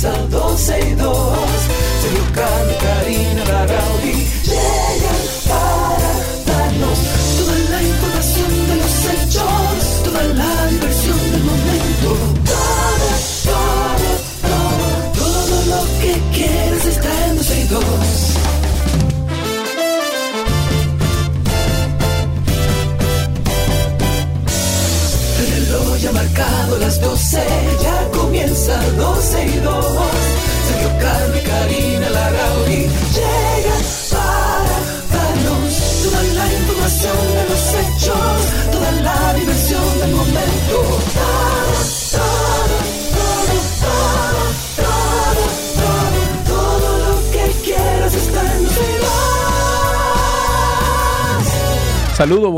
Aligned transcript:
comienza 0.00 0.28
12 0.30 0.97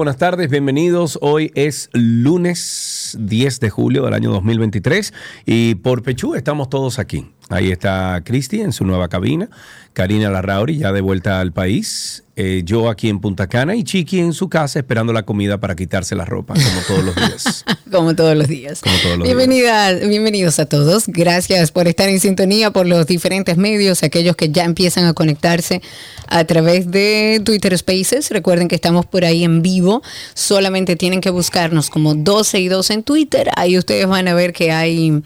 buenas 0.00 0.16
tardes, 0.16 0.48
bienvenidos. 0.48 1.18
Hoy 1.20 1.52
es 1.54 1.90
lunes 1.92 3.18
10 3.20 3.60
de 3.60 3.68
julio 3.68 4.02
del 4.06 4.15
año 4.15 4.32
2023 4.32 5.12
y 5.45 5.74
por 5.74 6.02
Pechú 6.02 6.34
estamos 6.34 6.70
todos 6.70 6.98
aquí. 6.98 7.26
Ahí 7.51 7.70
está 7.73 8.23
Cristi 8.24 8.60
en 8.60 8.73
su 8.73 8.84
nueva 8.84 9.09
cabina, 9.09 9.48
Karina 9.93 10.30
Larrauri 10.30 10.79
ya 10.79 10.93
de 10.93 11.01
vuelta 11.01 11.40
al 11.40 11.52
país, 11.52 12.23
eh, 12.37 12.62
yo 12.65 12.88
aquí 12.88 13.09
en 13.09 13.20
Punta 13.20 13.48
Cana 13.48 13.74
y 13.74 13.82
Chiqui 13.84 14.20
en 14.20 14.32
su 14.32 14.48
casa 14.48 14.79
esperando 14.79 15.12
la 15.12 15.24
comida 15.24 15.59
para 15.59 15.74
quitarse 15.74 16.15
la 16.15 16.24
ropa, 16.24 16.54
como 16.54 16.80
todos 16.87 17.04
los 17.04 17.15
días. 17.16 17.65
Como 17.90 18.15
todos 18.15 18.37
los 18.37 18.46
días. 18.46 18.82
Como 18.82 18.95
todos 19.02 19.18
los 19.18 19.26
Bienvenida- 19.26 19.93
Bienvenidos 20.06 20.60
a 20.60 20.66
todos. 20.66 21.09
Gracias 21.09 21.73
por 21.73 21.88
estar 21.88 22.09
en 22.09 22.21
sintonía 22.21 22.71
por 22.71 22.87
los 22.87 23.04
diferentes 23.04 23.56
medios, 23.56 24.04
aquellos 24.04 24.37
que 24.37 24.51
ya 24.51 24.62
empiezan 24.62 25.06
a 25.06 25.12
conectarse 25.12 25.82
a 26.28 26.45
través 26.45 26.88
de 26.93 27.43
Twitter 27.45 27.76
Spaces. 27.76 28.30
Recuerden 28.30 28.68
que 28.68 28.76
estamos 28.76 29.06
por 29.06 29.24
ahí 29.24 29.43
en 29.43 29.60
vivo. 29.62 30.02
Solamente 30.34 30.95
tienen 30.95 31.21
que 31.21 31.30
buscarnos 31.30 31.90
como 31.90 32.15
12 32.15 32.60
y 32.60 32.68
2 32.68 32.90
en 32.90 33.02
Twitter. 33.02 33.51
Ahí 33.56 33.76
ustedes 33.76 34.06
van 34.06 34.28
a 34.28 34.34
ver 34.34 34.52
que 34.52 34.71
hay 34.71 35.21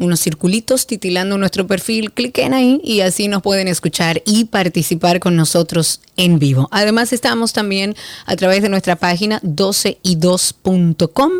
unos 0.00 0.20
circulitos 0.20 0.86
titilando 0.86 1.38
nuestro 1.38 1.66
perfil. 1.66 2.12
Cliquen 2.12 2.54
ahí 2.54 2.80
y 2.82 3.00
así 3.00 3.28
nos 3.28 3.42
pueden 3.42 3.68
escuchar 3.68 4.22
y 4.26 4.46
participar 4.46 5.20
con 5.20 5.36
nosotros 5.36 6.00
en 6.16 6.38
vivo. 6.38 6.68
Además, 6.70 7.12
estamos 7.12 7.52
también 7.52 7.94
a 8.26 8.36
través 8.36 8.62
de 8.62 8.68
nuestra 8.68 8.96
página 8.96 9.40
12y2.com 9.42 11.30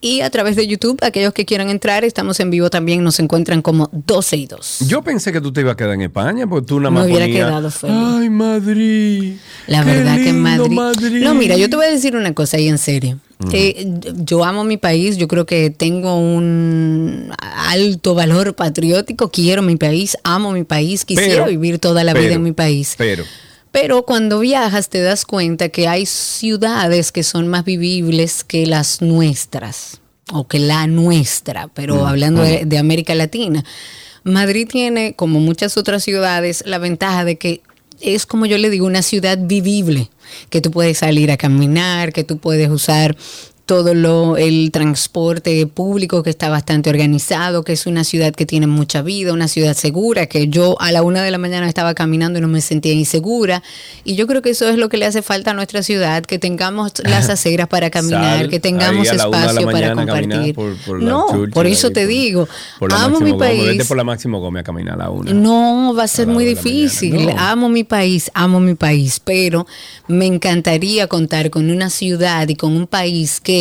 y 0.00 0.20
a 0.20 0.30
través 0.30 0.56
de 0.56 0.66
YouTube. 0.66 0.98
Aquellos 1.02 1.32
que 1.32 1.44
quieran 1.44 1.70
entrar, 1.70 2.04
estamos 2.04 2.40
en 2.40 2.50
vivo 2.50 2.70
también. 2.70 3.02
Nos 3.02 3.18
encuentran 3.20 3.62
como 3.62 3.88
12 3.92 4.36
y 4.36 4.46
2. 4.46 4.78
Yo 4.88 5.02
pensé 5.02 5.32
que 5.32 5.40
tú 5.40 5.52
te 5.52 5.60
ibas 5.62 5.74
a 5.74 5.76
quedar 5.76 5.94
en 5.94 6.02
España, 6.02 6.46
porque 6.46 6.66
tú 6.66 6.78
nada 6.80 6.90
Me 6.90 7.00
más 7.00 7.06
hubiera 7.06 7.26
ponías, 7.26 7.46
quedado 7.46 7.70
feliz. 7.70 7.96
Ay, 7.96 8.30
Madrid. 8.30 9.34
La 9.66 9.84
verdad 9.84 10.16
que 10.16 10.32
lindo 10.32 10.68
Madrid... 10.68 11.22
No, 11.22 11.34
mira, 11.34 11.56
yo 11.56 11.68
te 11.68 11.76
voy 11.76 11.86
a 11.86 11.90
decir 11.90 12.16
una 12.16 12.34
cosa 12.34 12.56
ahí 12.56 12.68
en 12.68 12.78
serio. 12.78 13.18
Eh, 13.52 13.86
yo 14.16 14.44
amo 14.44 14.64
mi 14.64 14.76
país, 14.76 15.16
yo 15.16 15.26
creo 15.28 15.46
que 15.46 15.70
tengo 15.70 16.16
un 16.16 17.32
alto 17.40 18.14
valor 18.14 18.54
patriótico, 18.54 19.30
quiero 19.30 19.62
mi 19.62 19.76
país, 19.76 20.16
amo 20.24 20.52
mi 20.52 20.64
país, 20.64 21.04
quisiera 21.04 21.44
Pero- 21.44 21.46
vivir 21.46 21.78
toda 21.78 22.04
la 22.04 22.12
vida 22.12 22.34
en 22.34 22.42
mi 22.42 22.52
país. 22.52 22.94
Pero, 22.98 23.24
Pero 23.72 24.04
cuando 24.04 24.40
viajas 24.40 24.88
te 24.88 25.00
das 25.00 25.24
cuenta 25.24 25.68
que 25.70 25.88
hay 25.88 26.04
ciudades 26.06 27.12
que 27.12 27.22
son 27.22 27.48
más 27.48 27.64
vivibles 27.64 28.44
que 28.44 28.66
las 28.66 29.00
nuestras, 29.00 30.00
o 30.32 30.46
que 30.46 30.58
la 30.58 30.86
nuestra, 30.86 31.68
pero 31.68 32.06
hablando 32.06 32.42
de, 32.42 32.64
de 32.64 32.78
América 32.78 33.14
Latina. 33.14 33.64
Madrid 34.22 34.68
tiene, 34.70 35.14
como 35.14 35.40
muchas 35.40 35.76
otras 35.76 36.04
ciudades, 36.04 36.62
la 36.66 36.78
ventaja 36.78 37.24
de 37.24 37.36
que 37.38 37.62
es 38.00 38.26
como 38.26 38.46
yo 38.46 38.58
le 38.58 38.70
digo, 38.70 38.86
una 38.86 39.02
ciudad 39.02 39.38
vivible, 39.40 40.10
que 40.48 40.60
tú 40.60 40.70
puedes 40.70 40.98
salir 40.98 41.30
a 41.30 41.36
caminar, 41.36 42.12
que 42.12 42.24
tú 42.24 42.38
puedes 42.38 42.68
usar 42.70 43.16
todo 43.70 43.94
lo, 43.94 44.36
el 44.36 44.72
transporte 44.72 45.64
público 45.68 46.24
que 46.24 46.30
está 46.30 46.48
bastante 46.48 46.90
organizado, 46.90 47.62
que 47.62 47.72
es 47.72 47.86
una 47.86 48.02
ciudad 48.02 48.32
que 48.34 48.44
tiene 48.44 48.66
mucha 48.66 49.00
vida, 49.00 49.32
una 49.32 49.46
ciudad 49.46 49.76
segura, 49.76 50.26
que 50.26 50.48
yo 50.48 50.74
a 50.80 50.90
la 50.90 51.04
una 51.04 51.22
de 51.22 51.30
la 51.30 51.38
mañana 51.38 51.68
estaba 51.68 51.94
caminando 51.94 52.40
y 52.40 52.42
no 52.42 52.48
me 52.48 52.62
sentía 52.62 52.92
insegura. 52.94 53.62
Y 54.02 54.16
yo 54.16 54.26
creo 54.26 54.42
que 54.42 54.50
eso 54.50 54.68
es 54.68 54.76
lo 54.76 54.88
que 54.88 54.96
le 54.96 55.06
hace 55.06 55.22
falta 55.22 55.52
a 55.52 55.54
nuestra 55.54 55.84
ciudad, 55.84 56.24
que 56.24 56.40
tengamos 56.40 56.94
las 57.04 57.28
aceras 57.28 57.68
para 57.68 57.90
caminar, 57.90 58.38
Sal 58.40 58.48
que 58.48 58.58
tengamos 58.58 59.06
espacio 59.06 59.64
para 59.70 59.94
compartir. 59.94 60.52
por- 60.52 60.74
por 60.78 61.00
la 61.00 61.08
no, 61.08 61.26
por 61.54 61.68
eso 61.68 61.90
te 61.92 62.00
por- 62.00 62.08
digo, 62.08 62.48
por 62.80 62.92
amo 62.92 63.20
mi. 63.20 63.30
Vete 63.30 63.38
país. 63.38 63.86
por 63.86 63.96
la 63.96 64.02
Máximo 64.02 64.40
Gómez 64.40 64.62
a 64.62 64.64
caminar 64.64 64.94
a 64.94 65.04
la 65.04 65.10
una. 65.10 65.32
No, 65.32 65.94
va 65.96 66.02
a 66.02 66.08
ser 66.08 66.28
A 66.28 66.32
muy 66.32 66.44
difícil. 66.44 67.26
No. 67.26 67.38
Amo 67.38 67.68
mi 67.68 67.84
país, 67.84 68.32
amo 68.34 68.58
mi 68.58 68.74
país, 68.74 69.20
pero 69.24 69.64
me 70.08 70.26
encantaría 70.26 71.06
contar 71.06 71.50
con 71.50 71.70
una 71.70 71.88
ciudad 71.88 72.48
y 72.48 72.56
con 72.56 72.74
un 72.76 72.88
país 72.88 73.38
que 73.40 73.59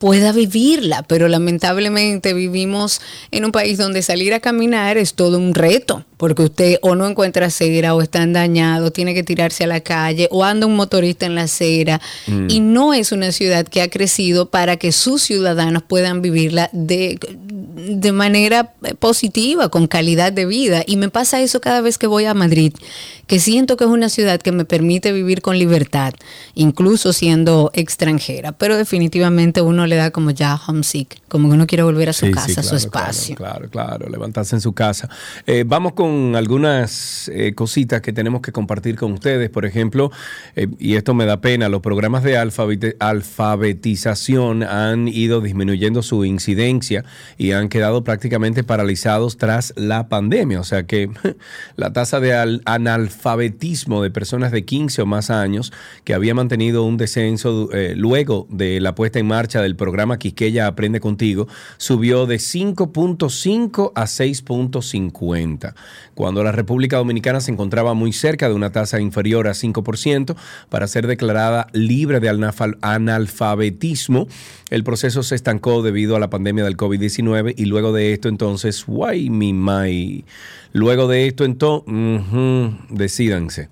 pueda 0.00 0.32
vivirla, 0.32 1.02
pero 1.02 1.28
lamentablemente 1.28 2.32
vivimos 2.32 3.02
en 3.32 3.44
un 3.44 3.52
país 3.52 3.76
donde 3.76 4.00
salir 4.00 4.32
a 4.32 4.40
caminar 4.40 4.96
es 4.96 5.12
todo 5.12 5.36
un 5.36 5.52
reto, 5.52 6.06
porque 6.16 6.42
usted 6.44 6.78
o 6.80 6.94
no 6.94 7.06
encuentra 7.06 7.46
acera 7.46 7.94
o 7.94 8.00
están 8.00 8.32
dañados, 8.32 8.94
tiene 8.94 9.12
que 9.12 9.22
tirarse 9.22 9.64
a 9.64 9.66
la 9.66 9.80
calle 9.80 10.26
o 10.30 10.42
anda 10.42 10.66
un 10.66 10.74
motorista 10.74 11.26
en 11.26 11.34
la 11.34 11.42
acera 11.42 12.00
y 12.48 12.60
no 12.60 12.94
es 12.94 13.12
una 13.12 13.30
ciudad 13.30 13.68
que 13.68 13.82
ha 13.82 13.90
crecido 13.90 14.48
para 14.48 14.78
que 14.78 14.90
sus 14.90 15.20
ciudadanos 15.20 15.82
puedan 15.82 16.22
vivirla 16.22 16.70
de, 16.72 17.18
de 17.34 18.12
manera 18.12 18.72
positiva, 18.98 19.68
con 19.68 19.86
calidad 19.86 20.32
de 20.32 20.46
vida. 20.46 20.82
Y 20.86 20.96
me 20.96 21.10
pasa 21.10 21.42
eso 21.42 21.60
cada 21.60 21.82
vez 21.82 21.98
que 21.98 22.06
voy 22.06 22.24
a 22.24 22.32
Madrid, 22.32 22.72
que 23.30 23.38
siento 23.38 23.76
que 23.76 23.84
es 23.84 23.90
una 23.90 24.08
ciudad 24.08 24.40
que 24.40 24.50
me 24.50 24.64
permite 24.64 25.12
vivir 25.12 25.40
con 25.40 25.56
libertad, 25.56 26.14
incluso 26.54 27.12
siendo 27.12 27.70
extranjera. 27.74 28.50
Pero 28.50 28.76
definitivamente 28.76 29.62
uno 29.62 29.86
le 29.86 29.94
da 29.94 30.10
como 30.10 30.32
ya 30.32 30.60
homesick, 30.66 31.22
como 31.28 31.48
que 31.48 31.54
uno 31.54 31.68
quiere 31.68 31.84
volver 31.84 32.08
a 32.08 32.12
su 32.12 32.26
Sí, 32.26 32.32
casa, 32.32 32.48
sí, 32.48 32.58
a 32.58 32.62
su 32.64 32.74
espacio. 32.74 33.36
Claro, 33.36 33.68
claro, 33.70 33.98
claro, 33.98 34.10
levantarse 34.10 34.56
en 34.56 34.60
su 34.60 34.72
casa. 34.72 35.08
Eh, 35.46 35.62
vamos 35.64 35.92
con 35.92 36.34
algunas 36.34 37.30
eh, 37.32 37.54
cositas 37.54 38.00
que 38.00 38.12
tenemos 38.12 38.40
que 38.40 38.50
compartir 38.50 38.96
con 38.96 39.12
ustedes. 39.12 39.48
Por 39.48 39.64
ejemplo, 39.64 40.10
eh, 40.56 40.66
y 40.80 40.96
esto 40.96 41.14
me 41.14 41.24
da 41.24 41.40
pena, 41.40 41.68
los 41.68 41.82
programas 41.82 42.24
de 42.24 42.36
alfabetización 42.36 44.64
han 44.64 45.06
ido 45.06 45.40
disminuyendo 45.40 46.02
su 46.02 46.24
incidencia 46.24 47.04
y 47.38 47.52
han 47.52 47.68
quedado 47.68 48.02
prácticamente 48.02 48.64
paralizados 48.64 49.36
tras 49.36 49.72
la 49.76 50.08
pandemia. 50.08 50.58
O 50.60 50.64
sea 50.64 50.82
que 50.82 51.08
la 51.76 51.92
tasa 51.92 52.18
de 52.18 52.34
al- 52.34 52.62
analfabetismo 53.20 54.02
de 54.02 54.10
personas 54.10 54.50
de 54.50 54.64
15 54.64 55.02
o 55.02 55.06
más 55.06 55.30
años 55.30 55.72
que 56.04 56.14
había 56.14 56.34
mantenido 56.34 56.84
un 56.84 56.96
descenso 56.96 57.68
eh, 57.72 57.94
luego 57.96 58.46
de 58.50 58.80
la 58.80 58.94
puesta 58.94 59.18
en 59.18 59.26
marcha 59.26 59.60
del 59.60 59.76
programa 59.76 60.18
Quisqueya 60.18 60.66
Aprende 60.66 61.00
Contigo 61.00 61.46
subió 61.76 62.26
de 62.26 62.36
5.5 62.36 63.92
a 63.94 64.04
6.50. 64.04 65.74
Cuando 66.14 66.42
la 66.42 66.52
República 66.52 66.96
Dominicana 66.96 67.40
se 67.40 67.50
encontraba 67.52 67.94
muy 67.94 68.12
cerca 68.12 68.48
de 68.48 68.54
una 68.54 68.72
tasa 68.72 69.00
inferior 69.00 69.48
a 69.48 69.52
5% 69.52 70.34
para 70.68 70.86
ser 70.86 71.06
declarada 71.06 71.66
libre 71.72 72.20
de 72.20 72.30
analfa- 72.30 72.78
analfabetismo, 72.80 74.28
el 74.70 74.84
proceso 74.84 75.22
se 75.22 75.34
estancó 75.34 75.82
debido 75.82 76.16
a 76.16 76.20
la 76.20 76.30
pandemia 76.30 76.64
del 76.64 76.76
COVID-19 76.76 77.54
y 77.56 77.66
luego 77.66 77.92
de 77.92 78.12
esto 78.12 78.28
entonces, 78.28 78.84
guay 78.86 79.28
mi 79.30 79.52
mai. 79.52 80.24
Luego 80.72 81.08
de 81.08 81.26
esto 81.26 81.44
entonces, 81.44 81.84
decídanse. 82.90 83.68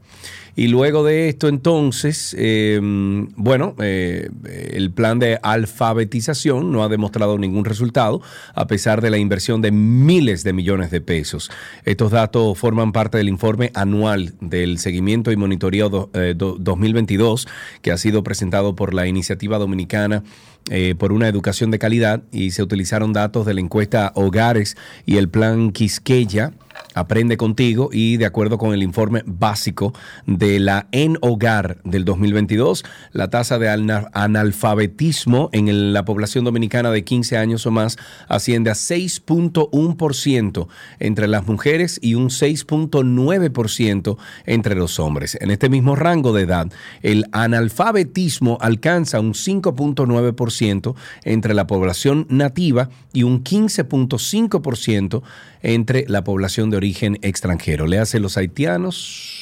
Y 0.57 0.67
luego 0.67 1.05
de 1.05 1.29
esto, 1.29 1.47
entonces, 1.47 2.35
eh, 2.37 2.81
bueno, 2.83 3.77
eh, 3.81 4.29
el 4.73 4.91
plan 4.91 5.21
de 5.21 5.39
alfabetización 5.41 6.73
no 6.73 6.83
ha 6.83 6.89
demostrado 6.89 7.39
ningún 7.39 7.65
resultado, 7.65 8.21
a 8.57 8.67
pesar 8.67 9.01
de 9.01 9.11
la 9.11 9.19
inversión 9.19 9.63
de 9.63 9.71
miles 9.71 10.43
de 10.43 10.53
millones 10.53 10.91
de 10.91 11.01
pesos. 11.01 11.49
Estos 11.85 12.11
datos 12.11 12.59
forman 12.59 12.91
parte 12.91 13.19
del 13.19 13.29
informe 13.29 13.71
anual 13.75 14.35
del 14.41 14.79
seguimiento 14.79 15.31
y 15.31 15.37
monitoreo 15.37 15.91
do- 15.91 16.11
eh, 16.15 16.35
do- 16.37 16.57
2022, 16.59 17.47
que 17.81 17.93
ha 17.93 17.97
sido 17.97 18.25
presentado 18.25 18.75
por 18.75 18.95
la 18.95 19.07
Iniciativa 19.07 19.59
Dominicana 19.59 20.25
eh, 20.71 20.95
por 20.99 21.13
una 21.13 21.29
educación 21.29 21.71
de 21.71 21.79
calidad 21.79 22.25
y 22.33 22.51
se 22.51 22.65
utilizaron 22.65 23.13
datos 23.13 23.47
de 23.47 23.55
la 23.55 23.61
encuesta 23.61 24.11
Hogares 24.17 24.77
y 25.07 25.19
el 25.19 25.29
plan 25.29 25.71
Quisqueya. 25.71 26.53
Aprende 26.95 27.37
contigo 27.37 27.91
y 27.93 28.17
de 28.17 28.27
acuerdo 28.27 28.59
con 28.59 28.75
el 28.75 28.83
informe 28.83 29.23
básico 29.27 29.93
de 30.27 30.59
la 30.59 30.89
En 30.93 31.19
Hogar 31.21 31.79
del 31.85 32.05
2022, 32.05 32.85
la 33.13 33.31
tasa 33.31 33.59
de 33.59 33.69
analfabetismo 33.69 35.51
en 35.53 35.93
la 35.93 36.05
población 36.05 36.45
dominicana 36.45 36.91
de 36.91 37.05
15 37.05 37.37
años 37.37 37.67
o 37.67 37.71
más 37.71 37.99
asciende 38.29 38.71
a 38.71 38.75
6.1% 38.75 40.69
entre 40.99 41.29
las 41.29 41.47
mujeres 41.47 41.99
y 42.03 42.15
un 42.15 42.31
6.9% 42.31 44.17
entre 44.47 44.75
los 44.75 44.99
hombres. 44.99 45.39
En 45.41 45.51
este 45.51 45.69
mismo 45.69 45.95
rango 45.95 46.33
de 46.33 46.43
edad, 46.43 46.73
el 47.03 47.27
analfabetismo 47.33 48.59
alcanza 48.61 49.21
un 49.21 49.35
5.9% 49.35 50.95
entre 51.25 51.55
la 51.55 51.67
población 51.67 52.27
nativa 52.29 52.89
y 53.13 53.23
un 53.25 53.45
15.5% 53.45 55.23
entre 55.63 56.05
la 56.09 56.25
población 56.25 56.71
de 56.71 56.78
origen 56.79 57.19
extranjero. 57.23 57.87
Le 57.87 57.99
hace 57.99 58.19
los 58.19 58.37
haitianos 58.37 59.39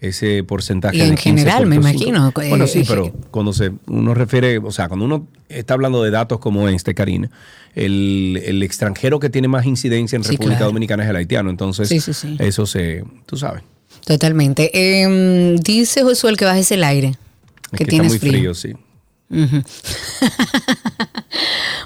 ese 0.00 0.44
porcentaje. 0.44 0.96
Y 0.96 1.00
en 1.00 1.16
general, 1.16 1.66
me 1.66 1.76
imagino. 1.76 2.32
Bueno, 2.34 2.66
sí, 2.66 2.80
eh, 2.80 2.84
pero 2.86 3.12
cuando 3.30 3.52
se 3.52 3.72
uno 3.86 4.14
refiere, 4.14 4.58
o 4.58 4.70
sea, 4.70 4.88
cuando 4.88 5.06
uno 5.06 5.26
está 5.48 5.74
hablando 5.74 6.02
de 6.02 6.10
datos 6.10 6.38
como 6.38 6.68
este, 6.68 6.94
Karina, 6.94 7.30
el, 7.74 8.62
extranjero 8.62 9.20
que 9.20 9.30
tiene 9.30 9.48
más 9.48 9.66
incidencia 9.66 10.16
en 10.16 10.24
República 10.24 10.64
Dominicana 10.64 11.04
es 11.04 11.10
el 11.10 11.16
haitiano. 11.16 11.50
Entonces, 11.50 11.90
eso 12.38 12.66
se, 12.66 13.04
tú 13.26 13.36
sabes. 13.36 13.62
Totalmente. 14.04 14.70
Eh, 14.72 15.56
dice 15.60 16.02
Josué 16.02 16.34
que 16.36 16.44
bajes 16.44 16.70
el 16.72 16.84
aire. 16.84 17.14
que, 17.72 17.78
que 17.78 17.84
tienes 17.86 18.12
está 18.12 18.26
muy 18.26 18.34
frío, 18.34 18.54
sí. 18.54 18.74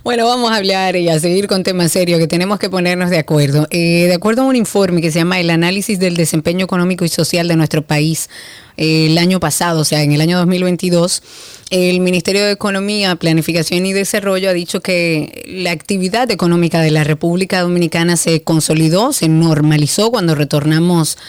bueno, 0.04 0.26
vamos 0.26 0.50
a 0.50 0.56
hablar 0.56 0.94
y 0.96 1.08
a 1.08 1.18
seguir 1.18 1.46
con 1.46 1.62
temas 1.62 1.90
serios 1.90 2.20
que 2.20 2.26
tenemos 2.26 2.58
que 2.58 2.68
ponernos 2.68 3.08
de 3.08 3.18
acuerdo. 3.18 3.66
Eh, 3.70 4.08
de 4.08 4.14
acuerdo 4.14 4.42
a 4.42 4.44
un 4.44 4.56
informe 4.56 5.00
que 5.00 5.10
se 5.10 5.20
llama 5.20 5.40
El 5.40 5.48
análisis 5.48 5.98
del 5.98 6.16
desempeño 6.16 6.66
económico 6.66 7.06
y 7.06 7.08
social 7.08 7.48
de 7.48 7.56
nuestro 7.56 7.86
país 7.86 8.28
eh, 8.76 9.06
el 9.06 9.16
año 9.16 9.40
pasado, 9.40 9.80
o 9.80 9.84
sea, 9.84 10.02
en 10.02 10.12
el 10.12 10.20
año 10.20 10.36
2022, 10.36 11.22
el 11.70 12.00
Ministerio 12.00 12.44
de 12.44 12.52
Economía, 12.52 13.16
Planificación 13.16 13.86
y 13.86 13.94
Desarrollo 13.94 14.50
ha 14.50 14.54
dicho 14.54 14.82
que 14.82 15.44
la 15.46 15.70
actividad 15.70 16.30
económica 16.30 16.82
de 16.82 16.90
la 16.90 17.04
República 17.04 17.62
Dominicana 17.62 18.18
se 18.18 18.42
consolidó, 18.42 19.14
se 19.14 19.28
normalizó 19.28 20.10
cuando 20.10 20.34
retornamos 20.34 21.16
a 21.16 21.20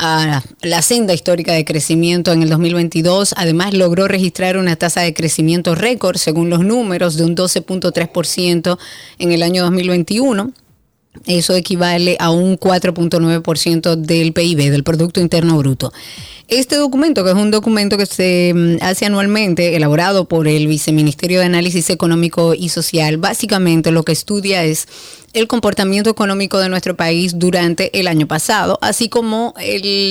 la 0.00 0.82
senda 0.82 1.12
histórica 1.12 1.52
de 1.52 1.64
crecimiento 1.64 2.32
en 2.32 2.42
el 2.42 2.48
2022. 2.48 3.34
Además, 3.36 3.74
logró 3.74 4.08
registrar 4.08 4.56
una 4.56 4.76
tasa 4.76 5.02
de 5.02 5.12
crecimiento 5.12 5.74
récord, 5.74 6.16
según 6.16 6.50
los 6.50 6.60
números, 6.60 7.16
de 7.16 7.24
un 7.24 7.36
12.3% 7.36 8.78
en 9.18 9.32
el 9.32 9.42
año 9.42 9.62
2021. 9.64 10.52
Eso 11.26 11.54
equivale 11.54 12.16
a 12.20 12.30
un 12.30 12.56
4.9% 12.58 13.96
del 13.96 14.32
PIB, 14.32 14.70
del 14.70 14.84
Producto 14.84 15.20
Interno 15.20 15.58
Bruto. 15.58 15.92
Este 16.46 16.76
documento, 16.76 17.22
que 17.24 17.30
es 17.30 17.36
un 17.36 17.50
documento 17.50 17.96
que 17.96 18.06
se 18.06 18.52
mm, 18.54 18.76
hace 18.80 19.06
anualmente, 19.06 19.76
elaborado 19.76 20.26
por 20.26 20.48
el 20.48 20.66
Viceministerio 20.66 21.40
de 21.40 21.46
Análisis 21.46 21.90
Económico 21.90 22.54
y 22.54 22.70
Social, 22.70 23.18
básicamente 23.18 23.92
lo 23.92 24.04
que 24.04 24.12
estudia 24.12 24.64
es 24.64 24.88
el 25.32 25.46
comportamiento 25.46 26.10
económico 26.10 26.58
de 26.58 26.68
nuestro 26.68 26.96
país 26.96 27.38
durante 27.38 27.98
el 28.00 28.08
año 28.08 28.26
pasado, 28.26 28.78
así 28.82 29.08
como 29.08 29.54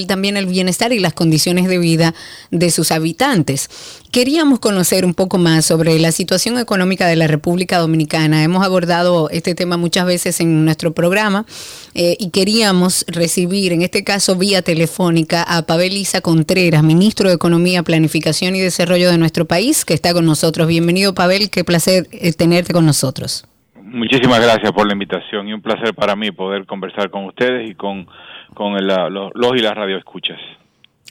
también 0.07 0.38
el 0.38 0.45
bienestar 0.45 0.94
y 0.94 1.00
las 1.00 1.13
condiciones 1.13 1.68
de 1.68 1.78
vida 1.78 2.16
de 2.52 2.72
sus 2.72 2.92
habitantes. 2.92 3.69
Queríamos 4.12 4.60
conocer 4.60 5.06
un 5.06 5.14
poco 5.14 5.38
más 5.38 5.66
sobre 5.66 6.00
la 6.00 6.12
situación 6.12 6.58
económica 6.58 7.06
de 7.06 7.16
la 7.16 7.28
República 7.28 7.78
Dominicana. 7.78 8.44
Hemos 8.44 8.66
abordado 8.66 9.30
este 9.30 9.54
tema 9.54 9.78
muchas 9.78 10.08
veces 10.08 10.42
en 10.42 10.66
nuestro 10.66 10.94
programa 10.94 11.46
eh, 11.94 12.18
y 12.20 12.32
queríamos 12.32 13.06
recibir, 13.08 13.72
en 13.72 13.84
este 13.84 14.04
caso 14.04 14.36
vía 14.36 14.64
telefónica, 14.64 15.44
a 15.44 15.62
Pavel 15.62 15.94
Isa 15.94 16.22
Contreras, 16.22 16.82
ministro 16.82 17.30
de 17.30 17.36
Economía, 17.36 17.84
Planificación 17.84 18.56
y 18.56 18.62
Desarrollo 18.62 19.12
de 19.12 19.20
nuestro 19.20 19.46
país, 19.46 19.86
que 19.86 19.94
está 19.94 20.12
con 20.12 20.26
nosotros. 20.26 20.68
Bienvenido, 20.68 21.14
Pavel, 21.14 21.52
qué 21.52 21.64
placer 21.64 22.08
eh, 22.12 22.34
tenerte 22.34 22.74
con 22.74 22.88
nosotros. 22.88 23.48
Muchísimas 23.80 24.42
gracias 24.42 24.72
por 24.72 24.88
la 24.88 24.94
invitación 24.94 25.48
y 25.48 25.54
un 25.54 25.62
placer 25.62 25.94
para 25.94 26.16
mí 26.16 26.32
poder 26.32 26.66
conversar 26.66 27.12
con 27.12 27.26
ustedes 27.26 27.70
y 27.70 27.76
con, 27.76 28.08
con 28.56 28.74
los, 28.74 29.56
y 29.56 29.60
las 29.60 29.76
radioescuchas. 29.76 30.40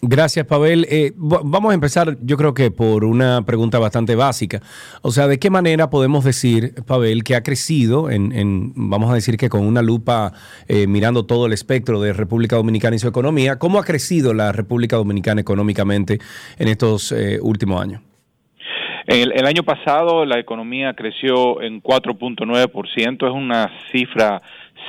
Gracias, 0.00 0.46
Pavel. 0.46 0.86
Eh, 0.88 1.12
vamos 1.16 1.72
a 1.72 1.74
empezar, 1.74 2.16
yo 2.22 2.36
creo 2.36 2.54
que 2.54 2.70
por 2.70 3.04
una 3.04 3.44
pregunta 3.44 3.80
bastante 3.80 4.14
básica. 4.14 4.60
O 5.02 5.10
sea, 5.10 5.26
¿de 5.26 5.40
qué 5.40 5.50
manera 5.50 5.90
podemos 5.90 6.24
decir, 6.24 6.74
Pavel, 6.86 7.24
que 7.24 7.34
ha 7.34 7.42
crecido 7.42 8.08
en, 8.08 8.72
vamos 8.76 9.10
a 9.10 9.14
decir 9.14 9.36
que 9.36 9.48
con 9.48 9.66
una 9.66 9.82
lupa 9.82 10.32
eh, 10.68 10.86
mirando 10.86 11.26
todo 11.26 11.46
el 11.46 11.52
espectro 11.52 12.00
de 12.00 12.12
República 12.12 12.54
Dominicana 12.54 12.94
y 12.94 13.00
su 13.00 13.08
economía, 13.08 13.58
cómo 13.58 13.80
ha 13.80 13.84
crecido 13.84 14.34
la 14.34 14.52
República 14.52 14.96
Dominicana 14.96 15.40
económicamente 15.40 16.18
en 16.58 16.68
estos 16.68 17.10
eh, 17.10 17.40
últimos 17.42 17.82
años? 17.82 18.00
El, 19.06 19.32
el, 19.32 19.46
año 19.46 19.64
pasado 19.64 20.26
la 20.26 20.38
economía 20.38 20.92
creció 20.92 21.60
en 21.62 21.82
4.9%, 21.82 23.26
es 23.26 23.32
una 23.32 23.70
cifra 23.90 24.42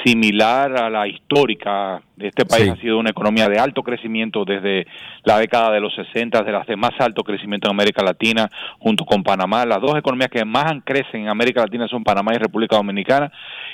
similar 0.03 0.77
a 0.77 0.89
la 0.89 1.07
histórica 1.07 2.01
de 2.15 2.27
este 2.27 2.45
país. 2.45 2.69
Ha 2.69 2.75
sido 2.77 2.99
una 2.99 3.09
economía 3.09 3.47
de 3.47 3.59
alto 3.59 3.83
crecimiento 3.83 4.45
desde 4.45 4.85
la 5.23 5.39
década 5.39 5.71
de 5.71 5.79
los 5.79 5.93
60, 5.95 6.43
de 6.43 6.51
las 6.51 6.67
de 6.67 6.75
más 6.75 6.91
alto 6.99 7.23
crecimiento 7.23 7.67
en 7.67 7.75
América 7.75 8.03
Latina, 8.03 8.49
junto 8.79 9.05
con 9.05 9.23
Panamá. 9.23 9.65
Las 9.65 9.81
dos 9.81 9.97
economías 9.97 10.29
que 10.29 10.45
más 10.45 10.73
crecen 10.83 11.21
en 11.21 11.29
América 11.29 11.61
Latina 11.61 11.87
son 11.87 12.03
Panamá 12.03 12.33
y 12.33 12.37
República 12.37 12.75
Dominicana. 12.75 13.31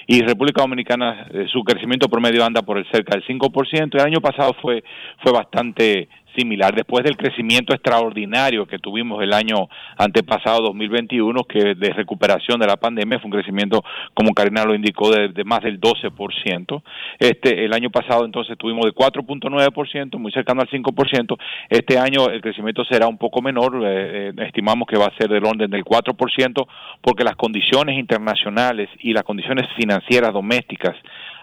Y 0.08 0.22
República 0.22 0.62
Dominicana, 0.62 1.28
eh, 1.34 1.46
su 1.52 1.64
crecimiento 1.64 2.08
promedio 2.08 2.46
anda 2.46 2.62
por 2.62 2.78
el 2.78 2.86
cerca 2.92 3.16
del 3.16 3.26
5%. 3.26 3.96
El 3.96 4.06
año 4.06 4.22
pasado 4.22 4.56
fue, 4.62 4.84
fue 5.24 5.32
bastante 5.32 6.08
similar 6.36 6.76
después 6.76 7.04
del 7.04 7.18
crecimiento 7.18 7.74
extraordinario 7.74 8.66
que 8.66 8.80
tuvimos 8.80 9.22
el 9.24 9.34
año 9.34 9.68
antepasado 9.98 10.62
2021 10.62 11.44
que 11.44 11.76
de 11.76 11.94
recuperación 11.94 12.60
de 12.60 12.68
la 12.68 12.78
pandemia 12.78 13.20
fue 13.20 13.30
un 13.30 13.38
crecimiento 13.38 13.84
como 14.14 14.34
Karina 14.34 14.64
lo 14.66 14.76
indicó 14.76 15.12
de, 15.12 15.44
más 15.44 15.62
del 15.62 15.80
12%. 15.80 16.84
Este 17.20 17.66
el 17.66 17.74
año 17.74 17.90
pasado 17.90 18.26
entonces 18.26 18.58
tuvimos 18.58 18.86
de 18.86 18.94
4.9%, 18.94 20.18
muy 20.18 20.32
cercano 20.32 20.62
al 20.62 20.70
5%. 20.70 21.38
Este 21.70 21.98
año 21.98 22.30
el 22.30 22.42
crecimiento 22.42 22.84
será 22.86 23.08
un 23.08 23.18
poco 23.18 23.42
menor, 23.42 23.82
eh, 23.86 24.30
eh, 24.30 24.34
estimamos 24.46 24.88
que 24.88 24.98
va 24.98 25.08
a 25.08 25.18
ser 25.18 25.30
del 25.30 25.46
orden 25.46 25.70
del 25.70 25.84
4% 25.84 26.68
porque 27.02 27.24
las 27.24 27.36
condiciones 27.36 27.98
internacionales 27.98 28.90
y 29.00 29.14
las 29.14 29.24
condiciones 29.24 29.68
financieras 29.76 30.34
domésticas 30.34 30.96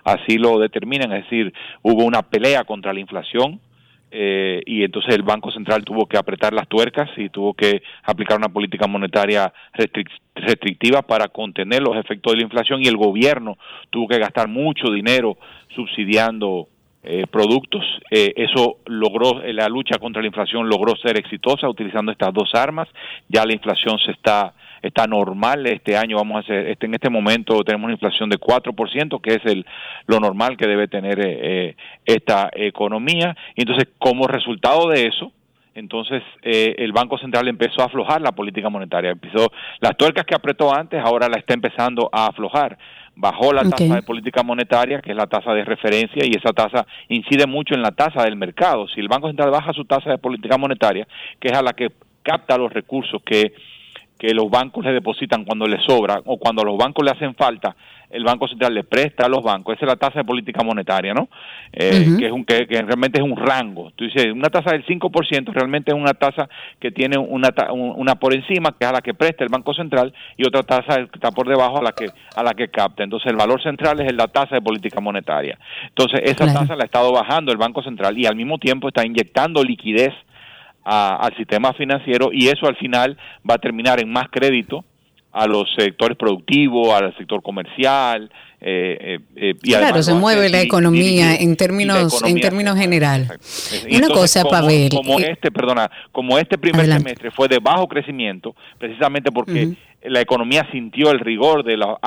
así 0.05 0.37
lo 0.37 0.59
determinan, 0.59 1.13
es 1.13 1.25
decir, 1.25 1.53
hubo 1.83 2.05
una 2.05 2.23
pelea 2.23 2.65
contra 2.65 2.93
la 2.93 3.01
inflación 3.01 3.61
eh, 4.15 4.63
y 4.67 4.85
entonces 4.85 5.15
el 5.15 5.23
Banco 5.23 5.51
Central 5.51 5.85
tuvo 5.85 6.05
que 6.07 6.19
apretar 6.19 6.53
las 6.53 6.69
tuercas 6.69 7.09
y 7.17 7.31
tuvo 7.31 7.55
que 7.55 7.83
aplicar 8.03 8.37
una 8.37 8.51
política 8.51 8.87
monetaria 8.87 9.53
restrictiva 10.35 11.01
para 11.01 11.29
contener 11.29 11.83
los 11.83 11.97
efectos 11.97 12.33
de 12.33 12.39
la 12.39 12.45
inflación 12.45 12.83
y 12.83 12.89
el 12.89 12.99
gobierno 12.99 13.57
tuvo 13.89 14.09
que 14.09 14.19
gastar 14.19 14.49
mucho 14.49 14.91
dinero 14.93 15.39
subsidiando 15.75 16.69
eh, 17.03 17.27
productos. 17.27 17.83
Eh, 18.11 18.35
eso 18.37 18.77
logró, 18.85 19.43
la 19.43 19.69
lucha 19.71 19.99
contra 19.99 20.21
la 20.21 20.29
inflación 20.29 20.69
logró 20.69 20.95
ser 20.97 21.19
exitosa 21.19 21.67
utilizando 21.69 22.13
estas 22.13 22.35
dos 22.35 22.55
armas. 22.55 22.89
Ya 23.29 23.47
la 23.47 23.55
inflación 23.55 23.99
se 23.99 24.13
está 24.13 24.53
está 24.83 25.07
normal 25.07 25.67
este 25.67 25.97
año 25.97 26.17
vamos 26.17 26.37
a 26.37 26.41
hacer 26.41 26.67
este 26.69 26.87
en 26.87 26.95
este 26.95 27.09
momento 27.09 27.63
tenemos 27.65 27.85
una 27.85 27.95
inflación 27.95 28.29
de 28.29 28.39
4% 28.39 29.21
que 29.21 29.35
es 29.35 29.45
el 29.45 29.65
lo 30.07 30.21
normal 30.21 30.57
que 30.57 30.67
debe 30.67 30.89
tener 30.89 31.21
eh, 31.21 31.39
eh, 31.43 31.77
esta 32.05 32.51
economía. 32.55 33.37
Y 33.55 33.63
entonces 33.63 33.89
como 33.99 34.27
resultado 34.27 34.89
de 34.89 35.07
eso 35.07 35.33
entonces 35.75 36.23
eh, 36.43 36.75
el 36.79 36.93
Banco 36.93 37.19
Central 37.19 37.49
empezó 37.49 37.83
a 37.83 37.87
aflojar 37.87 38.21
la 38.21 38.33
política 38.33 38.69
monetaria. 38.69 39.11
Empezó 39.11 39.51
las 39.81 39.97
tuercas 39.97 40.27
que 40.27 40.35
apretó 40.35 40.75
antes 40.75 41.01
ahora 41.01 41.29
la 41.29 41.39
está 41.39 41.55
empezando 41.55 42.11
a 42.13 42.27
aflojar. 42.27 42.77
Bajó 43.15 43.53
la 43.53 43.63
tasa 43.63 43.97
de 43.97 44.03
política 44.03 44.43
monetaria, 44.43 45.03
que 45.03 45.11
es 45.11 45.17
la 45.17 45.27
tasa 45.27 45.53
de 45.53 45.65
referencia, 45.65 46.25
y 46.25 46.31
esa 46.31 46.53
tasa 46.55 46.87
incide 47.09 47.47
mucho 47.47 47.75
en 47.75 47.83
la 47.83 47.91
tasa 47.91 48.23
del 48.23 48.37
mercado. 48.37 48.89
Si 48.89 49.01
el 49.01 49.09
Banco 49.09 49.29
Central 49.29 49.51
baja 49.51 49.75
su 49.75 49.85
tasa 49.85 50.11
de 50.11 50.19
política 50.19 50.57
monetaria, 50.57 51.07
que 51.39 51.49
es 51.49 51.55
a 51.55 51.63
la 51.63 51.75
que 51.75 51.91
capta 52.23 52.57
los 52.57 52.73
recursos 52.73 53.23
que 53.23 53.53
que 54.23 54.33
los 54.35 54.49
bancos 54.49 54.85
le 54.85 54.93
depositan 54.93 55.45
cuando 55.45 55.67
les 55.67 55.83
sobra 55.85 56.23
o 56.27 56.39
cuando 56.39 56.63
a 56.63 56.65
los 56.65 56.79
bancos 56.79 57.05
le 57.05 57.11
hacen 57.11 57.35
falta, 57.35 57.75
el 58.09 58.23
Banco 58.23 58.47
Central 58.47 58.73
le 58.73 58.85
presta 58.85 59.27
a 59.27 59.29
los 59.29 59.43
bancos. 59.43 59.75
Esa 59.75 59.85
es 59.85 59.89
la 59.89 59.97
tasa 59.97 60.21
de 60.21 60.25
política 60.25 60.63
monetaria, 60.63 61.13
¿no? 61.13 61.29
Eh, 61.73 62.07
que, 62.21 62.27
es 62.27 62.31
un, 62.31 62.45
que, 62.45 62.65
realmente 62.67 63.21
es 63.21 63.25
un 63.25 63.37
rango. 63.37 63.91
Tú 63.97 64.05
dices, 64.05 64.27
una 64.33 64.49
tasa 64.49 64.71
del 64.71 64.87
5% 64.87 65.53
realmente 65.53 65.91
es 65.91 65.97
una 65.97 66.15
tasa 66.15 66.49
que 66.79 66.93
tiene 66.93 67.19
una, 67.19 67.49
una 67.73 68.15
por 68.15 68.33
encima, 68.33 68.71
que 68.79 68.85
es 68.85 68.91
a 68.91 68.93
la 68.93 69.01
que 69.01 69.13
presta 69.13 69.43
el 69.43 69.51
Banco 69.51 69.75
Central, 69.75 70.15
y 70.37 70.47
otra 70.47 70.63
tasa 70.63 70.99
que 70.99 71.15
está 71.15 71.33
por 71.33 71.49
debajo 71.49 71.79
a 71.79 71.83
la 71.83 71.91
que, 71.91 72.07
a 72.37 72.45
la 72.45 72.53
que 72.53 72.69
capta. 72.69 73.03
Entonces, 73.03 73.29
el 73.29 73.37
valor 73.37 73.61
central 73.61 73.99
es 74.03 74.15
la 74.15 74.29
tasa 74.29 74.55
de 74.55 74.63
política 74.63 75.01
monetaria. 75.01 75.59
Entonces, 75.89 76.21
esa 76.23 76.47
tasa 76.47 76.77
la 76.77 76.85
ha 76.85 76.87
estado 76.87 77.11
bajando 77.13 77.51
el 77.51 77.59
Banco 77.59 77.83
Central 77.83 78.17
y 78.17 78.27
al 78.27 78.37
mismo 78.37 78.59
tiempo 78.59 78.87
está 78.87 79.05
inyectando 79.05 79.65
liquidez 79.65 80.15
al 80.85 81.37
sistema 81.37 81.73
financiero 81.75 82.31
y 82.33 82.49
eso 82.49 82.67
al 82.67 82.77
final 82.77 83.17
va 83.49 83.55
a 83.55 83.59
terminar 83.59 84.01
en 84.01 84.11
más 84.11 84.27
crédito 84.31 84.85
a 85.33 85.47
los 85.47 85.73
sectores 85.77 86.17
productivos, 86.17 86.93
al 86.93 87.17
sector 87.17 87.43
comercial. 87.43 88.31
Eh, 88.61 89.19
eh, 89.35 89.55
y 89.63 89.73
claro, 89.73 90.03
se 90.03 90.15
mueve 90.15 90.49
la 90.49 90.61
economía 90.61 91.35
en 91.35 91.57
términos 91.57 92.23
en 92.23 92.39
términos 92.39 92.79
general. 92.79 93.29
Una 93.91 94.09
cosa, 94.09 94.45
para 94.45 94.67
ver 94.67 94.91
Como 94.93 95.19
este, 95.19 95.51
perdona, 95.51 95.91
como 96.13 96.39
este 96.39 96.59
primer 96.59 96.87
semestre 96.87 97.31
fue 97.31 97.49
de 97.49 97.59
bajo 97.59 97.89
crecimiento, 97.89 98.55
precisamente 98.79 99.33
porque 99.33 99.75
la 100.05 100.21
economía 100.21 100.69
sintió 100.71 101.11
el 101.11 101.19
rigor 101.19 101.65
de 101.65 101.77
la, 101.77 101.99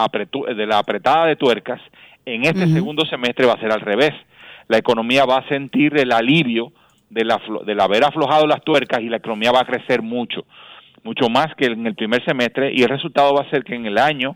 de 0.55 0.65
la 0.65 0.77
apretada 0.77 1.25
de 1.25 1.35
tuercas, 1.35 1.81
en 2.25 2.43
este 2.43 2.67
segundo 2.71 3.05
semestre 3.05 3.45
va 3.45 3.53
a 3.53 3.59
ser 3.59 3.71
al 3.71 3.81
revés. 3.81 4.13
La 4.67 4.77
economía 4.77 5.25
va 5.25 5.37
a 5.37 5.47
sentir 5.47 5.97
el 5.97 6.11
alivio 6.11 6.71
de, 7.09 7.25
la, 7.25 7.41
de 7.65 7.81
haber 7.81 8.03
aflojado 8.03 8.47
las 8.47 8.63
tuercas 8.63 9.01
y 9.01 9.09
la 9.09 9.17
economía 9.17 9.51
va 9.51 9.61
a 9.61 9.65
crecer 9.65 10.01
mucho, 10.01 10.45
mucho 11.03 11.29
más 11.29 11.53
que 11.55 11.65
en 11.65 11.85
el 11.85 11.95
primer 11.95 12.23
semestre 12.25 12.71
y 12.73 12.83
el 12.83 12.89
resultado 12.89 13.33
va 13.33 13.41
a 13.41 13.49
ser 13.49 13.63
que 13.63 13.75
en 13.75 13.85
el 13.85 13.97
año 13.97 14.35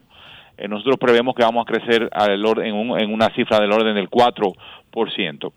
eh, 0.57 0.67
nosotros 0.67 0.97
prevemos 0.99 1.35
que 1.35 1.43
vamos 1.43 1.65
a 1.67 1.71
crecer 1.71 2.09
al 2.11 2.45
en, 2.63 2.75
en, 2.99 3.13
una 3.13 3.33
cifra 3.35 3.59
del 3.59 3.71
orden 3.71 3.95
del 3.95 4.09
4%. 4.09 5.51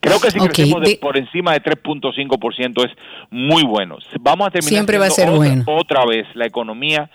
Creo 0.00 0.20
que 0.20 0.30
si 0.30 0.38
crecemos 0.38 0.94
por 1.00 1.16
encima 1.16 1.52
de 1.52 1.62
3.5% 1.62 2.84
es 2.86 2.92
muy 3.30 3.64
bueno. 3.64 3.96
Vamos 4.20 4.46
a 4.46 4.50
terminar 4.50 4.70
Siempre 4.70 4.98
va 4.98 5.06
a 5.06 5.10
ser 5.10 5.28
otra, 5.28 5.36
bueno. 5.38 5.64
otra 5.66 6.04
vez 6.06 6.26
la 6.34 6.46
economía 6.46 7.10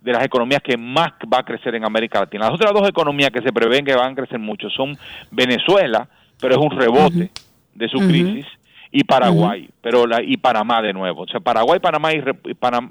de 0.00 0.12
las 0.12 0.24
economías 0.24 0.62
que 0.62 0.76
más 0.76 1.12
va 1.32 1.38
a 1.40 1.44
crecer 1.44 1.74
en 1.74 1.84
América 1.84 2.20
Latina. 2.20 2.46
Las 2.46 2.54
otras 2.54 2.72
dos 2.72 2.88
economías 2.88 3.30
que 3.30 3.42
se 3.42 3.52
prevén 3.52 3.84
que 3.84 3.94
van 3.94 4.12
a 4.12 4.14
crecer 4.14 4.38
mucho 4.38 4.68
son 4.70 4.96
Venezuela, 5.30 6.08
pero 6.40 6.54
es 6.54 6.60
un 6.60 6.70
rebote 6.70 7.30
de 7.74 7.88
su 7.88 7.98
crisis, 7.98 8.46
y 8.94 9.04
Paraguay, 9.04 9.70
pero 9.80 10.06
la, 10.06 10.22
y 10.22 10.36
Panamá 10.36 10.82
de 10.82 10.92
nuevo. 10.92 11.22
O 11.22 11.26
sea, 11.26 11.40
Paraguay, 11.40 11.80
Panamá 11.80 12.12
y 12.12 12.20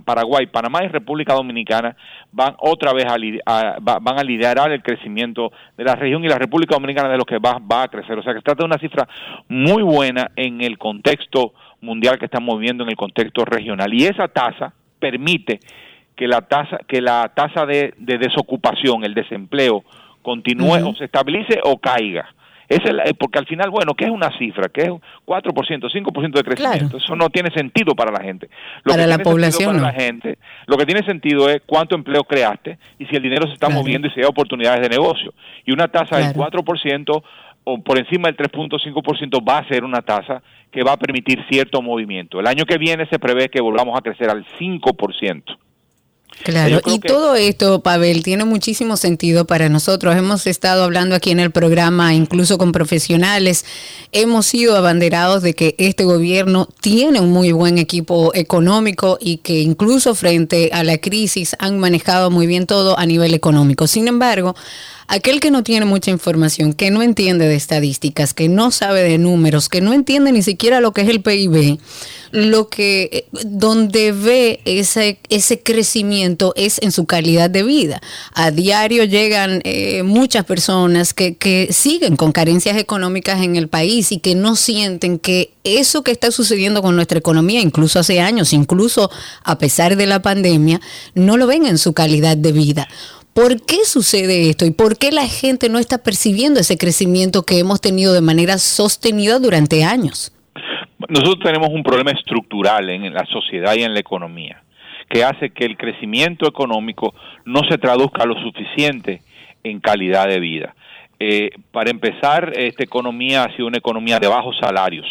Paraguay, 0.04 0.48
Panamá 0.48 0.84
y 0.84 0.88
República 0.88 1.36
Dominicana 1.36 1.96
van 2.32 2.56
otra 2.58 2.92
vez 2.92 3.06
a, 3.06 3.78
van 3.80 4.20
a 4.20 4.24
liderar 4.24 4.72
el 4.72 4.82
crecimiento 4.82 5.52
de 5.78 5.84
la 5.84 5.96
región 5.96 6.26
y 6.26 6.28
la 6.28 6.40
República 6.40 6.74
Dominicana 6.74 7.08
de 7.08 7.18
lo 7.18 7.26
que 7.26 7.38
va, 7.38 7.60
va 7.60 7.84
a 7.84 7.88
crecer. 7.88 8.18
O 8.18 8.24
sea, 8.24 8.34
que 8.34 8.40
se 8.40 8.44
trata 8.44 8.64
de 8.64 8.66
una 8.66 8.80
cifra 8.80 9.08
muy 9.48 9.84
buena 9.84 10.32
en 10.36 10.62
el 10.62 10.80
contexto 10.80 11.54
mundial 11.82 12.18
que 12.18 12.26
estamos 12.26 12.58
viviendo, 12.58 12.84
en 12.84 12.90
el 12.90 12.96
contexto 12.96 13.46
regional. 13.46 13.94
Y 13.94 14.06
esa 14.06 14.28
tasa 14.28 14.74
permite 15.00 15.60
que 16.16 16.28
la 16.28 16.42
tasa 16.42 16.80
que 16.88 17.00
la 17.00 17.32
tasa 17.36 17.68
de, 17.68 17.94
desocupación, 17.98 19.04
el 19.04 19.14
desempleo, 19.14 19.84
continúe 20.24 20.84
o 20.84 20.96
se 20.96 21.06
estabilice 21.06 21.60
o 21.64 21.78
caiga. 21.78 22.34
Es 22.72 22.80
eh, 22.86 23.14
porque 23.20 23.38
al 23.38 23.46
final, 23.46 23.70
bueno, 23.70 23.94
¿qué 23.96 24.06
es 24.06 24.12
una 24.12 24.32
cifra? 24.38 24.70
¿Qué 24.70 24.84
es 24.84 24.90
4%, 24.90 25.04
5% 25.26 26.32
de 26.32 26.44
crecimiento? 26.44 26.98
Eso 26.98 27.18
no 27.18 27.30
tiene 27.30 27.52
sentido 27.52 27.96
para 27.96 28.12
la 28.14 28.24
gente. 28.24 28.50
Lo 28.86 28.94
para 28.94 29.08
la 29.08 29.20
población. 29.20 29.76
Para 29.76 29.92
la 29.92 30.00
gente, 30.00 30.38
lo 30.68 30.78
que 30.78 30.86
tiene 30.86 31.06
sentido 31.06 31.50
es 31.50 31.62
cuánto 31.66 31.96
empleo 31.96 32.24
creaste 32.24 32.78
y 32.98 33.06
si 33.08 33.16
el 33.18 33.24
dinero 33.24 33.46
se 33.48 33.54
está 33.56 33.68
moviendo 33.68 34.08
y 34.08 34.12
si 34.12 34.22
hay 34.22 34.26
oportunidades 34.26 34.82
de 34.82 34.88
negocio. 34.88 35.34
Y 35.66 35.74
una 35.74 35.90
tasa 35.90 36.18
del 36.18 36.34
4% 36.34 37.24
o 37.66 37.78
por 37.84 38.00
encima 38.00 38.30
del 38.30 38.38
3.5% 38.38 39.46
va 39.46 39.58
a 39.58 39.68
ser 39.68 39.84
una 39.84 40.02
tasa 40.02 40.42
que 40.72 40.82
va 40.82 40.94
a 40.94 40.98
permitir 40.98 41.44
cierto 41.50 41.82
movimiento. 41.82 42.40
El 42.40 42.48
año 42.48 42.64
que 42.64 42.78
viene 42.78 43.06
se 43.08 43.20
prevé 43.20 43.50
que 43.50 43.60
volvamos 43.60 43.98
a 43.98 44.02
crecer 44.02 44.30
al 44.30 44.46
5%. 44.58 45.58
Claro, 46.44 46.82
y 46.86 47.00
todo 47.00 47.36
esto, 47.36 47.82
Pavel, 47.82 48.24
tiene 48.24 48.46
muchísimo 48.46 48.98
sentido 48.98 49.46
para 49.46 49.70
nosotros. 49.70 50.16
Hemos 50.16 50.48
estado 50.48 50.84
hablando 50.84 51.16
aquí 51.16 51.30
en 51.30 51.40
el 51.40 51.52
programa, 51.52 52.14
incluso 52.16 52.58
con 52.58 52.72
profesionales, 52.72 53.64
hemos 54.12 54.48
sido 54.48 54.76
abanderados 54.76 55.44
de 55.44 55.54
que 55.54 55.76
este 55.78 56.04
gobierno 56.04 56.68
tiene 56.82 57.20
un 57.20 57.32
muy 57.32 57.52
buen 57.52 57.78
equipo 57.78 58.32
económico 58.34 59.18
y 59.22 59.38
que 59.38 59.60
incluso 59.60 60.16
frente 60.16 60.72
a 60.74 60.84
la 60.84 60.98
crisis 60.98 61.56
han 61.60 61.80
manejado 61.80 62.32
muy 62.32 62.48
bien 62.48 62.66
todo 62.66 62.98
a 62.98 63.06
nivel 63.06 63.34
económico. 63.34 63.86
Sin 63.86 64.08
embargo, 64.08 64.56
aquel 65.08 65.42
que 65.42 65.52
no 65.52 65.62
tiene 65.62 65.86
mucha 65.86 66.10
información, 66.10 66.74
que 66.74 66.90
no 66.90 67.04
entiende 67.04 67.48
de 67.48 67.56
estadísticas, 67.56 68.34
que 68.34 68.48
no 68.48 68.72
sabe 68.72 69.04
de 69.04 69.18
números, 69.18 69.70
que 69.70 69.82
no 69.82 69.94
entiende 69.94 70.32
ni 70.32 70.42
siquiera 70.42 70.82
lo 70.82 70.92
que 70.92 71.02
es 71.02 71.10
el 71.10 71.22
PIB, 71.22 71.80
lo 72.32 72.70
que 72.70 73.10
eh, 73.12 73.26
donde 73.46 74.12
ve 74.12 74.62
ese, 74.66 75.20
crecimiento 75.64 76.54
es 76.56 76.82
en 76.82 76.92
su 76.92 77.06
calidad 77.06 77.50
de 77.50 77.64
vida. 77.64 78.02
A 78.34 78.52
diario 78.52 79.04
llegan 79.04 79.62
eh, 79.64 80.04
muchas 80.04 80.46
personas 80.46 81.14
que 81.14 81.70
siguen 81.72 82.16
con 82.16 82.32
carencias 82.32 82.78
económicas 82.78 83.42
en 83.42 83.56
el 83.56 83.68
país 83.68 84.12
y 84.12 84.20
que 84.20 84.36
no 84.36 84.56
sienten 84.56 85.20
que 85.20 85.52
eso 85.64 86.04
que 86.04 86.12
está 86.12 86.32
sucediendo 86.32 86.82
con 86.82 86.96
nuestra 86.96 87.20
economía, 87.20 87.62
incluso 87.62 88.00
hace 88.00 88.20
años, 88.20 88.54
incluso 88.54 89.12
a 89.44 89.58
pesar 89.58 89.96
de 89.96 90.06
la 90.06 90.22
pandemia, 90.22 90.82
no 91.14 91.38
lo 91.38 91.48
ven 91.48 91.66
en 91.66 91.78
su 91.78 91.94
calidad 91.94 92.38
de 92.38 92.52
vida. 92.52 92.88
¿Por 93.34 93.62
qué 93.62 93.86
sucede 93.86 94.50
esto 94.50 94.66
y 94.66 94.72
por 94.72 94.98
qué 94.98 95.12
la 95.12 95.28
gente 95.28 95.70
no 95.70 95.80
está 95.80 96.00
percibiendo 96.00 96.60
ese 96.60 96.78
crecimiento 96.78 97.44
que 97.44 97.60
hemos 97.60 97.80
tenido 97.80 98.14
de 98.14 98.22
manera 98.22 98.58
sostenida 98.58 99.40
durante 99.40 99.84
años? 99.86 100.34
Nosotros 101.12 101.40
tenemos 101.44 101.68
un 101.72 101.84
problema 101.84 102.12
estructural 102.12 102.90
en 102.90 103.14
la 103.14 103.26
sociedad 103.26 103.76
y 103.76 103.84
en 103.84 103.94
la 103.94 104.00
economía 104.00 104.64
que 105.10 105.26
hace 105.26 105.50
que 105.50 105.66
el 105.66 105.76
crecimiento 105.76 106.48
económico 106.48 107.14
no 107.44 107.66
se 107.70 107.78
traduzca 107.78 108.24
lo 108.24 108.36
suficiente 108.36 109.20
en 109.62 109.82
calidad 109.82 110.30
de 110.30 110.40
vida. 110.40 110.74
Eh, 111.20 111.50
para 111.74 111.92
empezar, 111.92 112.54
esta 112.56 112.86
economía 112.86 113.44
ha 113.44 113.54
sido 113.54 113.68
una 113.68 113.80
economía 113.80 114.20
de 114.20 114.30
bajos 114.30 114.56
salarios 114.58 115.06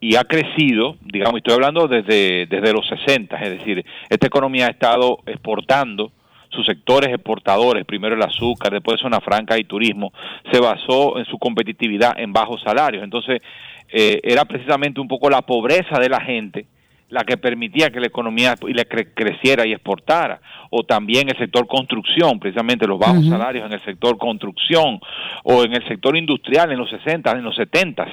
y 0.00 0.16
ha 0.16 0.24
crecido, 0.24 0.96
digamos, 1.02 1.36
estoy 1.36 1.56
hablando 1.56 1.88
desde, 1.88 2.46
desde 2.46 2.72
los 2.72 2.88
60, 2.88 3.36
es 3.36 3.50
decir, 3.58 3.84
esta 4.08 4.26
economía 4.26 4.68
ha 4.68 4.70
estado 4.70 5.18
exportando 5.26 6.10
sus 6.48 6.64
sectores 6.64 7.10
exportadores, 7.12 7.84
primero 7.84 8.14
el 8.14 8.22
azúcar, 8.22 8.72
después 8.72 8.98
zona 8.98 9.20
franca 9.20 9.58
y 9.58 9.64
turismo, 9.64 10.10
se 10.50 10.58
basó 10.58 11.18
en 11.18 11.26
su 11.26 11.38
competitividad 11.38 12.18
en 12.18 12.32
bajos 12.32 12.62
salarios. 12.62 13.04
Entonces, 13.04 13.42
eh, 13.92 14.20
era 14.22 14.44
precisamente 14.44 15.00
un 15.00 15.08
poco 15.08 15.28
la 15.30 15.42
pobreza 15.42 15.98
de 15.98 16.08
la 16.08 16.20
gente 16.20 16.66
la 17.12 17.24
que 17.24 17.36
permitía 17.36 17.90
que 17.90 18.00
la 18.00 18.06
economía 18.06 18.54
le 18.66 18.86
creciera 18.86 19.66
y 19.66 19.72
exportara, 19.72 20.40
o 20.70 20.82
también 20.82 21.28
el 21.28 21.36
sector 21.36 21.66
construcción, 21.66 22.40
precisamente 22.40 22.86
los 22.86 22.98
bajos 22.98 23.28
salarios 23.28 23.66
en 23.66 23.72
el 23.74 23.84
sector 23.84 24.16
construcción, 24.16 24.98
o 25.44 25.62
en 25.62 25.74
el 25.74 25.86
sector 25.86 26.16
industrial 26.16 26.72
en 26.72 26.78
los 26.78 26.88
60, 26.88 27.30
en 27.32 27.44
los 27.44 27.54
70, 27.54 28.06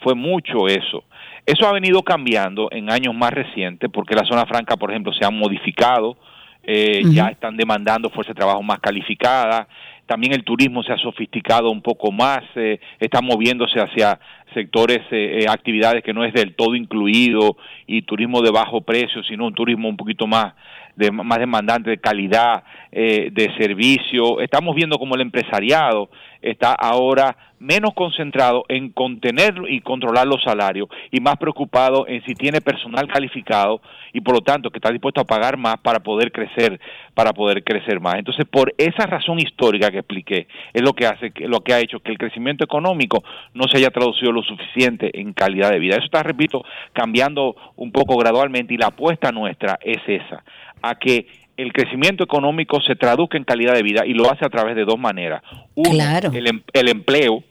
fue 0.00 0.14
mucho 0.14 0.68
eso. 0.68 1.04
Eso 1.44 1.68
ha 1.68 1.72
venido 1.72 2.02
cambiando 2.02 2.68
en 2.72 2.90
años 2.90 3.14
más 3.14 3.30
recientes 3.30 3.90
porque 3.92 4.14
la 4.14 4.24
zona 4.24 4.46
franca, 4.46 4.78
por 4.78 4.90
ejemplo, 4.90 5.12
se 5.12 5.26
ha 5.26 5.30
modificado, 5.30 6.16
eh, 6.62 7.02
ya 7.10 7.28
están 7.28 7.58
demandando 7.58 8.08
fuerza 8.08 8.32
de 8.32 8.36
trabajo 8.36 8.62
más 8.62 8.78
calificada, 8.80 9.68
también 10.06 10.32
el 10.32 10.44
turismo 10.44 10.82
se 10.82 10.92
ha 10.92 10.98
sofisticado 10.98 11.70
un 11.70 11.82
poco 11.82 12.12
más, 12.12 12.42
eh, 12.54 12.80
está 13.00 13.20
moviéndose 13.20 13.80
hacia 13.80 14.18
sectores, 14.54 15.00
eh, 15.10 15.46
actividades 15.48 16.02
que 16.02 16.14
no 16.14 16.24
es 16.24 16.32
del 16.32 16.54
todo 16.54 16.74
incluido 16.74 17.56
y 17.86 18.02
turismo 18.02 18.40
de 18.40 18.50
bajo 18.50 18.80
precio, 18.80 19.22
sino 19.24 19.46
un 19.46 19.54
turismo 19.54 19.88
un 19.88 19.96
poquito 19.96 20.26
más 20.26 20.54
de 20.96 21.10
más 21.12 21.38
demandante 21.38 21.90
de 21.90 21.98
calidad 21.98 22.64
de 22.90 23.54
servicio. 23.58 24.40
Estamos 24.40 24.74
viendo 24.74 24.98
como 24.98 25.14
el 25.14 25.20
empresariado 25.20 26.08
está 26.50 26.72
ahora 26.72 27.36
menos 27.58 27.94
concentrado 27.94 28.64
en 28.68 28.90
contener 28.90 29.54
y 29.68 29.80
controlar 29.80 30.26
los 30.26 30.42
salarios 30.42 30.88
y 31.10 31.20
más 31.20 31.36
preocupado 31.36 32.06
en 32.06 32.22
si 32.24 32.34
tiene 32.34 32.60
personal 32.60 33.08
calificado 33.08 33.80
y 34.12 34.20
por 34.20 34.34
lo 34.34 34.40
tanto 34.42 34.70
que 34.70 34.78
está 34.78 34.90
dispuesto 34.90 35.22
a 35.22 35.24
pagar 35.24 35.56
más 35.56 35.78
para 35.78 36.00
poder 36.00 36.32
crecer, 36.32 36.78
para 37.14 37.32
poder 37.32 37.64
crecer 37.64 37.98
más. 37.98 38.16
Entonces, 38.16 38.44
por 38.44 38.74
esa 38.76 39.06
razón 39.06 39.38
histórica 39.38 39.90
que 39.90 39.98
expliqué, 39.98 40.48
es 40.74 40.82
lo 40.82 40.92
que 40.92 41.06
hace 41.06 41.32
lo 41.48 41.60
que 41.60 41.72
ha 41.72 41.80
hecho 41.80 42.00
que 42.00 42.12
el 42.12 42.18
crecimiento 42.18 42.64
económico 42.64 43.24
no 43.54 43.64
se 43.68 43.78
haya 43.78 43.90
traducido 43.90 44.32
lo 44.32 44.42
suficiente 44.42 45.18
en 45.18 45.32
calidad 45.32 45.70
de 45.70 45.78
vida. 45.78 45.96
Eso 45.96 46.04
está, 46.04 46.22
repito, 46.22 46.62
cambiando 46.92 47.56
un 47.76 47.90
poco 47.90 48.16
gradualmente 48.16 48.74
y 48.74 48.76
la 48.76 48.88
apuesta 48.88 49.32
nuestra 49.32 49.78
es 49.82 50.02
esa, 50.06 50.44
a 50.82 50.94
que 50.94 51.26
el 51.56 51.72
crecimiento 51.72 52.24
económico 52.24 52.80
se 52.80 52.96
traduzca 52.96 53.38
en 53.38 53.44
calidad 53.44 53.74
de 53.74 53.82
vida 53.82 54.06
y 54.06 54.12
lo 54.12 54.30
hace 54.30 54.44
a 54.44 54.50
través 54.50 54.76
de 54.76 54.84
dos 54.84 54.98
maneras. 54.98 55.42
Uno, 55.74 55.90
el, 56.32 56.46
em, 56.46 56.62
el, 56.72 56.88
empleo 56.88 57.42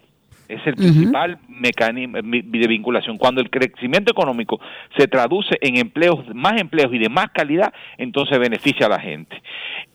es 0.47 0.65
el 0.65 0.75
principal 0.75 1.39
mecanismo 1.47 2.19
de 2.21 2.67
vinculación. 2.67 3.17
Cuando 3.17 3.41
el 3.41 3.49
crecimiento 3.49 4.11
económico 4.11 4.59
se 4.97 5.07
traduce 5.07 5.57
en 5.61 5.77
empleos, 5.77 6.19
más 6.35 6.59
empleos 6.61 6.93
y 6.93 6.99
de 6.99 7.09
más 7.09 7.31
calidad, 7.31 7.73
entonces 7.97 8.37
beneficia 8.37 8.85
a 8.85 8.89
la 8.89 8.99
gente. 8.99 9.41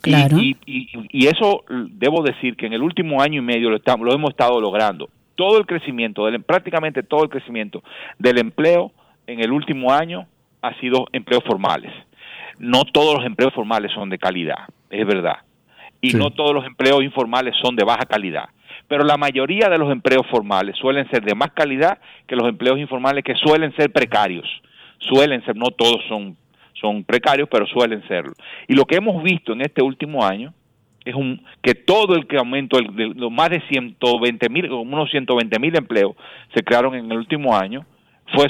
Y, 0.05 0.57
y, 0.67 1.27
eso 1.27 1.65
debo 1.69 2.23
decir 2.23 2.57
que 2.57 2.67
en 2.67 2.73
el 2.73 2.83
último 2.83 3.23
año 3.23 3.41
y 3.41 3.45
medio 3.45 3.71
lo, 3.71 3.77
estamos, 3.77 4.05
lo 4.07 4.13
hemos 4.13 4.31
estado 4.31 4.61
logrando. 4.61 5.09
Todo 5.37 5.59
el 5.59 5.67
crecimiento, 5.67 6.27
del, 6.27 6.43
prácticamente 6.43 7.03
todo 7.03 7.23
el 7.23 7.31
crecimiento 7.31 7.83
del 8.19 8.39
empleo 8.39 8.93
en 9.27 9.41
el 9.41 9.53
último 9.53 9.93
año 9.93 10.27
ha 10.63 10.75
sido 10.81 11.07
empleos 11.13 11.45
formales 11.45 11.93
no 12.61 12.85
todos 12.85 13.17
los 13.17 13.27
empleos 13.27 13.55
formales 13.55 13.91
son 13.93 14.11
de 14.11 14.19
calidad, 14.19 14.69
es 14.91 15.07
verdad. 15.07 15.39
Y 16.03 16.13
no 16.13 16.31
todos 16.31 16.55
los 16.55 16.65
empleos 16.67 17.03
informales 17.03 17.55
son 17.61 17.75
de 17.75 17.85
baja 17.85 18.05
calidad. 18.07 18.51
Pero 18.87 19.05
la 19.05 19.17
mayoría 19.17 19.69
de 19.69 19.79
los 19.79 19.91
empleos 19.91 20.27
formales 20.31 20.77
suelen 20.77 21.09
ser 21.11 21.25
de 21.25 21.35
más 21.35 21.53
calidad 21.53 21.99
que 22.27 22.37
los 22.37 22.49
empleos 22.49 22.79
informales 22.79 23.25
que 23.25 23.35
suelen 23.35 23.75
ser 23.77 23.91
precarios. 23.93 24.47
Suelen 24.99 25.45
ser, 25.45 25.57
no 25.57 25.71
todos 25.71 26.03
son 26.09 26.37
son 26.81 27.05
precarios, 27.05 27.49
pero 27.51 27.67
suelen 27.67 28.07
serlo. 28.09 28.33
Y 28.69 28.75
lo 28.75 28.85
que 28.85 28.97
hemos 28.97 29.23
visto 29.23 29.53
en 29.53 29.61
este 29.61 29.83
último 29.83 30.25
año 30.25 30.55
es 31.05 31.15
un, 31.15 31.43
que 31.63 31.75
todo 31.75 32.15
el 32.15 32.27
que 32.27 32.37
aumentó, 32.37 32.79
de, 32.79 33.13
los 33.15 33.31
más 33.31 33.51
de 33.51 33.61
120 33.69 34.49
mil, 34.49 34.71
unos 34.71 35.11
120 35.11 35.59
mil 35.59 35.77
empleos 35.77 36.15
se 36.55 36.63
crearon 36.63 36.95
en 36.95 37.11
el 37.11 37.19
último 37.19 37.57
año, 37.57 37.85
fue 38.35 38.47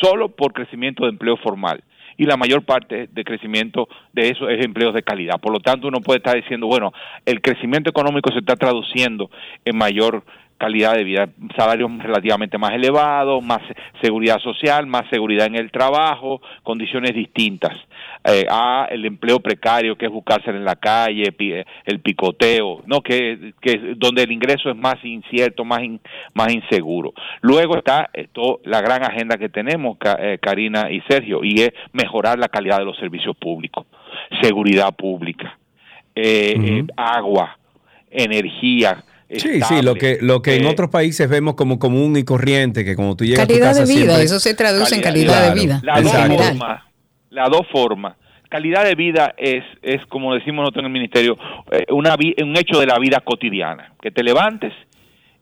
solo 0.00 0.28
por 0.28 0.52
crecimiento 0.52 1.04
de 1.04 1.10
empleo 1.10 1.36
formal. 1.36 1.82
Y 2.20 2.26
la 2.26 2.36
mayor 2.36 2.66
parte 2.66 3.08
de 3.10 3.24
crecimiento 3.24 3.88
de 4.12 4.28
eso 4.28 4.50
es 4.50 4.62
empleos 4.62 4.92
de 4.92 5.02
calidad. 5.02 5.40
Por 5.40 5.54
lo 5.54 5.60
tanto, 5.60 5.88
uno 5.88 6.02
puede 6.02 6.18
estar 6.18 6.36
diciendo, 6.36 6.66
bueno, 6.66 6.92
el 7.24 7.40
crecimiento 7.40 7.88
económico 7.88 8.30
se 8.30 8.40
está 8.40 8.56
traduciendo 8.56 9.30
en 9.64 9.78
mayor 9.78 10.22
calidad 10.60 10.94
de 10.94 11.04
vida, 11.04 11.26
salarios 11.56 11.90
relativamente 11.98 12.58
más 12.58 12.72
elevados, 12.72 13.42
más 13.42 13.62
seguridad 14.02 14.38
social, 14.40 14.86
más 14.86 15.08
seguridad 15.08 15.46
en 15.46 15.56
el 15.56 15.70
trabajo, 15.70 16.42
condiciones 16.62 17.14
distintas 17.14 17.72
eh, 18.24 18.44
a 18.50 18.86
el 18.90 19.06
empleo 19.06 19.40
precario 19.40 19.96
que 19.96 20.04
es 20.04 20.12
buscarse 20.12 20.50
en 20.50 20.62
la 20.66 20.76
calle, 20.76 21.34
el 21.86 22.00
picoteo, 22.00 22.82
no 22.84 23.00
que, 23.00 23.54
que 23.62 23.94
donde 23.96 24.24
el 24.24 24.32
ingreso 24.32 24.68
es 24.68 24.76
más 24.76 25.02
incierto, 25.02 25.64
más 25.64 25.80
más 26.34 26.52
inseguro. 26.52 27.14
Luego 27.40 27.78
está 27.78 28.10
esto, 28.12 28.60
la 28.64 28.82
gran 28.82 29.02
agenda 29.02 29.38
que 29.38 29.48
tenemos, 29.48 29.96
eh, 30.18 30.36
Karina 30.42 30.90
y 30.90 31.00
Sergio, 31.08 31.42
y 31.42 31.62
es 31.62 31.70
mejorar 31.92 32.38
la 32.38 32.48
calidad 32.48 32.78
de 32.78 32.84
los 32.84 32.98
servicios 32.98 33.34
públicos, 33.34 33.86
seguridad 34.42 34.94
pública, 34.94 35.58
eh, 36.14 36.84
agua, 36.98 37.56
energía, 38.10 39.02
Sí, 39.38 39.60
sí, 39.62 39.82
lo 39.82 39.94
que, 39.94 40.18
lo 40.20 40.42
que 40.42 40.56
en 40.56 40.64
eh, 40.64 40.68
otros 40.68 40.90
países 40.90 41.28
vemos 41.28 41.54
como 41.54 41.78
común 41.78 42.16
y 42.16 42.24
corriente, 42.24 42.84
que 42.84 42.96
como 42.96 43.16
tú 43.16 43.24
llegas 43.24 43.46
calidad 43.46 43.68
a 43.68 43.72
tu 43.72 43.78
casa 43.78 43.92
de 43.92 44.00
vida, 44.00 44.22
eso 44.22 44.40
se 44.40 44.54
traduce 44.54 44.94
en 44.96 45.02
calidad 45.02 45.54
de 45.54 45.60
vida. 45.60 45.80
Las 45.84 46.02
dos 46.02 46.12
formas, 46.12 46.82
las 47.30 47.50
dos 47.50 47.66
formas. 47.70 48.16
Calidad 48.48 48.84
de 48.84 48.96
vida 48.96 49.34
es, 49.38 49.62
es 49.82 50.04
como 50.06 50.34
decimos 50.34 50.62
nosotros 50.62 50.82
en 50.82 50.86
el 50.86 50.92
ministerio, 50.92 51.38
eh, 51.70 51.86
una, 51.90 52.16
un 52.42 52.56
hecho 52.56 52.80
de 52.80 52.86
la 52.86 52.98
vida 52.98 53.20
cotidiana. 53.20 53.92
Que 54.02 54.10
te 54.10 54.24
levantes 54.24 54.72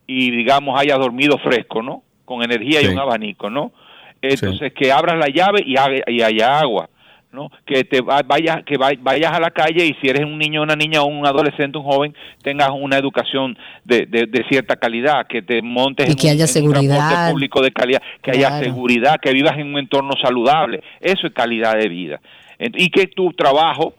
y, 0.07 0.31
digamos, 0.31 0.79
hayas 0.79 0.99
dormido 0.99 1.39
fresco, 1.39 1.83
¿no? 1.83 2.03
Con 2.27 2.43
energía 2.43 2.83
y 2.83 2.89
un 2.89 2.99
abanico, 2.99 3.49
¿no? 3.49 3.73
Entonces, 4.21 4.75
que 4.75 4.93
abras 4.93 5.17
la 5.19 5.29
llave 5.29 5.63
y, 5.65 5.77
y 6.13 6.23
haya 6.23 6.59
agua 6.59 6.91
¿no? 7.33 7.51
que 7.67 7.85
te 7.85 8.01
vayas 8.01 8.65
que 8.65 8.77
vayas 8.79 9.33
a 9.33 9.41
la 9.41 9.51
calle 9.51 9.85
y 9.85 9.95
si 10.01 10.09
eres 10.09 10.25
un 10.25 10.39
niño 10.39 10.63
una 10.63 10.77
niña 10.77 11.03
o 11.03 11.07
un 11.07 11.27
adolescente 11.27 11.77
un 11.77 11.85
joven 11.85 12.15
tengas 12.43 12.71
una 12.71 12.97
educación 12.97 13.59
de, 13.85 14.07
de, 14.07 14.45
cierta 14.49 14.77
calidad 14.77 15.27
que 15.27 15.43
te 15.43 15.61
montes 15.61 16.09
y 16.09 16.17
que 16.17 16.31
haya 16.31 16.47
seguridad. 16.47 17.31
público 17.31 17.61
de 17.61 17.71
calidad 17.71 18.03
que 18.23 18.31
haya 18.31 18.59
seguridad 18.61 19.21
que 19.21 19.33
vivas 19.33 19.59
en 19.59 19.69
un 19.69 19.79
entorno 19.79 20.13
saludable. 20.21 20.83
Eso 21.01 21.27
es 21.27 21.33
calidad 21.33 21.77
de 21.77 21.89
vida. 21.89 22.21
Y 22.59 22.91
que 22.91 23.07
tu 23.07 23.33
trabajo 23.33 23.95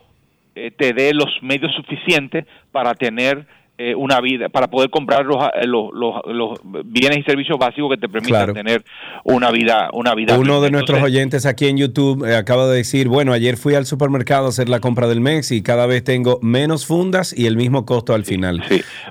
eh, 0.56 0.72
te 0.72 0.94
dé 0.94 1.14
los 1.14 1.42
medios 1.42 1.74
suficientes 1.76 2.46
para 2.72 2.94
tener 2.94 3.46
eh, 3.82 3.96
una 3.96 4.20
vida, 4.20 4.50
para 4.50 4.68
poder 4.68 4.90
comprar 4.90 5.22
eh, 5.22 5.66
los, 5.66 5.94
los, 5.94 6.16
los, 6.26 6.60
bienes 6.84 7.20
y 7.20 7.24
servicios 7.24 7.58
básicos 7.58 7.90
que 7.92 7.96
te 7.96 8.10
permitan 8.10 8.54
tener 8.54 8.84
una 9.24 9.52
vida. 9.52 9.90
Una 9.94 10.14
vida 10.16 10.38
Uno 10.38 10.60
de 10.60 10.70
nuestros 10.70 11.02
oyentes 11.02 11.46
aquí 11.46 11.68
en 11.68 11.78
YouTube 11.78 12.28
eh, 12.28 12.36
acaba 12.36 12.68
de 12.68 12.76
decir, 12.76 13.08
bueno, 13.08 13.32
ayer 13.32 13.56
fui 13.56 13.76
al 13.76 13.86
supermercado 13.86 14.48
a 14.48 14.50
hacer 14.50 14.68
la 14.68 14.82
compra 14.82 15.08
del 15.08 15.22
mes 15.22 15.54
y 15.54 15.64
cada 15.64 15.86
vez 15.86 16.04
tengo 16.04 16.40
menos 16.42 16.86
fundas 16.86 17.34
y 17.34 17.46
el 17.46 17.56
mismo 17.56 17.86
costo 17.86 18.14
al 18.14 18.26
final. 18.26 18.62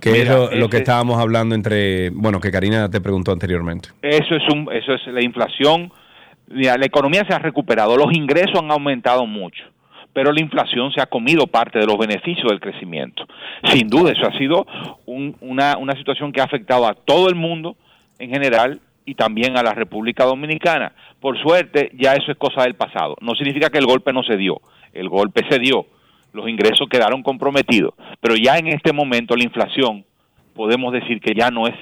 Que 0.02 0.20
es 0.20 0.28
lo, 0.28 0.68
que 0.68 0.76
estábamos 0.76 1.18
hablando 1.18 1.54
entre, 1.54 2.10
bueno, 2.10 2.38
que 2.38 2.50
Karina 2.50 2.90
te 2.90 3.00
preguntó 3.00 3.32
anteriormente. 3.32 3.88
Eso 4.02 4.34
es, 4.34 4.42
un, 4.52 4.68
eso 4.70 4.92
es 4.92 5.00
la 5.06 5.24
inflación. 5.24 5.90
La 6.48 6.84
economía 6.84 7.24
se 7.26 7.32
ha 7.32 7.38
recuperado, 7.38 7.96
los 7.96 8.12
ingresos 8.12 8.60
han 8.62 8.70
aumentado 8.70 9.24
mucho 9.24 9.64
pero 10.12 10.32
la 10.32 10.40
inflación 10.40 10.92
se 10.92 11.00
ha 11.00 11.06
comido 11.06 11.46
parte 11.46 11.78
de 11.78 11.86
los 11.86 11.98
beneficios 11.98 12.48
del 12.48 12.60
crecimiento. 12.60 13.26
Sin 13.64 13.88
duda, 13.88 14.12
eso 14.12 14.26
ha 14.26 14.36
sido 14.36 14.66
una, 15.06 15.76
una 15.76 15.92
situación 15.94 16.32
que 16.32 16.40
ha 16.40 16.44
afectado 16.44 16.86
a 16.86 16.94
todo 16.94 17.28
el 17.28 17.34
mundo 17.34 17.76
en 18.18 18.30
general 18.30 18.80
y 19.04 19.14
también 19.14 19.56
a 19.56 19.62
la 19.62 19.74
República 19.74 20.24
Dominicana. 20.24 20.92
Por 21.20 21.40
suerte, 21.40 21.90
ya 21.94 22.14
eso 22.14 22.30
es 22.30 22.36
cosa 22.36 22.62
del 22.62 22.74
pasado. 22.74 23.16
No 23.20 23.34
significa 23.34 23.70
que 23.70 23.78
el 23.78 23.86
golpe 23.86 24.12
no 24.12 24.22
se 24.22 24.36
dio, 24.36 24.60
el 24.92 25.08
golpe 25.08 25.44
se 25.48 25.58
dio, 25.58 25.86
los 26.32 26.48
ingresos 26.48 26.88
quedaron 26.90 27.22
comprometidos, 27.22 27.94
pero 28.20 28.34
ya 28.36 28.58
en 28.58 28.68
este 28.68 28.92
momento 28.92 29.34
la 29.34 29.44
inflación, 29.44 30.04
podemos 30.54 30.92
decir 30.92 31.20
que 31.20 31.34
ya 31.34 31.50
no 31.50 31.66
es 31.66 31.74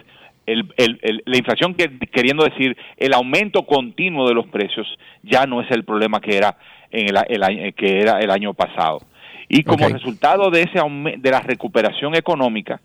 el, 0.46 0.72
el, 0.76 1.22
la 1.24 1.36
inflación, 1.36 1.74
que, 1.74 1.98
queriendo 2.12 2.44
decir 2.44 2.76
el 2.96 3.12
aumento 3.12 3.66
continuo 3.66 4.28
de 4.28 4.34
los 4.34 4.46
precios, 4.46 4.86
ya 5.22 5.46
no 5.46 5.60
es 5.60 5.70
el 5.70 5.84
problema 5.84 6.20
que 6.20 6.36
era 6.36 6.56
en 6.96 7.14
el, 7.14 7.74
que 7.74 8.00
era 8.00 8.20
el 8.20 8.30
año 8.30 8.54
pasado. 8.54 9.00
Y 9.48 9.62
como 9.62 9.88
resultado 9.88 10.50
de 10.50 10.62
ese 10.62 10.80
de 11.18 11.30
la 11.30 11.40
recuperación 11.40 12.16
económica 12.16 12.80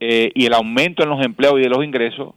eh, 0.00 0.30
y 0.34 0.46
el 0.46 0.54
aumento 0.54 1.02
en 1.02 1.08
los 1.08 1.24
empleos 1.24 1.58
y 1.58 1.62
de 1.62 1.70
los 1.70 1.84
ingresos 1.84 2.34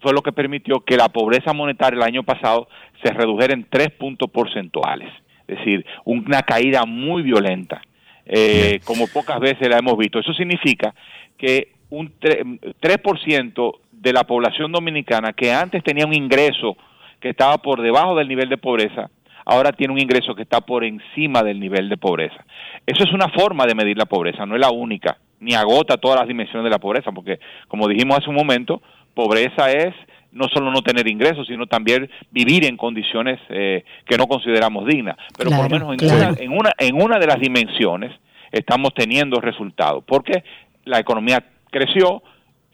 fue 0.00 0.12
lo 0.12 0.22
que 0.22 0.32
permitió 0.32 0.80
que 0.80 0.96
la 0.96 1.08
pobreza 1.08 1.52
monetaria 1.52 1.98
el 1.98 2.02
año 2.02 2.22
pasado 2.22 2.68
se 3.02 3.12
redujera 3.12 3.52
en 3.52 3.66
tres 3.68 3.90
puntos 3.90 4.30
porcentuales, 4.30 5.12
es 5.46 5.58
decir, 5.58 5.84
una 6.04 6.42
caída 6.42 6.86
muy 6.86 7.22
violenta, 7.22 7.82
eh, 8.24 8.80
como 8.84 9.06
pocas 9.08 9.38
veces 9.40 9.68
la 9.68 9.78
hemos 9.78 9.98
visto. 9.98 10.18
Eso 10.18 10.32
significa 10.32 10.94
que 11.36 11.72
un 11.90 12.12
3% 12.18 13.78
de 13.92 14.12
la 14.12 14.24
población 14.24 14.72
dominicana 14.72 15.32
que 15.32 15.52
antes 15.52 15.82
tenía 15.82 16.06
un 16.06 16.14
ingreso 16.14 16.76
que 17.20 17.30
estaba 17.30 17.58
por 17.58 17.82
debajo 17.82 18.16
del 18.16 18.28
nivel 18.28 18.48
de 18.48 18.56
pobreza, 18.56 19.10
ahora 19.50 19.72
tiene 19.72 19.92
un 19.92 19.98
ingreso 19.98 20.36
que 20.36 20.42
está 20.42 20.60
por 20.60 20.84
encima 20.84 21.42
del 21.42 21.58
nivel 21.58 21.88
de 21.88 21.96
pobreza. 21.96 22.44
Eso 22.86 23.02
es 23.02 23.12
una 23.12 23.28
forma 23.30 23.66
de 23.66 23.74
medir 23.74 23.98
la 23.98 24.06
pobreza, 24.06 24.46
no 24.46 24.54
es 24.54 24.60
la 24.60 24.70
única, 24.70 25.18
ni 25.40 25.54
agota 25.54 25.96
todas 25.96 26.20
las 26.20 26.28
dimensiones 26.28 26.62
de 26.62 26.70
la 26.70 26.78
pobreza, 26.78 27.10
porque 27.10 27.40
como 27.66 27.88
dijimos 27.88 28.18
hace 28.18 28.30
un 28.30 28.36
momento, 28.36 28.80
pobreza 29.12 29.72
es 29.72 29.92
no 30.30 30.46
solo 30.54 30.70
no 30.70 30.82
tener 30.82 31.08
ingresos, 31.08 31.48
sino 31.48 31.66
también 31.66 32.08
vivir 32.30 32.64
en 32.64 32.76
condiciones 32.76 33.40
eh, 33.48 33.84
que 34.06 34.16
no 34.16 34.28
consideramos 34.28 34.86
dignas. 34.86 35.16
Pero 35.36 35.50
por 35.50 35.64
lo 35.64 35.68
menos 35.68 35.96
en, 36.00 36.14
una, 36.14 36.34
en, 36.38 36.52
una, 36.52 36.72
en 36.78 37.02
una 37.02 37.18
de 37.18 37.26
las 37.26 37.40
dimensiones 37.40 38.12
estamos 38.52 38.94
teniendo 38.94 39.40
resultados, 39.40 40.04
porque 40.06 40.44
la 40.84 41.00
economía 41.00 41.44
creció, 41.72 42.22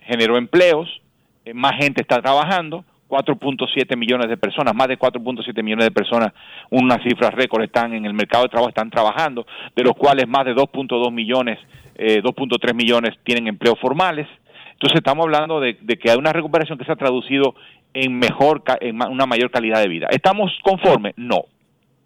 generó 0.03 0.37
empleos, 0.37 1.01
eh, 1.47 1.55
más 1.55 1.77
gente 1.79 2.03
está 2.03 2.21
trabajando, 2.21 2.85
4.7 3.09 3.97
millones 3.97 4.29
de 4.29 4.37
personas, 4.37 4.75
más 4.75 4.89
de 4.89 4.99
4.7 4.99 5.63
millones 5.63 5.87
de 5.87 5.91
personas, 5.91 6.33
una 6.71 6.99
cifra 7.03 7.31
récord, 7.31 7.63
están 7.63 7.95
en 7.95 8.05
el 8.05 8.15
mercado 8.15 8.45
de 8.45 8.49
trabajo, 8.49 8.69
están 8.69 8.91
trabajando, 8.91 9.47
de 9.75 9.83
los 9.85 9.95
cuales 9.95 10.27
más 10.27 10.45
de 10.45 10.55
2.2 10.55 11.13
millones, 11.13 11.59
2.3 11.97 12.71
eh, 12.71 12.75
millones 12.75 13.15
tienen 13.25 13.47
empleos 13.47 13.79
formales. 13.81 14.27
Entonces 14.73 14.99
estamos 14.99 15.25
hablando 15.25 15.61
de, 15.61 15.77
que 15.77 16.11
hay 16.11 16.19
una 16.19 16.33
recuperación 16.33 16.79
que 16.79 16.85
se 16.85 16.93
ha 16.93 16.97
traducido 16.97 17.55
en 17.95 18.19
mejor, 18.19 18.63
en 18.81 19.03
una 19.03 19.25
mayor 19.25 19.51
calidad 19.51 19.81
de 19.81 19.89
vida. 19.89 20.09
¿Estamos 20.11 20.53
conformes? 20.63 21.15
No. 21.17 21.45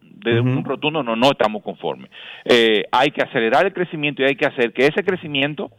Desde 0.00 0.40
un 0.40 0.62
rotundo 0.64 1.02
no, 1.02 1.16
no 1.16 1.30
estamos 1.30 1.62
conformes. 1.62 2.10
Eh, 2.44 2.84
hay 2.92 3.10
que 3.10 3.22
acelerar 3.22 3.64
el 3.64 3.72
crecimiento 3.72 4.22
y 4.22 4.26
hay 4.26 4.36
que 4.36 4.46
hacer 4.46 4.72
que 4.74 4.86
ese 4.86 5.02
crecimiento 5.02 5.70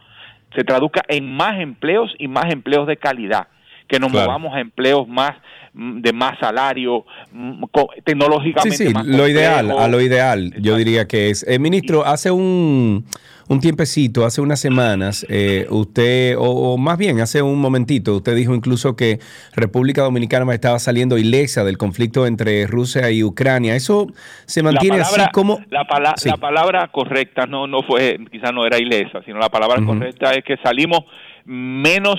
se 0.56 0.64
traduzca 0.64 1.04
en 1.08 1.32
más 1.32 1.60
empleos 1.60 2.14
y 2.18 2.28
más 2.28 2.52
empleos 2.52 2.88
de 2.88 2.98
calidad 2.98 3.48
que 3.92 4.00
nos 4.00 4.10
movamos 4.10 4.56
a 4.56 4.62
empleos 4.62 5.06
más 5.06 5.34
de 5.74 6.14
más 6.14 6.40
salario, 6.40 7.06
mm, 7.32 7.64
tecnológicamente 8.04 8.78
sí, 8.78 8.88
sí, 8.88 8.94
lo 9.06 9.28
ideal, 9.28 9.72
a 9.72 9.88
lo 9.88 10.02
ideal, 10.02 10.54
yo 10.60 10.76
diría 10.76 11.08
que 11.08 11.30
es. 11.30 11.46
Eh, 11.48 11.60
ministro, 11.60 12.06
hace 12.06 12.30
un, 12.30 13.06
un 13.48 13.60
tiempecito, 13.60 14.26
hace 14.26 14.42
unas 14.42 14.60
semanas, 14.60 15.26
eh, 15.30 15.68
usted, 15.70 16.36
o, 16.38 16.78
más 16.78 16.98
bien 16.98 17.20
hace 17.22 17.42
un 17.42 17.60
momentito, 17.60 18.16
usted 18.16 18.36
dijo 18.36 18.54
incluso 18.54 18.96
que 18.96 19.20
República 19.54 20.04
Dominicana 20.04 20.54
estaba 20.54 20.80
saliendo 20.80 21.18
ilesa 21.18 21.64
del 21.64 21.78
conflicto 21.78 22.28
entre 22.28 22.68
Rusia 22.68 23.10
y 23.12 23.24
Ucrania. 23.24 23.76
¿Eso 23.76 24.08
se 24.46 24.64
mantiene 24.64 25.02
así 25.02 25.22
como...? 25.32 25.60
La, 25.70 25.86
la, 26.26 26.38
palabra 26.38 26.90
correcta 26.90 27.46
no, 27.46 27.68
no 27.68 27.82
fue, 27.84 28.20
quizás 28.30 28.54
no 28.54 28.66
era 28.66 28.78
ilesa, 28.78 29.22
sino 29.26 29.40
la 29.40 29.50
palabra 29.50 29.82
correcta 29.86 30.32
es 30.32 30.44
que 30.44 30.58
salimos 30.64 31.02
menos 31.46 32.18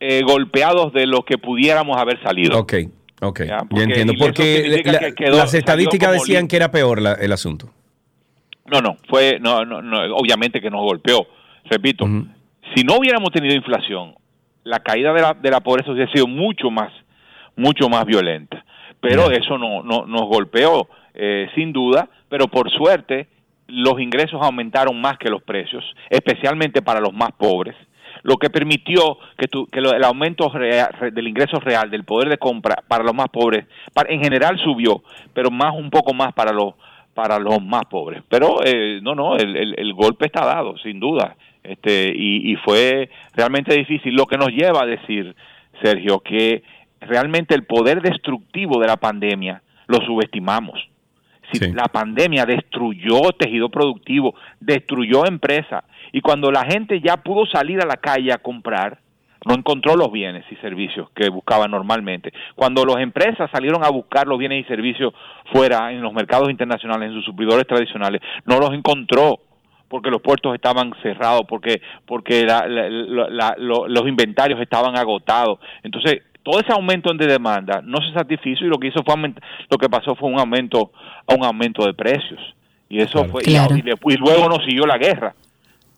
eh, 0.00 0.22
golpeados 0.22 0.92
de 0.94 1.06
lo 1.06 1.22
que 1.22 1.36
pudiéramos 1.36 1.98
haber 1.98 2.22
salido. 2.22 2.58
Ok, 2.58 2.74
ok, 3.20 3.42
ya, 3.46 3.58
entiendo. 3.82 4.14
Porque 4.18 4.82
las 5.18 5.52
estadísticas 5.54 6.12
decían 6.12 6.48
que 6.48 6.56
era 6.56 6.70
peor 6.70 7.00
el 7.20 7.32
asunto. 7.32 7.70
No, 8.66 8.80
no, 8.80 8.96
fue, 9.08 9.38
no, 9.40 9.64
no, 9.64 10.16
obviamente 10.16 10.60
que 10.60 10.70
nos 10.70 10.80
golpeó. 10.80 11.26
Repito, 11.64 12.06
si 12.74 12.82
no 12.82 12.96
hubiéramos 12.96 13.30
tenido 13.30 13.54
inflación, 13.54 14.14
la 14.64 14.80
caída 14.80 15.12
de 15.12 15.20
la, 15.20 15.34
de 15.34 15.50
la 15.50 15.60
pobreza 15.60 15.90
hubiera 15.90 16.10
sido 16.12 16.26
mucho 16.26 16.70
más, 16.70 16.92
mucho 17.56 17.88
más 17.88 18.06
violenta. 18.06 18.64
Pero 19.00 19.30
eso 19.30 19.58
no, 19.58 19.82
no 19.82 20.06
nos 20.06 20.22
golpeó, 20.22 20.88
eh, 21.14 21.48
sin 21.54 21.72
duda, 21.72 22.08
pero 22.28 22.48
por 22.48 22.70
suerte 22.70 23.28
los 23.66 24.00
ingresos 24.00 24.40
aumentaron 24.42 25.00
más 25.00 25.18
que 25.18 25.28
los 25.28 25.42
precios, 25.42 25.84
especialmente 26.08 26.82
para 26.82 27.00
los 27.00 27.12
más 27.12 27.32
pobres 27.32 27.76
lo 28.22 28.36
que 28.36 28.50
permitió 28.50 29.18
que, 29.36 29.48
el 29.72 30.04
aumento 30.04 30.50
del 30.50 31.28
ingreso 31.28 31.58
real, 31.60 31.90
del 31.90 32.04
poder 32.04 32.28
de 32.28 32.38
compra 32.38 32.82
para 32.86 33.04
los 33.04 33.14
más 33.14 33.28
pobres, 33.28 33.66
en 34.08 34.22
general 34.22 34.58
subió, 34.58 35.02
pero 35.32 35.50
más 35.50 35.74
un 35.74 35.90
poco 35.90 36.12
más 36.14 36.32
para 36.32 36.52
los 36.52 36.74
para 37.14 37.38
los 37.38 37.62
más 37.62 37.84
pobres. 37.86 38.22
Pero 38.28 38.64
eh, 38.64 39.00
no, 39.02 39.14
no, 39.14 39.36
el, 39.36 39.74
el, 39.76 39.94
golpe 39.94 40.26
está 40.26 40.44
dado, 40.44 40.78
sin 40.78 41.00
duda. 41.00 41.36
Este, 41.62 42.12
y, 42.14 42.52
y 42.52 42.56
fue 42.56 43.10
realmente 43.34 43.74
difícil, 43.74 44.14
lo 44.14 44.26
que 44.26 44.38
nos 44.38 44.48
lleva 44.48 44.82
a 44.82 44.86
decir, 44.86 45.34
Sergio, 45.82 46.20
que 46.20 46.62
realmente 47.00 47.54
el 47.54 47.64
poder 47.64 48.00
destructivo 48.00 48.80
de 48.80 48.86
la 48.86 48.96
pandemia 48.96 49.62
lo 49.86 49.98
subestimamos. 50.06 50.80
Si 51.52 51.72
La 51.72 51.86
pandemia 51.86 52.46
destruyó 52.46 53.32
tejido 53.36 53.70
productivo, 53.70 54.34
destruyó 54.60 55.26
empresas, 55.26 55.82
y 56.12 56.20
cuando 56.20 56.50
la 56.50 56.64
gente 56.64 57.00
ya 57.00 57.18
pudo 57.18 57.46
salir 57.46 57.80
a 57.80 57.86
la 57.86 57.96
calle 57.96 58.32
a 58.32 58.38
comprar, 58.38 58.98
no 59.46 59.54
encontró 59.54 59.96
los 59.96 60.12
bienes 60.12 60.44
y 60.50 60.56
servicios 60.56 61.08
que 61.14 61.30
buscaba 61.30 61.66
normalmente. 61.66 62.32
Cuando 62.54 62.84
las 62.84 62.98
empresas 62.98 63.50
salieron 63.50 63.82
a 63.84 63.88
buscar 63.88 64.26
los 64.26 64.38
bienes 64.38 64.64
y 64.64 64.68
servicios 64.68 65.14
fuera, 65.52 65.92
en 65.92 66.02
los 66.02 66.12
mercados 66.12 66.50
internacionales, 66.50 67.08
en 67.08 67.14
sus 67.14 67.24
suplidores 67.24 67.66
tradicionales, 67.66 68.20
no 68.44 68.58
los 68.58 68.72
encontró 68.72 69.40
porque 69.88 70.10
los 70.10 70.22
puertos 70.22 70.54
estaban 70.54 70.92
cerrados, 71.02 71.42
porque, 71.48 71.82
porque 72.06 72.46
los 72.46 74.08
inventarios 74.08 74.60
estaban 74.60 74.96
agotados. 74.96 75.58
Entonces, 75.82 76.22
todo 76.42 76.60
ese 76.60 76.72
aumento 76.72 77.12
de 77.12 77.26
demanda 77.26 77.80
no 77.82 77.98
se 77.98 78.12
satisfizo 78.12 78.64
y 78.64 78.68
lo 78.68 78.78
que 78.78 78.88
hizo 78.88 79.02
fue 79.02 79.14
lo 79.68 79.78
que 79.78 79.88
pasó 79.88 80.14
fue 80.14 80.30
un 80.30 80.38
aumento 80.38 80.92
a 81.26 81.34
un 81.34 81.44
aumento 81.44 81.84
de 81.84 81.92
precios 81.92 82.40
y 82.88 83.00
eso 83.00 83.24
fue 83.26 83.42
y, 83.44 83.52
y, 83.52 84.16
luego 84.16 84.48
nos 84.48 84.64
siguió 84.64 84.86
la 84.86 84.96
guerra 84.96 85.34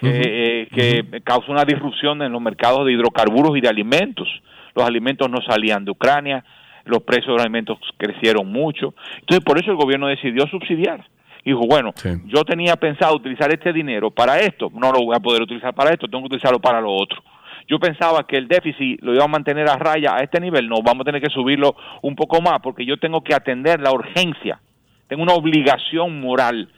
que, 0.03 0.69
eh, 0.77 1.21
causó 1.23 1.53
una 1.53 1.65
disrupción 1.65 2.23
en 2.23 2.33
los 2.33 2.43
mercados 2.43 2.85
de 2.87 2.93
hidrocarburos 2.93 3.57
y 3.57 3.61
de 3.61 3.69
alimentos. 3.69 4.29
Los 4.75 4.87
alimentos 4.87 5.31
no 5.31 5.41
salían 5.43 5.85
de 5.85 5.93
Ucrania, 5.93 6.45
los 6.85 7.03
precios 7.03 7.29
de 7.29 7.33
los 7.35 7.43
alimentos 7.43 7.79
crecieron 7.97 8.51
mucho. 8.51 8.95
Entonces, 9.21 9.45
por 9.45 9.59
eso 9.59 9.71
el 9.71 9.77
gobierno 9.77 10.09
decidió 10.09 10.47
subsidiar. 10.47 11.07
Dijo, 11.45 11.61
bueno, 11.67 11.93
yo 12.27 12.45
tenía 12.45 12.77
pensado 12.77 13.17
utilizar 13.17 13.53
este 13.53 13.73
dinero 13.73 14.11
para 14.13 14.39
esto, 14.39 14.71
no 14.75 14.93
lo 14.93 15.05
voy 15.05 15.17
a 15.17 15.21
poder 15.21 15.43
utilizar 15.43 15.75
para 15.75 15.91
esto, 15.91 16.07
tengo 16.07 16.23
que 16.23 16.37
utilizarlo 16.37 16.61
para 16.61 16.81
lo 16.81 16.93
otro. 16.93 17.21
Yo 17.69 17.81
pensaba 17.81 18.27
que 18.27 18.37
el 18.37 18.47
déficit 18.47 19.01
lo 19.03 19.13
iba 19.13 19.25
a 19.25 19.29
mantener 19.29 19.69
a 19.69 19.77
raya 19.77 20.15
a 20.15 20.23
este 20.23 20.41
nivel, 20.41 20.69
no, 20.69 20.83
vamos 20.83 21.03
a 21.03 21.05
tener 21.05 21.21
que 21.21 21.31
subirlo 21.31 21.75
un 22.03 22.15
poco 22.15 22.41
más 22.41 22.61
porque 22.63 22.85
yo 22.85 22.97
tengo 22.97 23.23
que 23.23 23.35
atender 23.35 23.81
la 23.81 23.93
urgencia, 23.93 24.61
tengo 25.09 25.23
una 25.23 25.35
obligación 25.35 26.21
moral 26.21 26.69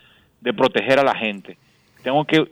de 0.40 0.54
proteger 0.54 0.98
a 0.98 1.04
la 1.04 1.14
gente, 1.14 1.58
tengo 2.02 2.24
que 2.24 2.46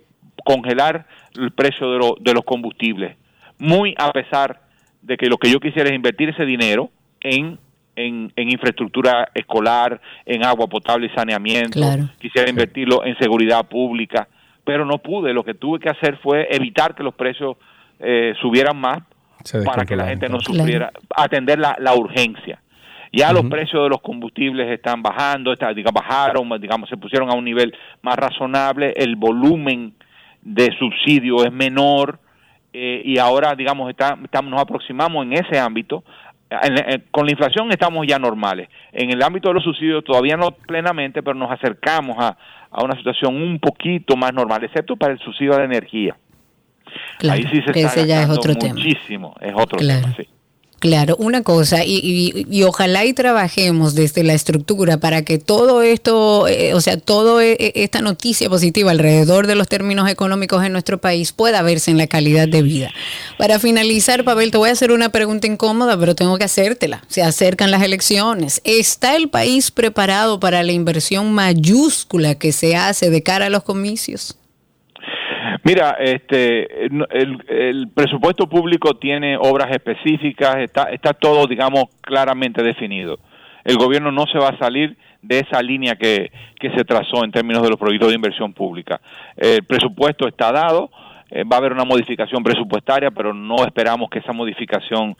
congelar 0.44 1.06
el 1.38 1.50
precio 1.52 1.90
de, 1.90 2.14
de 2.20 2.34
los 2.34 2.44
combustibles, 2.44 3.16
muy 3.58 3.94
a 3.98 4.12
pesar 4.12 4.62
de 5.02 5.16
que 5.16 5.26
lo 5.26 5.38
que 5.38 5.50
yo 5.50 5.60
quisiera 5.60 5.88
es 5.88 5.94
invertir 5.94 6.28
ese 6.30 6.44
dinero 6.44 6.90
en 7.20 7.58
en, 7.96 8.32
en, 8.36 8.50
infraestructura 8.50 9.28
escolar, 9.34 10.00
en 10.24 10.44
agua 10.44 10.66
potable 10.66 11.06
y 11.06 11.10
saneamiento, 11.10 11.80
quisiera 12.18 12.48
invertirlo 12.48 13.04
en 13.04 13.16
seguridad 13.18 13.66
pública, 13.66 14.28
pero 14.64 14.84
no 14.84 14.98
pude. 14.98 15.32
Lo 15.32 15.44
que 15.44 15.54
tuve 15.54 15.78
que 15.78 15.90
hacer 15.90 16.18
fue 16.22 16.48
evitar 16.50 16.94
que 16.94 17.02
los 17.02 17.14
precios 17.14 17.56
eh, 17.98 18.34
subieran 18.40 18.78
más 18.78 19.02
para 19.64 19.84
que 19.84 19.96
la 19.96 20.06
gente 20.06 20.28
no 20.28 20.40
sufriera, 20.40 20.92
atender 21.14 21.58
la, 21.58 21.76
la 21.78 21.94
urgencia. 21.94 22.60
Ya 23.14 23.30
los 23.30 23.44
precios 23.44 23.82
de 23.82 23.90
los 23.90 24.00
combustibles 24.00 24.70
están 24.70 25.02
bajando, 25.02 25.52
está, 25.52 25.74
digamos, 25.74 26.02
bajaron, 26.02 26.48
digamos, 26.58 26.88
se 26.88 26.96
pusieron 26.96 27.30
a 27.30 27.34
un 27.34 27.44
nivel 27.44 27.74
más 28.00 28.16
razonable, 28.16 28.94
el 28.96 29.16
volumen 29.16 29.92
de 30.42 30.70
subsidio 30.78 31.44
es 31.44 31.52
menor 31.52 32.18
eh, 32.72 33.02
y 33.04 33.18
ahora, 33.18 33.54
digamos, 33.54 33.90
está, 33.90 34.18
estamos, 34.22 34.50
nos 34.50 34.60
aproximamos 34.60 35.24
en 35.24 35.34
ese 35.34 35.58
ámbito. 35.58 36.04
con 37.10 37.26
la 37.26 37.32
inflación 37.32 37.70
estamos 37.70 38.06
ya 38.06 38.18
normales. 38.18 38.68
En 38.92 39.10
el 39.10 39.22
ámbito 39.22 39.48
de 39.48 39.54
los 39.54 39.64
subsidios 39.64 40.04
todavía 40.04 40.36
no 40.36 40.50
plenamente, 40.52 41.22
pero 41.22 41.36
nos 41.38 41.50
acercamos 41.50 42.16
a, 42.18 42.36
a 42.70 42.82
una 42.82 42.96
situación 42.96 43.36
un 43.36 43.58
poquito 43.58 44.16
más 44.16 44.32
normal, 44.32 44.64
excepto 44.64 44.96
para 44.96 45.12
el 45.12 45.18
subsidio 45.18 45.56
de 45.56 45.64
energía. 45.64 46.16
Ahí 47.28 47.42
sí 47.44 47.62
se 47.62 47.80
está 47.80 48.04
ya 48.04 48.22
es 48.22 48.30
otro 48.30 48.54
muchísimo, 48.54 49.34
es 49.40 49.52
otro 49.54 49.78
tema, 49.78 50.14
sí. 50.16 50.28
Claro, 50.82 51.14
una 51.20 51.44
cosa, 51.44 51.84
y, 51.84 52.44
y, 52.50 52.62
ojalá 52.64 53.04
y 53.04 53.12
trabajemos 53.12 53.94
desde 53.94 54.24
la 54.24 54.34
estructura 54.34 54.96
para 54.96 55.22
que 55.22 55.38
todo 55.38 55.80
esto, 55.80 56.48
eh, 56.48 56.74
o 56.74 56.80
sea, 56.80 56.96
toda 56.96 57.40
e, 57.44 57.52
e, 57.52 57.72
esta 57.84 58.00
noticia 58.00 58.48
positiva 58.48 58.90
alrededor 58.90 59.46
de 59.46 59.54
los 59.54 59.68
términos 59.68 60.10
económicos 60.10 60.64
en 60.64 60.72
nuestro 60.72 61.00
país 61.00 61.30
pueda 61.30 61.62
verse 61.62 61.92
en 61.92 61.98
la 61.98 62.08
calidad 62.08 62.48
de 62.48 62.62
vida. 62.62 62.90
Para 63.38 63.60
finalizar, 63.60 64.24
Pavel, 64.24 64.50
te 64.50 64.58
voy 64.58 64.70
a 64.70 64.72
hacer 64.72 64.90
una 64.90 65.10
pregunta 65.10 65.46
incómoda, 65.46 65.96
pero 65.96 66.16
tengo 66.16 66.36
que 66.36 66.42
hacértela. 66.42 67.04
Se 67.06 67.22
acercan 67.22 67.70
las 67.70 67.84
elecciones. 67.84 68.60
¿Está 68.64 69.14
el 69.14 69.28
país 69.28 69.70
preparado 69.70 70.40
para 70.40 70.64
la 70.64 70.72
inversión 70.72 71.32
mayúscula 71.32 72.34
que 72.34 72.50
se 72.50 72.74
hace 72.74 73.08
de 73.08 73.22
cara 73.22 73.46
a 73.46 73.50
los 73.50 73.62
comicios? 73.62 74.34
Mira, 75.64 75.96
este, 76.00 76.86
el, 76.86 77.88
presupuesto 77.94 78.48
público 78.48 78.94
tiene 78.94 79.36
obras 79.36 79.70
específicas, 79.70 80.56
está, 80.56 80.84
está 80.84 81.12
todo, 81.12 81.46
digamos, 81.46 81.84
claramente 82.00 82.62
definido. 82.62 83.18
El 83.64 83.76
gobierno 83.76 84.10
no 84.10 84.26
se 84.26 84.38
va 84.38 84.48
a 84.48 84.58
salir 84.58 84.96
de 85.22 85.38
esa 85.38 85.62
línea 85.62 85.94
que, 85.94 86.32
que 86.58 86.70
se 86.70 86.84
trazó 86.84 87.24
en 87.24 87.30
términos 87.30 87.62
de 87.62 87.70
los 87.70 87.78
proyectos 87.78 88.08
de 88.08 88.16
inversión 88.16 88.52
pública. 88.52 89.00
El 89.36 89.62
presupuesto 89.62 90.26
está 90.26 90.50
dado, 90.50 90.90
eh, 91.34 91.44
va 91.44 91.56
a 91.56 91.58
haber 91.60 91.72
una 91.72 91.84
modificación 91.84 92.42
presupuestaria, 92.42 93.10
pero 93.10 93.32
no 93.32 93.64
esperamos 93.64 94.10
que 94.10 94.18
esa 94.18 94.34
modificación, 94.34 95.16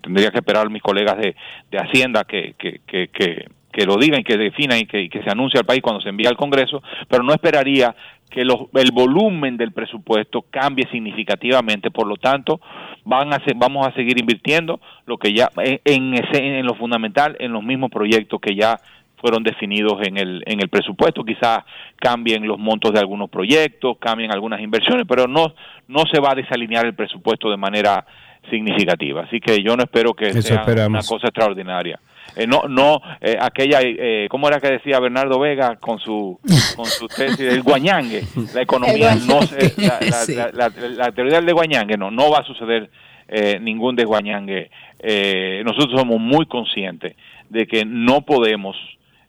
tendría 0.00 0.30
que 0.30 0.38
esperar 0.38 0.66
a 0.66 0.70
mis 0.70 0.80
colegas 0.80 1.16
de, 1.16 1.34
Hacienda 1.76 2.24
que, 2.24 2.54
que, 2.56 2.80
que, 2.86 3.08
que, 3.08 3.84
lo 3.84 3.96
digan 3.96 4.20
y 4.20 4.24
que 4.24 4.36
definan 4.36 4.78
y 4.78 4.86
que, 4.86 5.02
y 5.02 5.08
que 5.08 5.22
se 5.22 5.30
anuncie 5.30 5.58
al 5.58 5.66
país 5.66 5.82
cuando 5.82 6.00
se 6.00 6.08
envía 6.08 6.28
al 6.30 6.36
Congreso, 6.36 6.82
pero 7.08 7.22
no 7.22 7.32
esperaría 7.34 7.94
que 8.30 8.42
el 8.42 8.92
volumen 8.92 9.56
del 9.56 9.72
presupuesto 9.72 10.44
cambie 10.50 10.86
significativamente, 10.90 11.90
por 11.90 12.06
lo 12.06 12.16
tanto, 12.16 12.60
van 13.04 13.32
a 13.32 13.40
vamos 13.54 13.86
a 13.86 13.92
seguir 13.92 14.18
invirtiendo 14.18 14.80
lo 15.06 15.16
que 15.16 15.32
ya 15.32 15.48
en, 15.56 16.14
en 16.14 16.66
lo 16.66 16.74
fundamental 16.74 17.36
en 17.38 17.52
los 17.52 17.62
mismos 17.62 17.90
proyectos 17.90 18.40
que 18.40 18.54
ya 18.54 18.78
fueron 19.18 19.42
definidos 19.42 20.06
en 20.06 20.18
el 20.18 20.42
en 20.46 20.60
el 20.60 20.68
presupuesto, 20.68 21.24
quizás 21.24 21.64
cambien 21.96 22.46
los 22.46 22.58
montos 22.58 22.92
de 22.92 23.00
algunos 23.00 23.30
proyectos, 23.30 23.96
cambien 23.98 24.32
algunas 24.32 24.60
inversiones, 24.60 25.06
pero 25.08 25.26
no 25.26 25.54
no 25.88 26.04
se 26.12 26.20
va 26.20 26.32
a 26.32 26.34
desalinear 26.34 26.84
el 26.84 26.94
presupuesto 26.94 27.50
de 27.50 27.56
manera 27.56 28.04
significativa, 28.50 29.22
así 29.22 29.40
que 29.40 29.62
yo 29.62 29.76
no 29.76 29.84
espero 29.84 30.14
que 30.14 30.32
sea 30.42 30.64
una 30.88 31.02
cosa 31.02 31.28
extraordinaria. 31.28 31.98
Eh, 32.36 32.46
no, 32.46 32.64
no, 32.68 33.00
eh, 33.20 33.36
aquella, 33.40 33.80
eh, 33.82 34.26
¿cómo 34.30 34.46
era 34.46 34.60
que 34.60 34.70
decía 34.70 35.00
Bernardo 35.00 35.38
Vega 35.38 35.76
con 35.76 35.98
su, 35.98 36.38
con 36.76 36.84
su 36.84 37.08
tesis 37.08 37.38
del 37.38 37.62
guañangue? 37.62 38.24
La 38.54 38.62
economía, 38.62 39.14
no 39.14 39.40
la, 40.52 40.70
la, 40.70 41.12
teoría 41.12 41.40
del 41.40 41.54
guañangue, 41.54 41.96
no, 41.96 42.10
no 42.10 42.30
va 42.30 42.40
a 42.40 42.44
suceder 42.44 42.90
eh, 43.28 43.58
ningún 43.60 43.96
desguañangue. 43.96 44.70
Eh, 45.00 45.62
nosotros 45.64 45.98
somos 45.98 46.20
muy 46.20 46.46
conscientes 46.46 47.16
de 47.48 47.66
que 47.66 47.84
no 47.84 48.22
podemos 48.22 48.76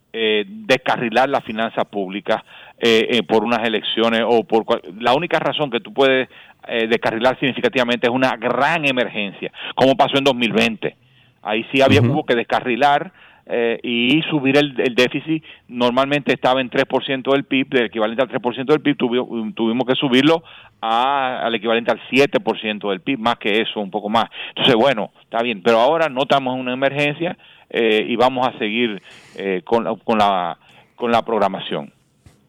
descarrilar 0.09 1.29
la 1.29 1.41
finanza 1.41 1.83
pública 1.83 2.43
eh, 2.79 3.21
por 3.27 3.43
unas 3.43 3.63
elecciones 3.67 4.23
o 4.25 4.43
por 4.45 4.65
la 4.99 5.13
única 5.13 5.37
razón 5.37 5.69
que 5.69 5.79
tú 5.79 5.93
puedes 5.93 6.27
descarrilar 6.67 7.37
significativamente 7.39 8.07
es 8.07 8.11
una 8.11 8.35
gran 8.35 8.87
emergencia, 8.87 9.51
como 9.75 9.95
pasó 9.95 10.17
en 10.17 10.23
2020 10.23 10.95
Ahí 11.47 11.65
sí 11.71 11.81
había 11.81 12.01
hubo 12.01 12.25
que 12.25 12.35
descarrilar 12.35 13.13
eh, 13.49 13.79
y 13.81 14.21
subir 14.23 14.57
el, 14.57 14.73
déficit. 14.93 15.41
Normalmente 15.69 16.33
estaba 16.33 16.59
en 16.59 16.69
3% 16.69 17.31
del 17.31 17.45
PIB, 17.45 17.69
del 17.69 17.85
equivalente 17.85 18.21
al 18.21 18.29
3% 18.29 18.65
del 18.65 18.81
PIB, 18.81 18.97
tuvimos, 19.55 19.87
que 19.87 19.95
subirlo 19.95 20.43
al 20.81 21.55
equivalente 21.55 21.91
al 21.91 22.01
7% 22.09 22.89
del 22.89 22.99
PIB, 22.99 23.19
más 23.19 23.37
que 23.37 23.61
eso, 23.61 23.79
un 23.79 23.89
poco 23.89 24.09
más. 24.09 24.25
Entonces, 24.49 24.75
bueno, 24.75 25.11
está 25.21 25.41
bien, 25.41 25.61
pero 25.63 25.79
ahora 25.79 26.09
no 26.09 26.23
estamos 26.23 26.55
en 26.55 26.61
una 26.61 26.73
emergencia 26.73 27.37
eh, 27.69 28.05
y 28.05 28.17
vamos 28.17 28.45
a 28.45 28.57
seguir 28.57 29.01
eh, 29.37 29.61
con, 29.63 29.97
con, 29.99 30.17
la, 30.17 30.57
con 30.97 31.11
la 31.11 31.21
programación. 31.23 31.93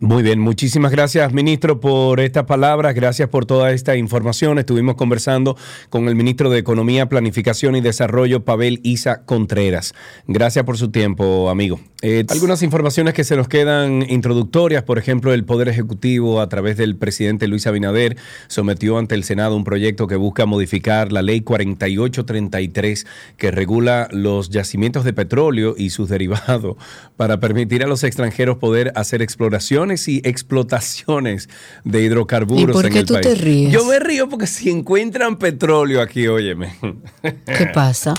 Muy 0.00 0.22
bien, 0.22 0.38
muchísimas 0.38 0.92
gracias, 0.92 1.32
ministro, 1.32 1.80
por 1.80 2.20
estas 2.20 2.44
palabras. 2.44 2.94
Gracias 2.94 3.28
por 3.30 3.46
toda 3.46 3.72
esta 3.72 3.96
información. 3.96 4.60
Estuvimos 4.60 4.94
conversando 4.94 5.56
con 5.90 6.06
el 6.06 6.14
ministro 6.14 6.50
de 6.50 6.58
Economía, 6.58 7.08
Planificación 7.08 7.74
y 7.74 7.80
Desarrollo, 7.80 8.44
Pavel 8.44 8.78
Isa 8.84 9.24
Contreras. 9.24 9.94
Gracias 10.28 10.64
por 10.64 10.78
su 10.78 10.92
tiempo, 10.92 11.50
amigo. 11.50 11.80
Eh, 12.00 12.24
algunas 12.28 12.62
informaciones 12.62 13.12
que 13.12 13.24
se 13.24 13.34
nos 13.34 13.48
quedan 13.48 14.08
introductorias, 14.08 14.84
por 14.84 14.98
ejemplo, 14.98 15.32
el 15.32 15.44
Poder 15.44 15.68
Ejecutivo, 15.68 16.40
a 16.40 16.48
través 16.48 16.76
del 16.76 16.94
presidente 16.94 17.48
Luis 17.48 17.66
Abinader, 17.66 18.16
sometió 18.46 18.98
ante 18.98 19.16
el 19.16 19.24
Senado 19.24 19.56
un 19.56 19.64
proyecto 19.64 20.06
que 20.06 20.14
busca 20.14 20.46
modificar 20.46 21.10
la 21.10 21.22
ley 21.22 21.40
4833, 21.40 23.04
que 23.36 23.50
regula 23.50 24.06
los 24.12 24.50
yacimientos 24.50 25.02
de 25.02 25.12
petróleo 25.12 25.74
y 25.76 25.90
sus 25.90 26.08
derivados, 26.08 26.76
para 27.16 27.40
permitir 27.40 27.82
a 27.82 27.88
los 27.88 28.04
extranjeros 28.04 28.58
poder 28.58 28.92
hacer 28.94 29.20
exploración 29.20 29.87
y 30.08 30.20
explotaciones 30.24 31.48
de 31.84 32.02
hidrocarburos 32.02 32.70
¿Y 32.70 32.72
por 32.72 32.90
qué 32.90 33.04
tú 33.04 33.14
te 33.14 33.34
ríes? 33.34 33.72
Yo 33.72 33.84
me 33.84 33.98
río 33.98 34.28
porque 34.28 34.46
si 34.46 34.70
encuentran 34.70 35.38
petróleo 35.38 36.02
aquí, 36.02 36.26
óyeme. 36.26 36.76
¿Qué 37.22 37.66
pasa? 37.74 38.14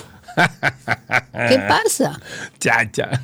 ¿Qué 1.50 1.58
pasa? 1.68 2.20
Chacha. 2.60 3.22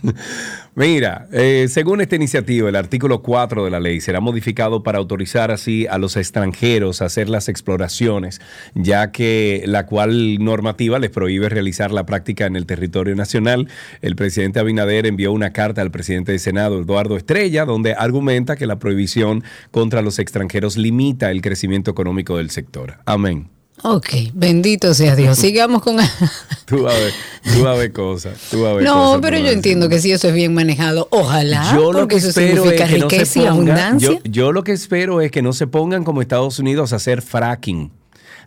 Mira, 0.75 1.28
eh, 1.32 1.67
según 1.69 2.01
esta 2.01 2.15
iniciativa, 2.15 2.67
el 2.67 2.75
artículo 2.75 3.21
4 3.21 3.63
de 3.63 3.71
la 3.71 3.80
ley 3.80 4.01
será 4.01 4.19
modificado 4.19 4.84
para 4.84 4.97
autorizar 4.97 5.51
así 5.51 5.88
a 5.88 5.97
los 5.97 6.17
extranjeros 6.17 7.01
a 7.01 7.06
hacer 7.06 7.30
las 7.30 7.47
exploraciones, 7.47 8.41
ya 8.73 9.12
que 9.12 9.63
la 9.65 9.86
cual 9.86 10.43
normativa 10.43 10.99
les 10.99 11.12
prohíbe 11.12 11.49
realizar 11.49 11.91
la 11.91 12.06
práctica 12.06 12.45
en 12.45 12.56
el 12.56 12.65
territorio 12.65 13.15
nacional. 13.15 13.69
El 14.01 14.15
presidente 14.15 14.60
Abinader 14.60 15.06
envió 15.06 15.32
una 15.32 15.54
carta 15.54 15.82
al 15.82 15.91
presidente 15.91 16.32
del 16.34 16.39
Senado, 16.39 16.82
Eduardo 16.82 17.15
Estrella, 17.15 17.65
donde 17.65 17.93
argumenta 17.93 18.56
que 18.56 18.65
la 18.65 18.80
prohibición 18.80 19.43
contra 19.71 20.01
los 20.01 20.19
extranjeros 20.19 20.78
limita 20.78 21.32
el 21.32 21.41
crecimiento 21.41 21.91
económico 21.91 22.38
del 22.38 22.49
sector. 22.49 22.97
Amén. 23.06 23.49
Ok, 23.84 24.10
bendito 24.34 24.94
sea 24.94 25.16
Dios. 25.16 25.38
Sigamos 25.38 25.82
con... 25.82 25.98
tú 26.66 26.84
vas 26.84 26.96
a 26.96 26.98
ver, 26.98 27.14
tú 27.44 27.64
vas 27.64 27.76
a 27.76 27.80
ver 27.80 27.92
cosas. 27.92 28.40
Tú 28.50 28.62
vas 28.62 28.72
a 28.72 28.76
ver 28.76 28.84
no, 28.84 28.94
cosas, 28.94 29.20
pero 29.22 29.38
yo 29.38 29.50
entiendo 29.52 29.90
que 29.90 30.00
sí, 30.00 30.12
eso 30.12 30.28
es 30.28 30.34
bien 30.34 30.54
manejado. 30.54 31.08
Ojalá, 31.12 31.72
Yo 31.74 31.92
lo 31.92 32.00
porque 32.00 32.16
que 32.16 32.20
eso 32.20 32.30
espero 32.30 32.64
significa 32.64 32.86
es 32.86 32.92
que 32.92 32.98
no 33.00 33.10
se 33.10 33.16
riqueza 33.18 33.40
y 33.40 33.42
pongan- 33.44 33.52
abundancia. 33.54 34.10
Yo, 34.12 34.20
yo 34.24 34.52
lo 34.52 34.64
que 34.64 34.72
espero 34.72 35.22
es 35.22 35.30
que 35.32 35.42
no 35.42 35.54
se 35.54 35.68
pongan 35.68 36.04
como 36.04 36.22
Estados 36.22 36.58
Unidos 36.58 36.94
a 36.94 36.96
hacer 36.96 37.22
fracking 37.22 37.92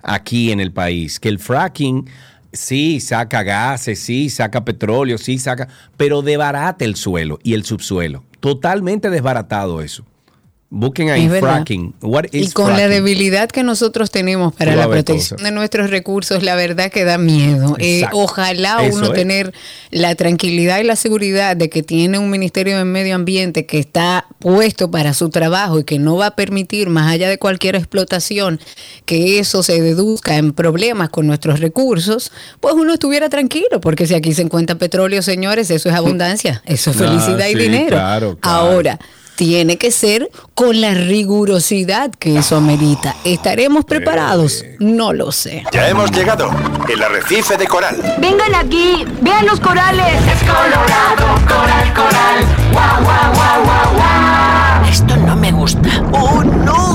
aquí 0.03 0.51
en 0.51 0.61
el 0.61 0.73
país. 0.73 1.21
Que 1.21 1.29
el 1.29 1.39
fracking 1.39 2.09
sí 2.53 2.99
saca 3.01 3.43
gases, 3.43 4.01
sí 4.01 4.31
saca 4.31 4.65
petróleo, 4.65 5.19
sí 5.19 5.39
saca, 5.39 5.69
pero 5.97 6.23
desbarata 6.23 6.85
el 6.85 6.97
suelo 6.97 7.39
y 7.43 7.55
el 7.55 7.65
subsuelo. 7.65 8.25
Totalmente 8.41 9.11
desbaratado 9.11 9.83
eso. 9.83 10.05
Busquen 10.71 11.09
ahí 11.09 11.27
fracking. 11.31 11.95
What 12.03 12.27
Y 12.31 12.51
con 12.51 12.73
la 12.77 12.89
debilidad 12.89 13.49
que 13.49 13.63
nosotros 13.63 14.11
tenemos 14.11 14.53
para 14.55 14.77
la 14.77 14.87
protección 14.87 15.43
de 15.43 15.51
nuestros 15.51 15.89
recursos, 15.89 16.43
la 16.43 16.57
verdad 16.57 16.91
que 16.91 17.05
da 17.05 17.17
miedo. 17.17 17.75
Eh, 17.79 18.05
ojalá 18.13 18.85
Eso 18.85 18.97
uno 18.99 19.07
es. 19.07 19.13
tener 19.15 19.55
la 19.91 20.15
tranquilidad 20.15 20.79
y 20.81 20.85
la 20.85 20.95
seguridad 20.97 21.57
de 21.57 21.71
que 21.71 21.83
tiene 21.83 22.19
un 22.19 22.29
Ministerio 22.29 22.77
de 22.77 22.85
Medio 22.85 23.15
Ambiente 23.15 23.65
que 23.65 23.79
está 23.79 24.27
puesto 24.41 24.91
para 24.91 25.15
su 25.15 25.31
trabajo 25.31 25.79
y 25.79 25.85
que 25.85 25.99
no 25.99 26.17
va 26.17 26.27
a 26.27 26.37
permitir, 26.37 26.91
más 26.91 27.11
allá 27.11 27.31
de 27.31 27.39
cualquier 27.39 27.75
explotación, 27.75 28.61
que 29.07 29.39
eso 29.39 29.63
se 29.63 29.81
deduzca 29.81 30.37
en 30.37 30.53
problemas 30.53 31.09
con 31.09 31.27
nuestros 31.27 31.61
recursos, 31.61 32.31
pues 32.61 32.75
uno 32.75 32.93
estuviera 32.93 33.31
tranquilo, 33.31 33.81
porque 33.81 34.07
si 34.07 34.15
aquí 34.15 34.35
se 34.35 34.43
encuentra 34.43 34.77
petróleo, 34.77 35.23
señores, 35.23 35.71
eso 35.71 35.89
es 35.89 35.95
abundancia, 35.95 36.63
eso 36.67 36.91
es 36.91 37.01
Ah, 37.01 37.05
felicidad 37.07 37.49
y 37.49 37.55
dinero. 37.55 37.89
claro, 37.97 38.39
claro. 38.39 38.59
Ahora, 38.59 38.99
tiene 39.39 39.79
que 39.79 39.93
ser 39.93 40.29
con 40.55 40.81
la 40.81 40.95
rigurosidad 40.95 42.11
que 42.11 42.39
eso 42.39 42.57
amerita. 42.57 43.15
¿Estaremos 43.25 43.85
preparados? 43.85 44.65
No 44.81 45.13
lo 45.13 45.31
sé. 45.31 45.63
Ya 45.73 45.89
hemos 45.89 46.11
llegado. 46.11 46.51
El 46.89 47.01
arrecife 47.01 47.57
de 47.57 47.69
coral. 47.69 48.17
Vengan 48.19 48.53
aquí, 48.57 49.05
vean 49.21 49.47
los 49.47 49.61
corales. 49.61 50.17
Es 50.27 50.41
colorado, 50.41 51.37
coral, 51.47 51.95
coral. 51.95 52.45
Guau, 52.73 53.05
guau, 53.05 53.33
guau, 53.33 53.65
guau, 53.65 53.95
guau. 53.95 54.91
Esto 54.91 55.17
no 55.17 55.37
me 55.37 55.53
gusta. 55.53 55.89
¡Oh, 56.11 56.43
no! 56.43 56.88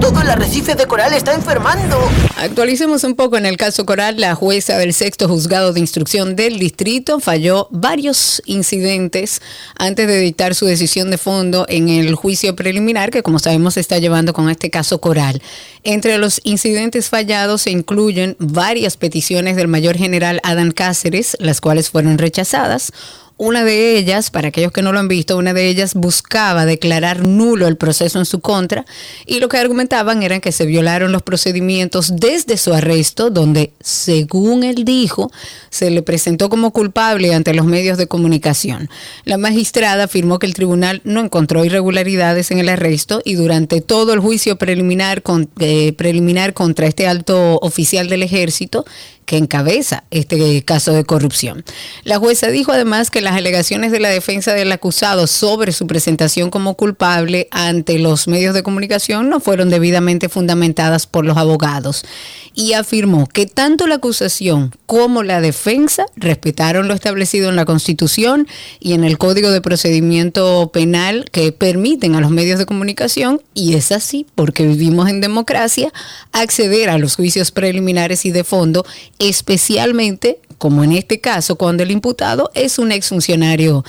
Todo 0.00 0.20
el 0.20 0.30
arrecife 0.30 0.76
de 0.76 0.86
coral 0.86 1.12
está 1.12 1.34
enfermando. 1.34 1.98
Actualicemos 2.36 3.02
un 3.02 3.16
poco 3.16 3.36
en 3.36 3.46
el 3.46 3.56
caso 3.56 3.84
Coral. 3.84 4.20
La 4.20 4.36
jueza 4.36 4.78
del 4.78 4.94
sexto 4.94 5.28
juzgado 5.28 5.72
de 5.72 5.80
instrucción 5.80 6.36
del 6.36 6.58
distrito 6.58 7.18
falló 7.18 7.66
varios 7.72 8.40
incidentes 8.46 9.42
antes 9.76 10.06
de 10.06 10.18
dictar 10.20 10.54
su 10.54 10.66
decisión 10.66 11.10
de 11.10 11.18
fondo 11.18 11.66
en 11.68 11.88
el 11.88 12.14
juicio 12.14 12.54
preliminar 12.54 13.10
que, 13.10 13.24
como 13.24 13.40
sabemos, 13.40 13.74
se 13.74 13.80
está 13.80 13.98
llevando 13.98 14.32
con 14.32 14.48
este 14.48 14.70
caso 14.70 15.00
Coral. 15.00 15.42
Entre 15.82 16.16
los 16.18 16.40
incidentes 16.44 17.08
fallados 17.08 17.62
se 17.62 17.70
incluyen 17.70 18.36
varias 18.38 18.96
peticiones 18.96 19.56
del 19.56 19.68
mayor 19.68 19.96
general 19.96 20.40
Adán 20.44 20.70
Cáceres, 20.70 21.36
las 21.40 21.60
cuales 21.60 21.90
fueron 21.90 22.18
rechazadas. 22.18 22.92
Una 23.40 23.62
de 23.62 23.96
ellas, 23.96 24.30
para 24.32 24.48
aquellos 24.48 24.72
que 24.72 24.82
no 24.82 24.92
lo 24.92 24.98
han 24.98 25.06
visto, 25.06 25.36
una 25.36 25.54
de 25.54 25.68
ellas 25.68 25.94
buscaba 25.94 26.66
declarar 26.66 27.24
nulo 27.24 27.68
el 27.68 27.76
proceso 27.76 28.18
en 28.18 28.24
su 28.24 28.40
contra 28.40 28.84
y 29.26 29.38
lo 29.38 29.48
que 29.48 29.58
argumentaban 29.58 30.24
era 30.24 30.40
que 30.40 30.50
se 30.50 30.66
violaron 30.66 31.12
los 31.12 31.22
procedimientos 31.22 32.16
desde 32.16 32.56
su 32.56 32.74
arresto, 32.74 33.30
donde, 33.30 33.70
según 33.80 34.64
él 34.64 34.84
dijo, 34.84 35.30
se 35.70 35.88
le 35.90 36.02
presentó 36.02 36.48
como 36.48 36.72
culpable 36.72 37.32
ante 37.32 37.54
los 37.54 37.64
medios 37.64 37.96
de 37.96 38.08
comunicación. 38.08 38.90
La 39.24 39.38
magistrada 39.38 40.04
afirmó 40.04 40.40
que 40.40 40.46
el 40.46 40.54
tribunal 40.54 41.00
no 41.04 41.20
encontró 41.20 41.64
irregularidades 41.64 42.50
en 42.50 42.58
el 42.58 42.68
arresto 42.68 43.22
y 43.24 43.34
durante 43.34 43.80
todo 43.80 44.14
el 44.14 44.18
juicio 44.18 44.56
preliminar, 44.56 45.22
con- 45.22 45.48
eh, 45.60 45.92
preliminar 45.92 46.54
contra 46.54 46.88
este 46.88 47.06
alto 47.06 47.60
oficial 47.62 48.08
del 48.08 48.24
ejército, 48.24 48.84
que 49.28 49.36
encabeza 49.36 50.04
este 50.10 50.64
caso 50.64 50.94
de 50.94 51.04
corrupción. 51.04 51.62
La 52.02 52.16
jueza 52.18 52.48
dijo 52.48 52.72
además 52.72 53.10
que 53.10 53.20
las 53.20 53.36
alegaciones 53.36 53.92
de 53.92 54.00
la 54.00 54.08
defensa 54.08 54.54
del 54.54 54.72
acusado 54.72 55.26
sobre 55.26 55.72
su 55.72 55.86
presentación 55.86 56.48
como 56.48 56.76
culpable 56.76 57.46
ante 57.50 57.98
los 57.98 58.26
medios 58.26 58.54
de 58.54 58.62
comunicación 58.62 59.28
no 59.28 59.38
fueron 59.38 59.68
debidamente 59.68 60.30
fundamentadas 60.30 61.06
por 61.06 61.26
los 61.26 61.36
abogados 61.36 62.06
y 62.54 62.72
afirmó 62.72 63.28
que 63.28 63.46
tanto 63.46 63.86
la 63.86 63.96
acusación 63.96 64.74
como 64.86 65.22
la 65.22 65.40
defensa 65.40 66.06
respetaron 66.16 66.88
lo 66.88 66.94
establecido 66.94 67.50
en 67.50 67.56
la 67.56 67.64
Constitución 67.64 68.48
y 68.80 68.94
en 68.94 69.04
el 69.04 69.16
Código 69.16 69.50
de 69.50 69.60
Procedimiento 69.60 70.70
Penal 70.72 71.26
que 71.30 71.52
permiten 71.52 72.16
a 72.16 72.20
los 72.20 72.30
medios 72.30 72.58
de 72.58 72.66
comunicación, 72.66 73.42
y 73.54 73.74
es 73.74 73.92
así 73.92 74.26
porque 74.34 74.66
vivimos 74.66 75.08
en 75.08 75.20
democracia, 75.20 75.92
acceder 76.32 76.90
a 76.90 76.98
los 76.98 77.14
juicios 77.14 77.52
preliminares 77.52 78.24
y 78.24 78.32
de 78.32 78.42
fondo, 78.42 78.84
especialmente 79.18 80.40
como 80.58 80.82
en 80.82 80.92
este 80.92 81.20
caso, 81.20 81.54
cuando 81.56 81.84
el 81.84 81.90
imputado 81.92 82.50
es 82.52 82.80
un 82.80 82.90
exfuncionario 82.90 83.84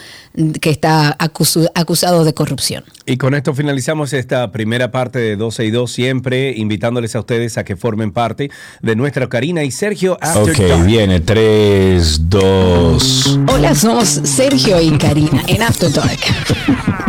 que 0.61 0.69
está 0.69 1.17
acusado 1.17 2.23
de 2.23 2.33
corrupción. 2.35 2.83
Y 3.07 3.17
con 3.17 3.33
esto 3.33 3.55
finalizamos 3.55 4.13
esta 4.13 4.51
primera 4.51 4.91
parte 4.91 5.17
de 5.17 5.35
12 5.35 5.65
y 5.65 5.71
2, 5.71 5.91
siempre 5.91 6.53
invitándoles 6.55 7.15
a 7.15 7.21
ustedes 7.21 7.57
a 7.57 7.63
que 7.63 7.75
formen 7.75 8.11
parte 8.11 8.51
de 8.83 8.95
nuestra 8.95 9.27
Karina 9.27 9.63
y 9.63 9.71
Sergio 9.71 10.17
After 10.21 10.53
Ok, 10.53 10.69
Dark. 10.69 10.85
viene 10.85 11.19
3, 11.19 12.29
2. 12.29 13.39
Hola, 13.51 13.73
somos 13.73 14.07
Sergio 14.07 14.79
y 14.79 14.95
Karina 14.97 15.43
en 15.47 15.63
After 15.63 15.91
Dark. 15.91 16.19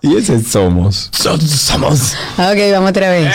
Y 0.00 0.18
ese 0.18 0.42
somos. 0.42 1.08
somos. 1.14 2.12
Ok, 2.36 2.58
vamos 2.72 2.90
otra 2.90 3.08
vez. 3.08 3.34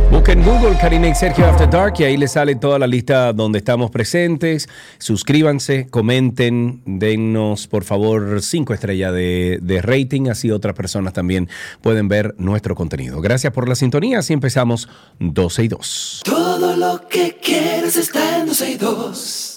Busquen 0.11 0.43
Google 0.43 0.77
Karina 0.77 1.07
y 1.07 1.15
Sergio 1.15 1.45
After 1.45 1.69
Dark 1.69 1.93
y 1.99 2.03
ahí 2.03 2.17
les 2.17 2.33
sale 2.33 2.55
toda 2.55 2.77
la 2.77 2.85
lista 2.85 3.31
donde 3.31 3.59
estamos 3.59 3.89
presentes. 3.91 4.67
Suscríbanse, 4.97 5.87
comenten, 5.89 6.81
dennos 6.85 7.67
por 7.67 7.85
favor 7.85 8.41
cinco 8.41 8.73
estrellas 8.73 9.13
de, 9.13 9.59
de 9.61 9.81
rating, 9.81 10.27
así 10.29 10.51
otras 10.51 10.75
personas 10.75 11.13
también 11.13 11.47
pueden 11.81 12.09
ver 12.09 12.35
nuestro 12.37 12.75
contenido. 12.75 13.21
Gracias 13.21 13.53
por 13.53 13.69
la 13.69 13.75
sintonía, 13.75 14.19
así 14.19 14.33
empezamos 14.33 14.89
12 15.19 15.63
y 15.63 15.67
2. 15.69 16.21
Todo 16.25 16.75
lo 16.75 17.07
que 17.07 17.37
quieres 17.41 17.95
está 17.95 18.39
en 18.39 18.47
12 18.47 18.71
y 18.71 18.75
2. 18.75 19.50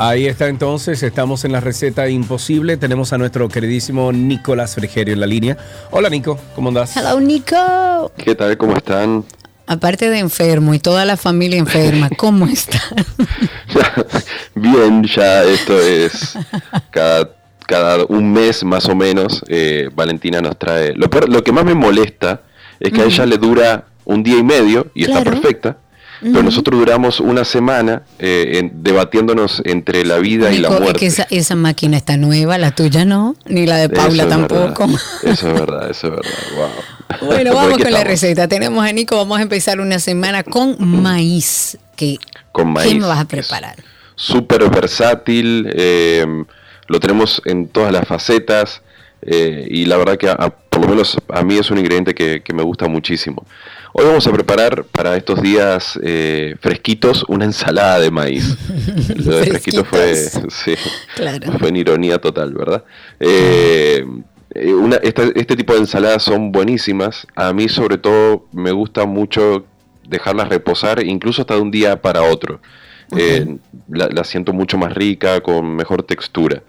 Ahí 0.00 0.26
está 0.26 0.46
entonces, 0.46 1.02
estamos 1.02 1.44
en 1.44 1.50
la 1.52 1.60
receta 1.60 2.08
imposible. 2.08 2.76
Tenemos 2.76 3.12
a 3.12 3.18
nuestro 3.18 3.48
queridísimo 3.48 4.12
Nicolás 4.12 4.76
Frigerio 4.76 5.12
en 5.14 5.20
la 5.20 5.26
línea. 5.26 5.56
Hola 5.90 6.08
Nico, 6.08 6.38
¿cómo 6.54 6.68
andas? 6.68 6.96
Hello, 6.96 7.18
Nico. 7.20 8.12
¿Qué 8.16 8.36
tal? 8.36 8.56
¿Cómo 8.56 8.76
están? 8.76 9.24
Aparte 9.66 10.08
de 10.08 10.20
enfermo 10.20 10.72
y 10.72 10.78
toda 10.78 11.04
la 11.04 11.16
familia 11.16 11.58
enferma, 11.58 12.08
¿cómo 12.16 12.46
están? 12.46 12.80
Bien, 14.54 15.02
ya 15.02 15.42
esto 15.42 15.78
es 15.80 16.38
cada, 16.90 17.30
cada 17.66 18.04
un 18.08 18.32
mes 18.32 18.62
más 18.62 18.88
o 18.88 18.94
menos. 18.94 19.42
eh, 19.48 19.90
Valentina 19.94 20.40
nos 20.40 20.56
trae. 20.58 20.94
Lo, 20.94 21.10
peor- 21.10 21.28
lo 21.28 21.42
que 21.42 21.50
más 21.50 21.64
me 21.64 21.74
molesta 21.74 22.42
es 22.78 22.92
que 22.92 23.00
a 23.02 23.04
ella 23.04 23.26
le 23.26 23.36
dura 23.36 23.86
un 24.04 24.22
día 24.22 24.38
y 24.38 24.44
medio 24.44 24.92
y 24.94 25.02
está 25.02 25.24
perfecta. 25.24 25.76
Pero 26.20 26.42
nosotros 26.42 26.78
duramos 26.78 27.20
una 27.20 27.44
semana 27.44 28.02
eh, 28.18 28.58
en- 28.58 28.82
debatiéndonos 28.82 29.62
entre 29.64 30.04
la 30.04 30.18
vida 30.18 30.52
y 30.52 30.58
la 30.58 30.68
Nico, 30.68 30.74
es 30.74 30.80
muerte. 30.80 31.00
que 31.00 31.06
esa, 31.06 31.26
esa 31.30 31.54
máquina 31.54 31.96
está 31.96 32.16
nueva, 32.16 32.58
la 32.58 32.72
tuya 32.72 33.04
no, 33.04 33.36
ni 33.46 33.66
la 33.66 33.76
de 33.76 33.88
Paula 33.88 34.28
tampoco. 34.28 34.86
Eso 35.22 35.48
es 35.48 35.54
verdad, 35.60 35.90
eso 35.90 36.08
es 36.08 36.12
verdad. 36.14 36.38
Wow. 36.56 37.28
Bueno, 37.28 37.54
vamos 37.54 37.78
con 37.78 37.92
la 37.92 38.04
receta. 38.04 38.48
Tenemos 38.48 38.84
a 38.84 38.92
Nico, 38.92 39.16
vamos 39.16 39.38
a 39.38 39.42
empezar 39.42 39.80
una 39.80 39.98
semana 39.98 40.42
con 40.42 40.76
maíz. 41.02 41.78
Que, 41.96 42.18
Con 42.52 42.72
maíz. 42.72 42.92
¿Qué 42.92 42.98
me 42.98 43.06
vas 43.06 43.20
a 43.20 43.24
preparar? 43.26 43.76
Súper 44.16 44.68
versátil, 44.70 45.70
eh, 45.74 46.26
lo 46.88 47.00
tenemos 47.00 47.40
en 47.44 47.68
todas 47.68 47.92
las 47.92 48.06
facetas 48.08 48.82
eh, 49.22 49.66
y 49.70 49.84
la 49.84 49.96
verdad 49.96 50.16
que 50.16 50.28
a- 50.28 50.36
por 50.70 50.82
lo 50.82 50.88
menos 50.88 51.16
a 51.28 51.42
mí 51.42 51.56
es 51.58 51.70
un 51.70 51.78
ingrediente 51.78 52.14
que, 52.14 52.40
que 52.42 52.52
me 52.52 52.62
gusta 52.62 52.86
muchísimo. 52.88 53.44
Hoy 53.98 54.04
vamos 54.06 54.26
a 54.28 54.32
preparar 54.32 54.84
para 54.84 55.16
estos 55.16 55.42
días 55.42 55.98
eh, 56.04 56.54
fresquitos 56.60 57.24
una 57.26 57.44
ensalada 57.46 57.98
de 57.98 58.12
maíz. 58.12 58.56
Lo 59.26 59.36
de 59.38 59.46
fresquito 59.46 59.84
fue, 59.84 60.14
sí, 60.14 60.74
Claro. 61.16 61.52
fue 61.58 61.70
en 61.70 61.76
ironía 61.76 62.18
total, 62.20 62.52
¿verdad? 62.54 62.84
Eh, 63.18 64.04
una- 64.80 65.00
este 65.02 65.56
tipo 65.56 65.72
de 65.72 65.80
ensaladas 65.80 66.22
son 66.22 66.52
buenísimas. 66.52 67.26
A 67.34 67.52
mí 67.52 67.68
sobre 67.68 67.98
todo 67.98 68.46
me 68.52 68.70
gusta 68.70 69.04
mucho 69.04 69.64
dejarlas 70.06 70.48
reposar, 70.48 71.02
incluso 71.04 71.42
hasta 71.42 71.54
de 71.56 71.60
un 71.60 71.72
día 71.72 72.00
para 72.00 72.22
otro. 72.22 72.60
Eh, 73.16 73.56
la, 73.88 74.08
la 74.12 74.22
siento 74.22 74.52
mucho 74.52 74.78
más 74.78 74.94
rica, 74.94 75.40
con 75.40 75.74
mejor 75.74 76.04
textura. 76.04 76.62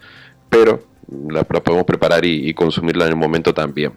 Pero 0.48 0.82
la, 1.28 1.46
la 1.48 1.60
podemos 1.62 1.84
preparar 1.86 2.24
y, 2.24 2.48
y 2.48 2.54
consumirla 2.54 3.04
en 3.04 3.10
el 3.10 3.16
momento 3.16 3.54
también. 3.54 3.92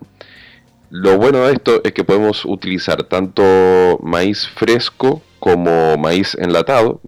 Lo 0.95 1.17
bueno 1.17 1.39
de 1.39 1.53
esto 1.53 1.81
es 1.83 1.91
que 1.91 2.03
podemos 2.03 2.45
utilizar 2.45 3.01
tanto 3.05 3.97
maíz 4.03 4.47
fresco 4.47 5.23
como 5.39 5.97
maíz 5.97 6.35
enlatado, 6.35 7.01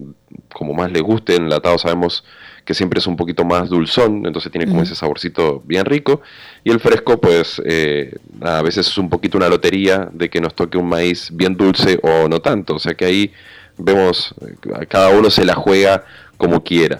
como 0.51 0.73
más 0.73 0.91
le 0.91 1.01
guste, 1.01 1.35
enlatado 1.35 1.77
sabemos 1.77 2.23
que 2.65 2.73
siempre 2.73 2.97
es 2.97 3.05
un 3.05 3.15
poquito 3.15 3.45
más 3.45 3.69
dulzón, 3.69 4.25
entonces 4.25 4.51
tiene 4.51 4.65
como 4.65 4.81
ese 4.81 4.95
saborcito 4.95 5.61
bien 5.67 5.85
rico, 5.85 6.21
y 6.63 6.71
el 6.71 6.79
fresco 6.79 7.21
pues 7.21 7.61
eh, 7.63 8.15
a 8.41 8.63
veces 8.63 8.87
es 8.87 8.97
un 8.97 9.07
poquito 9.07 9.37
una 9.37 9.49
lotería 9.49 10.09
de 10.11 10.31
que 10.31 10.41
nos 10.41 10.55
toque 10.55 10.79
un 10.79 10.89
maíz 10.89 11.29
bien 11.31 11.55
dulce 11.55 11.99
o 12.01 12.27
no 12.27 12.41
tanto, 12.41 12.73
o 12.73 12.79
sea 12.79 12.95
que 12.95 13.05
ahí 13.05 13.33
vemos, 13.77 14.33
eh, 14.41 14.87
cada 14.89 15.09
uno 15.09 15.29
se 15.29 15.45
la 15.45 15.53
juega 15.53 16.05
como 16.37 16.63
quiera. 16.63 16.97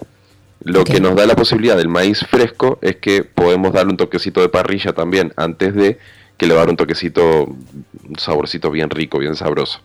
Lo 0.62 0.84
que 0.84 1.00
nos 1.00 1.16
da 1.16 1.26
la 1.26 1.34
posibilidad 1.34 1.76
del 1.76 1.88
maíz 1.88 2.20
fresco 2.20 2.78
es 2.80 2.96
que 2.96 3.24
podemos 3.24 3.72
darle 3.72 3.90
un 3.90 3.96
toquecito 3.96 4.40
de 4.40 4.48
parrilla 4.48 4.92
también 4.92 5.32
antes 5.36 5.74
de 5.74 5.98
que 6.36 6.46
le 6.46 6.54
va 6.54 6.60
a 6.60 6.64
dar 6.64 6.70
un 6.70 6.76
toquecito, 6.76 7.44
un 7.44 8.16
saborcito 8.18 8.70
bien 8.70 8.90
rico, 8.90 9.18
bien 9.18 9.34
sabroso. 9.36 9.80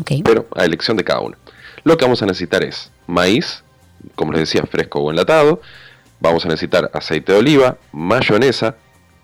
Ok. 0.00 0.12
Pero 0.24 0.46
a 0.56 0.64
elección 0.64 0.96
de 0.96 1.04
cada 1.04 1.20
uno. 1.20 1.36
Lo 1.84 1.96
que 1.96 2.04
vamos 2.04 2.22
a 2.22 2.26
necesitar 2.26 2.62
es 2.62 2.90
maíz, 3.06 3.62
como 4.14 4.32
les 4.32 4.40
decía, 4.40 4.62
fresco 4.70 5.00
o 5.00 5.10
enlatado. 5.10 5.60
Vamos 6.20 6.44
a 6.44 6.48
necesitar 6.48 6.90
aceite 6.94 7.32
de 7.32 7.38
oliva, 7.38 7.76
mayonesa, 7.92 8.74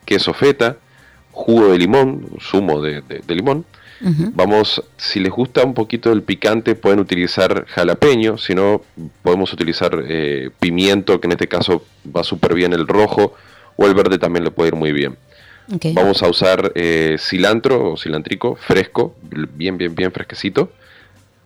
queso 0.05 0.33
feta, 0.33 0.77
jugo 1.33 1.69
de 1.73 1.79
limón, 1.79 2.29
zumo 2.41 2.81
de, 2.81 3.01
de- 3.03 3.21
de 3.27 3.35
limón. 3.35 3.65
Vamos, 4.35 4.83
si 4.99 5.19
les 5.19 5.33
gusta 5.33 5.65
un 5.65 5.73
poquito 5.73 6.13
el 6.13 6.23
picante, 6.23 6.75
pueden 6.75 6.99
utilizar 7.01 7.65
jalapeño, 7.69 8.37
si 8.37 8.55
no, 8.55 8.83
podemos 9.23 9.51
utilizar 9.53 9.99
eh, 10.07 10.51
pimiento, 10.61 11.21
que 11.21 11.27
en 11.27 11.33
este 11.33 11.49
caso 11.49 11.85
va 12.15 12.23
súper 12.23 12.53
bien 12.55 12.75
el 12.75 12.87
rojo, 12.87 13.35
o 13.77 13.87
el 13.87 13.95
verde 13.95 14.19
también 14.19 14.45
le 14.45 14.51
puede 14.51 14.69
ir 14.69 14.75
muy 14.77 14.93
bien. 14.93 15.17
Vamos 15.95 16.23
a 16.23 16.29
usar 16.29 16.73
eh, 16.75 17.17
cilantro 17.19 17.93
o 17.93 17.97
cilantrico 17.97 18.57
fresco, 18.57 19.15
bien, 19.57 19.79
bien, 19.79 19.95
bien 19.95 20.13
fresquecito. 20.13 20.71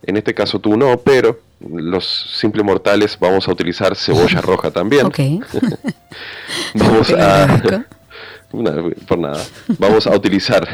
En 0.02 0.16
este 0.16 0.34
caso 0.34 0.58
tú 0.60 0.76
no, 0.76 0.96
pero 0.98 1.40
los 1.60 2.04
simples 2.34 2.64
mortales 2.64 3.16
vamos 3.20 3.48
a 3.48 3.52
utilizar 3.52 3.96
cebolla 3.96 4.40
roja 4.42 4.70
también. 4.70 5.06
Ok. 5.06 5.18
Vamos 6.74 7.10
a... 7.12 7.62
Una- 8.52 8.82
por 9.06 9.18
nada. 9.18 9.44
Vamos 9.78 10.06
a 10.06 10.16
utilizar 10.16 10.66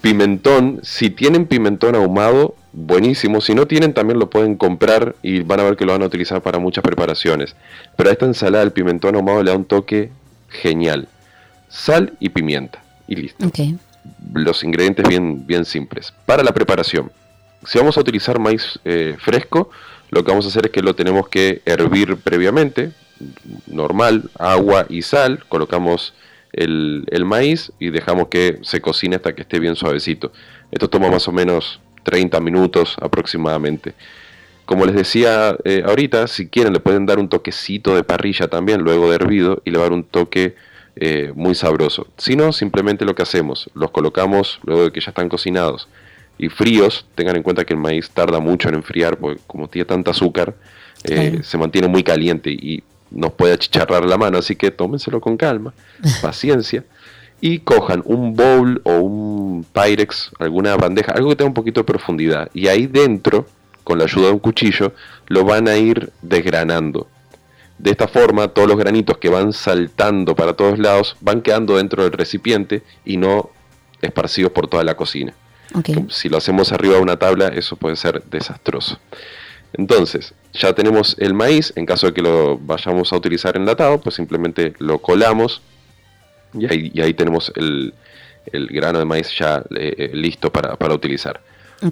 pimentón. 0.00 0.80
Si 0.84 1.10
tienen 1.10 1.46
pimentón 1.46 1.96
ahumado, 1.96 2.54
buenísimo. 2.72 3.40
Si 3.40 3.54
no 3.54 3.66
tienen, 3.66 3.94
también 3.94 4.18
lo 4.20 4.30
pueden 4.30 4.56
comprar 4.56 5.16
y 5.22 5.40
van 5.40 5.58
a 5.60 5.64
ver 5.64 5.76
que 5.76 5.84
lo 5.86 5.92
van 5.92 6.02
a 6.02 6.06
utilizar 6.06 6.40
para 6.42 6.58
muchas 6.60 6.84
preparaciones. 6.84 7.56
Pero 7.96 8.10
a 8.10 8.12
esta 8.12 8.26
ensalada 8.26 8.62
el 8.62 8.72
pimentón 8.72 9.16
ahumado 9.16 9.42
le 9.42 9.50
da 9.50 9.56
un 9.56 9.64
toque 9.64 10.10
genial. 10.48 11.08
Sal 11.74 12.14
y 12.20 12.28
pimienta. 12.28 12.82
Y 13.06 13.16
listo 13.16 13.50
los 14.32 14.64
ingredientes 14.64 15.06
bien, 15.08 15.46
bien 15.46 15.64
simples. 15.64 16.12
Para 16.26 16.42
la 16.42 16.52
preparación, 16.52 17.10
si 17.66 17.78
vamos 17.78 17.96
a 17.96 18.00
utilizar 18.00 18.38
maíz 18.38 18.78
eh, 18.84 19.16
fresco, 19.18 19.70
lo 20.10 20.24
que 20.24 20.30
vamos 20.30 20.44
a 20.44 20.48
hacer 20.48 20.66
es 20.66 20.72
que 20.72 20.82
lo 20.82 20.94
tenemos 20.94 21.28
que 21.28 21.62
hervir 21.64 22.16
previamente, 22.16 22.92
normal, 23.66 24.30
agua 24.38 24.86
y 24.88 25.02
sal, 25.02 25.44
colocamos 25.48 26.14
el, 26.52 27.04
el 27.10 27.24
maíz 27.24 27.72
y 27.78 27.90
dejamos 27.90 28.28
que 28.28 28.58
se 28.62 28.80
cocine 28.80 29.16
hasta 29.16 29.34
que 29.34 29.42
esté 29.42 29.58
bien 29.58 29.76
suavecito. 29.76 30.32
Esto 30.70 30.88
toma 30.88 31.10
más 31.10 31.26
o 31.28 31.32
menos 31.32 31.80
30 32.04 32.38
minutos 32.40 32.96
aproximadamente. 33.00 33.94
Como 34.66 34.86
les 34.86 34.94
decía 34.94 35.56
eh, 35.64 35.82
ahorita, 35.84 36.26
si 36.26 36.48
quieren 36.48 36.72
le 36.72 36.80
pueden 36.80 37.06
dar 37.06 37.18
un 37.18 37.28
toquecito 37.28 37.94
de 37.94 38.04
parrilla 38.04 38.48
también 38.48 38.80
luego 38.80 39.10
de 39.10 39.16
hervido 39.16 39.62
y 39.64 39.70
le 39.70 39.78
va 39.78 39.84
a 39.84 39.88
dar 39.88 39.92
un 39.92 40.04
toque 40.04 40.54
eh, 40.96 41.32
muy 41.34 41.54
sabroso. 41.54 42.06
Si 42.16 42.36
no, 42.36 42.52
simplemente 42.52 43.04
lo 43.04 43.14
que 43.14 43.22
hacemos, 43.22 43.68
los 43.74 43.90
colocamos 43.90 44.60
luego 44.64 44.84
de 44.84 44.92
que 44.92 45.00
ya 45.00 45.10
están 45.10 45.28
cocinados 45.28 45.88
y 46.38 46.48
fríos. 46.48 47.06
Tengan 47.14 47.36
en 47.36 47.42
cuenta 47.42 47.64
que 47.64 47.74
el 47.74 47.80
maíz 47.80 48.10
tarda 48.10 48.40
mucho 48.40 48.68
en 48.68 48.76
enfriar 48.76 49.16
porque 49.18 49.40
como 49.46 49.68
tiene 49.68 49.86
tanta 49.86 50.12
azúcar, 50.12 50.54
eh, 51.04 51.40
se 51.42 51.58
mantiene 51.58 51.88
muy 51.88 52.02
caliente 52.02 52.50
y 52.50 52.82
nos 53.10 53.32
puede 53.32 53.54
achicharrar 53.54 54.04
la 54.04 54.16
mano. 54.16 54.38
Así 54.38 54.56
que 54.56 54.70
tómenselo 54.70 55.20
con 55.20 55.36
calma, 55.36 55.74
paciencia. 56.22 56.84
Y 57.40 57.58
cojan 57.58 58.02
un 58.06 58.34
bowl 58.34 58.80
o 58.84 58.98
un 58.98 59.66
Pyrex, 59.70 60.30
alguna 60.38 60.76
bandeja, 60.76 61.12
algo 61.12 61.30
que 61.30 61.36
tenga 61.36 61.48
un 61.48 61.54
poquito 61.54 61.80
de 61.80 61.84
profundidad. 61.84 62.48
Y 62.54 62.68
ahí 62.68 62.86
dentro, 62.86 63.46
con 63.82 63.98
la 63.98 64.04
ayuda 64.04 64.28
de 64.28 64.32
un 64.32 64.38
cuchillo, 64.38 64.94
lo 65.26 65.44
van 65.44 65.68
a 65.68 65.76
ir 65.76 66.10
desgranando. 66.22 67.08
De 67.78 67.90
esta 67.90 68.08
forma, 68.08 68.48
todos 68.48 68.68
los 68.68 68.78
granitos 68.78 69.18
que 69.18 69.28
van 69.28 69.52
saltando 69.52 70.34
para 70.34 70.54
todos 70.54 70.78
lados 70.78 71.16
van 71.20 71.42
quedando 71.42 71.76
dentro 71.76 72.04
del 72.04 72.12
recipiente 72.12 72.82
y 73.04 73.16
no 73.16 73.50
esparcidos 74.00 74.52
por 74.52 74.68
toda 74.68 74.84
la 74.84 74.96
cocina. 74.96 75.34
Si 76.08 76.28
lo 76.28 76.36
hacemos 76.36 76.70
arriba 76.72 76.94
de 76.94 77.00
una 77.00 77.16
tabla, 77.16 77.48
eso 77.48 77.76
puede 77.76 77.96
ser 77.96 78.22
desastroso. 78.24 78.98
Entonces, 79.72 80.34
ya 80.52 80.72
tenemos 80.72 81.16
el 81.18 81.34
maíz, 81.34 81.72
en 81.74 81.84
caso 81.84 82.06
de 82.06 82.14
que 82.14 82.22
lo 82.22 82.58
vayamos 82.58 83.12
a 83.12 83.16
utilizar 83.16 83.56
enlatado, 83.56 84.00
pues 84.00 84.14
simplemente 84.14 84.74
lo 84.78 84.98
colamos 85.00 85.62
y 86.56 86.66
ahí, 86.66 86.92
y 86.94 87.00
ahí 87.00 87.12
tenemos 87.12 87.52
el, 87.56 87.92
el 88.52 88.68
grano 88.68 89.00
de 89.00 89.04
maíz 89.04 89.36
ya 89.36 89.64
eh, 89.76 89.94
eh, 89.98 90.10
listo 90.14 90.52
para, 90.52 90.76
para 90.76 90.94
utilizar. 90.94 91.40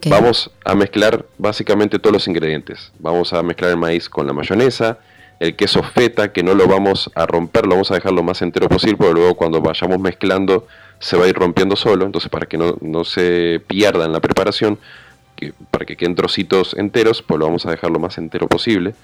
Vamos 0.09 0.51
a 0.65 0.75
mezclar 0.75 1.27
básicamente 1.37 1.99
todos 1.99 2.15
los 2.15 2.29
ingredientes. 2.29 2.93
Vamos 2.99 3.33
a 3.33 3.43
mezclar 3.43 3.73
el 3.73 3.77
maíz 3.77 4.09
con 4.09 4.27
la 4.27 4.33
mayonesa, 4.33 4.99
el 5.43 5.57
queso 5.57 5.83
feta, 5.83 6.33
que 6.33 6.45
no 6.45 6.55
lo 6.55 6.69
vamos 6.69 7.11
a 7.17 7.27
romper, 7.27 7.65
lo 7.65 7.71
vamos 7.71 7.91
a 7.91 7.95
dejar 7.95 8.13
lo 8.13 8.23
más 8.23 8.43
entero 8.43 8.69
posible, 8.69 8.97
porque 8.97 9.15
luego 9.15 9.35
cuando 9.35 9.61
vayamos 9.61 9.99
mezclando 9.99 10.69
se 11.01 11.17
va 11.17 11.25
a 11.25 11.29
ir 11.29 11.35
rompiendo 11.35 11.75
solo. 11.75 12.07
Entonces, 12.07 12.31
para 12.31 12.47
que 12.47 12.57
no, 12.57 12.77
no 12.81 13.03
se 13.03 13.61
pierda 13.67 14.05
en 14.05 14.13
la 14.13 14.21
preparación, 14.21 14.79
que, 15.35 15.53
para 15.73 15.85
que 15.85 15.97
queden 15.97 16.15
trocitos 16.15 16.75
enteros, 16.75 17.23
pues 17.23 17.41
lo 17.41 17.47
vamos 17.47 17.67
a 17.67 17.73
dejar 17.73 17.91
lo 17.91 17.99
más 17.99 18.19
entero 18.19 18.47
posible. 18.47 18.95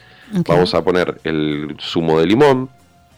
Vamos 0.46 0.74
a 0.74 0.84
poner 0.84 1.20
el 1.24 1.76
zumo 1.80 2.20
de 2.20 2.26
limón, 2.26 2.68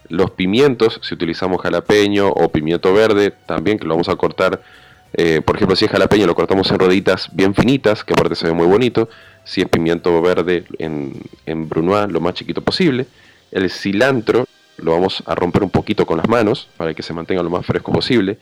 los 0.08 0.30
pimientos, 0.30 0.98
si 1.02 1.12
utilizamos 1.12 1.60
jalapeño 1.60 2.26
o 2.26 2.48
pimiento 2.48 2.94
verde, 2.94 3.34
también 3.44 3.78
que 3.78 3.84
lo 3.84 3.94
vamos 3.94 4.08
a 4.08 4.16
cortar. 4.16 4.62
eh, 5.12 5.42
por 5.44 5.56
ejemplo, 5.56 5.76
si 5.76 5.84
es 5.84 5.90
jalapeño, 5.90 6.26
lo 6.26 6.34
cortamos 6.34 6.70
en 6.70 6.78
roditas 6.78 7.28
bien 7.32 7.54
finitas, 7.54 8.02
que 8.02 8.14
aparte 8.14 8.34
se 8.34 8.46
ve 8.46 8.54
muy 8.54 8.66
bonito. 8.66 9.10
Si 9.50 9.60
es 9.62 9.68
pimiento 9.68 10.22
verde, 10.22 10.64
en, 10.78 11.12
en 11.44 11.68
brunoise, 11.68 12.12
lo 12.12 12.20
más 12.20 12.34
chiquito 12.34 12.60
posible. 12.62 13.06
El 13.50 13.68
cilantro 13.68 14.46
lo 14.76 14.92
vamos 14.92 15.24
a 15.26 15.34
romper 15.34 15.64
un 15.64 15.70
poquito 15.70 16.06
con 16.06 16.18
las 16.18 16.28
manos 16.28 16.68
para 16.76 16.94
que 16.94 17.02
se 17.02 17.12
mantenga 17.12 17.42
lo 17.42 17.50
más 17.50 17.66
fresco 17.66 17.90
posible. 17.90 18.38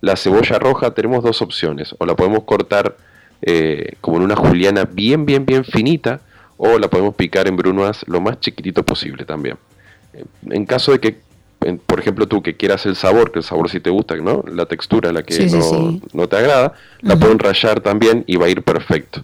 La 0.00 0.16
cebolla 0.16 0.58
roja 0.58 0.92
tenemos 0.92 1.22
dos 1.22 1.42
opciones. 1.42 1.94
O 1.98 2.06
la 2.06 2.16
podemos 2.16 2.44
cortar 2.44 2.96
eh, 3.42 3.96
como 4.00 4.16
en 4.16 4.22
una 4.22 4.34
juliana 4.36 4.84
bien, 4.90 5.26
bien, 5.26 5.44
bien 5.44 5.62
finita. 5.62 6.20
o 6.56 6.78
la 6.78 6.88
podemos 6.88 7.14
picar 7.14 7.46
en 7.48 7.56
brunoise 7.58 8.02
lo 8.06 8.22
más 8.22 8.40
chiquitito 8.40 8.82
posible 8.82 9.26
también. 9.26 9.58
En 10.48 10.64
caso 10.64 10.92
de 10.92 11.00
que, 11.00 11.18
en- 11.60 11.76
por 11.78 12.00
ejemplo, 12.00 12.26
tú 12.26 12.42
que 12.42 12.56
quieras 12.56 12.86
el 12.86 12.96
sabor, 12.96 13.30
que 13.30 13.40
el 13.40 13.44
sabor 13.44 13.68
sí 13.68 13.78
te 13.78 13.90
gusta, 13.90 14.16
¿no? 14.16 14.42
La 14.50 14.64
textura, 14.64 15.12
la 15.12 15.22
que 15.22 15.34
Sí, 15.34 15.54
no, 15.54 15.60
sí. 15.60 16.00
no 16.14 16.26
te 16.30 16.36
agrada, 16.36 16.72
la 17.02 17.16
pueden 17.16 17.38
rayar 17.38 17.82
también 17.82 18.24
y 18.26 18.36
va 18.36 18.46
a 18.46 18.48
ir 18.48 18.62
perfecto. 18.62 19.22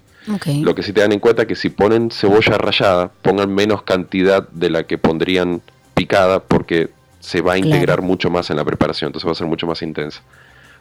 Lo 0.62 0.75
que 0.75 0.83
sí 0.83 0.93
te 0.93 1.01
dan 1.01 1.12
en 1.12 1.18
cuenta 1.20 1.47
que 1.47 1.55
si 1.57 1.68
ponen 1.68 2.11
cebolla 2.11 2.57
rallada, 2.59 3.11
pongan 3.23 3.53
menos 3.55 3.83
cantidad 3.83 4.49
de 4.49 4.70
la 4.70 4.85
que 4.85 4.99
pondrían 4.99 5.62
picada 5.95 6.41
porque 6.41 6.91
se 7.20 7.41
va 7.41 7.53
a 7.55 7.57
Claro. 7.57 7.68
integrar 7.68 8.03
mucho 8.03 8.31
más 8.31 8.51
en 8.51 8.57
la 8.57 8.64
preparación, 8.64 9.09
entonces 9.09 9.27
va 9.29 9.33
a 9.33 9.37
ser 9.37 9.47
mucho 9.47 9.66
más 9.66 9.83
intensa. 9.83 10.20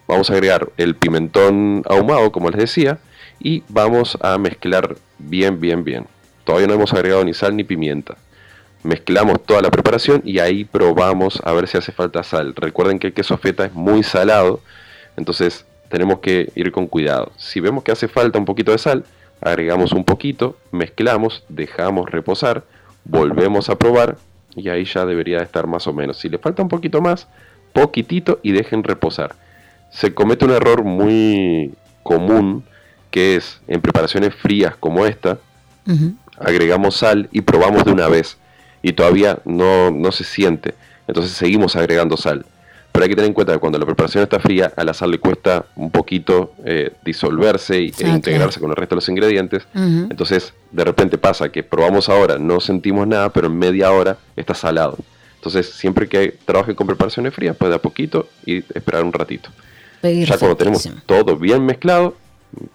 Vamos 0.08 0.30
a 0.30 0.34
agregar 0.34 0.70
el 0.78 0.96
pimentón 0.96 1.84
ahumado, 1.88 2.32
como 2.32 2.50
les 2.50 2.60
decía, 2.60 3.00
y 3.40 3.64
vamos 3.70 4.18
a 4.22 4.38
mezclar 4.38 4.96
bien, 5.20 5.60
bien, 5.60 5.84
bien. 5.84 6.06
Todavía 6.44 6.68
no 6.68 6.74
hemos 6.74 6.94
agregado 6.94 7.24
ni 7.24 7.34
sal 7.34 7.56
ni 7.56 7.64
pimienta. 7.64 8.18
Mezclamos 8.84 9.44
toda 9.46 9.62
la 9.62 9.70
preparación 9.70 10.22
y 10.26 10.40
ahí 10.40 10.66
probamos 10.66 11.40
a 11.46 11.52
ver 11.54 11.68
si 11.68 11.78
hace 11.78 11.92
falta 11.92 12.24
sal. 12.24 12.56
Recuerden 12.56 12.98
que 12.98 13.08
el 13.08 13.14
queso 13.14 13.38
feta 13.38 13.66
es 13.66 13.74
muy 13.74 14.02
salado, 14.02 14.60
entonces 15.18 15.66
tenemos 15.90 16.20
que 16.20 16.52
ir 16.56 16.72
con 16.72 16.88
cuidado. 16.88 17.32
Si 17.38 17.60
vemos 17.60 17.84
que 17.84 17.92
hace 17.92 18.08
falta 18.08 18.40
un 18.40 18.46
poquito 18.46 18.72
de 18.72 18.80
sal, 18.80 19.06
agregamos 19.42 19.92
un 19.92 20.04
poquito, 20.04 20.58
mezclamos, 20.72 21.44
dejamos 21.50 22.10
reposar, 22.10 22.64
volvemos 23.04 23.70
a 23.70 23.78
probar 23.78 24.18
y 24.56 24.70
ahí 24.70 24.86
ya 24.86 25.06
debería 25.06 25.40
estar 25.40 25.68
más 25.68 25.88
o 25.88 25.94
menos. 25.94 26.18
Si 26.18 26.30
le 26.30 26.38
falta 26.38 26.62
un 26.62 26.70
poquito 26.70 27.02
más, 27.02 27.28
poquitito 27.74 28.40
y 28.44 28.52
dejen 28.52 28.84
reposar. 28.84 29.36
Se 29.92 30.14
comete 30.14 30.46
un 30.46 30.52
error 30.52 30.84
muy 30.84 31.74
común 32.04 32.64
que 33.10 33.36
es 33.36 33.62
en 33.68 33.82
preparaciones 33.82 34.34
frías 34.36 34.76
como 34.78 35.06
esta, 35.06 35.38
agregamos 36.40 36.96
sal 36.96 37.28
y 37.32 37.42
probamos 37.42 37.84
de 37.84 37.92
una 37.92 38.08
vez 38.08 38.38
y 38.82 38.94
todavía 38.94 39.40
no, 39.46 39.92
no 39.92 40.12
se 40.12 40.24
siente. 40.24 40.76
Entonces 41.08 41.34
seguimos 41.34 41.76
agregando 41.76 42.16
sal. 42.16 42.46
Pero 42.92 43.04
hay 43.04 43.10
que 43.10 43.16
tener 43.16 43.30
en 43.30 43.34
cuenta 43.34 43.54
que 43.54 43.60
cuando 43.60 43.80
la 43.80 43.86
preparación 43.86 44.24
está 44.24 44.40
fría, 44.40 44.74
a 44.76 44.84
la 44.84 44.94
sal 44.94 45.12
le 45.12 45.20
cuesta 45.20 45.66
un 45.76 45.92
poquito 45.92 46.54
eh, 46.66 46.92
disolverse 47.06 47.80
y, 47.80 47.88
e 47.88 48.06
Ah, 48.06 48.10
integrarse 48.10 48.60
con 48.60 48.70
el 48.70 48.76
resto 48.76 48.96
de 48.96 48.98
los 48.98 49.10
ingredientes. 49.10 49.64
Entonces, 49.74 50.54
de 50.72 50.84
repente 50.84 51.18
pasa 51.18 51.50
que 51.50 51.64
probamos 51.64 52.10
ahora, 52.10 52.38
no 52.38 52.60
sentimos 52.60 53.08
nada, 53.08 53.30
pero 53.30 53.48
en 53.48 53.58
media 53.58 53.92
hora 53.92 54.18
está 54.36 54.54
salado. 54.54 54.98
Entonces, 55.36 55.70
siempre 55.70 56.08
que 56.08 56.38
trabajen 56.46 56.76
con 56.76 56.86
preparaciones 56.86 57.34
frías, 57.34 57.56
pues 57.58 57.70
de 57.70 57.76
a 57.76 57.80
poquito 57.80 58.28
y 58.46 58.58
esperar 58.58 59.04
un 59.04 59.14
ratito. 59.14 59.50
Ya 60.04 60.38
cuando 60.38 60.58
tenemos 60.58 60.90
todo 61.06 61.38
bien 61.38 61.66
mezclado, 61.66 62.16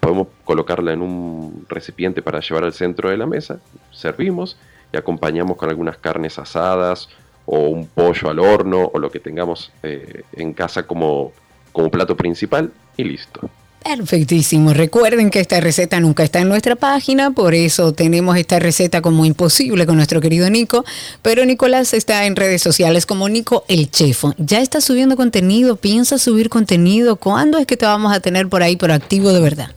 podemos 0.01 0.29
colocarla 0.45 0.93
en 0.93 1.03
un 1.03 1.67
recipiente 1.69 2.23
para 2.23 2.41
llevar 2.41 2.65
al 2.65 2.73
centro 2.73 3.11
de 3.11 3.17
la 3.17 3.27
mesa, 3.27 3.59
servimos 3.93 4.57
y 4.93 4.97
acompañamos 4.97 5.57
con 5.57 5.69
algunas 5.69 5.99
carnes 5.99 6.39
asadas 6.39 7.09
o 7.47 7.69
un 7.69 7.87
pollo 7.87 8.29
al 8.29 8.39
horno 8.39 8.91
o 8.93 8.99
lo 8.99 9.11
que 9.11 9.21
tengamos 9.21 9.73
eh, 9.83 10.23
en 10.33 10.53
casa 10.53 10.85
como, 10.85 11.33
como 11.73 11.91
plato 11.91 12.17
principal 12.17 12.73
y 12.97 13.05
listo. 13.05 13.49
Perfectísimo. 13.87 14.75
Recuerden 14.75 15.31
que 15.31 15.39
esta 15.39 15.61
receta 15.61 16.01
nunca 16.01 16.25
está 16.25 16.41
en 16.41 16.49
nuestra 16.49 16.75
página, 16.75 17.31
por 17.31 17.55
eso 17.55 17.93
tenemos 17.93 18.37
esta 18.37 18.59
receta 18.59 19.01
como 19.01 19.25
imposible 19.25 19.87
con 19.87 19.95
nuestro 19.95 20.21
querido 20.21 20.51
Nico. 20.51 20.85
Pero 21.23 21.45
Nicolás 21.45 21.95
está 21.95 22.27
en 22.27 22.35
redes 22.35 22.63
sociales 22.63 23.07
como 23.07 23.29
Nico 23.29 23.65
el 23.69 23.89
Chefo. 23.89 24.35
Ya 24.39 24.61
está 24.61 24.81
subiendo 24.81 25.15
contenido, 25.15 25.77
piensa 25.77 26.19
subir 26.19 26.49
contenido. 26.49 27.15
¿Cuándo 27.15 27.59
es 27.59 27.67
que 27.67 27.77
te 27.77 27.87
vamos 27.87 28.13
a 28.13 28.19
tener 28.19 28.49
por 28.49 28.65
ahí 28.65 28.75
por 28.77 28.91
activo 28.91 29.33
de 29.33 29.41
verdad? 29.41 29.71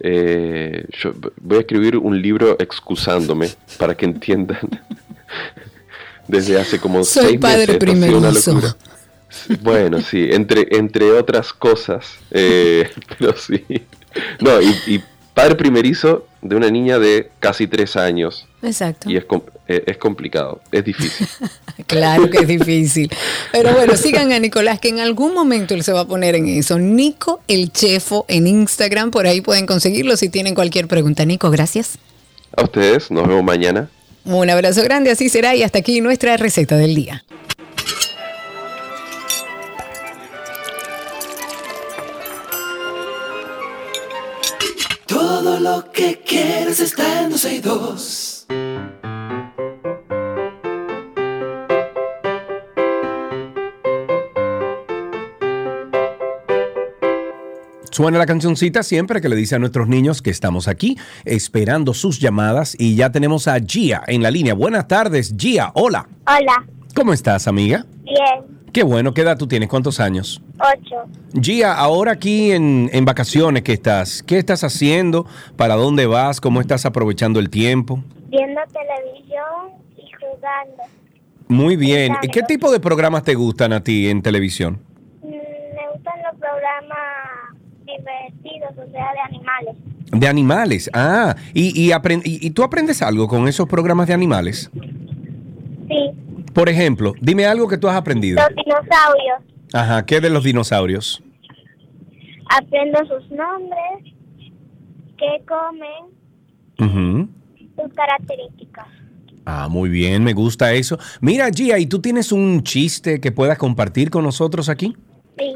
Eh, 0.00 0.84
yo 1.00 1.12
voy 1.40 1.58
a 1.58 1.60
escribir 1.60 1.96
un 1.96 2.20
libro 2.20 2.56
excusándome 2.58 3.48
para 3.78 3.96
que 3.96 4.06
entiendan. 4.06 4.58
Desde 6.28 6.58
hace 6.60 6.78
como 6.78 7.04
Soy 7.04 7.24
seis 7.24 7.40
padre 7.40 7.66
meses. 7.66 7.74
una 7.74 7.78
primerizo. 7.78 8.52
locura. 8.54 8.76
Bueno, 9.62 10.02
sí, 10.02 10.28
entre, 10.30 10.66
entre 10.76 11.10
otras 11.12 11.54
cosas, 11.54 12.04
eh, 12.30 12.90
pero 13.18 13.34
sí. 13.34 13.64
No, 14.40 14.60
y, 14.60 14.74
y 14.86 15.02
padre 15.32 15.54
primerizo 15.54 16.26
de 16.42 16.54
una 16.54 16.68
niña 16.68 16.98
de 16.98 17.30
casi 17.40 17.66
tres 17.66 17.96
años. 17.96 18.46
Exacto. 18.62 19.08
Y 19.10 19.16
es, 19.16 19.24
eh, 19.68 19.84
es 19.86 19.96
complicado, 19.96 20.60
es 20.70 20.84
difícil. 20.84 21.26
Claro 21.86 22.28
que 22.30 22.38
es 22.38 22.46
difícil. 22.48 23.10
Pero 23.50 23.72
bueno, 23.72 23.96
sigan 23.96 24.30
a 24.32 24.38
Nicolás, 24.38 24.78
que 24.78 24.88
en 24.88 25.00
algún 25.00 25.34
momento 25.34 25.74
él 25.74 25.82
se 25.82 25.92
va 25.92 26.00
a 26.00 26.06
poner 26.06 26.34
en 26.34 26.46
eso. 26.48 26.78
Nico 26.78 27.40
el 27.48 27.72
Chefo 27.72 28.24
en 28.28 28.46
Instagram, 28.46 29.10
por 29.10 29.26
ahí 29.26 29.40
pueden 29.40 29.66
conseguirlo 29.66 30.16
si 30.16 30.28
tienen 30.28 30.54
cualquier 30.54 30.86
pregunta. 30.86 31.24
Nico, 31.24 31.50
gracias. 31.50 31.98
A 32.56 32.62
ustedes, 32.62 33.10
nos 33.10 33.26
vemos 33.26 33.42
mañana. 33.42 33.88
Un 34.24 34.50
abrazo 34.50 34.82
grande, 34.82 35.10
así 35.10 35.28
será. 35.28 35.54
Y 35.54 35.62
hasta 35.62 35.78
aquí 35.78 36.00
nuestra 36.00 36.36
receta 36.36 36.76
del 36.76 36.94
día. 36.94 37.24
Todo 45.06 45.60
lo 45.60 45.90
que 45.92 46.20
quieres 46.24 46.80
está 46.80 47.22
en 47.22 47.30
12 47.30 47.54
y 47.54 47.58
2. 47.60 48.46
Suena 58.02 58.18
la 58.18 58.26
cancioncita 58.26 58.82
siempre 58.82 59.20
que 59.20 59.28
le 59.28 59.36
dice 59.36 59.54
a 59.54 59.58
nuestros 59.60 59.86
niños 59.86 60.22
que 60.22 60.30
estamos 60.30 60.66
aquí 60.66 60.98
esperando 61.24 61.94
sus 61.94 62.18
llamadas 62.18 62.74
y 62.76 62.96
ya 62.96 63.12
tenemos 63.12 63.46
a 63.46 63.60
Gia 63.60 64.02
en 64.08 64.24
la 64.24 64.32
línea. 64.32 64.54
Buenas 64.54 64.88
tardes, 64.88 65.32
Gia. 65.38 65.70
Hola. 65.74 66.08
Hola, 66.26 66.66
¿Cómo 66.96 67.12
estás, 67.12 67.46
amiga? 67.46 67.86
bien, 68.02 68.58
Qué 68.72 68.82
bueno, 68.82 69.14
¿qué 69.14 69.20
edad 69.20 69.38
tú 69.38 69.46
tienes? 69.46 69.68
¿Cuántos 69.68 70.00
años? 70.00 70.42
ocho. 70.58 70.96
Gia, 71.40 71.74
ahora 71.74 72.10
aquí 72.10 72.50
en, 72.50 72.90
en 72.92 73.04
vacaciones 73.04 73.62
que 73.62 73.72
estás, 73.72 74.24
¿qué 74.24 74.36
estás 74.38 74.64
haciendo? 74.64 75.24
¿Para 75.56 75.76
dónde 75.76 76.06
vas? 76.06 76.40
¿Cómo 76.40 76.60
estás 76.60 76.84
aprovechando 76.84 77.38
el 77.38 77.50
tiempo? 77.50 78.02
Viendo 78.30 78.60
televisión 78.72 79.80
y 79.96 80.10
jugando. 80.18 80.82
Muy 81.46 81.76
bien. 81.76 82.14
¿Qué 82.32 82.42
tipo 82.42 82.72
de 82.72 82.80
programas 82.80 83.22
te 83.22 83.34
gustan 83.36 83.72
a 83.72 83.84
ti 83.84 84.08
en 84.08 84.22
televisión? 84.22 84.80
Mm, 85.22 85.28
Me 85.28 85.88
gustan 85.94 86.14
los 86.28 86.40
programas 86.40 86.98
divertidos, 87.84 88.72
o 88.78 88.81
sea, 88.92 89.12
de 89.12 89.20
animales. 89.36 89.76
De 90.12 90.28
animales. 90.28 90.90
Ah, 90.92 91.34
y, 91.54 91.68
y, 91.80 91.90
y- 91.92 92.46
y 92.46 92.50
tú 92.50 92.62
aprendes 92.62 93.02
algo 93.02 93.26
con 93.28 93.48
esos 93.48 93.66
programas 93.68 94.06
de 94.08 94.14
animales. 94.14 94.70
Sí, 95.88 96.10
Por 96.52 96.68
ejemplo, 96.68 97.14
dime 97.20 97.46
algo 97.46 97.66
que 97.68 97.78
tú 97.78 97.88
has 97.88 97.96
aprendido. 97.96 98.40
los 98.40 98.54
dinosaurios. 98.64 99.40
Ajá, 99.72 100.04
¿qué 100.06 100.20
de 100.20 100.28
los 100.30 100.44
dinosaurios? 100.44 101.22
Aprendo 102.50 102.98
sus 103.06 103.30
nombres, 103.30 104.14
qué 105.16 105.42
comen, 105.46 106.12
sus 107.76 107.92
características. 107.94 108.86
Ah, 109.46 109.68
muy 109.68 109.88
bien, 109.88 110.22
me 110.22 110.34
gusta 110.34 110.72
eso. 110.74 110.98
Mira, 111.20 111.48
Gia, 111.50 111.78
¿y 111.78 111.86
tú 111.86 112.00
tienes 112.00 112.30
un 112.32 112.62
chiste 112.62 113.20
que 113.20 113.32
puedas 113.32 113.58
compartir 113.58 114.10
con 114.10 114.24
nosotros 114.24 114.68
aquí? 114.68 114.94
Sí, 115.38 115.54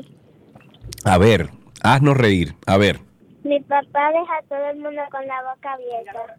A 1.05 1.19
ver, 1.19 1.51
haznos 1.83 2.17
reír. 2.17 2.55
A 2.67 2.79
ver. 2.79 3.01
Mi 3.47 3.61
papá 3.61 4.11
deja 4.13 4.37
a 4.39 4.43
todo 4.49 4.71
el 4.71 4.77
mundo 4.79 5.01
con 5.11 5.27
la 5.27 5.43
boca 5.55 5.73
abierta. 5.73 6.37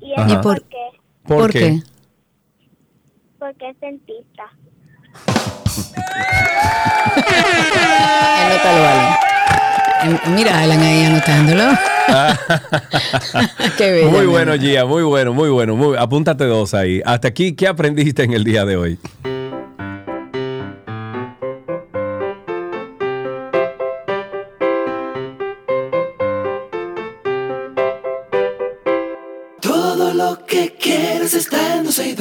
¿Y 0.00 0.12
Ajá. 0.14 0.26
eso 0.26 0.34
¿Y 0.34 0.42
por, 0.42 0.44
por- 0.60 0.62
qué? 0.68 0.88
¿Por, 1.26 1.52
qué? 1.52 1.80
Porque 3.38 3.70
es 3.70 3.80
dentista. 3.80 4.44
Anótalo, 8.46 8.88
Alan. 8.88 9.18
Mira, 10.34 10.60
Alan 10.60 10.80
ahí 10.80 11.04
anotándolo. 11.04 11.64
Qué 13.76 13.90
bello. 13.90 14.10
Muy 14.10 14.26
bueno. 14.26 14.54
Gia, 14.58 14.84
muy 14.86 15.02
bueno, 15.02 15.32
muy 15.34 15.50
bueno. 15.50 15.76
Muy, 15.76 15.96
apúntate 15.98 16.44
dos 16.44 16.72
ahí. 16.74 17.02
Hasta 17.04 17.28
aquí, 17.28 17.54
¿qué 17.54 17.68
aprendiste 17.68 18.22
en 18.22 18.32
el 18.32 18.44
día 18.44 18.64
de 18.64 18.76
hoy? 18.76 18.98
Está 31.98 32.10
en 32.10 32.16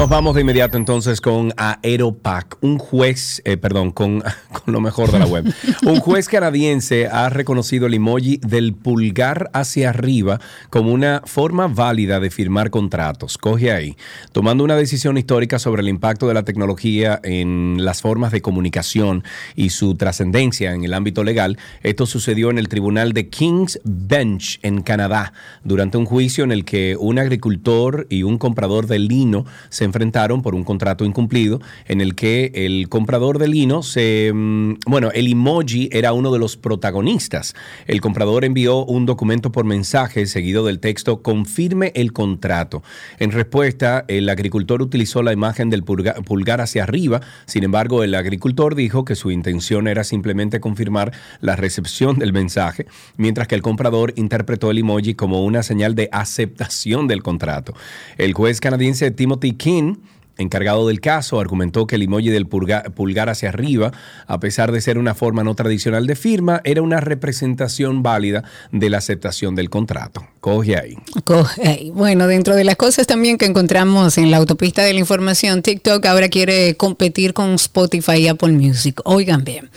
Nos 0.00 0.08
vamos 0.08 0.34
de 0.34 0.40
inmediato 0.40 0.78
entonces 0.78 1.20
con 1.20 1.52
Aeropac, 1.58 2.56
un 2.62 2.78
juez, 2.78 3.42
eh, 3.44 3.58
perdón, 3.58 3.90
con, 3.90 4.20
con 4.50 4.72
lo 4.72 4.80
mejor 4.80 5.12
de 5.12 5.18
la 5.18 5.26
web. 5.26 5.44
Un 5.82 6.00
juez 6.00 6.26
canadiense 6.26 7.06
ha 7.06 7.28
reconocido 7.28 7.86
el 7.86 7.92
emoji 7.92 8.38
del 8.38 8.72
pulgar 8.72 9.50
hacia 9.52 9.90
arriba 9.90 10.40
como 10.70 10.92
una 10.92 11.20
forma 11.26 11.68
válida 11.68 12.18
de 12.18 12.30
firmar 12.30 12.70
contratos. 12.70 13.36
Coge 13.36 13.72
ahí. 13.72 13.94
Tomando 14.32 14.64
una 14.64 14.74
decisión 14.74 15.18
histórica 15.18 15.58
sobre 15.58 15.82
el 15.82 15.88
impacto 15.90 16.26
de 16.28 16.32
la 16.32 16.44
tecnología 16.44 17.20
en 17.22 17.84
las 17.84 18.00
formas 18.00 18.32
de 18.32 18.40
comunicación 18.40 19.22
y 19.54 19.68
su 19.68 19.96
trascendencia 19.96 20.72
en 20.72 20.82
el 20.82 20.94
ámbito 20.94 21.24
legal, 21.24 21.58
esto 21.82 22.06
sucedió 22.06 22.50
en 22.50 22.56
el 22.56 22.68
tribunal 22.68 23.12
de 23.12 23.28
King's 23.28 23.78
Bench 23.84 24.60
en 24.62 24.80
Canadá, 24.80 25.34
durante 25.62 25.98
un 25.98 26.06
juicio 26.06 26.42
en 26.42 26.52
el 26.52 26.64
que 26.64 26.96
un 26.98 27.18
agricultor 27.18 28.06
y 28.08 28.22
un 28.22 28.38
comprador 28.38 28.86
de 28.86 28.98
lino 28.98 29.44
se 29.68 29.89
enfrentaron 29.90 30.40
por 30.42 30.54
un 30.54 30.62
contrato 30.64 31.04
incumplido 31.04 31.60
en 31.86 32.00
el 32.00 32.14
que 32.14 32.52
el 32.54 32.88
comprador 32.88 33.38
de 33.38 33.48
lino 33.48 33.82
se... 33.82 34.30
mm, 34.32 34.74
Bueno, 34.86 35.10
el 35.12 35.26
emoji 35.30 35.88
era 35.92 36.12
uno 36.12 36.32
de 36.32 36.38
los 36.38 36.56
protagonistas. 36.56 37.54
El 37.86 38.00
comprador 38.00 38.44
envió 38.44 38.84
un 38.84 39.04
documento 39.04 39.50
por 39.52 39.64
mensaje 39.64 40.26
seguido 40.26 40.64
del 40.64 40.78
texto 40.78 41.22
confirme 41.22 41.92
el 41.94 42.12
contrato. 42.12 42.82
En 43.18 43.32
respuesta, 43.32 44.04
el 44.08 44.28
agricultor 44.28 44.80
utilizó 44.82 45.22
la 45.22 45.32
imagen 45.32 45.70
del 45.70 45.84
pulga- 45.84 46.22
pulgar 46.24 46.60
hacia 46.60 46.84
arriba. 46.84 47.20
Sin 47.46 47.64
embargo, 47.64 48.04
el 48.04 48.14
agricultor 48.14 48.74
dijo 48.74 49.04
que 49.04 49.16
su 49.16 49.30
intención 49.30 49.88
era 49.88 50.04
simplemente 50.04 50.60
confirmar 50.60 51.12
la 51.40 51.56
recepción 51.56 52.18
del 52.18 52.32
mensaje, 52.32 52.86
mientras 53.16 53.48
que 53.48 53.56
el 53.56 53.62
comprador 53.62 54.12
interpretó 54.16 54.70
el 54.70 54.78
emoji 54.78 55.14
como 55.14 55.44
una 55.44 55.62
señal 55.62 55.94
de 55.94 56.08
aceptación 56.12 57.08
del 57.08 57.22
contrato. 57.22 57.74
El 58.18 58.32
juez 58.34 58.60
canadiense 58.60 59.10
Timothy 59.10 59.52
King 59.52 59.79
encargado 60.38 60.88
del 60.88 61.00
caso, 61.00 61.38
argumentó 61.38 61.86
que 61.86 61.96
el 61.96 62.02
emoji 62.02 62.30
del 62.30 62.48
pulga- 62.48 62.84
pulgar 62.94 63.28
hacia 63.28 63.50
arriba, 63.50 63.92
a 64.26 64.40
pesar 64.40 64.72
de 64.72 64.80
ser 64.80 64.96
una 64.96 65.14
forma 65.14 65.44
no 65.44 65.54
tradicional 65.54 66.06
de 66.06 66.16
firma, 66.16 66.62
era 66.64 66.80
una 66.80 67.00
representación 67.00 68.02
válida 68.02 68.44
de 68.72 68.88
la 68.88 68.98
aceptación 68.98 69.54
del 69.54 69.68
contrato. 69.68 70.26
Coge 70.40 70.74
ahí. 70.74 70.96
Coge 71.24 71.68
ahí. 71.68 71.90
Bueno, 71.90 72.26
dentro 72.26 72.56
de 72.56 72.64
las 72.64 72.76
cosas 72.76 73.06
también 73.06 73.36
que 73.36 73.44
encontramos 73.44 74.16
en 74.16 74.30
la 74.30 74.38
autopista 74.38 74.82
de 74.82 74.94
la 74.94 75.00
información, 75.00 75.60
TikTok 75.60 76.06
ahora 76.06 76.30
quiere 76.30 76.76
competir 76.76 77.34
con 77.34 77.52
Spotify 77.54 78.16
y 78.16 78.28
Apple 78.28 78.52
Music. 78.52 79.02
Oigan 79.04 79.44
bien. 79.44 79.68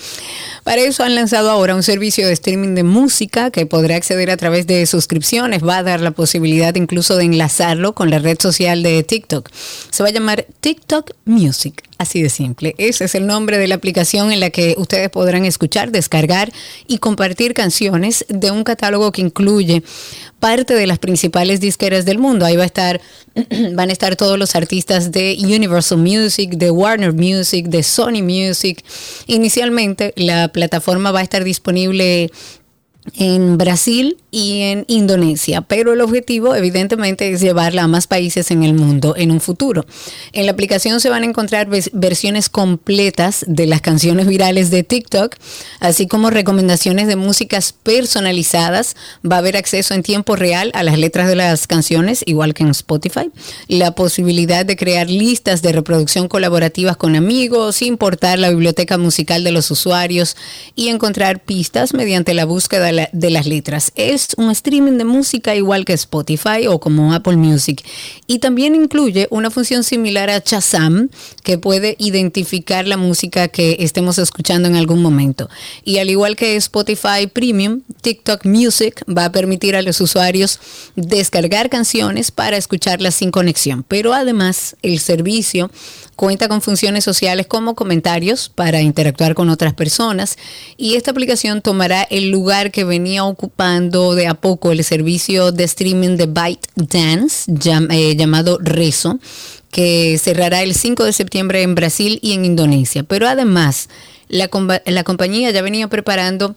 Para 0.64 0.82
eso 0.82 1.03
han 1.03 1.16
lanzado 1.16 1.49
ahora 1.49 1.76
un 1.76 1.84
servicio 1.84 2.26
de 2.26 2.32
streaming 2.32 2.76
de 2.76 2.84
música 2.84 3.51
que 3.51 3.66
podrá 3.66 3.97
acceder 3.97 4.32
a 4.32 4.38
través 4.38 4.66
de 4.66 4.86
suscripciones. 4.86 5.68
Va 5.68 5.80
a 5.80 5.84
dar 5.84 5.99
la 5.99 6.11
posibilidad 6.11 6.74
incluso 6.76 7.18
de 7.18 7.26
enlazarlo 7.26 7.93
con 7.93 8.09
la 8.09 8.20
red 8.20 8.39
social 8.39 8.84
de 8.84 9.03
TikTok. 9.03 9.49
Se 9.89 10.01
va 10.01 10.09
a 10.09 10.14
llamar 10.14 10.45
TikTok 10.61 11.11
Music. 11.26 11.84
Así 11.98 12.22
de 12.22 12.30
simple. 12.30 12.76
Ese 12.78 13.06
es 13.06 13.16
el 13.16 13.28
nombre 13.28 13.58
de 13.58 13.68
la 13.68 13.76
aplicación 13.76 14.32
en 14.32 14.39
la 14.39 14.50
que 14.50 14.76
ustedes 14.78 15.10
podrán 15.10 15.46
escuchar, 15.46 15.91
descargar 15.91 16.52
y 16.88 16.98
compartir 16.98 17.54
canciones 17.54 18.26
de 18.30 18.52
un 18.52 18.64
catálogo 18.64 19.12
que 19.12 19.22
incluye 19.22 19.84
parte 20.39 20.74
de 20.74 20.88
las 20.88 21.00
principales 21.00 21.62
disqueras 21.62 22.04
del 22.06 22.18
mundo. 22.18 22.46
Ahí 22.46 22.56
va 22.56 22.64
a 22.64 22.66
estar, 22.66 23.00
van 23.74 23.89
a 23.89 23.94
estar 23.94 24.16
todos 24.16 24.38
los 24.38 24.56
artistas 24.56 25.12
de 25.12 25.38
Universal 25.39 26.00
Music, 26.00 26.52
de 26.56 26.72
Warner 26.72 27.14
Music, 27.14 27.68
de 27.68 27.84
Sony 27.84 28.22
Music. 28.22 28.84
Inicialmente 29.28 30.14
la 30.18 30.50
plataforma 30.50 31.12
va 31.12 31.20
a 31.20 31.24
estar 31.24 31.44
disponible 31.44 32.32
en 33.16 33.58
Brasil 33.58 34.18
y 34.32 34.62
en 34.62 34.86
Indonesia, 34.88 35.62
pero 35.62 35.93
el 35.93 36.01
objetivo 36.01 36.56
evidentemente 36.56 37.32
es 37.32 37.41
llevarla 37.41 37.84
a 37.84 37.88
más 37.88 38.08
países 38.08 38.49
en 38.49 38.64
el 38.64 38.74
mundo 38.74 39.14
en 39.18 39.32
un 39.32 39.41
futuro. 39.41 39.86
En 40.32 40.45
la 40.45 40.54
aplicación 40.54 40.99
se 41.01 41.10
van 41.10 41.24
a 41.24 41.26
encontrar 41.26 41.68
versiones 41.91 42.49
completas 42.49 43.43
de 43.47 43.68
las 43.68 43.82
canciones 43.82 44.26
virales 44.28 44.72
de 44.72 44.84
TikTok, 44.84 45.36
así 45.80 46.08
como 46.08 46.30
recomendaciones 46.30 47.08
de 47.08 47.16
músicas 47.16 47.74
personalizadas. 47.74 48.95
Va 49.30 49.36
a 49.36 49.39
haber 49.39 49.58
acceso 49.58 49.93
en 49.93 50.01
tiempo 50.01 50.36
real 50.36 50.72
a 50.74 50.84
las 50.84 50.97
letras 50.97 51.28
de 51.28 51.36
las 51.36 51.68
canciones, 51.68 52.24
igual 52.26 52.54
que 52.54 52.64
en 52.64 52.70
Spotify. 52.70 53.30
La 53.68 53.93
posibilidad 53.93 54.66
de 54.66 54.78
crear 54.78 55.10
listas 55.10 55.62
de 55.62 55.74
reproducción 55.74 56.28
colaborativas 56.28 56.97
con 56.97 57.16
amigos, 57.16 57.82
importar 57.82 58.39
la 58.39 58.49
biblioteca 58.49 58.97
musical 58.97 59.43
de 59.43 59.51
los 59.51 59.70
usuarios 59.70 60.38
y 60.76 60.88
encontrar 60.88 61.41
pistas 61.43 61.93
mediante 61.93 62.34
la 62.34 62.45
búsqueda 62.45 62.93
de 63.12 63.30
las 63.30 63.46
letras. 63.46 63.91
Es 63.96 64.30
un 64.38 64.50
streaming 64.52 64.98
de 64.98 65.06
música 65.06 65.56
igual 65.56 65.86
que 65.86 65.94
Spotify 65.94 66.68
o 66.68 66.80
como 66.80 67.14
Apple 67.14 67.38
Music. 67.38 67.84
Y 68.28 68.39
también 68.39 68.76
incluye 68.76 69.28
una 69.30 69.50
función 69.50 69.84
similar 69.84 70.30
a 70.30 70.39
Shazam 70.39 71.10
que 71.44 71.58
puede 71.58 71.96
identificar 72.00 72.88
la 72.88 72.98
música 72.98 73.48
que 73.48 73.78
estemos 73.80 74.18
escuchando 74.18 74.68
en 74.68 74.76
algún 74.76 75.02
momento. 75.02 75.50
Y 75.84 75.98
al 75.98 76.10
igual 76.10 76.36
que 76.36 76.56
Spotify 76.56 77.28
Premium, 77.32 77.82
TikTok 78.02 78.46
Music 78.46 79.04
va 79.06 79.26
a 79.26 79.32
permitir 79.32 79.76
a 79.76 79.82
los 79.82 80.00
usuarios 80.02 80.60
descargar 80.96 81.70
canciones 81.70 82.32
para 82.32 82.58
escucharlas 82.58 83.16
sin 83.16 83.32
conexión. 83.32 83.84
Pero 83.88 84.14
además 84.14 84.76
el 84.82 85.00
servicio 85.00 85.70
cuenta 86.24 86.47
con 86.47 86.61
funciones 86.61 87.03
sociales 87.03 87.47
como 87.47 87.76
comentarios 87.76 88.47
para 88.47 88.80
interactuar 88.80 89.34
con 89.36 89.49
otras 89.49 89.74
personas 89.74 90.38
y 90.78 90.95
esta 90.95 91.11
aplicación 91.11 91.61
tomará 91.61 92.03
el 92.03 92.30
lugar 92.30 92.71
que 92.71 92.86
venía 92.86 93.26
ocupando 93.26 94.15
de 94.15 94.28
a 94.28 94.34
poco 94.34 94.71
el 94.71 94.82
servicio 94.86 95.51
de 95.51 95.65
streaming 95.65 96.15
de 96.15 96.28
ByteDance 96.28 97.51
llam- 97.51 97.89
eh, 97.91 98.15
llamado 98.15 98.57
Rezo 98.61 99.19
que 99.69 100.17
cerrará 100.17 100.63
el 100.63 100.76
5 100.76 101.03
de 101.03 101.11
septiembre 101.11 101.61
en 101.61 101.76
Brasil 101.76 102.19
y 102.21 102.32
en 102.32 102.45
Indonesia. 102.45 103.03
Pero 103.03 103.28
además, 103.28 103.89
la, 104.30 104.49
la 104.86 105.03
compañía 105.03 105.51
ya 105.51 105.61
venía 105.61 105.89
preparando 105.89 106.55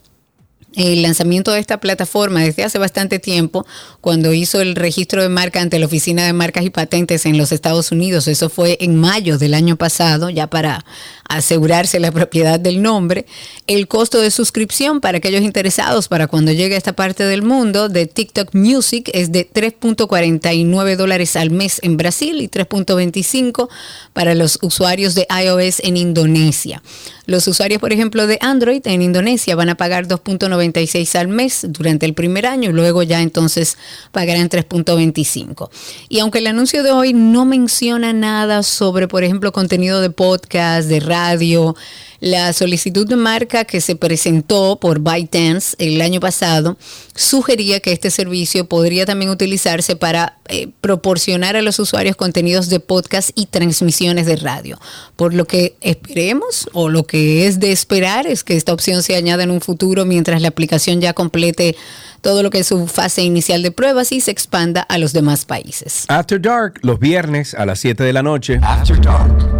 el 0.76 1.02
lanzamiento 1.02 1.50
de 1.52 1.60
esta 1.60 1.80
plataforma 1.80 2.40
desde 2.40 2.62
hace 2.62 2.78
bastante 2.78 3.18
tiempo, 3.18 3.66
cuando 4.00 4.32
hizo 4.32 4.60
el 4.60 4.76
registro 4.76 5.22
de 5.22 5.28
marca 5.28 5.60
ante 5.60 5.78
la 5.78 5.86
Oficina 5.86 6.24
de 6.24 6.32
Marcas 6.32 6.64
y 6.64 6.70
Patentes 6.70 7.26
en 7.26 7.38
los 7.38 7.50
Estados 7.50 7.90
Unidos. 7.92 8.28
Eso 8.28 8.50
fue 8.50 8.76
en 8.80 8.94
mayo 8.96 9.38
del 9.38 9.54
año 9.54 9.76
pasado, 9.76 10.30
ya 10.30 10.46
para 10.48 10.84
asegurarse 11.28 11.98
la 11.98 12.12
propiedad 12.12 12.60
del 12.60 12.82
nombre. 12.82 13.26
El 13.66 13.88
costo 13.88 14.20
de 14.20 14.30
suscripción 14.30 15.00
para 15.00 15.18
aquellos 15.18 15.42
interesados 15.42 16.08
para 16.08 16.26
cuando 16.26 16.52
llegue 16.52 16.74
a 16.74 16.78
esta 16.78 16.92
parte 16.94 17.24
del 17.24 17.42
mundo 17.42 17.88
de 17.88 18.06
TikTok 18.06 18.54
Music 18.54 19.10
es 19.12 19.32
de 19.32 19.50
3.49 19.50 20.96
dólares 20.96 21.36
al 21.36 21.50
mes 21.50 21.80
en 21.82 21.96
Brasil 21.96 22.40
y 22.42 22.48
3.25 22.48 23.68
para 24.12 24.34
los 24.34 24.58
usuarios 24.62 25.14
de 25.14 25.26
iOS 25.42 25.80
en 25.80 25.96
Indonesia. 25.96 26.82
Los 27.26 27.48
usuarios, 27.48 27.80
por 27.80 27.92
ejemplo, 27.92 28.26
de 28.28 28.38
Android 28.40 28.80
en 28.86 29.02
Indonesia 29.02 29.56
van 29.56 29.68
a 29.68 29.74
pagar 29.74 30.06
2.96 30.06 31.18
al 31.18 31.26
mes 31.26 31.66
durante 31.68 32.06
el 32.06 32.14
primer 32.14 32.46
año 32.46 32.70
y 32.70 32.72
luego 32.72 33.02
ya 33.02 33.20
entonces 33.20 33.76
pagarán 34.12 34.48
3.25. 34.48 35.68
Y 36.08 36.20
aunque 36.20 36.38
el 36.38 36.46
anuncio 36.46 36.84
de 36.84 36.92
hoy 36.92 37.12
no 37.12 37.44
menciona 37.44 38.12
nada 38.12 38.62
sobre, 38.62 39.08
por 39.08 39.24
ejemplo, 39.24 39.50
contenido 39.50 40.00
de 40.00 40.10
podcast, 40.10 40.88
de 40.88 41.00
radio, 41.00 41.74
la 42.20 42.52
solicitud 42.52 43.06
de 43.06 43.16
marca 43.16 43.64
que 43.64 43.80
se 43.80 43.96
presentó 43.96 44.78
por 44.80 45.00
ByteDance 45.00 45.76
el 45.78 46.00
año 46.00 46.20
pasado 46.20 46.76
sugería 47.14 47.80
que 47.80 47.92
este 47.92 48.10
servicio 48.10 48.66
podría 48.66 49.06
también 49.06 49.30
utilizarse 49.30 49.96
para 49.96 50.38
eh, 50.48 50.68
proporcionar 50.80 51.56
a 51.56 51.62
los 51.62 51.78
usuarios 51.78 52.16
contenidos 52.16 52.68
de 52.68 52.80
podcast 52.80 53.30
y 53.34 53.46
transmisiones 53.46 54.26
de 54.26 54.36
radio. 54.36 54.78
Por 55.16 55.34
lo 55.34 55.46
que 55.46 55.76
esperemos 55.80 56.68
o 56.72 56.88
lo 56.88 57.04
que 57.04 57.46
es 57.46 57.58
de 57.60 57.72
esperar 57.72 58.26
es 58.26 58.44
que 58.44 58.56
esta 58.56 58.72
opción 58.72 59.02
se 59.02 59.16
añada 59.16 59.42
en 59.42 59.50
un 59.50 59.60
futuro 59.60 60.04
mientras 60.04 60.40
la 60.42 60.48
aplicación 60.48 61.00
ya 61.00 61.12
complete 61.12 61.76
todo 62.20 62.42
lo 62.42 62.50
que 62.50 62.58
es 62.58 62.66
su 62.66 62.88
fase 62.88 63.22
inicial 63.22 63.62
de 63.62 63.70
pruebas 63.70 64.10
y 64.10 64.20
se 64.20 64.32
expanda 64.32 64.80
a 64.80 64.98
los 64.98 65.12
demás 65.12 65.44
países. 65.44 66.06
After 66.08 66.40
Dark, 66.40 66.80
los 66.82 66.98
viernes 66.98 67.54
a 67.54 67.64
las 67.66 67.78
7 67.78 68.02
de 68.02 68.12
la 68.12 68.22
noche. 68.22 68.60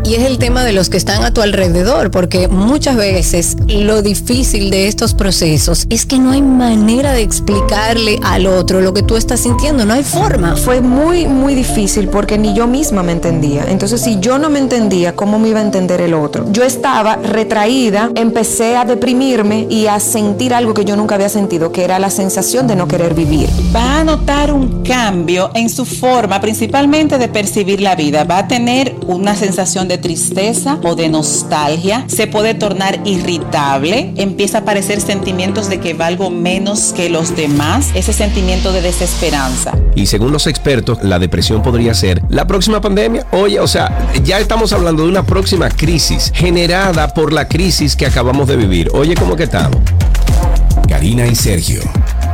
Y 0.05 0.15
es 0.15 0.23
el 0.23 0.39
tema 0.39 0.65
de 0.65 0.73
los 0.73 0.91
que 0.91 0.97
están 0.97 1.25
a 1.25 1.33
tu 1.33 1.43
alrededor, 1.43 2.11
porque 2.11 2.46
muchas 2.49 2.97
veces 2.97 3.57
lo 3.69 4.03
difícil 4.03 4.71
de 4.71 4.89
estos 4.89 5.15
procesos 5.15 5.87
es 5.91 6.07
que 6.07 6.19
no 6.19 6.31
hay 6.31 6.43
manera 6.43 7.13
de 7.13 7.23
explicarle 7.23 8.19
al 8.23 8.47
otro 8.47 8.81
lo 8.81 8.93
que 8.93 9.03
tú 9.03 9.17
estás 9.17 9.41
sintiendo, 9.41 9.85
no 9.85 9.95
hay 9.95 10.03
forma. 10.03 10.57
Fue 10.57 10.81
muy, 10.81 11.27
muy 11.27 11.55
difícil 11.55 12.09
porque 12.09 12.39
ni 12.39 12.55
yo 12.55 12.67
misma 12.67 13.03
me 13.03 13.13
entendía. 13.13 13.65
Entonces, 13.69 14.01
si 14.01 14.19
yo 14.21 14.39
no 14.39 14.51
me 14.51 14.59
entendía, 14.59 15.15
¿cómo 15.15 15.39
me 15.39 15.49
iba 15.49 15.61
a 15.61 15.63
entender 15.63 16.01
el 16.01 16.15
otro? 16.15 16.47
Yo 16.51 16.63
estaba 16.63 17.17
retraída, 17.17 18.11
empecé 18.15 18.77
a 18.77 18.85
deprimirme 18.85 19.67
y 19.69 19.87
a 19.87 20.01
sentir 20.01 20.55
algo 20.55 20.75
que 20.75 20.85
yo 20.85 20.97
nunca 20.97 21.15
había 21.15 21.29
sentido, 21.29 21.73
que 21.73 21.85
era 21.85 21.99
la 21.99 22.11
sensación 22.11 22.67
de 22.67 22.77
no 22.77 22.89
querer 22.89 23.15
vivir. 23.15 23.49
va 23.75 24.01
a 24.01 24.05
notar 24.05 24.53
un 24.53 24.83
cambio 24.83 25.51
en 25.55 25.69
su 25.69 25.85
forma 25.85 26.41
principalmente 26.41 27.19
de 27.19 27.29
percibir 27.29 27.81
la 27.81 27.95
vida. 27.95 28.25
Va 28.25 28.39
a 28.39 28.49
tener 28.49 28.95
una 29.07 29.35
sensación 29.35 29.89
de 29.89 29.99
tristeza 29.99 30.79
o 30.83 30.95
de 30.95 31.09
nostalgia. 31.09 32.05
Se 32.09 32.27
puede 32.37 32.53
tornar 32.53 33.01
irritable, 33.07 34.13
empieza 34.19 34.59
a 34.59 34.61
aparecer 34.61 35.01
sentimientos 35.01 35.71
de 35.71 35.81
que 35.81 35.95
valgo 35.95 36.29
menos 36.29 36.93
que 36.93 37.09
los 37.09 37.35
demás, 37.35 37.93
ese 37.95 38.13
sentimiento 38.13 38.75
de 38.75 38.83
desesperanza. 38.83 39.73
Y 39.95 40.05
según 40.05 40.33
los 40.33 40.47
expertos, 40.47 41.03
la 41.03 41.19
depresión 41.19 41.63
podría 41.63 41.95
ser 41.95 42.21
la 42.29 42.47
próxima 42.47 42.83
pandemia. 42.83 43.27
Oye, 43.33 43.59
o 43.59 43.67
sea, 43.67 44.07
ya 44.23 44.39
estamos 44.39 44.75
hablando 44.75 45.05
de 45.05 45.09
una 45.09 45.25
próxima 45.25 45.71
crisis 45.71 46.31
generada 46.35 47.09
por 47.15 47.33
la 47.33 47.49
crisis 47.49 47.97
que 47.97 48.05
acabamos 48.05 48.49
de 48.49 48.57
vivir. 48.57 48.91
Oye, 48.93 49.15
¿cómo 49.15 49.35
que 49.35 49.45
estamos? 49.45 49.81
Karina 50.91 51.27
y 51.27 51.35
Sergio. 51.35 51.81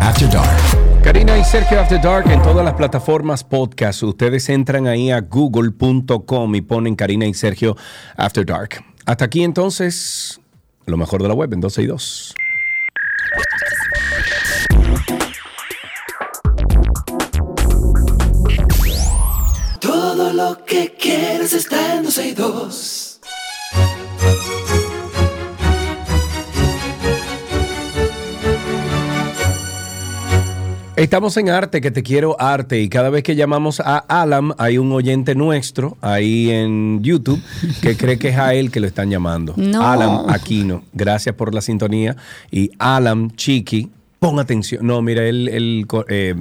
After 0.01 0.29
Dark. 0.29 1.03
Karina 1.05 1.39
y 1.39 1.45
Sergio 1.45 1.79
After 1.79 2.01
Dark 2.03 2.29
en 2.29 2.43
todas 2.43 2.65
las 2.65 2.75
plataformas 2.75 3.45
podcast. 3.45 4.03
Ustedes 4.03 4.49
entran 4.49 4.89
ahí 4.89 5.13
a 5.13 5.21
google.com 5.21 6.55
y 6.57 6.61
ponen 6.61 6.97
Karina 6.97 7.27
y 7.27 7.35
Sergio 7.35 7.77
After 8.17 8.45
Dark. 8.45 8.92
Hasta 9.05 9.25
aquí 9.25 9.43
entonces, 9.43 10.41
lo 10.87 10.97
mejor 10.97 11.23
de 11.23 11.29
la 11.29 11.35
web 11.35 11.53
en 11.53 11.61
12 11.61 11.83
y 11.83 11.87
2. 11.87 12.35
Todo 19.81 20.33
lo 20.33 20.65
que 20.65 20.95
quieres 20.95 21.53
está 21.53 21.97
en 21.97 22.05
12 22.05 22.29
y 22.29 22.33
2. 22.33 23.21
Estamos 31.03 31.37
en 31.37 31.49
Arte, 31.49 31.81
que 31.81 31.91
te 31.91 32.05
quiero 32.05 32.41
arte, 32.41 32.81
y 32.81 32.89
cada 32.89 33.11
vez 33.11 33.25
que 33.25 33.35
llamamos 33.35 33.81
a 33.81 33.97
Alam, 33.99 34.53
hay 34.57 34.79
un 34.79 34.93
oyente 34.93 35.35
nuestro 35.35 35.97
ahí 36.01 36.49
en 36.49 37.03
YouTube 37.03 37.43
que 37.81 37.97
cree 37.97 38.19
que 38.21 38.29
es 38.29 38.39
a 38.39 38.55
él 38.55 38.71
que 38.71 38.79
lo 38.79 38.87
están 38.87 39.11
llamando. 39.11 39.53
No. 39.57 39.83
Alam 39.85 40.31
Aquino, 40.31 40.85
gracias 40.93 41.35
por 41.35 41.53
la 41.55 41.61
sintonía. 41.61 42.15
Y 42.53 42.71
Alam 42.79 43.33
Chiqui, 43.35 43.91
pon 44.21 44.39
atención. 44.39 44.87
No, 44.87 45.03
mira, 45.03 45.25
el, 45.27 45.87
co- 45.89 46.05
eh, 46.09 46.37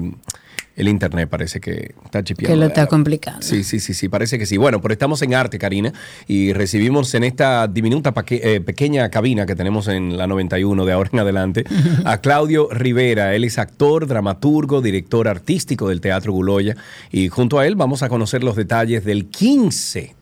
el 0.81 0.89
internet 0.89 1.29
parece 1.29 1.59
que 1.59 1.93
está 2.03 2.23
chipeando. 2.23 2.55
Que 2.55 2.59
lo 2.59 2.65
está 2.65 2.87
complicando. 2.87 3.43
Sí, 3.43 3.63
sí, 3.63 3.79
sí, 3.79 3.93
sí, 3.93 4.09
parece 4.09 4.39
que 4.39 4.47
sí. 4.47 4.57
Bueno, 4.57 4.81
pero 4.81 4.93
estamos 4.93 5.21
en 5.21 5.35
arte, 5.35 5.59
Karina, 5.59 5.93
y 6.27 6.53
recibimos 6.53 7.13
en 7.13 7.23
esta 7.23 7.67
diminuta 7.67 8.11
eh, 8.29 8.61
pequeña 8.61 9.07
cabina 9.09 9.45
que 9.45 9.55
tenemos 9.55 9.87
en 9.87 10.17
la 10.17 10.25
91 10.25 10.83
de 10.83 10.91
ahora 10.91 11.11
en 11.13 11.19
adelante 11.19 11.65
a 12.05 12.17
Claudio 12.17 12.67
Rivera. 12.71 13.35
Él 13.35 13.43
es 13.43 13.59
actor, 13.59 14.07
dramaturgo, 14.07 14.81
director 14.81 15.27
artístico 15.27 15.87
del 15.87 16.01
Teatro 16.01 16.33
Guloya 16.33 16.75
y 17.11 17.27
junto 17.27 17.59
a 17.59 17.67
él 17.67 17.75
vamos 17.75 18.01
a 18.01 18.09
conocer 18.09 18.43
los 18.43 18.55
detalles 18.55 19.05
del 19.05 19.27
15. 19.27 20.15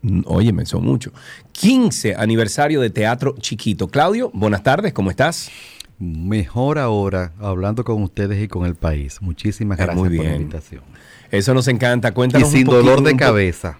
mm, 0.00 0.20
Óyeme, 0.24 0.64
son 0.64 0.82
mucho. 0.82 1.12
15 1.52 2.14
aniversario 2.14 2.80
de 2.80 2.88
Teatro 2.88 3.34
Chiquito. 3.38 3.88
Claudio, 3.88 4.30
buenas 4.32 4.62
tardes, 4.62 4.94
¿cómo 4.94 5.10
estás? 5.10 5.50
Mejor 5.98 6.78
ahora 6.78 7.32
hablando 7.40 7.82
con 7.84 8.02
ustedes 8.02 8.42
y 8.42 8.48
con 8.48 8.66
el 8.66 8.74
país. 8.74 9.20
Muchísimas 9.22 9.78
gracias 9.78 9.96
muy 9.96 10.16
por 10.16 10.26
la 10.26 10.36
invitación. 10.36 10.82
Eso 11.30 11.54
nos 11.54 11.68
encanta. 11.68 12.08
Y 12.08 12.12
Cuéntanos 12.12 12.48
un 12.48 12.54
sin 12.54 12.66
poquito- 12.66 12.82
dolor 12.82 13.02
de 13.02 13.12
un 13.12 13.18
cabeza. 13.18 13.78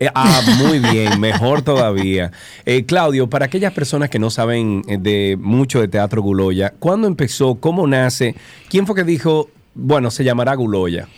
Eh, 0.00 0.08
ah, 0.14 0.42
muy 0.58 0.80
bien, 0.80 1.18
mejor 1.20 1.62
todavía. 1.62 2.32
Eh, 2.66 2.84
Claudio, 2.84 3.30
para 3.30 3.46
aquellas 3.46 3.72
personas 3.72 4.10
que 4.10 4.18
no 4.18 4.28
saben 4.28 4.82
eh, 4.88 4.98
de 5.00 5.38
mucho 5.40 5.80
de 5.80 5.88
Teatro 5.88 6.20
Guloya, 6.20 6.74
¿cuándo 6.78 7.06
empezó? 7.06 7.54
¿Cómo 7.54 7.86
nace? 7.86 8.34
¿Quién 8.68 8.86
fue 8.86 8.96
que 8.96 9.04
dijo, 9.04 9.48
bueno, 9.74 10.10
se 10.10 10.24
llamará 10.24 10.54
Guloya? 10.56 11.08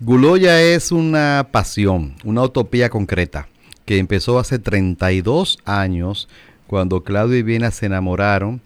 Guloya 0.00 0.60
es 0.60 0.92
una 0.92 1.48
pasión, 1.50 2.14
una 2.24 2.42
utopía 2.42 2.90
concreta, 2.90 3.48
que 3.86 3.98
empezó 3.98 4.38
hace 4.38 4.58
32 4.58 5.58
años 5.64 6.28
cuando 6.66 7.02
Claudio 7.04 7.38
y 7.38 7.42
Viena 7.42 7.70
se 7.70 7.86
enamoraron 7.86 8.60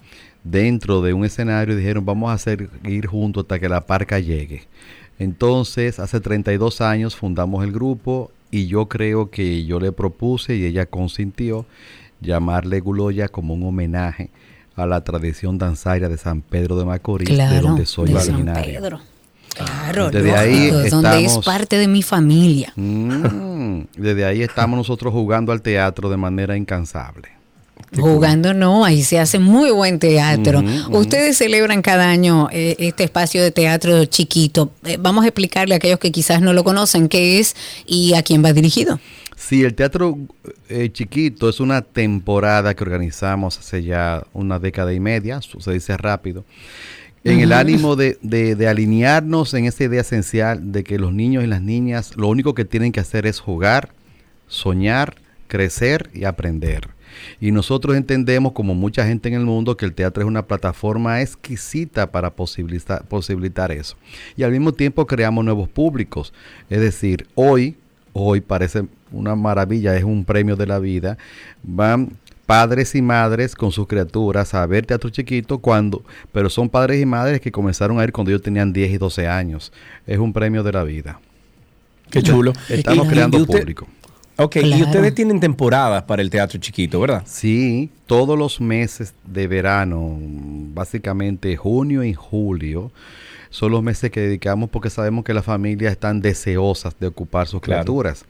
dentro 0.50 1.02
de 1.02 1.12
un 1.12 1.24
escenario 1.24 1.74
y 1.74 1.78
dijeron 1.78 2.04
vamos 2.04 2.32
a 2.32 2.38
seguir 2.38 3.06
juntos 3.06 3.42
hasta 3.44 3.58
que 3.58 3.68
la 3.68 3.82
parca 3.82 4.18
llegue. 4.18 4.62
Entonces, 5.18 5.98
hace 5.98 6.20
32 6.20 6.80
años 6.80 7.16
fundamos 7.16 7.64
el 7.64 7.72
grupo 7.72 8.30
y 8.50 8.66
yo 8.66 8.86
creo 8.86 9.30
que 9.30 9.64
yo 9.64 9.80
le 9.80 9.92
propuse 9.92 10.56
y 10.56 10.64
ella 10.64 10.86
consintió 10.86 11.66
llamarle 12.20 12.80
Guloya 12.80 13.28
como 13.28 13.54
un 13.54 13.64
homenaje 13.64 14.30
a 14.76 14.86
la 14.86 15.02
tradición 15.02 15.58
danzaria 15.58 16.08
de 16.08 16.18
San 16.18 16.40
Pedro 16.40 16.78
de 16.78 16.84
Macorís, 16.84 17.28
de 17.28 17.60
donde 17.60 17.84
soy 17.84 18.12
de 18.12 18.20
San 18.20 18.34
originario. 18.34 18.80
Pedro. 18.80 19.00
Claro, 19.54 20.10
Desde 20.10 20.36
ahí 20.36 20.70
donde 20.88 21.24
es 21.24 21.38
parte 21.38 21.78
de 21.78 21.88
mi 21.88 22.02
familia. 22.02 22.72
Mm, 22.76 23.80
desde 23.96 24.24
ahí 24.24 24.42
estamos 24.42 24.76
nosotros 24.76 25.12
jugando 25.12 25.50
al 25.50 25.62
teatro 25.62 26.08
de 26.08 26.16
manera 26.16 26.56
incansable. 26.56 27.37
Jugando 27.96 28.52
no, 28.54 28.84
ahí 28.84 29.02
se 29.02 29.18
hace 29.18 29.38
muy 29.38 29.70
buen 29.70 29.98
teatro. 29.98 30.62
Ustedes 30.90 31.38
celebran 31.38 31.80
cada 31.82 32.08
año 32.10 32.48
eh, 32.52 32.76
este 32.78 33.04
espacio 33.04 33.42
de 33.42 33.50
teatro 33.50 34.04
chiquito. 34.04 34.70
Eh, 34.84 34.98
vamos 35.00 35.24
a 35.24 35.28
explicarle 35.28 35.74
a 35.74 35.78
aquellos 35.78 35.98
que 35.98 36.12
quizás 36.12 36.42
no 36.42 36.52
lo 36.52 36.64
conocen 36.64 37.08
qué 37.08 37.38
es 37.40 37.56
y 37.86 38.14
a 38.14 38.22
quién 38.22 38.44
va 38.44 38.52
dirigido. 38.52 39.00
Sí, 39.36 39.62
el 39.62 39.74
teatro 39.74 40.18
eh, 40.68 40.90
chiquito 40.92 41.48
es 41.48 41.60
una 41.60 41.82
temporada 41.82 42.74
que 42.74 42.82
organizamos 42.84 43.56
hace 43.58 43.82
ya 43.84 44.24
una 44.32 44.58
década 44.58 44.92
y 44.92 45.00
media, 45.00 45.40
se 45.40 45.72
dice 45.72 45.96
rápido, 45.96 46.44
en 47.24 47.40
el 47.40 47.52
ánimo 47.52 47.94
de, 47.96 48.18
de- 48.20 48.54
de 48.56 48.68
alinearnos 48.68 49.54
en 49.54 49.64
esa 49.66 49.84
idea 49.84 50.00
esencial 50.00 50.72
de 50.72 50.82
que 50.84 50.98
los 50.98 51.12
niños 51.12 51.44
y 51.44 51.46
las 51.46 51.62
niñas 51.62 52.16
lo 52.16 52.28
único 52.28 52.52
que 52.54 52.64
tienen 52.64 52.90
que 52.92 53.00
hacer 53.00 53.26
es 53.26 53.38
jugar, 53.40 53.90
soñar, 54.48 55.16
crecer 55.46 56.10
y 56.14 56.24
aprender. 56.24 56.88
Y 57.40 57.50
nosotros 57.52 57.96
entendemos, 57.96 58.52
como 58.52 58.74
mucha 58.74 59.06
gente 59.06 59.28
en 59.28 59.34
el 59.34 59.44
mundo, 59.44 59.76
que 59.76 59.84
el 59.86 59.92
teatro 59.94 60.22
es 60.22 60.26
una 60.28 60.46
plataforma 60.46 61.20
exquisita 61.20 62.10
para 62.10 62.30
posibilitar, 62.30 63.04
posibilitar 63.04 63.72
eso. 63.72 63.96
Y 64.36 64.42
al 64.42 64.52
mismo 64.52 64.72
tiempo 64.72 65.06
creamos 65.06 65.44
nuevos 65.44 65.68
públicos. 65.68 66.32
Es 66.70 66.80
decir, 66.80 67.26
hoy, 67.34 67.76
hoy 68.12 68.40
parece 68.40 68.84
una 69.12 69.34
maravilla, 69.36 69.96
es 69.96 70.04
un 70.04 70.24
premio 70.24 70.56
de 70.56 70.66
la 70.66 70.78
vida. 70.78 71.16
Van 71.62 72.10
padres 72.46 72.94
y 72.94 73.02
madres 73.02 73.54
con 73.54 73.72
sus 73.72 73.86
criaturas 73.86 74.54
a 74.54 74.64
ver 74.66 74.86
teatro 74.86 75.10
chiquito 75.10 75.58
cuando, 75.58 76.02
pero 76.32 76.48
son 76.48 76.68
padres 76.70 77.00
y 77.00 77.04
madres 77.04 77.40
que 77.42 77.52
comenzaron 77.52 78.00
a 78.00 78.04
ir 78.04 78.12
cuando 78.12 78.30
ellos 78.30 78.40
tenían 78.42 78.72
10 78.72 78.90
y 78.92 78.96
12 78.98 79.28
años. 79.28 79.70
Es 80.06 80.18
un 80.18 80.32
premio 80.32 80.62
de 80.62 80.72
la 80.72 80.82
vida. 80.84 81.20
Qué 82.10 82.22
chulo. 82.22 82.54
Estamos 82.70 83.06
Y- 83.06 83.10
creando 83.10 83.38
y 83.38 83.42
usted- 83.42 83.58
público. 83.60 83.86
Ok, 84.40 84.56
y 84.62 84.82
ustedes 84.82 85.14
tienen 85.14 85.40
temporadas 85.40 86.04
para 86.04 86.22
el 86.22 86.30
Teatro 86.30 86.60
Chiquito, 86.60 87.00
¿verdad? 87.00 87.24
Sí, 87.26 87.90
todos 88.06 88.38
los 88.38 88.60
meses 88.60 89.12
de 89.24 89.48
verano, 89.48 90.16
básicamente 90.20 91.56
junio 91.56 92.04
y 92.04 92.14
julio, 92.14 92.92
son 93.50 93.72
los 93.72 93.82
meses 93.82 94.12
que 94.12 94.20
dedicamos 94.20 94.70
porque 94.70 94.90
sabemos 94.90 95.24
que 95.24 95.34
las 95.34 95.44
familias 95.44 95.90
están 95.90 96.20
deseosas 96.20 96.94
de 97.00 97.08
ocupar 97.08 97.48
sus 97.48 97.60
Claro. 97.60 97.80
criaturas, 97.82 98.24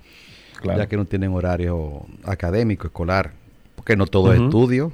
Claro. 0.62 0.78
ya 0.78 0.86
que 0.88 0.96
no 0.96 1.04
tienen 1.04 1.30
horario 1.32 2.06
académico, 2.24 2.86
escolar, 2.86 3.32
porque 3.76 3.94
no 3.94 4.06
todo 4.06 4.32
es 4.32 4.40
estudio, 4.40 4.92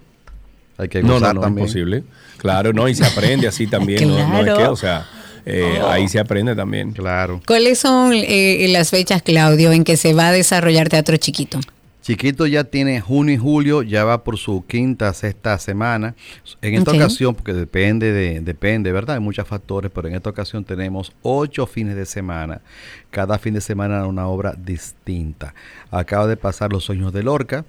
hay 0.79 0.89
que 0.89 1.01
No, 1.03 1.21
no, 1.21 1.33
no, 1.33 1.41
también. 1.43 1.67
imposible. 1.67 2.03
Claro, 2.39 2.73
no, 2.73 2.89
y 2.89 2.95
se 2.97 3.05
aprende 3.07 3.47
así 3.47 3.69
también, 3.69 4.09
no, 4.09 4.29
no 4.29 4.41
es 4.45 4.53
que, 4.53 4.65
o 4.67 4.77
sea, 4.77 5.07
eh, 5.47 5.81
ahí 5.87 6.09
se 6.09 6.19
aprende 6.19 6.55
también. 6.55 6.93
Claro. 6.93 7.41
¿Cuáles 7.47 7.79
son 7.79 8.13
eh, 8.15 8.67
las 8.71 8.91
fechas, 8.91 9.23
Claudio, 9.23 9.73
en 9.73 9.85
que 9.85 9.97
se 9.97 10.15
va 10.15 10.29
a 10.29 10.33
desarrollar 10.33 10.89
teatro 10.89 11.17
chiquito? 11.17 11.61
Chiquito 12.05 12.47
ya 12.47 12.65
tiene 12.65 13.01
junio 13.01 13.35
y 13.35 13.39
julio, 13.39 13.83
ya 13.83 14.05
va 14.05 14.25
por 14.25 14.37
su 14.37 14.67
quinta, 14.67 15.11
sexta 15.15 15.59
semana. 15.59 16.15
En 16.61 16.75
esta 16.75 16.91
ocasión, 16.91 17.35
porque 17.35 17.55
depende 17.55 18.13
de, 18.13 18.41
depende, 18.41 18.93
¿verdad? 18.93 19.17
Hay 19.17 19.23
muchos 19.23 19.49
factores, 19.49 19.91
pero 19.91 20.09
en 20.09 20.15
esta 20.15 20.29
ocasión 20.29 20.65
tenemos 20.65 21.13
ocho 21.23 21.67
fines 21.67 21.97
de 21.97 22.05
semana. 22.05 22.61
Cada 23.11 23.39
fin 23.39 23.55
de 23.55 23.63
semana 23.63 24.07
una 24.07 24.27
obra 24.27 24.55
distinta. 24.55 25.55
Acaba 25.91 26.27
de 26.27 26.37
pasar 26.37 26.73
Los 26.73 26.85
Sueños 26.85 27.11
de 27.15 27.23
Lorca, 27.23 27.65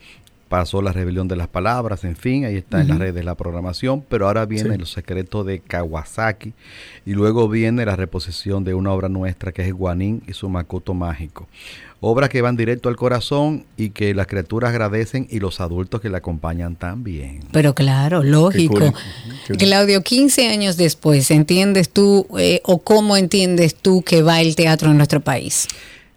pasó 0.49 0.81
La 0.81 0.91
Rebelión 0.91 1.27
de 1.27 1.35
las 1.35 1.47
Palabras, 1.47 2.03
en 2.03 2.15
fin, 2.15 2.45
ahí 2.45 2.55
está 2.55 2.81
en 2.81 2.87
las 2.87 2.99
redes 2.99 3.25
la 3.25 3.35
programación, 3.35 4.03
pero 4.07 4.27
ahora 4.27 4.45
viene 4.45 4.73
Sí. 4.73 4.77
Los 4.77 4.91
Secretos 4.91 5.45
de 5.45 5.59
Kawasaki 5.59 6.53
y 7.05 7.13
luego 7.13 7.49
viene 7.49 7.85
la 7.85 7.95
reposición 7.95 8.63
de 8.63 8.73
una 8.73 8.91
obra 8.91 9.09
nuestra 9.09 9.51
que 9.51 9.63
es 9.63 9.73
Guanín 9.73 10.21
y 10.27 10.33
su 10.33 10.49
Makoto 10.49 10.93
Mágico. 10.93 11.47
Obras 12.01 12.29
que 12.29 12.41
van 12.41 12.55
directo 12.55 12.89
al 12.89 12.97
corazón 12.97 13.65
y 13.77 13.89
que 13.89 14.13
las 14.13 14.27
criaturas 14.27 14.69
agradecen 14.69 15.27
y 15.29 15.39
los 15.39 15.59
adultos 15.59 16.01
que 16.01 16.09
la 16.09 16.19
acompañan 16.19 16.75
también. 16.75 17.39
Pero 17.51 17.73
claro, 17.73 18.21
lógico. 18.21 18.75
cool. 18.75 18.93
Qué 19.47 19.65
Claudio, 19.65 20.03
15 20.03 20.49
años 20.49 20.77
después, 20.77 21.31
¿entiendes 21.31 21.89
tú 21.89 22.27
eh, 22.37 22.61
o 22.63 22.79
cómo 22.79 23.17
entiendes 23.17 23.75
tú 23.75 24.03
que 24.03 24.21
va 24.21 24.41
el 24.41 24.55
teatro 24.55 24.91
en 24.91 24.97
nuestro 24.97 25.21
país? 25.21 25.67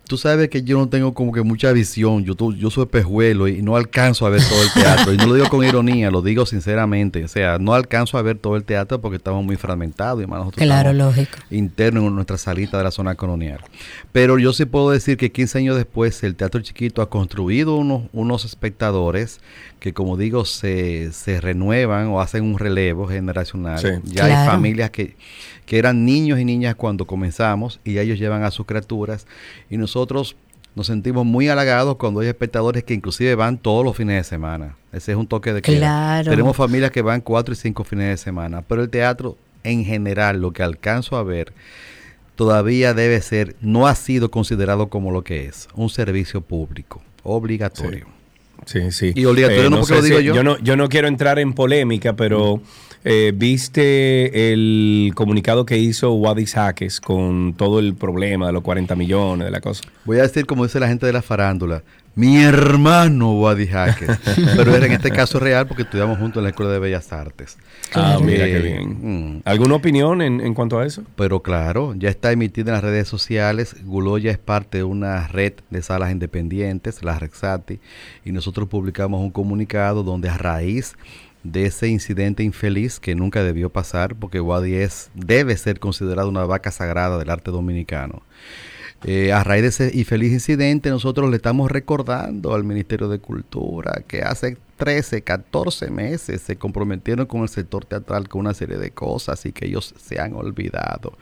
Tú 0.09 0.17
sabes 0.17 0.49
que 0.49 0.63
yo 0.63 0.79
no 0.79 0.89
tengo 0.89 1.15
como 1.15 1.33
que 1.33 1.43
mucha 1.43 1.71
visión. 1.73 2.25
Yo, 2.25 2.35
yo 2.53 2.71
soy 2.71 2.87
pejuelo 2.87 3.47
y 3.47 3.63
no 3.63 3.77
alcanzo 3.77 4.27
a 4.27 4.31
ver 4.31 4.43
todo 4.49 4.63
el 4.63 4.73
teatro. 4.73 5.13
Y 5.13 5.17
no 5.19 5.27
lo 5.27 5.35
digo 5.35 5.49
con 5.49 5.63
ironía, 5.65 6.11
lo 6.11 6.23
digo 6.23 6.47
sinceramente. 6.47 7.23
O 7.25 7.29
sea, 7.29 7.59
no 7.59 7.75
alcanzo 7.75 8.19
a 8.19 8.23
ver 8.23 8.39
todo 8.39 8.57
el 8.57 8.65
teatro 8.65 9.01
porque 9.01 9.19
estamos 9.19 9.45
muy 9.45 9.57
fragmentados. 9.57 10.25
Y 10.25 10.27
más 10.27 10.39
nosotros 10.41 10.65
Claro, 10.65 10.93
lógico. 10.95 11.39
internos 11.51 12.05
en 12.05 12.15
nuestra 12.15 12.39
salita 12.39 12.79
de 12.79 12.85
la 12.85 12.91
zona 12.91 13.15
colonial. 13.15 13.61
Pero 14.11 14.39
yo 14.39 14.53
sí 14.53 14.65
puedo 14.65 14.91
decir 14.91 15.17
que 15.19 15.31
15 15.31 15.59
años 15.59 15.77
después 15.77 16.23
el 16.25 16.35
Teatro 16.35 16.61
Chiquito 16.63 17.03
ha 17.03 17.11
construido 17.11 17.77
unos, 17.77 18.05
unos 18.13 18.45
espectadores 18.45 19.41
que, 19.81 19.93
como 19.93 20.17
digo, 20.17 20.45
se, 20.45 21.13
se 21.13 21.41
renuevan 21.41 22.09
o 22.09 22.21
hacen 22.21 22.45
un 22.45 22.59
relevo 22.59 23.07
generacional. 23.07 23.79
Sí. 23.79 23.89
Ya 24.05 24.25
hay 24.25 24.49
familias 24.49 24.91
que, 24.91 25.17
que 25.67 25.79
eran 25.79 26.05
niños 26.05 26.39
y 26.41 26.45
niñas 26.45 26.75
cuando 26.75 27.07
comenzamos 27.07 27.81
y 27.85 27.99
ellos 27.99 28.19
llevan 28.19 28.43
a 28.43 28.51
sus 28.51 28.67
criaturas 28.67 29.27
y 29.71 29.77
nosotros 29.77 30.37
nos 30.75 30.87
sentimos 30.87 31.27
muy 31.27 31.49
halagados 31.49 31.97
cuando 31.97 32.21
hay 32.21 32.29
espectadores 32.29 32.85
que 32.85 32.95
inclusive 32.95 33.35
van 33.35 33.59
todos 33.59 33.85
los 33.85 33.97
fines 33.97 34.17
de 34.17 34.25
semana. 34.25 34.77
Ese 34.93 35.13
es 35.13 35.19
un 35.19 35.27
toque 35.27 35.53
de 35.53 35.63
queda. 35.63 35.79
Claro. 35.79 36.31
Tenemos 36.31 36.57
familias 36.57 36.91
que 36.91 37.03
van 37.03 37.21
cuatro 37.21 37.53
y 37.53 37.57
cinco 37.57 37.85
fines 37.85 38.09
de 38.09 38.17
semana, 38.17 38.63
pero 38.63 38.83
el 38.83 38.91
teatro 38.91 39.37
en 39.65 39.85
general, 39.85 40.41
lo 40.41 40.53
que 40.53 40.63
alcanzo 40.63 41.17
a 41.17 41.23
ver, 41.23 41.53
todavía 42.37 42.95
debe 42.95 43.21
ser, 43.21 43.57
no 43.61 43.87
ha 43.87 43.95
sido 43.95 44.31
considerado 44.31 44.89
como 44.89 45.11
lo 45.11 45.25
que 45.25 45.47
es, 45.47 45.69
un 45.75 45.91
servicio 45.91 46.41
público, 46.41 47.03
obligatorio. 47.25 48.07
Sí, 48.07 48.13
sí. 48.91 49.13
Y 49.15 49.25
obligatorio 49.25 49.67
Eh, 49.67 49.71
no 49.71 49.79
porque 49.81 49.95
lo 49.95 50.03
digo 50.03 50.19
si- 50.19 50.25
yo. 50.25 50.43
no, 50.43 50.59
yo 50.59 50.77
no 50.77 50.89
quiero 50.89 51.09
entrar 51.09 51.39
en 51.39 51.53
polémica, 51.53 52.15
pero 52.15 52.61
eh, 53.05 53.33
viste 53.35 54.53
el 54.53 55.13
comunicado 55.15 55.65
que 55.65 55.79
hizo 55.79 56.13
Wadis 56.13 56.55
Jaques 56.55 57.01
con 57.01 57.55
todo 57.57 57.79
el 57.79 57.95
problema 57.95 58.47
de 58.49 58.53
los 58.53 58.63
40 58.63 58.95
millones 58.97 59.45
de 59.47 59.51
la 59.51 59.61
cosa. 59.61 59.83
Voy 60.05 60.19
a 60.19 60.23
decir 60.23 60.47
como 60.47 60.65
dice 60.65 60.81
la 60.81 60.89
gente 60.89 61.07
de 61.07 61.13
la 61.13 61.23
farándula, 61.23 61.83
mi 62.19 62.43
hermano 62.43 63.39
Wadi 63.39 63.69
Jaques. 63.69 64.11
Pero 64.57 64.75
era 64.75 64.87
en 64.87 64.93
este 64.93 65.13
caso 65.13 65.39
real 65.39 65.69
porque 65.69 65.85
estudiamos 65.85 66.19
juntos 66.19 66.41
en 66.41 66.45
la 66.45 66.51
Escuela 66.51 66.73
de 66.73 66.81
Bellas 66.81 67.13
Artes. 67.13 67.57
Ah, 67.95 68.19
mira 68.21 68.45
Eh, 68.47 68.53
qué 68.53 68.59
bien. 68.59 69.37
mm. 69.37 69.43
¿Alguna 69.45 69.77
opinión 69.77 70.21
en, 70.21 70.41
en 70.41 70.53
cuanto 70.53 70.81
a 70.81 70.85
eso? 70.85 71.05
Pero 71.15 71.43
claro, 71.43 71.95
ya 71.97 72.09
está 72.09 72.33
emitida 72.33 72.71
en 72.71 72.75
las 72.75 72.83
redes 72.83 73.07
sociales. 73.07 73.77
Guloya 73.85 74.33
es 74.33 74.39
parte 74.39 74.79
de 74.79 74.85
una 74.85 75.29
red 75.29 75.53
de 75.71 75.81
salas 75.81 76.11
independientes, 76.11 77.05
la 77.05 77.19
Rexati, 77.21 77.79
y 78.25 78.33
nosotros 78.33 78.69
publicamos 78.69 79.21
un 79.21 79.31
comunicado 79.31 80.03
donde 80.03 80.29
a 80.29 80.37
raíz 80.37 80.97
de 81.45 81.67
ese 81.67 81.87
incidente 81.87 82.43
infeliz 82.43 82.99
que 82.99 83.15
nunca 83.15 83.45
debió 83.45 83.71
pasar, 83.71 84.17
porque 84.17 84.41
Wadi 84.41 84.75
es, 84.75 85.09
debe 85.15 85.57
ser 85.57 85.79
considerado 85.79 86.29
una 86.29 86.45
vaca 86.45 86.73
sagrada 86.73 87.17
del 87.17 87.31
arte 87.31 87.53
dominicano. 87.53 88.23
Eh, 89.05 89.33
a 89.33 89.45
raíz 89.45 89.63
de 89.63 89.69
ese 89.69 89.91
infeliz 89.97 90.33
incidente, 90.33 90.91
nosotros 90.91 91.31
le 91.31 91.37
estamos 91.37 91.71
recordando 91.71 92.55
al 92.55 92.65
Ministerio 92.65 93.09
de 93.09 93.21
Cultura 93.21 94.03
que 94.09 94.23
hace 94.23 94.57
13, 94.77 95.23
14 95.23 95.91
meses 95.91 96.41
se 96.41 96.57
comprometieron 96.57 97.27
con 97.27 97.43
el 97.43 97.49
sector 97.49 97.85
teatral 97.85 98.29
con 98.29 98.41
una 98.41 98.55
serie 98.55 98.77
de 98.77 98.91
cosas 98.91 99.45
y 99.47 99.53
que 99.53 99.67
ellos 99.67 99.95
se 99.99 100.21
han 100.21 100.35
olvidado. 100.35 101.17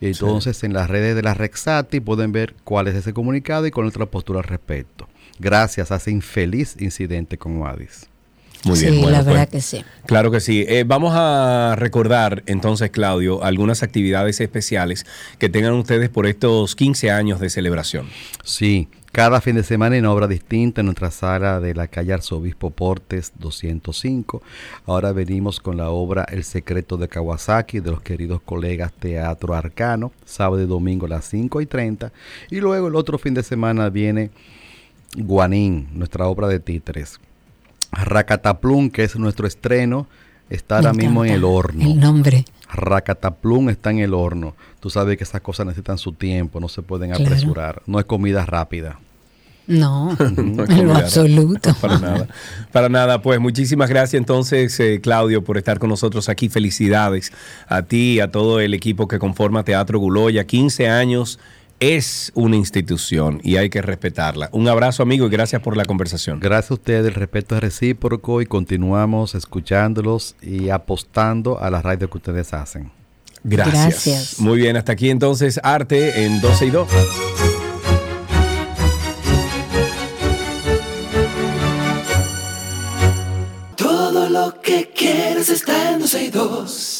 Entonces, 0.00 0.62
en 0.64 0.72
las 0.72 0.90
redes 0.90 1.14
de 1.14 1.22
la 1.22 1.34
Rexati 1.34 2.00
pueden 2.00 2.32
ver 2.32 2.54
cuál 2.64 2.88
es 2.88 2.96
ese 2.96 3.14
comunicado 3.14 3.66
y 3.66 3.70
con 3.70 3.84
nuestra 3.84 4.06
postura 4.06 4.40
al 4.40 4.46
respecto. 4.46 5.08
Gracias 5.38 5.90
a 5.90 5.96
ese 5.96 6.10
infeliz 6.10 6.76
incidente 6.80 7.38
con 7.38 7.56
Wadis. 7.56 8.11
Muy 8.64 8.76
Sí, 8.76 8.86
bien. 8.86 9.02
bueno, 9.02 9.18
la 9.18 9.22
verdad 9.24 9.48
pues, 9.50 9.70
que 9.70 9.76
sí. 9.78 9.84
Claro 10.06 10.30
que 10.30 10.40
sí. 10.40 10.64
Eh, 10.68 10.84
vamos 10.86 11.12
a 11.16 11.74
recordar 11.76 12.42
entonces, 12.46 12.90
Claudio, 12.90 13.42
algunas 13.42 13.82
actividades 13.82 14.40
especiales 14.40 15.04
que 15.38 15.48
tengan 15.48 15.72
ustedes 15.72 16.08
por 16.10 16.26
estos 16.26 16.76
15 16.76 17.10
años 17.10 17.40
de 17.40 17.50
celebración. 17.50 18.06
Sí, 18.44 18.88
cada 19.10 19.40
fin 19.40 19.56
de 19.56 19.62
semana 19.64 19.96
en 19.96 20.04
una 20.04 20.12
obra 20.14 20.26
distinta 20.28 20.80
en 20.80 20.86
nuestra 20.86 21.10
sala 21.10 21.60
de 21.60 21.74
la 21.74 21.88
calle 21.88 22.12
Arzobispo 22.12 22.70
Portes 22.70 23.32
205. 23.38 24.42
Ahora 24.86 25.12
venimos 25.12 25.58
con 25.60 25.76
la 25.76 25.90
obra 25.90 26.24
El 26.30 26.44
secreto 26.44 26.96
de 26.96 27.08
Kawasaki 27.08 27.80
de 27.80 27.90
los 27.90 28.00
queridos 28.00 28.40
colegas 28.42 28.92
Teatro 28.92 29.54
Arcano, 29.54 30.12
sábado 30.24 30.62
y 30.62 30.66
domingo 30.66 31.06
a 31.06 31.10
las 31.10 31.24
5 31.26 31.60
y 31.60 31.66
30. 31.66 32.12
Y 32.50 32.60
luego 32.60 32.88
el 32.88 32.94
otro 32.94 33.18
fin 33.18 33.34
de 33.34 33.42
semana 33.42 33.90
viene 33.90 34.30
Guanín, 35.16 35.88
nuestra 35.92 36.26
obra 36.26 36.48
de 36.48 36.60
títeres. 36.60 37.18
Racataplum, 37.92 38.90
que 38.90 39.04
es 39.04 39.16
nuestro 39.16 39.46
estreno, 39.46 40.06
está 40.50 40.76
ahora 40.76 40.92
mismo 40.92 41.24
en 41.24 41.32
el 41.32 41.44
horno. 41.44 41.84
El 41.84 42.00
nombre. 42.00 42.44
Racataplum 42.72 43.68
está 43.68 43.90
en 43.90 43.98
el 43.98 44.14
horno. 44.14 44.54
Tú 44.80 44.90
sabes 44.90 45.16
que 45.18 45.24
esas 45.24 45.40
cosas 45.42 45.66
necesitan 45.66 45.98
su 45.98 46.12
tiempo, 46.12 46.58
no 46.58 46.68
se 46.68 46.82
pueden 46.82 47.10
Claro. 47.10 47.24
apresurar. 47.24 47.82
No 47.86 47.98
es 47.98 48.06
comida 48.06 48.44
rápida. 48.46 48.98
No, 49.66 50.16
en 50.20 50.86
lo 50.88 50.96
absoluto. 50.96 51.72
Para 51.80 51.98
nada. 51.98 52.26
Para 52.72 52.88
nada. 52.88 53.22
Pues 53.22 53.38
muchísimas 53.38 53.88
gracias 53.90 54.18
entonces, 54.18 54.78
eh, 54.80 55.00
Claudio, 55.00 55.44
por 55.44 55.56
estar 55.56 55.78
con 55.78 55.88
nosotros 55.90 56.28
aquí. 56.28 56.48
Felicidades 56.48 57.32
a 57.68 57.82
ti 57.82 58.14
y 58.14 58.20
a 58.20 58.30
todo 58.30 58.58
el 58.58 58.74
equipo 58.74 59.06
que 59.06 59.18
conforma 59.20 59.62
Teatro 59.64 59.98
Guloya. 60.00 60.44
15 60.46 60.88
años 60.88 61.38
es 61.82 62.30
una 62.36 62.54
institución 62.54 63.40
y 63.42 63.56
hay 63.56 63.68
que 63.68 63.82
respetarla. 63.82 64.48
Un 64.52 64.68
abrazo, 64.68 65.02
amigo, 65.02 65.26
y 65.26 65.30
gracias 65.30 65.60
por 65.62 65.76
la 65.76 65.84
conversación. 65.84 66.38
Gracias 66.38 66.70
a 66.70 66.74
ustedes, 66.74 67.06
el 67.06 67.14
respeto 67.14 67.56
es 67.56 67.60
recíproco 67.60 68.40
y 68.40 68.46
continuamos 68.46 69.34
escuchándolos 69.34 70.36
y 70.40 70.68
apostando 70.68 71.58
a 71.58 71.70
la 71.70 71.82
radio 71.82 72.08
que 72.08 72.18
ustedes 72.18 72.54
hacen. 72.54 72.92
Gracias. 73.42 73.74
Gracias. 73.74 74.38
Muy 74.38 74.58
bien, 74.58 74.76
hasta 74.76 74.92
aquí 74.92 75.10
entonces 75.10 75.58
Arte 75.60 76.24
en 76.24 76.40
12 76.40 76.66
y 76.66 76.70
2. 76.70 76.88
Todo 83.74 84.28
lo 84.28 84.60
que 84.60 84.88
quieres 84.94 85.50
está 85.50 85.94
en 85.94 85.98
12 85.98 86.24
y 86.26 86.30
2. 86.30 86.91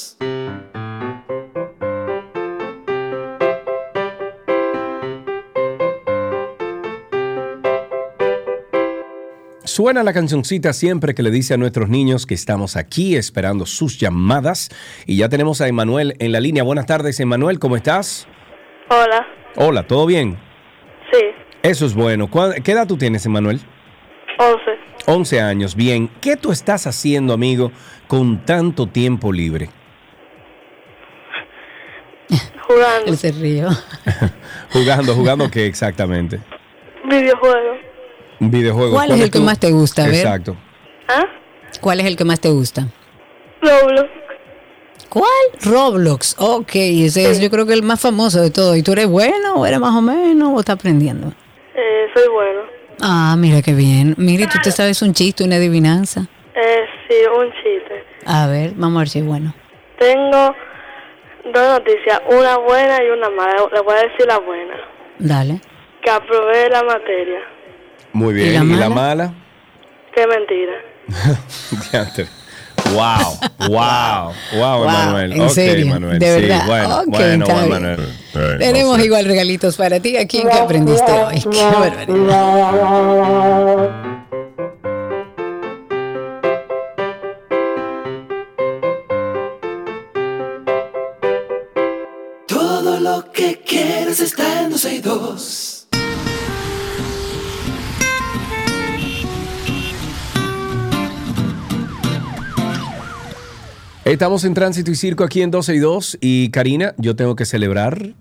Suena 9.73 10.03
la 10.03 10.13
cancioncita 10.13 10.75
siempre 10.75 11.15
que 11.15 11.23
le 11.23 11.31
dice 11.31 11.55
a 11.55 11.57
nuestros 11.57 11.89
niños 11.89 12.27
que 12.27 12.35
estamos 12.35 12.77
aquí 12.77 13.17
esperando 13.17 13.65
sus 13.65 13.99
llamadas. 13.99 14.69
Y 15.07 15.17
ya 15.17 15.31
tenemos 15.31 15.63
a 15.63 15.67
Emanuel 15.69 16.15
en 16.19 16.31
la 16.33 16.41
línea. 16.41 16.63
Buenas 16.63 16.85
tardes, 16.85 17.19
Emanuel, 17.21 17.59
¿cómo 17.59 17.77
estás? 17.77 18.29
Hola, 18.91 19.27
Hola, 19.57 19.87
¿todo 19.87 20.05
bien? 20.05 20.39
sí, 21.11 21.21
Eso 21.63 21.87
es 21.87 21.95
bueno. 21.95 22.29
¿Cuál- 22.29 22.63
¿Qué 22.63 22.73
edad 22.73 22.87
tú 22.87 22.99
tienes, 22.99 23.25
Emanuel? 23.25 23.61
11. 24.39 24.61
11 25.07 25.41
años. 25.41 25.75
Bien. 25.75 26.11
¿Qué 26.21 26.37
tú 26.37 26.53
estás 26.53 26.87
haciendo, 26.87 27.33
amigo, 27.33 27.73
con 28.09 28.45
tanto 28.45 28.89
tiempo 28.89 29.33
libre? 29.33 29.71
Jugando. 32.69 33.07
Él 33.11 33.17
se 33.17 33.33
río. 33.33 33.69
Jugando, 34.71 35.15
jugando 35.15 35.51
qué 35.51 35.65
exactamente? 35.65 36.41
Videojuego. 37.09 37.91
Un 38.43 38.51
videojuego. 38.51 38.95
¿Cuál 38.95 39.13
es 39.13 39.21
el 39.21 39.31
que 39.31 39.39
más 39.39 39.61
te 39.61 39.71
gusta? 39.71 40.03
A 40.03 40.07
ver. 40.07 40.17
Exacto. 40.17 40.57
¿Ah? 41.07 41.25
¿Cuál 41.81 42.01
es 42.01 42.07
el 42.07 42.17
que 42.17 42.25
más 42.25 42.41
te 42.41 42.49
gusta? 42.49 42.89
Roblox. 43.61 44.09
¿Cuál? 45.09 45.27
Roblox. 45.61 46.35
Ok, 46.41 46.71
ese 46.75 47.31
es 47.31 47.41
yo 47.41 47.51
creo 47.51 47.67
que 47.67 47.73
el 47.75 47.85
más 47.85 48.01
famoso 48.01 48.41
de 48.41 48.51
todo. 48.51 48.75
¿Y 48.75 48.83
tú 48.83 48.95
eres 48.95 49.07
bueno 49.07 49.55
o 49.55 49.65
eres 49.65 49.79
más 49.79 49.95
o 49.95 50.03
menos 50.03 50.51
o 50.53 50.59
estás 50.59 50.75
aprendiendo? 50.75 51.29
Eh, 51.77 52.07
soy 52.13 52.29
bueno. 52.33 52.63
Ah, 53.01 53.37
mira 53.39 53.63
qué 53.63 53.75
bien. 53.75 54.17
Mira, 54.19 54.45
¿y 54.45 54.49
tú 54.49 54.59
te 54.61 54.73
sabes 54.73 55.03
un 55.03 55.15
chiste, 55.15 55.45
una 55.45 55.57
adivinanza? 55.57 56.27
Eh, 56.57 56.85
sí, 57.09 57.15
un 57.39 57.47
chiste. 57.63 58.05
A 58.27 58.49
ver, 58.49 58.73
vamos 58.75 58.97
a 58.97 58.99
ver 59.01 59.09
si 59.09 59.21
es 59.21 59.25
bueno. 59.25 59.55
Tengo 60.01 60.53
dos 61.45 61.79
noticias, 61.79 62.21
una 62.29 62.59
buena 62.59 63.05
y 63.05 63.09
una 63.09 63.31
mala. 63.31 63.69
Le 63.73 63.81
voy 63.83 63.95
a 63.95 64.09
decir 64.09 64.27
la 64.27 64.39
buena. 64.39 64.75
Dale. 65.21 65.61
Que 66.03 66.11
aprobé 66.11 66.69
la 66.71 66.83
materia. 66.83 67.52
Muy 68.13 68.33
¿Y 68.33 68.37
bien. 68.37 68.69
la 68.69 68.75
¿Y 68.75 68.79
la 68.79 68.89
mala? 68.89 69.25
mala? 69.27 69.35
Qué 70.15 70.27
mentira. 70.27 70.73
Wow, 72.93 73.39
wow, 73.69 74.33
wow, 74.53 74.79
Wow, 74.79 74.85
Emanuel. 74.85 75.33
en 75.33 75.41
Ok, 75.43 75.51
serio, 75.51 75.87
Emanuel. 75.87 76.19
de 76.19 76.27
sí, 76.35 76.41
verdad. 76.43 76.67
bueno, 76.67 76.99
Ok, 76.99 77.05
bueno, 77.09 77.45
está 77.45 77.55
bien. 77.55 77.67
Emanuel. 77.73 77.99
Tenemos 78.59 78.99
igual 79.05 79.25
regalitos 79.25 79.77
para 79.77 80.01
ti. 80.01 80.17
¿A 80.17 80.27
quién 80.27 80.49
que 80.49 80.59
aprendiste 80.59 81.11
hoy? 81.11 81.41
Qué 81.51 81.63
barbaridad. 81.65 82.09
Todo 92.47 93.01
lo 93.01 93.31
que 93.33 93.61
quieres 93.65 94.21
está 94.21 94.63
en 94.63 94.71
12 94.71 94.95
y 94.95 94.99
2. 95.01 95.72
Estamos 104.05 104.45
en 104.45 104.55
Tránsito 104.55 104.91
y 104.91 104.97
Circo 104.97 105.23
aquí 105.23 105.43
en 105.43 105.51
12 105.53 105.75
y 105.77 105.79
2 105.79 106.19
y 106.21 106.51
Karina, 106.51 106.95
yo 106.99 107.15
tengo 107.15 107.37
que 107.37 107.45
celebrar. 107.45 108.15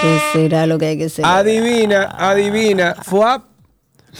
¿Qué 0.00 0.18
será 0.32 0.66
lo 0.68 0.78
que 0.78 0.86
hay 0.86 0.98
que 0.98 1.06
hacer? 1.06 1.24
Adivina, 1.24 2.04
adivina. 2.04 2.94
FUAP. 3.02 3.44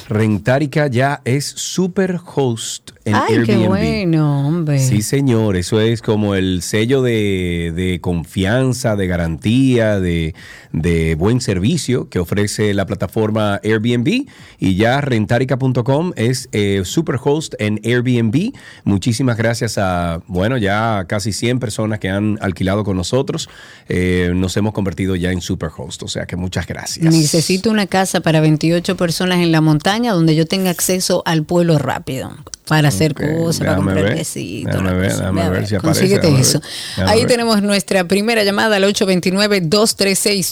Rentarica 0.09 0.87
ya 0.89 1.23
es 1.25 1.45
super 1.47 2.21
host 2.35 2.91
en 3.05 3.15
Ay, 3.15 3.35
Airbnb. 3.37 3.47
qué 3.47 3.69
bueno, 3.69 4.47
hombre. 4.47 4.79
Sí, 4.81 5.01
señor, 5.03 5.57
eso 5.57 5.81
es 5.81 6.03
como 6.03 6.35
el 6.35 6.63
sello 6.63 7.01
de, 7.03 7.73
de 7.75 8.01
confianza, 8.01 8.97
de 8.97 9.07
garantía, 9.07 9.99
de, 9.99 10.35
de 10.73 11.15
buen 11.15 11.41
servicio 11.41 12.09
que 12.09 12.19
ofrece 12.19 12.75
la 12.75 12.87
plataforma 12.87 13.61
Airbnb. 13.65 14.27
Y 14.59 14.77
ya 14.77 15.01
rentarica.com 15.01 16.13
es 16.17 16.49
eh, 16.53 16.83
superhost 16.85 17.55
en 17.59 17.81
Airbnb. 17.85 18.53
Muchísimas 18.85 19.37
gracias 19.37 19.79
a, 19.79 20.21
bueno, 20.27 20.57
ya 20.59 21.05
casi 21.09 21.33
100 21.33 21.59
personas 21.59 21.99
que 21.99 22.09
han 22.09 22.39
alquilado 22.41 22.85
con 22.85 22.97
nosotros. 22.97 23.49
Eh, 23.89 24.33
nos 24.35 24.57
hemos 24.57 24.73
convertido 24.73 25.17
ya 25.17 25.33
en 25.33 25.41
superhost, 25.41 26.03
o 26.03 26.09
sea 26.09 26.27
que 26.27 26.37
muchas 26.37 26.67
gracias. 26.67 27.13
Necesito 27.13 27.71
una 27.71 27.87
casa 27.87 28.21
para 28.21 28.41
28 28.41 28.97
personas 28.97 29.39
en 29.39 29.53
la 29.53 29.61
montaña 29.61 30.13
donde 30.13 30.35
yo 30.35 30.47
tenga 30.47 30.71
acceso 30.71 31.23
al 31.25 31.45
pueblo 31.45 31.79
rápido 31.79 32.31
para 32.67 32.89
hacer 32.89 33.15
cosas, 33.15 33.61
para 33.61 33.77
comprar 33.77 34.15
quesito. 34.15 34.69
déjame 34.69 34.93
ver, 34.93 35.13
déjame 35.13 35.49
ver 35.49 35.67
si 35.67 35.75
aparece, 35.75 35.79
consíguete 35.79 36.41
eso. 36.41 36.61
ver, 36.99 37.09
Ahí 37.09 37.27
tenemos 37.27 37.63
nuestra 37.63 38.05
primera 38.05 38.45
llamada 38.45 38.77
al 38.77 38.85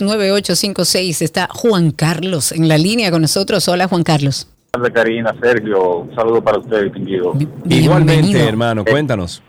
829-236-9856. 0.06 1.22
Está 1.22 1.48
Juan 1.52 1.90
Carlos 1.90 2.52
en 2.52 2.68
la 2.68 2.78
línea 2.78 3.10
con 3.10 3.22
nosotros. 3.22 3.68
Hola, 3.68 3.88
Juan 3.88 4.02
Carlos. 4.02 4.48
de 4.80 4.92
Karina, 4.92 5.34
Sergio, 5.40 6.00
un 6.00 6.14
saludo 6.14 6.42
para 6.42 6.58
usted, 6.58 6.84
distinguido. 6.84 7.32
Igualmente, 7.68 8.46
hermano, 8.46 8.84
cuéntanos. 8.84 9.42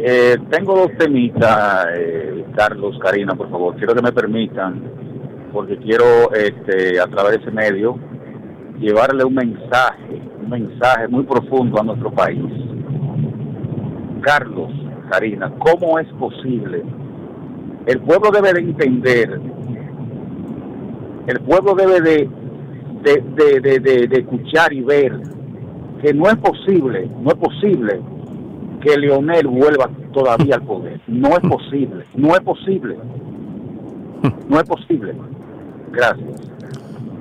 Eh, 0.00 0.36
tengo 0.50 0.76
dos 0.76 0.90
temitas, 0.96 1.86
eh, 1.96 2.44
Carlos, 2.56 2.98
Karina, 3.02 3.34
por 3.34 3.50
favor. 3.50 3.76
Quiero 3.76 3.94
que 3.94 4.02
me 4.02 4.12
permitan, 4.12 4.82
porque 5.52 5.76
quiero, 5.78 6.32
este, 6.32 7.00
a 7.00 7.06
través 7.06 7.32
de 7.32 7.42
ese 7.42 7.50
medio, 7.50 7.98
llevarle 8.78 9.24
un 9.24 9.34
mensaje, 9.34 10.22
un 10.40 10.50
mensaje 10.50 11.08
muy 11.08 11.24
profundo 11.24 11.80
a 11.80 11.84
nuestro 11.84 12.12
país. 12.12 12.44
Carlos, 14.22 14.70
Karina, 15.10 15.52
¿cómo 15.58 15.98
es 15.98 16.06
posible? 16.14 16.84
El 17.86 18.00
pueblo 18.00 18.30
debe 18.30 18.52
de 18.52 18.60
entender, 18.60 19.40
el 21.28 21.40
pueblo 21.40 21.74
debe 21.74 22.00
de, 22.00 22.28
de, 23.02 23.22
de, 23.36 23.60
de, 23.60 23.80
de- 23.80 24.06
de 24.08 24.18
escuchar 24.18 24.72
y 24.72 24.80
ver 24.82 25.20
que 26.02 26.12
no 26.14 26.28
es 26.28 26.36
posible, 26.36 27.08
no 27.22 27.30
es 27.30 27.36
posible 27.36 28.00
que 28.80 28.96
Leonel 28.96 29.46
vuelva 29.48 29.90
todavía 30.12 30.54
al 30.56 30.62
poder. 30.62 31.00
No 31.08 31.30
es 31.30 31.40
posible, 31.40 32.04
no 32.14 32.34
es 32.34 32.40
posible. 32.40 32.96
No 34.48 34.58
es 34.60 34.64
posible. 34.64 35.14
Gracias. 35.92 36.28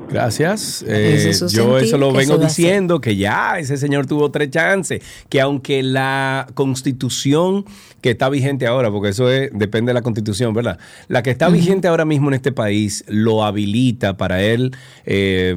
Gracias. 0.09 0.85
Eh, 0.87 1.31
yo 1.33 1.47
sentir, 1.49 1.83
eso 1.83 1.97
lo 1.97 2.13
vengo 2.13 2.37
diciendo, 2.37 3.01
que 3.01 3.15
ya 3.17 3.59
ese 3.59 3.75
señor 3.75 4.05
tuvo 4.05 4.31
tres 4.31 4.49
chances, 4.51 5.01
que 5.27 5.41
aunque 5.41 5.83
la 5.83 6.47
constitución 6.53 7.65
que 8.01 8.11
está 8.11 8.29
vigente 8.29 8.67
ahora, 8.67 8.91
porque 8.91 9.09
eso 9.09 9.29
es, 9.31 9.49
depende 9.53 9.89
de 9.89 9.93
la 9.93 10.01
constitución, 10.01 10.53
¿verdad? 10.53 10.77
La 11.07 11.23
que 11.23 11.31
está 11.31 11.49
vigente 11.49 11.87
ahora 11.87 12.05
mismo 12.05 12.29
en 12.29 12.35
este 12.35 12.51
país 12.51 13.03
lo 13.07 13.43
habilita 13.43 14.17
para 14.17 14.41
él 14.41 14.75
eh, 15.05 15.55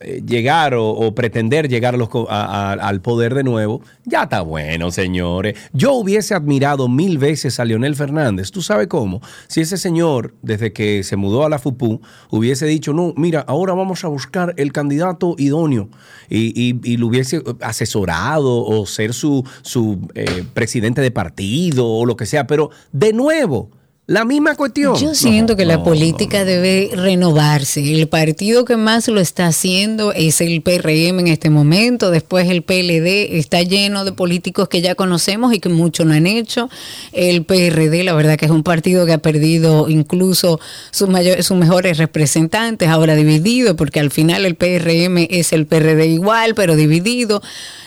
eh, 0.00 0.22
llegar 0.26 0.74
o, 0.74 1.14
pretender 1.14 1.68
llegar 1.68 1.94
a 1.94 1.98
los 1.98 2.08
a- 2.28 2.72
al 2.72 3.00
poder 3.00 3.34
de 3.34 3.42
nuevo, 3.44 3.80
ya 4.04 4.24
está 4.24 4.42
bueno, 4.42 4.90
señores. 4.90 5.58
Yo 5.72 5.92
hubiese 5.94 6.34
admirado 6.34 6.88
mil 6.88 7.18
veces 7.18 7.58
a 7.60 7.64
Leonel 7.64 7.96
Fernández. 7.96 8.50
¿Tú 8.50 8.62
sabes 8.62 8.86
cómo? 8.88 9.20
Si 9.48 9.60
ese 9.62 9.76
señor, 9.78 10.34
desde 10.42 10.72
que 10.72 11.02
se 11.02 11.16
mudó 11.16 11.44
a 11.44 11.48
la 11.48 11.58
FUPU, 11.58 12.00
hubiese 12.30 12.66
dicho, 12.66 12.92
no, 12.92 13.14
mira, 13.16 13.40
ahora 13.48 13.72
vamos 13.74 14.04
a 14.04 14.08
buscar 14.08 14.52
el 14.56 14.72
candidato 14.72 15.34
idóneo 15.38 15.88
y, 16.28 16.52
y- 16.60 16.80
y 16.84 16.96
lo 16.98 17.06
hubiese 17.06 17.42
asesorado 17.60 18.64
o 18.64 18.86
ser 18.86 19.12
su, 19.14 19.44
su 19.62 20.08
eh, 20.14 20.44
presidente 20.54 21.00
de 21.00 21.10
partido 21.10 21.86
o 21.86 22.04
lo 22.06 22.16
que 22.16 22.26
sea, 22.26 22.46
pero 22.46 22.70
de 22.92 23.12
nuevo. 23.12 23.70
La 24.08 24.24
misma 24.24 24.54
cuestión. 24.54 24.94
Yo 24.94 25.16
siento 25.16 25.56
que 25.56 25.64
la 25.64 25.82
política 25.82 26.44
debe 26.44 26.90
renovarse. 26.94 27.80
El 27.92 28.06
partido 28.06 28.64
que 28.64 28.76
más 28.76 29.08
lo 29.08 29.20
está 29.20 29.48
haciendo 29.48 30.12
es 30.12 30.40
el 30.40 30.62
PRM 30.62 31.18
en 31.18 31.26
este 31.26 31.50
momento. 31.50 32.12
Después 32.12 32.48
el 32.48 32.62
PLD 32.62 33.36
está 33.36 33.62
lleno 33.62 34.04
de 34.04 34.12
políticos 34.12 34.68
que 34.68 34.80
ya 34.80 34.94
conocemos 34.94 35.52
y 35.52 35.58
que 35.58 35.70
muchos 35.70 36.06
no 36.06 36.14
han 36.14 36.28
hecho. 36.28 36.70
El 37.10 37.42
PRD, 37.42 38.04
la 38.04 38.14
verdad 38.14 38.36
que 38.36 38.44
es 38.44 38.52
un 38.52 38.62
partido 38.62 39.06
que 39.06 39.12
ha 39.12 39.18
perdido 39.18 39.88
incluso 39.88 40.60
sus, 40.92 41.08
mayores, 41.08 41.44
sus 41.44 41.56
mejores 41.56 41.98
representantes, 41.98 42.88
ahora 42.88 43.16
dividido, 43.16 43.74
porque 43.74 43.98
al 43.98 44.12
final 44.12 44.46
el 44.46 44.54
PRM 44.54 45.26
es 45.30 45.52
el 45.52 45.66
PRD 45.66 46.06
igual, 46.06 46.54
pero 46.54 46.76
dividido. 46.76 47.42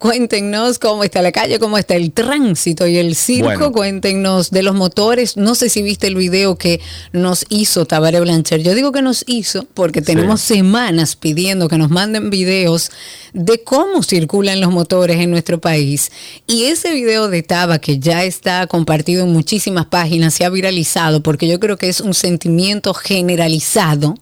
Cuéntenos 0.05 0.77
cómo 0.77 1.03
está 1.03 1.23
la 1.23 1.31
calle, 1.31 1.57
cómo 1.57 1.79
está 1.79 1.95
el 1.95 2.11
tránsito 2.11 2.85
y 2.85 2.97
el 2.97 3.15
circo. 3.15 3.45
Bueno. 3.47 3.71
Cuéntenos 3.71 4.51
de 4.51 4.61
los 4.61 4.75
motores. 4.75 5.35
No 5.35 5.55
sé 5.55 5.67
si 5.67 5.81
viste 5.81 6.05
el 6.05 6.13
video 6.13 6.57
que 6.57 6.79
nos 7.11 7.43
hizo 7.49 7.87
Tabaré 7.87 8.19
Blancher. 8.19 8.61
Yo 8.61 8.75
digo 8.75 8.91
que 8.91 9.01
nos 9.01 9.23
hizo 9.25 9.65
porque 9.73 10.03
tenemos 10.03 10.41
semanas 10.41 11.15
pidiendo 11.15 11.67
que 11.67 11.79
nos 11.79 11.89
manden 11.89 12.29
videos 12.29 12.91
de 13.33 13.63
cómo 13.63 14.03
circulan 14.03 14.61
los 14.61 14.71
motores 14.71 15.17
en 15.17 15.31
nuestro 15.31 15.59
país. 15.59 16.11
Y 16.45 16.65
ese 16.65 16.93
video 16.93 17.27
de 17.27 17.41
Taba, 17.41 17.79
que 17.79 17.97
ya 17.97 18.23
está 18.25 18.67
compartido 18.67 19.23
en 19.23 19.33
muchísimas 19.33 19.87
páginas, 19.87 20.35
se 20.35 20.45
ha 20.45 20.49
viralizado 20.49 21.23
porque 21.23 21.47
yo 21.47 21.59
creo 21.59 21.77
que 21.77 21.89
es 21.89 21.99
un 21.99 22.13
sentimiento 22.13 22.93
generalizado 22.93 24.19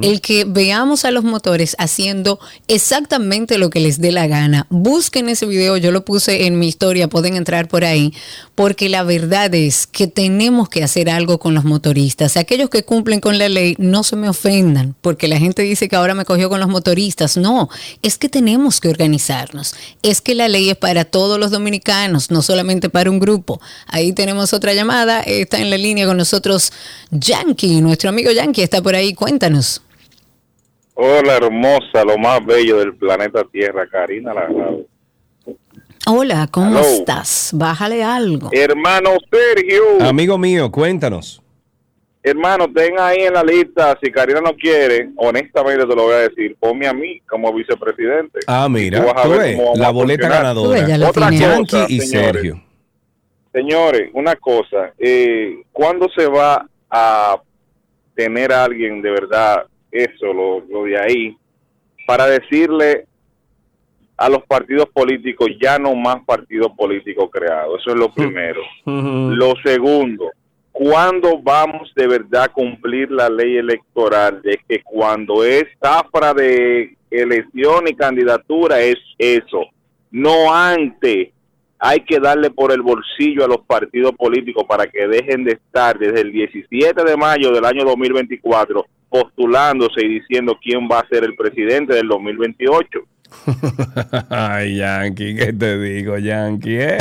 el 0.00 0.20
que 0.20 0.44
veamos 0.44 1.04
a 1.04 1.10
los 1.10 1.24
motores 1.24 1.74
haciendo 1.78 2.38
exactamente 2.68 3.58
lo 3.58 3.68
que 3.68 3.80
les 3.80 4.00
dé 4.00 4.12
la 4.12 4.28
gana. 4.28 4.68
Busquen 4.70 5.23
ese 5.28 5.46
video, 5.46 5.76
yo 5.76 5.90
lo 5.90 6.04
puse 6.04 6.46
en 6.46 6.58
mi 6.58 6.68
historia, 6.68 7.08
pueden 7.08 7.36
entrar 7.36 7.68
por 7.68 7.84
ahí, 7.84 8.12
porque 8.54 8.88
la 8.88 9.02
verdad 9.02 9.54
es 9.54 9.86
que 9.86 10.06
tenemos 10.06 10.68
que 10.68 10.82
hacer 10.82 11.10
algo 11.10 11.38
con 11.38 11.54
los 11.54 11.64
motoristas. 11.64 12.36
Aquellos 12.36 12.70
que 12.70 12.84
cumplen 12.84 13.20
con 13.20 13.38
la 13.38 13.48
ley, 13.48 13.74
no 13.78 14.02
se 14.02 14.16
me 14.16 14.28
ofendan, 14.28 14.94
porque 15.00 15.28
la 15.28 15.38
gente 15.38 15.62
dice 15.62 15.88
que 15.88 15.96
ahora 15.96 16.14
me 16.14 16.24
cogió 16.24 16.48
con 16.48 16.60
los 16.60 16.68
motoristas. 16.68 17.36
No, 17.36 17.68
es 18.02 18.18
que 18.18 18.28
tenemos 18.28 18.80
que 18.80 18.88
organizarnos. 18.88 19.74
Es 20.02 20.20
que 20.20 20.34
la 20.34 20.48
ley 20.48 20.70
es 20.70 20.76
para 20.76 21.04
todos 21.04 21.38
los 21.38 21.50
dominicanos, 21.50 22.30
no 22.30 22.42
solamente 22.42 22.90
para 22.90 23.10
un 23.10 23.20
grupo. 23.20 23.60
Ahí 23.86 24.12
tenemos 24.12 24.52
otra 24.52 24.74
llamada, 24.74 25.20
está 25.20 25.58
en 25.58 25.70
la 25.70 25.78
línea 25.78 26.06
con 26.06 26.16
nosotros 26.16 26.72
Yankee, 27.10 27.80
nuestro 27.80 28.10
amigo 28.10 28.30
Yankee 28.30 28.62
está 28.62 28.82
por 28.82 28.94
ahí, 28.94 29.14
cuéntanos. 29.14 29.82
Hola, 30.94 31.36
hermosa, 31.36 32.04
lo 32.06 32.16
más 32.18 32.44
bello 32.46 32.78
del 32.78 32.94
planeta 32.94 33.42
Tierra, 33.50 33.88
Karina 33.88 34.32
Larrauri. 34.32 34.86
Hola, 36.06 36.48
¿cómo 36.50 36.78
Hello. 36.78 36.80
estás? 36.80 37.50
Bájale 37.54 38.02
algo. 38.04 38.50
Hermano 38.52 39.10
Sergio, 39.30 39.82
Amigo 40.06 40.36
mío, 40.36 40.70
cuéntanos. 40.70 41.40
hermano, 42.22 42.66
ten 42.72 42.98
ahí 42.98 43.20
en 43.22 43.34
la 43.34 43.42
lista, 43.42 43.98
si 44.02 44.10
Karina 44.10 44.40
no 44.40 44.54
quiere, 44.54 45.10
honestamente 45.16 45.86
te 45.86 45.94
lo 45.96 46.02
voy 46.04 46.14
a 46.14 46.28
decir, 46.28 46.56
ponme 46.60 46.86
a 46.86 46.92
mí 46.92 47.20
como 47.28 47.52
vicepresidente. 47.54 48.40
Ah, 48.46 48.64
Tú 48.66 48.70
mira, 48.72 49.00
vas 49.02 49.14
a 49.16 49.22
tú 49.22 49.30
ver 49.30 49.38
ves, 49.40 49.58
la 49.76 49.90
boleta 49.90 50.22
funcionar. 50.26 50.42
ganadora. 50.42 51.08
Otra 51.08 51.30
cosa, 51.30 51.86
y 51.88 52.00
señores. 52.00 52.32
Sergio. 52.32 52.62
Señores, 53.52 54.10
una 54.14 54.34
cosa, 54.36 54.92
eh, 54.98 55.62
¿cuándo 55.72 56.08
se 56.16 56.26
va 56.26 56.66
a 56.90 57.40
tener 58.14 58.52
a 58.52 58.64
alguien 58.64 59.00
de 59.00 59.10
verdad, 59.10 59.64
eso, 59.90 60.32
lo, 60.34 60.60
lo 60.60 60.84
de 60.84 60.98
ahí, 60.98 61.36
para 62.06 62.26
decirle 62.26 63.06
a 64.24 64.28
los 64.30 64.42
partidos 64.44 64.88
políticos 64.88 65.50
ya 65.60 65.78
no 65.78 65.94
más 65.94 66.24
partidos 66.24 66.72
políticos 66.74 67.28
creados. 67.30 67.78
Eso 67.82 67.90
es 67.90 67.96
lo 67.96 68.10
primero. 68.10 68.62
Lo 68.86 69.52
segundo, 69.62 70.30
¿cuándo 70.72 71.38
vamos 71.42 71.92
de 71.94 72.06
verdad 72.06 72.44
a 72.44 72.48
cumplir 72.48 73.10
la 73.10 73.28
ley 73.28 73.58
electoral 73.58 74.40
de 74.40 74.58
que 74.66 74.82
cuando 74.82 75.44
es 75.44 75.64
zafra 75.78 76.32
de 76.32 76.96
elección 77.10 77.86
y 77.86 77.94
candidatura 77.94 78.80
es 78.80 78.96
eso? 79.18 79.66
No 80.10 80.54
antes. 80.54 81.28
Hay 81.78 82.00
que 82.00 82.18
darle 82.18 82.48
por 82.48 82.72
el 82.72 82.80
bolsillo 82.80 83.44
a 83.44 83.48
los 83.48 83.60
partidos 83.66 84.12
políticos 84.12 84.64
para 84.66 84.86
que 84.86 85.06
dejen 85.06 85.44
de 85.44 85.52
estar 85.52 85.98
desde 85.98 86.22
el 86.22 86.32
17 86.32 87.04
de 87.04 87.16
mayo 87.18 87.50
del 87.50 87.66
año 87.66 87.84
2024 87.84 88.86
postulándose 89.10 90.02
y 90.02 90.20
diciendo 90.20 90.58
quién 90.62 90.88
va 90.90 91.00
a 91.00 91.08
ser 91.08 91.24
el 91.24 91.36
presidente 91.36 91.92
del 91.92 92.08
2028. 92.08 93.00
Ay, 94.30 94.76
Yankee, 94.76 95.34
¿qué 95.34 95.52
te 95.52 95.78
digo, 95.78 96.18
Yankee? 96.18 96.78
eh? 96.80 96.98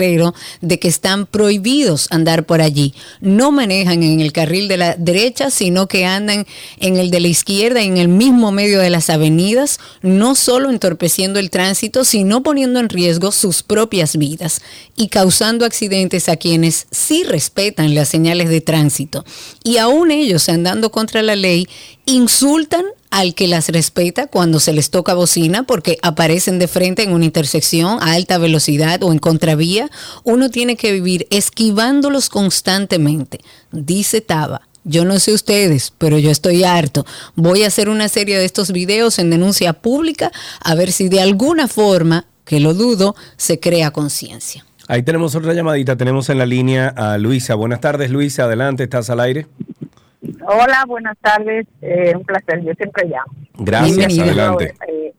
de 0.61 0.78
que 0.78 0.88
están 0.88 1.26
prohibidos 1.26 2.09
andar 2.11 2.47
por 2.47 2.61
allí. 2.61 2.95
No 3.20 3.53
manejan 3.53 4.03
en 4.03 4.20
el 4.20 4.32
carril 4.32 4.68
de 4.68 4.76
la 4.76 4.97
derecha, 4.97 5.51
sino 5.51 5.86
que 5.86 6.05
andan 6.05 6.47
en 6.80 6.97
el 6.97 7.11
de 7.11 7.20
la 7.20 7.28
izquierda, 7.28 7.82
en 7.82 7.97
el 7.97 8.09
mismo 8.09 8.51
medio 8.51 8.80
de 8.80 8.90
las 8.90 9.11
avenidas, 9.11 9.78
no 10.03 10.34
solo 10.34 10.70
entorpeciendo 10.70 11.38
el 11.38 11.51
tránsito, 11.51 12.05
sino 12.05 12.42
poniendo 12.42 12.80
en 12.80 12.88
riesgo 12.88 13.30
sus 13.30 13.62
propias 13.62 14.16
vidas 14.16 14.61
y 14.97 15.09
causando 15.09 15.64
accidentes 15.64 16.28
a 16.28 16.36
quienes 16.36 16.86
sí 16.90 17.24
respetan 17.24 17.95
las 17.95 18.09
señales 18.09 18.49
de 18.49 18.61
tránsito. 18.61 19.24
Y 19.62 19.78
aún 19.78 20.11
ellos, 20.11 20.49
andando 20.49 20.90
contra 20.90 21.22
la 21.22 21.36
ley, 21.36 21.68
insultan 22.05 22.84
al 23.14 23.36
que 23.36 23.46
las 23.46 23.68
respeta 23.68 24.26
cuando 24.26 24.58
se 24.58 24.72
les 24.72 24.90
toca 24.90 25.14
bocina 25.14 25.62
porque 25.62 25.98
aparecen 26.02 26.58
de 26.58 26.66
frente 26.66 27.04
en 27.04 27.12
una 27.12 27.24
intersección 27.24 28.02
a 28.02 28.14
alta 28.14 28.38
velocidad 28.38 29.04
o 29.04 29.12
en 29.12 29.20
contravía, 29.20 29.88
uno 30.24 30.50
tiene 30.50 30.74
que 30.74 30.90
vivir 30.90 31.28
esquivándolos 31.30 32.28
constantemente. 32.28 33.38
Dice 33.70 34.20
Taba. 34.20 34.62
Yo 34.82 35.04
no 35.04 35.20
sé 35.20 35.32
ustedes, 35.32 35.92
pero 35.96 36.18
yo 36.18 36.32
estoy 36.32 36.64
harto. 36.64 37.06
Voy 37.36 37.62
a 37.62 37.68
hacer 37.68 37.88
una 37.88 38.08
serie 38.08 38.36
de 38.36 38.44
estos 38.44 38.72
videos 38.72 39.20
en 39.20 39.30
denuncia 39.30 39.74
pública 39.74 40.32
a 40.60 40.74
ver 40.74 40.90
si 40.90 41.08
de 41.08 41.20
alguna 41.20 41.68
forma, 41.68 42.26
que 42.44 42.58
lo 42.58 42.74
dudo, 42.74 43.14
se 43.36 43.60
crea 43.60 43.92
conciencia. 43.92 44.66
Ahí 44.88 45.02
tenemos 45.02 45.34
otra 45.34 45.54
llamadita. 45.54 45.96
Tenemos 45.96 46.28
en 46.28 46.38
la 46.38 46.46
línea 46.46 46.88
a 46.88 47.16
Luisa. 47.16 47.54
Buenas 47.54 47.80
tardes, 47.80 48.10
Luisa. 48.10 48.44
Adelante, 48.44 48.82
estás 48.82 49.08
al 49.08 49.20
aire. 49.20 49.46
Hola, 50.47 50.84
buenas 50.86 51.16
tardes. 51.18 51.66
Eh, 51.82 52.12
un 52.16 52.24
placer, 52.24 52.62
yo 52.62 52.72
siempre 52.74 53.07
llamo. 53.09 53.32
Gracias, 53.59 53.97
Bienvenido. 53.97 54.24
adelante. 54.24 54.74
Eh, 54.88 55.14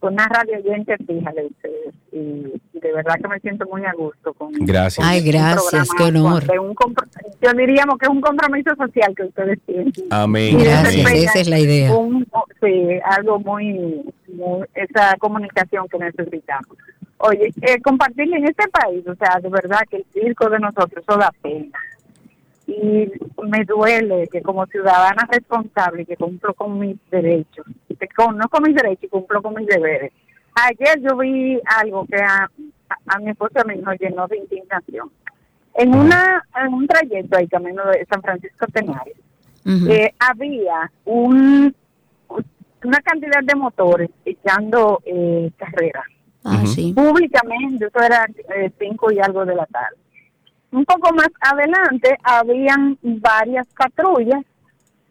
una 0.00 0.26
radio 0.28 0.58
oyente 0.58 0.96
fija 1.06 1.32
de 1.32 1.46
ustedes 1.46 1.94
y 2.12 2.78
de 2.78 2.92
verdad 2.92 3.14
que 3.22 3.26
me 3.28 3.40
siento 3.40 3.64
muy 3.72 3.82
a 3.86 3.92
gusto 3.94 4.34
con 4.34 4.52
Gracias. 4.52 5.06
Ay, 5.06 5.20
un 5.20 5.26
gracias, 5.30 5.88
qué 5.96 6.02
honor. 6.04 6.42
un 6.60 6.74
yo 7.40 7.52
diríamos 7.56 7.96
que 7.98 8.04
es 8.04 8.10
un 8.10 8.20
compromiso 8.20 8.74
social 8.76 9.14
que 9.16 9.22
ustedes 9.22 9.58
tienen. 9.64 9.92
Amén. 10.10 10.58
Gracias, 10.58 11.10
esa 11.10 11.38
es 11.38 11.48
la 11.48 11.58
idea. 11.58 11.94
un- 11.94 12.26
sí, 12.62 12.98
algo 13.16 13.38
muy, 13.40 14.04
muy- 14.28 14.66
esa 14.74 15.16
comunicación 15.18 15.86
que 15.88 15.96
necesitamos. 15.98 16.76
Oye, 17.18 17.54
eh, 17.62 17.80
compartir 17.80 18.28
en 18.34 18.44
este 18.44 18.68
país, 18.68 19.06
o 19.08 19.14
sea, 19.14 19.40
de 19.40 19.48
verdad 19.48 19.80
que 19.90 19.96
el 19.96 20.04
circo 20.12 20.50
de 20.50 20.58
nosotros, 20.58 21.02
eso 21.08 21.16
da 21.18 21.32
pena. 21.40 21.78
Y 22.66 23.10
me 23.46 23.64
duele 23.64 24.26
que 24.32 24.40
como 24.42 24.64
ciudadana 24.66 25.28
responsable 25.30 26.06
que 26.06 26.16
cumplo 26.16 26.54
con 26.54 26.78
mis 26.78 26.96
derechos, 27.10 27.66
que 27.98 28.08
con- 28.08 28.38
no 28.38 28.48
con 28.48 28.62
mis 28.62 28.74
derechos, 28.74 29.10
cumplo 29.10 29.42
con 29.42 29.54
mis 29.54 29.66
deberes. 29.66 30.12
Ayer 30.54 31.00
yo 31.02 31.16
vi 31.18 31.60
algo 31.78 32.06
que 32.06 32.16
a, 32.16 32.44
a, 32.88 33.14
a 33.14 33.18
mi 33.18 33.30
esposa 33.30 33.58
y 33.58 33.60
a 33.60 33.74
mí 33.74 33.82
nos 33.82 33.98
llenó 34.00 34.26
de 34.28 34.38
indignación. 34.38 35.10
En 35.74 35.94
una 35.94 36.42
en 36.64 36.72
un 36.72 36.86
trayecto 36.86 37.36
ahí 37.36 37.48
camino 37.48 37.84
de 37.90 38.06
San 38.06 38.22
Francisco 38.22 38.66
Tenares, 38.72 39.16
eh, 39.90 40.14
había 40.18 40.90
un 41.04 41.74
una 42.84 42.98
cantidad 43.00 43.42
de 43.42 43.54
motores 43.54 44.10
echando 44.24 45.00
eh, 45.06 45.50
carreras 45.56 46.04
Ah, 46.46 46.58
públicamente, 46.94 47.86
eso 47.86 47.98
era 47.98 48.26
eh, 48.54 48.70
cinco 48.78 49.10
y 49.10 49.18
algo 49.18 49.46
de 49.46 49.54
la 49.54 49.64
tarde. 49.64 49.96
Un 50.74 50.84
poco 50.84 51.14
más 51.14 51.28
adelante 51.40 52.16
habían 52.22 52.98
varias 53.02 53.66
patrullas 53.76 54.42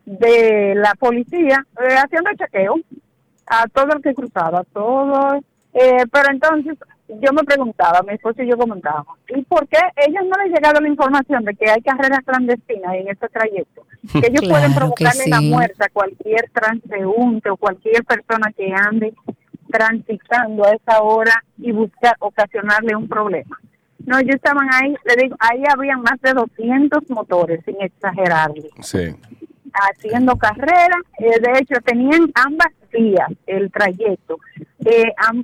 de 0.05 0.73
la 0.75 0.93
policía 0.95 1.65
eh, 1.81 1.95
haciendo 1.95 2.31
chequeo 2.37 2.75
a 3.47 3.67
todo 3.67 3.93
el 3.95 4.01
que 4.01 4.13
cruzaba, 4.13 4.63
todo. 4.73 5.39
eh, 5.73 6.03
pero 6.11 6.31
entonces 6.31 6.77
yo 7.07 7.31
me 7.31 7.43
preguntaba, 7.43 8.01
mi 8.01 8.13
esposo 8.13 8.41
y 8.41 8.49
yo 8.49 8.57
comentábamos, 8.57 9.17
¿y 9.29 9.41
por 9.43 9.67
qué 9.67 9.79
ellos 9.95 10.23
no 10.25 10.43
les 10.43 10.53
llegado 10.53 10.81
la 10.81 10.87
información 10.87 11.43
de 11.45 11.53
que 11.55 11.69
hay 11.69 11.81
carreras 11.81 12.19
clandestinas 12.25 12.95
en 12.95 13.07
este 13.07 13.29
trayecto? 13.29 13.85
Que 14.11 14.27
ellos 14.27 14.49
pueden 14.49 14.73
Claro 14.73 14.75
provocarle 14.75 15.27
la 15.27 15.39
muerte 15.39 15.81
a 15.83 15.89
cualquier 15.89 16.49
transeúnte 16.49 17.49
o 17.49 17.57
cualquier 17.57 18.03
persona 18.03 18.51
que 18.55 18.73
ande 18.73 19.13
transitando 19.71 20.65
a 20.65 20.71
esa 20.71 21.01
hora 21.01 21.41
y 21.57 21.71
buscar 21.71 22.15
ocasionarle 22.19 22.95
un 22.95 23.07
problema. 23.07 23.57
No, 24.05 24.19
ellos 24.19 24.35
estaban 24.35 24.67
ahí, 24.73 24.93
le 25.05 25.15
digo, 25.23 25.35
ahí 25.39 25.63
había 25.69 25.97
más 25.97 26.19
de 26.21 26.33
200 26.33 27.09
motores, 27.09 27.61
sin 27.65 27.75
exagerarle, 27.81 28.69
Sí. 28.81 29.15
haciendo 29.73 30.35
carrera. 30.35 30.97
Eh, 31.19 31.39
de 31.39 31.59
hecho, 31.59 31.75
tenían 31.85 32.31
ambas 32.35 32.67
vías 32.91 33.29
el 33.47 33.71
trayecto. 33.71 34.37
Eh, 34.85 35.11
am- 35.17 35.43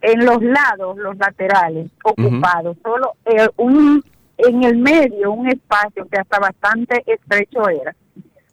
en 0.00 0.24
los 0.24 0.40
lados, 0.42 0.96
los 0.96 1.16
laterales, 1.16 1.90
ocupados, 2.04 2.76
solo 2.84 3.14
eh, 3.24 3.48
un 3.56 4.04
en 4.36 4.62
el 4.62 4.76
medio 4.78 5.32
un 5.32 5.48
espacio 5.48 6.06
que 6.06 6.16
hasta 6.18 6.38
bastante 6.38 7.02
estrecho 7.06 7.68
era 7.68 7.96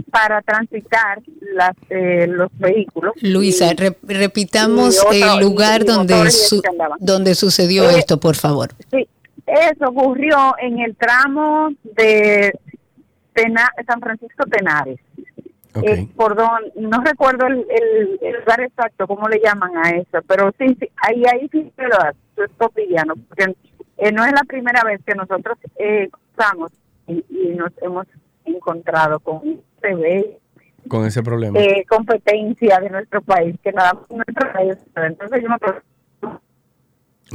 para 0.10 0.42
transitar 0.42 1.22
las 1.54 1.76
eh, 1.92 2.26
los 2.28 2.50
vehículos. 2.58 3.14
Luisa, 3.22 3.72
Y- 3.72 3.76
re- 3.76 3.98
repitamos 4.02 5.06
y 5.12 5.22
el 5.22 5.40
lugar 5.42 5.82
y- 5.82 5.84
y 5.84 5.88
donde, 5.88 6.32
su- 6.32 6.64
donde 7.00 7.36
sucedió 7.36 7.88
Eh, 7.92 8.00
esto, 8.00 8.20
por 8.20 8.36
favor. 8.36 8.70
Sí, 8.90 9.08
eso 9.46 9.86
ocurrió 9.90 10.56
en 10.60 10.80
el 10.80 10.96
tramo 10.96 11.70
de 11.84 12.52
Tena- 13.34 13.72
San 13.88 14.00
Francisco 14.02 14.46
Tenares. 14.46 15.00
Eh, 15.84 16.08
por 16.16 16.36
don- 16.38 16.72
no 16.78 17.02
recuerdo 17.04 17.48
el, 17.48 17.66
el, 17.70 18.18
el 18.22 18.40
lugar 18.40 18.62
exacto, 18.62 19.08
cómo 19.08 19.28
le 19.28 19.42
llaman 19.44 19.72
a 19.76 19.90
eso, 19.92 20.20
pero 20.26 20.54
sí, 20.58 20.68
sí 20.80 20.90
ahí, 20.96 21.24
ahí 21.26 21.50
sí 21.52 21.70
se 21.76 21.84
lo 21.84 22.00
hace, 22.00 22.18
es 22.38 22.50
cotidiano, 22.58 23.14
porque 23.28 23.54
eh, 23.98 24.12
no 24.14 24.24
es 24.24 24.32
la 24.32 24.44
primera 24.48 24.84
vez 24.86 25.02
que 25.06 25.14
nosotros 25.16 25.58
eh, 25.78 26.08
cruzamos 26.10 26.72
y, 27.08 27.26
y 27.30 27.56
nos 27.58 27.72
hemos 27.82 28.08
encontrado 28.46 29.20
con 29.20 29.42
TV, 29.82 30.38
Con 30.88 31.06
ese 31.06 31.22
problema. 31.22 31.60
eh, 31.60 31.84
competencia 31.90 32.80
de 32.80 32.90
nuestro 32.90 33.22
país, 33.22 33.58
que 33.62 33.74
nada 33.74 33.96
más 33.96 34.04
nuestro 34.10 34.54
país. 34.54 34.78
Entonces 34.96 35.44
yo 35.44 35.50
me 35.50 35.58
pregunto, 35.60 35.86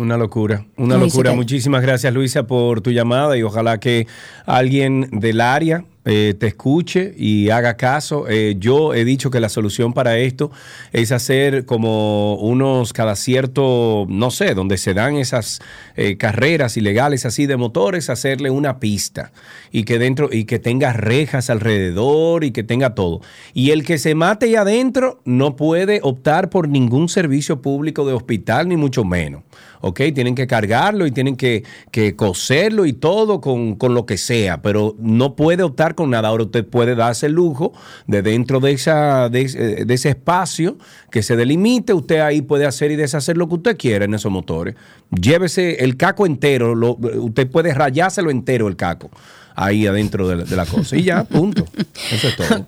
Una 0.01 0.17
locura, 0.17 0.65
una 0.79 0.97
locura. 0.97 1.35
Muchísimas 1.35 1.83
gracias 1.83 2.15
Luisa 2.15 2.47
por 2.47 2.81
tu 2.81 2.91
llamada 2.91 3.37
y 3.37 3.43
ojalá 3.43 3.79
que 3.81 4.07
alguien 4.47 5.07
del 5.13 5.43
área 5.43 5.85
eh, 6.07 6.35
te 6.39 6.47
escuche 6.47 7.13
y 7.17 7.51
haga 7.51 7.77
caso. 7.77 8.27
Eh, 8.27 8.57
yo 8.59 8.95
he 8.95 9.05
dicho 9.05 9.31
que 9.31 9.39
la 9.39 9.51
solución 9.51 9.93
para 9.93 10.17
esto 10.17 10.51
es 10.93 11.13
hacer 11.13 11.67
como 11.67 12.37
unos 12.37 12.95
cada 12.95 13.17
cierto, 13.17 14.07
no 14.09 14.31
sé, 14.31 14.55
donde 14.55 14.79
se 14.79 14.95
dan 14.95 15.17
esas 15.17 15.61
eh, 15.97 16.17
carreras 16.17 16.79
ilegales 16.79 17.27
así 17.27 17.45
de 17.45 17.59
motores, 17.59 18.09
hacerle 18.09 18.51
una 18.51 18.81
pista 18.81 19.33
y 19.71 19.85
que 19.85 19.99
dentro 19.99 20.31
y 20.33 20.45
que 20.45 20.59
tenga 20.59 20.95
rejas 20.95 21.51
alrededor 21.51 22.45
y 22.45 22.53
que 22.53 22.63
tenga 22.63 22.95
todo. 22.95 23.21
Y 23.53 23.71
el 23.71 23.85
que 23.85 23.99
se 23.99 24.15
mate 24.15 24.47
ahí 24.47 24.55
adentro 24.57 25.21
no 25.27 25.55
puede 25.55 26.01
optar 26.03 26.49
por 26.49 26.69
ningún 26.69 27.11
servicio 27.11 27.61
público 27.61 28.07
de 28.07 28.15
hospital 28.15 28.69
ni 28.69 28.77
mucho 28.77 29.05
menos. 29.05 29.43
¿ok? 29.81 30.01
Tienen 30.15 30.35
que 30.35 30.47
cargarlo 30.47 31.07
y 31.07 31.11
tienen 31.11 31.37
que, 31.37 31.65
que 31.91 32.17
coserlo 32.17 32.87
y 32.87 32.93
todo 32.93 33.41
con, 33.41 33.77
con 33.77 33.95
lo 33.95 34.07
que 34.07 34.19
sea, 34.19 34.63
pero 34.63 34.95
no 34.99 35.37
puede 35.37 35.63
optar 35.63 35.90
con 35.95 36.11
nada. 36.11 36.29
Ahora 36.29 36.45
usted 36.45 36.65
puede 36.67 36.95
darse 36.95 37.27
el 37.27 37.33
lujo 37.33 37.73
de 38.07 38.23
dentro 38.23 38.61
de, 38.61 38.73
esa, 38.73 39.29
de, 39.29 39.43
ese- 39.43 39.85
de 39.85 39.95
ese 39.95 40.11
espacio 40.11 40.79
que 41.11 41.23
se 41.23 41.37
delimite, 41.37 41.93
usted 41.95 42.21
ahí 42.21 42.43
puede 42.43 42.67
hacer 42.67 42.91
y 42.91 42.97
deshacer 42.97 43.37
lo 43.37 43.49
que 43.49 43.55
usted 43.55 43.77
quiera 43.77 44.05
en 44.05 44.15
esos 44.15 44.31
motores. 44.33 44.75
Llévese 45.11 45.85
el 45.85 45.97
caco 45.97 46.27
entero, 46.27 46.75
lo- 46.75 46.97
usted 47.01 47.49
puede 47.51 47.75
rayárselo 47.75 48.31
entero 48.31 48.69
el 48.69 48.77
caco 48.77 49.11
ahí 49.57 49.87
adentro 49.87 50.27
de 50.29 50.37
la, 50.37 50.45
de 50.45 50.57
la 50.57 50.65
cosa. 50.65 50.97
Y 50.97 51.03
ya, 51.03 51.25
punto. 51.25 51.67
Eso 52.11 52.29
es 52.29 52.37
todo. 52.37 52.65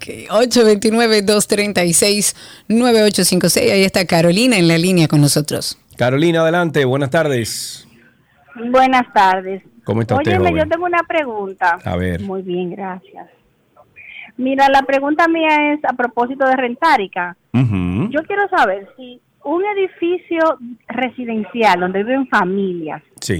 829-236-9856. 2.68 3.70
Ahí 3.72 3.84
está 3.84 4.04
Carolina 4.04 4.58
en 4.58 4.68
la 4.68 4.78
línea 4.78 5.08
con 5.08 5.20
nosotros. 5.20 5.78
Carolina, 5.96 6.40
adelante. 6.42 6.84
Buenas 6.84 7.10
tardes. 7.10 7.86
Buenas 8.54 9.12
tardes. 9.12 9.62
¿Cómo 9.84 10.02
está 10.02 10.16
Óyeme, 10.16 10.54
yo 10.54 10.66
tengo 10.68 10.84
una 10.86 11.02
pregunta. 11.08 11.78
A 11.84 11.96
ver. 11.96 12.20
Muy 12.22 12.42
bien, 12.42 12.70
gracias. 12.70 13.28
Mira, 14.36 14.68
la 14.68 14.82
pregunta 14.82 15.28
mía 15.28 15.72
es 15.74 15.80
a 15.84 15.92
propósito 15.94 16.46
de 16.46 16.56
Rentárica. 16.56 17.36
Ujú. 17.52 18.08
Yo 18.10 18.22
quiero 18.26 18.48
saber 18.48 18.88
si 18.96 19.20
un 19.44 19.62
edificio 19.76 20.38
residencial 20.88 21.80
donde 21.80 22.04
viven 22.04 22.28
familias 22.28 23.02
Sí. 23.20 23.38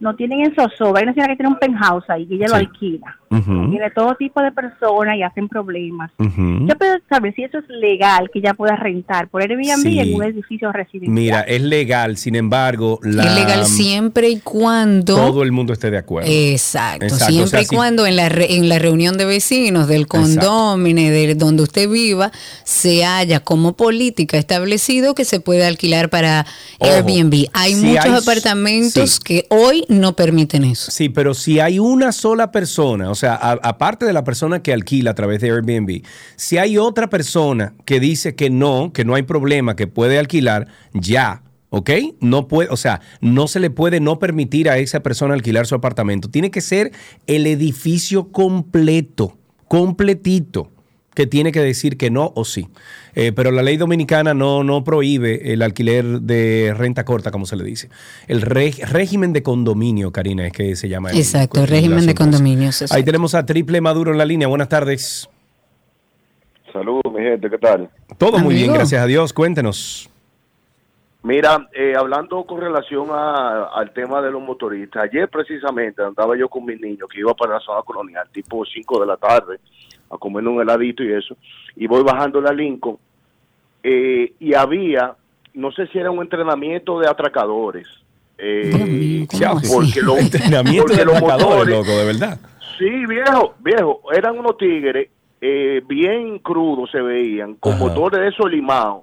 no 0.00 0.16
tienen 0.16 0.40
en 0.40 0.54
zozobra, 0.54 0.98
hay 1.00 1.04
una 1.04 1.14
señora 1.14 1.32
que 1.32 1.36
tiene 1.36 1.52
un 1.52 1.58
penthouse 1.60 2.10
ahí 2.10 2.26
y 2.28 2.34
ella 2.34 2.46
lo 2.48 2.56
Sí. 2.58 2.66
Alquila. 3.36 3.56
Ujú. 3.62 3.70
Tiene 3.70 3.90
todo 3.90 4.14
tipo 4.16 4.40
de 4.42 4.52
personas 4.52 5.16
y 5.16 5.22
hacen 5.22 5.48
problemas. 5.48 6.10
Yo 6.18 6.74
quiero 6.78 6.98
saber 7.08 7.34
si 7.34 7.44
eso 7.44 7.58
es 7.58 7.64
legal 7.68 8.30
que 8.32 8.38
ella 8.40 8.54
pueda 8.54 8.76
rentar 8.76 9.28
por 9.28 9.42
Airbnb 9.42 9.82
Sí. 9.82 9.98
en 9.98 10.14
un 10.14 10.22
edificio 10.24 10.70
residencial. 10.72 11.12
Mira, 11.12 11.40
es 11.42 11.62
legal, 11.62 12.16
sin 12.16 12.34
embargo, 12.36 12.98
la, 13.02 13.24
es 13.24 13.34
legal 13.34 13.64
siempre 13.66 14.28
y 14.28 14.40
cuando... 14.40 15.16
todo 15.16 15.42
el 15.42 15.52
mundo 15.52 15.72
esté 15.72 15.90
de 15.90 15.98
acuerdo. 15.98 16.28
Exacto, 16.30 17.04
Exacto, 17.06 17.26
siempre 17.26 17.44
o 17.44 17.46
sea, 17.48 17.60
y 17.62 17.64
si- 17.66 17.74
cuando 17.76 18.06
en 18.06 18.16
la, 18.16 18.28
re- 18.28 18.54
en 18.56 18.68
la 18.68 18.78
reunión 18.78 19.16
de 19.16 19.24
vecinos 19.24 19.88
del 19.88 20.06
condominio, 20.06 21.10
de 21.10 21.34
donde 21.34 21.62
usted 21.62 21.88
viva, 21.88 22.30
se 22.64 23.04
haya 23.04 23.40
como 23.40 23.74
política 23.74 24.36
establecido 24.38 25.14
que 25.14 25.24
se 25.24 25.40
puede 25.40 25.64
alquilar 25.66 26.10
para 26.10 26.46
Ojo, 26.78 26.90
Airbnb. 26.92 27.46
Hay 27.52 27.74
si 27.74 27.84
muchos 27.86 28.04
hay- 28.04 28.12
apartamentos 28.22 29.10
sí. 29.12 29.20
que 29.24 29.46
hoy 29.50 29.84
no 29.88 30.14
permiten 30.14 30.64
eso. 30.64 30.90
Sí, 30.90 31.08
pero 31.08 31.34
si 31.34 31.60
hay 31.60 31.78
una 31.78 32.12
sola 32.12 32.50
persona, 32.50 33.10
o 33.10 33.14
sea, 33.14 33.21
a- 33.24 33.52
aparte 33.62 34.06
de 34.06 34.12
la 34.12 34.24
persona 34.24 34.62
que 34.62 34.72
alquila 34.72 35.12
a 35.12 35.14
través 35.14 35.40
de 35.40 35.50
Airbnb, 35.50 36.02
si 36.36 36.58
hay 36.58 36.78
otra 36.78 37.08
persona 37.08 37.74
que 37.84 38.00
dice 38.00 38.34
que 38.34 38.50
no, 38.50 38.92
que 38.92 39.04
no 39.04 39.14
hay 39.14 39.22
problema, 39.22 39.76
que 39.76 39.86
puede 39.86 40.18
alquilar, 40.18 40.68
ya. 40.92 41.42
¿Ok? 41.74 41.90
No 42.20 42.48
puede, 42.48 42.68
o 42.68 42.76
sea, 42.76 43.00
no 43.22 43.48
se 43.48 43.58
le 43.58 43.70
puede 43.70 43.98
no 43.98 44.18
permitir 44.18 44.68
a 44.68 44.76
esa 44.76 45.00
persona 45.00 45.32
alquilar 45.32 45.66
su 45.66 45.74
apartamento. 45.74 46.28
Tiene 46.28 46.50
que 46.50 46.60
ser 46.60 46.92
el 47.26 47.46
edificio 47.46 48.30
completo, 48.30 49.38
completito, 49.68 50.70
que 51.14 51.26
tiene 51.26 51.52
que 51.52 51.60
decir 51.60 51.96
que 51.98 52.10
no 52.10 52.32
o 52.34 52.44
sí. 52.44 52.68
Eh, 53.14 53.32
pero 53.32 53.50
la 53.50 53.62
ley 53.62 53.76
dominicana 53.76 54.32
no, 54.32 54.64
no 54.64 54.82
prohíbe 54.84 55.52
el 55.52 55.60
alquiler 55.62 56.04
de 56.22 56.74
renta 56.76 57.04
corta, 57.04 57.30
como 57.30 57.44
se 57.44 57.56
le 57.56 57.64
dice. 57.64 57.90
El 58.28 58.40
régimen 58.40 59.32
de 59.34 59.42
condominio, 59.42 60.10
Karina, 60.10 60.46
es 60.46 60.52
que 60.52 60.74
se 60.76 60.88
llama. 60.88 61.10
el- 61.10 61.18
Exacto, 61.18 61.60
el 61.60 61.68
régimen 61.68 62.06
de 62.06 62.14
condominios. 62.14 62.90
Ahí 62.92 63.02
tenemos 63.04 63.34
a 63.34 63.44
Triple 63.44 63.80
Maduro 63.80 64.12
en 64.12 64.18
la 64.18 64.24
línea. 64.24 64.48
Buenas 64.48 64.68
tardes. 64.70 65.28
Saludos, 66.72 67.02
mi 67.12 67.20
gente, 67.22 67.50
¿qué 67.50 67.58
tal? 67.58 67.90
Todo 68.16 68.38
muy 68.38 68.54
bien, 68.54 68.72
gracias 68.72 69.02
a 69.02 69.06
Dios. 69.06 69.32
Cuéntenos. 69.34 70.08
Mira, 71.24 71.68
eh, 71.72 71.92
hablando 71.96 72.44
con 72.44 72.60
relación 72.60 73.08
a- 73.10 73.66
al 73.74 73.92
tema 73.92 74.20
de 74.22 74.30
los 74.30 74.42
motoristas, 74.42 75.04
ayer 75.04 75.28
precisamente 75.28 76.02
andaba 76.02 76.36
yo 76.36 76.48
con 76.48 76.64
mis 76.64 76.80
niños 76.80 77.08
que 77.12 77.20
iba 77.20 77.32
para 77.34 77.54
la 77.54 77.60
zona 77.60 77.82
colonial, 77.82 78.26
tipo 78.32 78.64
5 78.64 79.00
de 79.00 79.06
la 79.06 79.16
tarde, 79.18 79.58
a 80.12 80.18
comer 80.18 80.46
un 80.46 80.60
heladito 80.60 81.02
y 81.02 81.12
eso, 81.12 81.36
y 81.76 81.86
voy 81.86 82.02
bajando 82.02 82.40
la 82.40 82.52
Lincoln, 82.52 82.98
eh, 83.82 84.32
y 84.38 84.54
había, 84.54 85.14
no 85.54 85.72
sé 85.72 85.86
si 85.88 85.98
era 85.98 86.10
un 86.10 86.20
entrenamiento 86.20 87.00
de 87.00 87.08
atracadores, 87.08 87.86
eh, 88.38 89.26
porque 89.72 90.00
lo- 90.02 90.16
Entrenamiento 90.18 90.82
porque 90.84 90.96
de 90.98 91.04
los 91.04 91.20
motores- 91.20 91.68
loco, 91.74 91.90
de 91.90 92.04
verdad. 92.06 92.38
Sí, 92.78 93.06
viejo, 93.06 93.54
viejo, 93.60 94.00
eran 94.12 94.38
unos 94.38 94.56
tigres 94.58 95.08
eh, 95.40 95.82
bien 95.88 96.38
crudos 96.38 96.90
se 96.92 97.00
veían, 97.00 97.54
con 97.54 97.72
Ajá. 97.74 97.82
motores 97.84 98.20
de 98.20 98.28
esos 98.28 98.50
limados, 98.50 99.02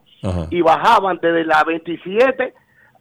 y 0.50 0.62
bajaban 0.62 1.18
desde 1.22 1.46
la 1.46 1.64
27 1.64 2.54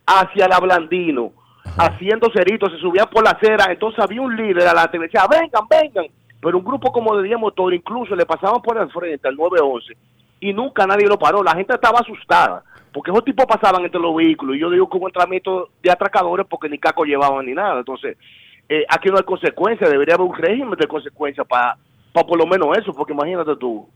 hacia 0.07 0.49
la 0.49 0.59
Blandino, 0.61 1.33
haciendo 1.77 2.31
ceritos, 2.33 2.73
se 2.73 2.79
subían 2.79 3.07
por 3.11 3.23
la 3.25 3.31
acera, 3.31 3.67
entonces 3.71 3.99
había 4.03 4.21
un 4.23 4.35
líder 4.37 4.63
adelante 4.67 4.99
que 4.99 5.05
decía, 5.05 5.27
vengan, 5.29 5.63
vengan, 5.69 6.07
pero 6.41 6.59
un 6.59 6.65
grupo 6.65 6.93
como 6.93 7.17
de 7.17 7.25
10 7.25 7.39
motores, 7.39 7.79
incluso 7.79 8.15
le 8.15 8.27
pasaban 8.27 8.63
por 8.63 8.79
el 8.79 8.91
frente 8.91 9.27
al 9.29 9.37
911, 9.37 9.95
y 10.41 10.53
nunca 10.53 10.87
nadie 10.87 11.07
lo 11.07 11.19
paró, 11.19 11.43
la 11.43 11.55
gente 11.55 11.75
estaba 11.75 12.01
asustada, 12.01 12.63
porque 12.93 13.11
esos 13.11 13.25
tipos 13.25 13.47
pasaban 13.47 13.85
entre 13.85 14.01
los 14.01 14.15
vehículos, 14.15 14.57
y 14.57 14.61
yo 14.61 14.71
digo 14.71 14.89
que 14.89 14.97
hubo 14.97 15.09
de 15.09 15.91
atracadores 15.91 16.47
porque 16.49 16.69
ni 16.69 16.79
caco 16.79 17.05
llevaban 17.05 17.47
ni 17.47 17.53
nada, 17.53 17.79
entonces 17.79 18.17
eh, 18.69 18.85
aquí 18.89 19.09
no 19.09 19.17
hay 19.17 19.25
consecuencias, 19.25 19.91
debería 19.91 20.15
haber 20.15 20.27
un 20.27 20.37
régimen 20.37 20.79
de 20.79 20.87
consecuencias 20.87 21.47
para 21.47 21.77
por 22.13 22.39
lo 22.39 22.47
menos 22.47 22.77
eso, 22.77 22.93
porque 22.93 23.13
imagínate 23.13 23.57
tú. 23.57 23.87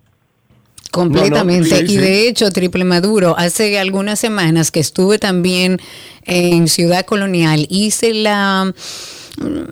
Completamente. 0.91 1.71
No, 1.71 1.77
no, 1.77 1.77
sí, 1.77 1.85
y 1.85 1.89
sí. 1.89 1.97
de 1.97 2.29
hecho, 2.29 2.51
Triple 2.51 2.85
Maduro, 2.85 3.35
hace 3.37 3.79
algunas 3.79 4.19
semanas 4.19 4.71
que 4.71 4.81
estuve 4.81 5.19
también 5.19 5.79
en 6.25 6.69
Ciudad 6.69 7.05
Colonial, 7.07 7.67
hice 7.71 8.13
la, 8.13 8.73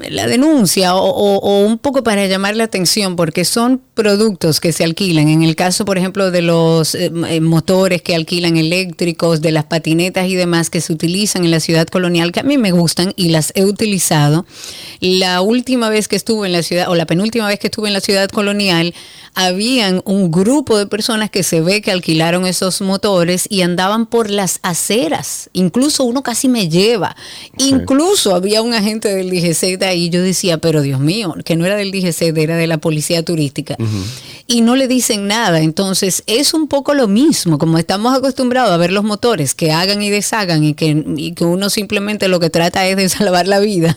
la 0.09 0.27
denuncia 0.27 0.95
o, 0.95 1.07
o- 1.09 1.39
o 1.39 1.67
un 1.67 1.79
poco 1.79 2.03
para 2.03 2.27
llamar 2.27 2.57
la 2.57 2.65
atención, 2.65 3.15
porque 3.17 3.45
son 3.45 3.81
productos 3.95 4.59
que 4.61 4.73
se 4.73 4.85
alquilan. 4.85 5.29
En 5.29 5.43
el 5.43 5.55
caso, 5.55 5.85
por 5.85 5.99
ejemplo, 5.99 6.31
de 6.31 6.41
los 6.43 6.95
eh, 6.95 7.13
eh, 7.29 7.41
motores 7.41 8.01
que 8.03 8.15
alquilan 8.15 8.57
eléctricos, 8.57 9.41
de 9.43 9.53
las 9.53 9.65
patinetas 9.65 10.27
y 10.29 10.35
demás 10.35 10.71
que 10.71 10.81
se 10.81 10.93
utilizan 10.93 11.45
en 11.45 11.51
la 11.51 11.61
Ciudad 11.61 11.87
Colonial, 11.87 12.33
que 12.33 12.41
a 12.41 12.45
mí 12.45 12.57
me 12.59 12.73
gustan 12.73 13.13
y 13.17 13.29
las 13.29 13.53
he 13.55 13.65
utilizado. 13.65 14.47
La 15.01 15.41
última 15.43 15.91
vez 15.91 16.09
que 16.09 16.17
estuve 16.17 16.47
en 16.47 16.53
la 16.55 16.63
ciudad, 16.63 16.89
o 16.89 16.95
la 16.95 17.07
penúltima 17.07 17.47
vez 17.47 17.59
que 17.59 17.67
estuve 17.67 17.89
en 17.89 17.95
la 17.95 18.01
Ciudad 18.01 18.29
Colonial, 18.31 18.95
habían 19.35 20.03
un 20.07 20.31
grupo 20.31 20.77
de 20.77 20.87
personas 20.87 21.31
que 21.31 21.43
se 21.43 21.61
ve 21.61 21.83
que 21.83 21.91
alquilaron 21.93 22.47
esos 22.47 22.81
motores 22.81 23.47
y 23.49 23.63
andaban 23.63 24.07
por 24.07 24.29
las 24.31 24.59
aceras. 24.63 25.51
Incluso 25.53 26.05
uno 26.05 26.23
casi 26.23 26.49
me 26.49 26.69
lleva. 26.69 27.15
Incluso 27.59 28.35
había 28.35 28.63
un 28.63 28.75
agente 28.75 29.15
del 29.15 29.31
DGC 29.53 29.83
ahí. 29.83 30.11
Yo 30.11 30.23
decía, 30.23 30.59
pero 30.59 30.83
Dios 30.83 31.01
mío, 31.01 31.35
que 31.45 31.57
no 31.57 31.67
era 31.67 31.77
del 31.77 31.91
DGC, 31.91 32.37
era 32.37 32.57
de 32.57 32.67
la 32.67 32.79
policía 32.79 33.25
turística. 33.25 33.77
Y 34.47 34.63
no 34.63 34.77
le 34.77 34.89
dicen 34.89 35.27
nada. 35.27 35.61
Entonces 35.61 36.23
es 36.27 36.55
un 36.55 36.69
poco 36.69 36.95
lo 36.95 37.09
mismo, 37.09 37.59
como 37.59 37.79
estamos 37.79 38.17
acostumbrados 38.17 38.73
a 38.73 38.77
ver 38.77 38.93
los 38.93 39.05
motores 39.05 39.55
que 39.55 39.73
hagan 39.73 40.03
y 40.03 40.11
deshagan 40.11 40.65
y 40.65 40.75
que, 40.75 41.05
y 41.17 41.33
que 41.33 41.45
uno 41.45 41.71
simplemente 41.71 42.29
lo 42.29 42.41
que 42.41 42.51
trata 42.51 42.87
es 42.87 42.97
de 42.97 43.09
salvar 43.11 43.47
la 43.47 43.61
vida 43.61 43.97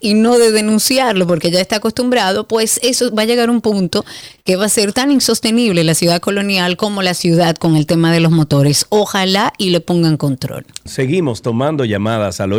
y 0.00 0.14
no 0.14 0.38
de 0.38 0.52
denunciarlo 0.52 1.26
porque 1.26 1.50
ya 1.50 1.60
está 1.60 1.76
acostumbrado, 1.76 2.46
pues 2.46 2.80
eso 2.82 3.14
va 3.14 3.22
a 3.22 3.26
llegar 3.26 3.48
a 3.48 3.52
un 3.52 3.60
punto 3.60 4.04
que 4.44 4.56
va 4.56 4.66
a 4.66 4.68
ser 4.68 4.92
tan 4.92 5.10
insostenible 5.10 5.84
la 5.84 5.94
ciudad 5.94 6.20
colonial 6.20 6.76
como 6.76 7.02
la 7.02 7.14
ciudad 7.14 7.56
con 7.56 7.76
el 7.76 7.86
tema 7.86 8.12
de 8.12 8.20
los 8.20 8.30
motores. 8.30 8.86
Ojalá 8.90 9.52
y 9.58 9.70
le 9.70 9.80
pongan 9.80 10.16
control. 10.16 10.66
Seguimos 10.84 11.40
tomando 11.40 11.84
llamadas 11.84 12.40
al 12.40 12.52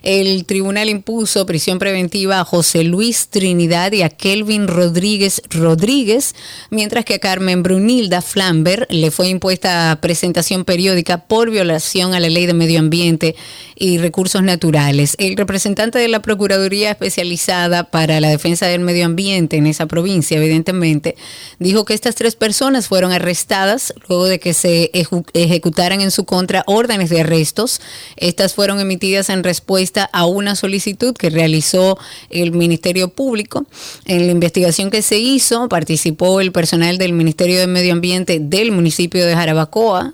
El 0.05 0.45
tribunal 0.45 0.87
impuso 0.87 1.47
prisión 1.47 1.79
preventiva 1.79 2.39
a 2.39 2.45
José 2.45 2.83
Luis 2.83 3.29
Trinidad 3.29 3.91
y 3.91 4.03
a 4.03 4.09
Kelvin 4.09 4.67
Rodríguez 4.67 5.41
Rodríguez, 5.49 6.35
mientras 6.69 7.05
que 7.05 7.15
a 7.15 7.19
Carmen 7.19 7.63
Brunilda 7.63 8.21
Flamber 8.21 8.85
le 8.91 9.09
fue 9.09 9.29
impuesta 9.29 9.97
presentación 10.03 10.63
periódica 10.63 11.25
por 11.25 11.49
violación 11.49 12.13
a 12.13 12.19
la 12.19 12.29
ley 12.29 12.45
de 12.45 12.53
medio 12.53 12.77
ambiente 12.77 13.35
y 13.75 13.97
recursos 13.97 14.43
naturales. 14.43 15.15
El 15.17 15.37
representante 15.37 15.97
de 15.97 16.07
la 16.07 16.21
Procuraduría 16.21 16.91
Especializada 16.91 17.85
para 17.85 18.21
la 18.21 18.29
Defensa 18.29 18.67
del 18.67 18.81
Medio 18.81 19.07
Ambiente 19.07 19.57
en 19.57 19.65
esa 19.65 19.87
provincia, 19.87 20.37
evidentemente, 20.37 21.15
dijo 21.57 21.83
que 21.83 21.95
estas 21.95 22.13
tres 22.13 22.35
personas 22.35 22.87
fueron 22.87 23.11
arrestadas 23.11 23.91
luego 24.07 24.25
de 24.25 24.39
que 24.39 24.53
se 24.53 24.91
ejecutaran 25.33 26.01
en 26.01 26.11
su 26.11 26.25
contra 26.25 26.63
órdenes 26.67 27.09
de 27.09 27.21
arrestos. 27.21 27.81
Estas 28.17 28.53
fueron 28.53 28.79
emitidas 28.79 29.31
en 29.31 29.43
respuesta 29.43 29.94
a 30.03 30.25
una 30.25 30.55
solicitud 30.55 31.15
que 31.15 31.29
realizó 31.29 31.97
el 32.29 32.51
Ministerio 32.51 33.09
Público. 33.09 33.65
En 34.05 34.25
la 34.25 34.31
investigación 34.31 34.89
que 34.89 35.01
se 35.01 35.17
hizo 35.17 35.69
participó 35.69 36.41
el 36.41 36.51
personal 36.51 36.97
del 36.97 37.13
Ministerio 37.13 37.59
de 37.59 37.67
Medio 37.67 37.93
Ambiente 37.93 38.39
del 38.39 38.71
municipio 38.71 39.25
de 39.25 39.35
Jarabacoa, 39.35 40.13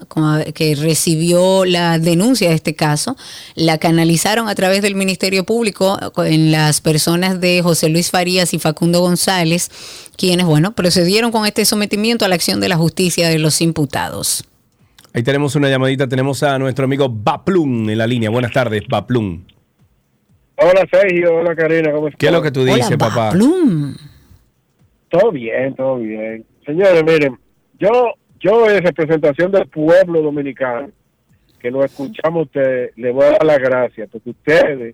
que 0.53 0.76
recibió 0.76 1.66
la 1.66 1.99
denuncia 1.99 2.49
de 2.49 2.56
este 2.56 2.76
caso. 2.76 3.16
La 3.56 3.78
canalizaron 3.78 4.48
a 4.48 4.56
través 4.56 4.82
del 4.82 4.95
Ministerio 4.95 5.44
Público 5.44 5.99
en 6.26 6.52
las 6.52 6.82
personas 6.82 7.41
de 7.41 7.62
José 7.62 7.90
Luis 7.90 8.12
Farías 8.12 8.53
y 8.53 8.60
Facundo 8.60 9.02
González, 9.02 9.70
quienes, 10.18 10.45
bueno, 10.45 10.74
procedieron 10.74 11.32
con 11.32 11.45
este 11.45 11.66
sometimiento 11.66 12.26
a 12.26 12.28
la 12.28 12.36
acción 12.36 12.60
de 12.60 12.70
la 12.70 12.78
justicia 12.78 13.30
de 13.30 13.40
los 13.40 13.62
imputados. 13.62 14.44
Ahí 15.14 15.24
tenemos 15.24 15.56
una 15.56 15.70
llamadita, 15.70 16.08
tenemos 16.08 16.41
a 16.41 16.58
nuestro 16.58 16.86
amigo 16.86 17.10
Baplum 17.10 17.90
en 17.90 17.98
la 17.98 18.08
línea. 18.08 18.30
Buenas 18.30 18.53
tardes, 18.53 18.84
Baplum. 18.88 19.41
Hola 20.64 20.88
Sergio, 20.92 21.38
hola 21.38 21.56
Karina, 21.56 21.92
¿cómo 21.92 22.08
estás? 22.08 22.20
¿Qué 22.20 22.28
es 22.28 22.32
lo 22.32 22.42
que 22.42 22.52
tú 22.52 22.64
dices, 22.64 22.96
papá? 22.96 23.32
Todo 25.10 25.32
bien, 25.32 25.74
todo 25.74 25.98
bien. 25.98 26.46
Señores, 26.64 27.04
miren, 27.04 27.36
yo, 27.80 28.14
yo 28.40 28.70
en 28.70 28.84
representación 28.84 29.52
del 29.52 29.68
pueblo 29.68 30.22
dominicano, 30.22 30.92
que 31.60 31.72
lo 31.72 31.84
escuchamos 31.84 32.46
ustedes, 32.46 32.96
le 32.96 33.12
voy 33.12 33.26
a 33.26 33.32
dar 33.32 33.44
las 33.46 33.58
gracias, 33.58 34.08
porque 34.12 34.30
ustedes 34.30 34.94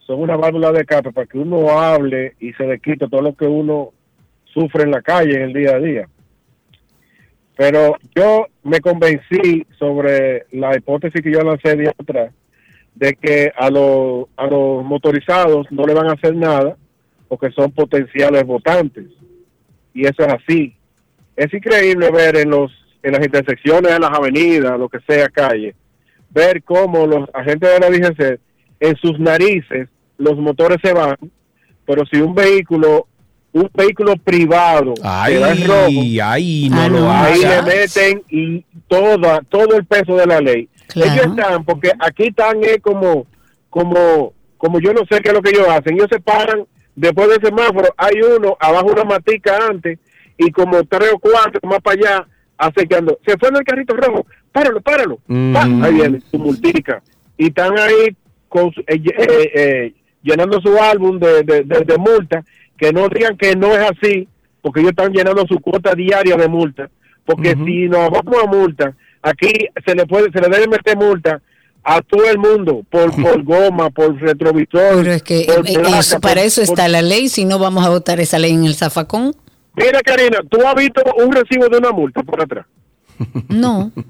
son 0.00 0.20
una 0.20 0.36
válvula 0.36 0.70
de 0.70 0.80
escape 0.80 1.12
para 1.12 1.26
que 1.26 1.38
uno 1.38 1.70
hable 1.70 2.34
y 2.38 2.52
se 2.52 2.66
le 2.66 2.78
quite 2.78 3.08
todo 3.08 3.22
lo 3.22 3.34
que 3.34 3.46
uno 3.46 3.92
sufre 4.52 4.82
en 4.82 4.90
la 4.90 5.00
calle 5.00 5.34
en 5.34 5.42
el 5.42 5.52
día 5.54 5.76
a 5.76 5.78
día. 5.78 6.08
Pero 7.56 7.96
yo 8.14 8.48
me 8.64 8.80
convencí 8.80 9.66
sobre 9.78 10.44
la 10.52 10.76
hipótesis 10.76 11.22
que 11.22 11.32
yo 11.32 11.40
lancé 11.40 11.74
de 11.74 11.88
atrás, 11.88 12.32
de 12.94 13.14
que 13.14 13.52
a, 13.56 13.70
los 13.70 14.26
a 14.36 14.46
los 14.46 14.84
motorizados 14.84 15.66
no 15.70 15.86
le 15.86 15.94
van 15.94 16.08
a 16.08 16.12
hacer 16.12 16.34
nada 16.34 16.76
porque 17.28 17.50
son 17.52 17.70
potenciales 17.70 18.44
votantes. 18.44 19.06
Y 19.94 20.02
eso 20.06 20.22
es 20.22 20.32
así. 20.32 20.76
Es 21.36 21.52
increíble 21.54 22.10
ver 22.10 22.36
en 22.36 22.50
los 22.50 22.72
en 23.02 23.12
las 23.12 23.24
intersecciones 23.24 23.92
de 23.92 23.98
las 23.98 24.10
avenidas, 24.10 24.78
lo 24.78 24.88
que 24.88 24.98
sea 25.08 25.28
calle, 25.28 25.74
ver 26.28 26.62
cómo 26.62 27.06
los 27.06 27.28
agentes 27.32 27.70
de 27.72 27.80
la 27.80 27.90
DGC 27.90 28.40
en 28.80 28.96
sus 28.96 29.18
narices 29.18 29.88
los 30.18 30.36
motores 30.36 30.78
se 30.82 30.92
van, 30.92 31.16
pero 31.86 32.04
si 32.06 32.20
un 32.20 32.34
vehículo 32.34 33.06
un 33.52 33.68
vehículo 33.74 34.14
privado 34.16 34.94
Ay, 35.02 35.34
que 35.34 35.38
va 35.40 35.50
en 35.50 35.66
rojo, 35.66 35.90
ay, 36.22 36.68
no 36.70 36.88
lo 36.88 37.10
ahí 37.10 37.40
le 37.40 37.62
meten 37.62 38.22
y 38.30 38.64
toda, 38.86 39.40
todo 39.48 39.76
el 39.76 39.84
peso 39.86 40.14
de 40.14 40.26
la 40.26 40.40
ley. 40.40 40.68
Claro. 40.92 41.12
Ellos 41.12 41.26
están, 41.36 41.64
porque 41.64 41.90
aquí 41.98 42.28
están 42.28 42.62
es 42.62 42.78
como, 42.80 43.26
como, 43.68 44.32
como 44.56 44.80
yo 44.80 44.92
no 44.92 45.00
sé 45.10 45.20
qué 45.20 45.28
es 45.30 45.34
lo 45.34 45.42
que 45.42 45.50
ellos 45.50 45.68
hacen. 45.68 45.94
Ellos 45.94 46.08
se 46.10 46.20
paran 46.20 46.64
después 46.96 47.28
del 47.28 47.40
semáforo, 47.42 47.88
hay 47.96 48.20
uno 48.22 48.56
abajo 48.60 48.86
una 48.92 49.04
matica 49.04 49.66
antes 49.68 49.98
y 50.36 50.50
como 50.50 50.82
tres 50.84 51.12
o 51.14 51.18
cuatro 51.18 51.60
más 51.64 51.80
para 51.80 51.96
allá 52.00 52.26
acechando. 52.58 53.18
Se 53.26 53.36
fue 53.38 53.48
en 53.50 53.56
el 53.56 53.64
carrito 53.64 53.94
rojo, 53.96 54.26
páralo, 54.52 54.80
páralo. 54.80 55.16
Pa, 55.16 55.66
Ujú. 55.66 55.84
Ahí 55.84 55.94
viene, 55.94 56.20
su 56.30 56.38
multica. 56.38 57.02
Y 57.38 57.46
están 57.46 57.78
ahí 57.78 58.14
con, 58.48 58.68
eh, 58.86 59.00
eh, 59.06 59.50
eh, 59.54 59.94
llenando 60.22 60.60
su 60.60 60.76
álbum 60.78 61.18
de, 61.18 61.42
de, 61.42 61.62
de- 61.64 61.84
de 61.84 61.98
multa, 61.98 62.44
que 62.76 62.92
no 62.92 63.08
digan 63.08 63.36
que 63.36 63.54
no 63.56 63.68
es 63.74 63.90
así, 63.90 64.28
porque 64.60 64.80
ellos 64.80 64.90
están 64.90 65.12
llenando 65.12 65.46
su 65.46 65.58
cuota 65.60 65.94
diaria 65.94 66.36
de 66.36 66.48
multa. 66.48 66.90
Porque 67.24 67.54
si 67.64 67.88
nos 67.88 68.10
vamos 68.10 68.42
a 68.42 68.46
multa, 68.46 68.94
aquí 69.22 69.52
se 69.86 69.94
le 69.94 70.06
puede, 70.06 70.30
se 70.32 70.40
le 70.40 70.48
debe 70.48 70.68
meter 70.68 70.96
multa 70.96 71.40
a 71.82 72.02
todo 72.02 72.24
el 72.28 72.38
mundo 72.38 72.82
por, 72.90 73.10
por 73.22 73.42
goma, 73.42 73.90
por 73.90 74.18
retrovisor. 74.20 74.96
Pero 74.96 75.12
es 75.12 75.22
que 75.22 75.46
por 75.46 75.68
eh, 75.68 75.72
placa, 75.74 75.98
eso- 76.00 76.20
para 76.20 76.34
por- 76.36 76.44
eso 76.44 76.60
por- 76.62 76.68
está 76.70 76.88
la 76.88 77.02
ley, 77.02 77.28
si 77.28 77.44
no 77.44 77.58
vamos 77.58 77.84
a 77.84 77.88
votar 77.90 78.20
esa 78.20 78.38
ley 78.38 78.52
en 78.52 78.64
el 78.64 78.74
zafacón. 78.74 79.34
Mira, 79.74 80.00
Karina, 80.04 80.38
¿tú 80.50 80.58
has 80.66 80.74
visto 80.74 81.02
un 81.16 81.32
recibo 81.32 81.68
de 81.68 81.78
una 81.78 81.90
multa 81.92 82.22
por 82.22 82.40
atrás? 82.42 82.66
No. 83.48 83.92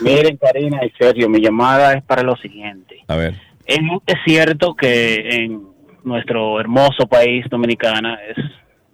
Miren, 0.00 0.38
Karina 0.38 0.82
y 0.82 0.88
Sergio, 0.98 1.28
mi 1.28 1.42
llamada 1.42 1.92
es 1.92 2.02
para 2.04 2.22
lo 2.22 2.36
siguiente. 2.36 3.04
A 3.06 3.16
ver. 3.16 3.34
Es, 3.66 3.80
es 4.06 4.16
cierto 4.24 4.74
que 4.74 5.44
en 5.44 5.67
nuestro 6.08 6.58
hermoso 6.60 7.06
país 7.06 7.44
dominicana 7.50 8.18
es 8.28 8.36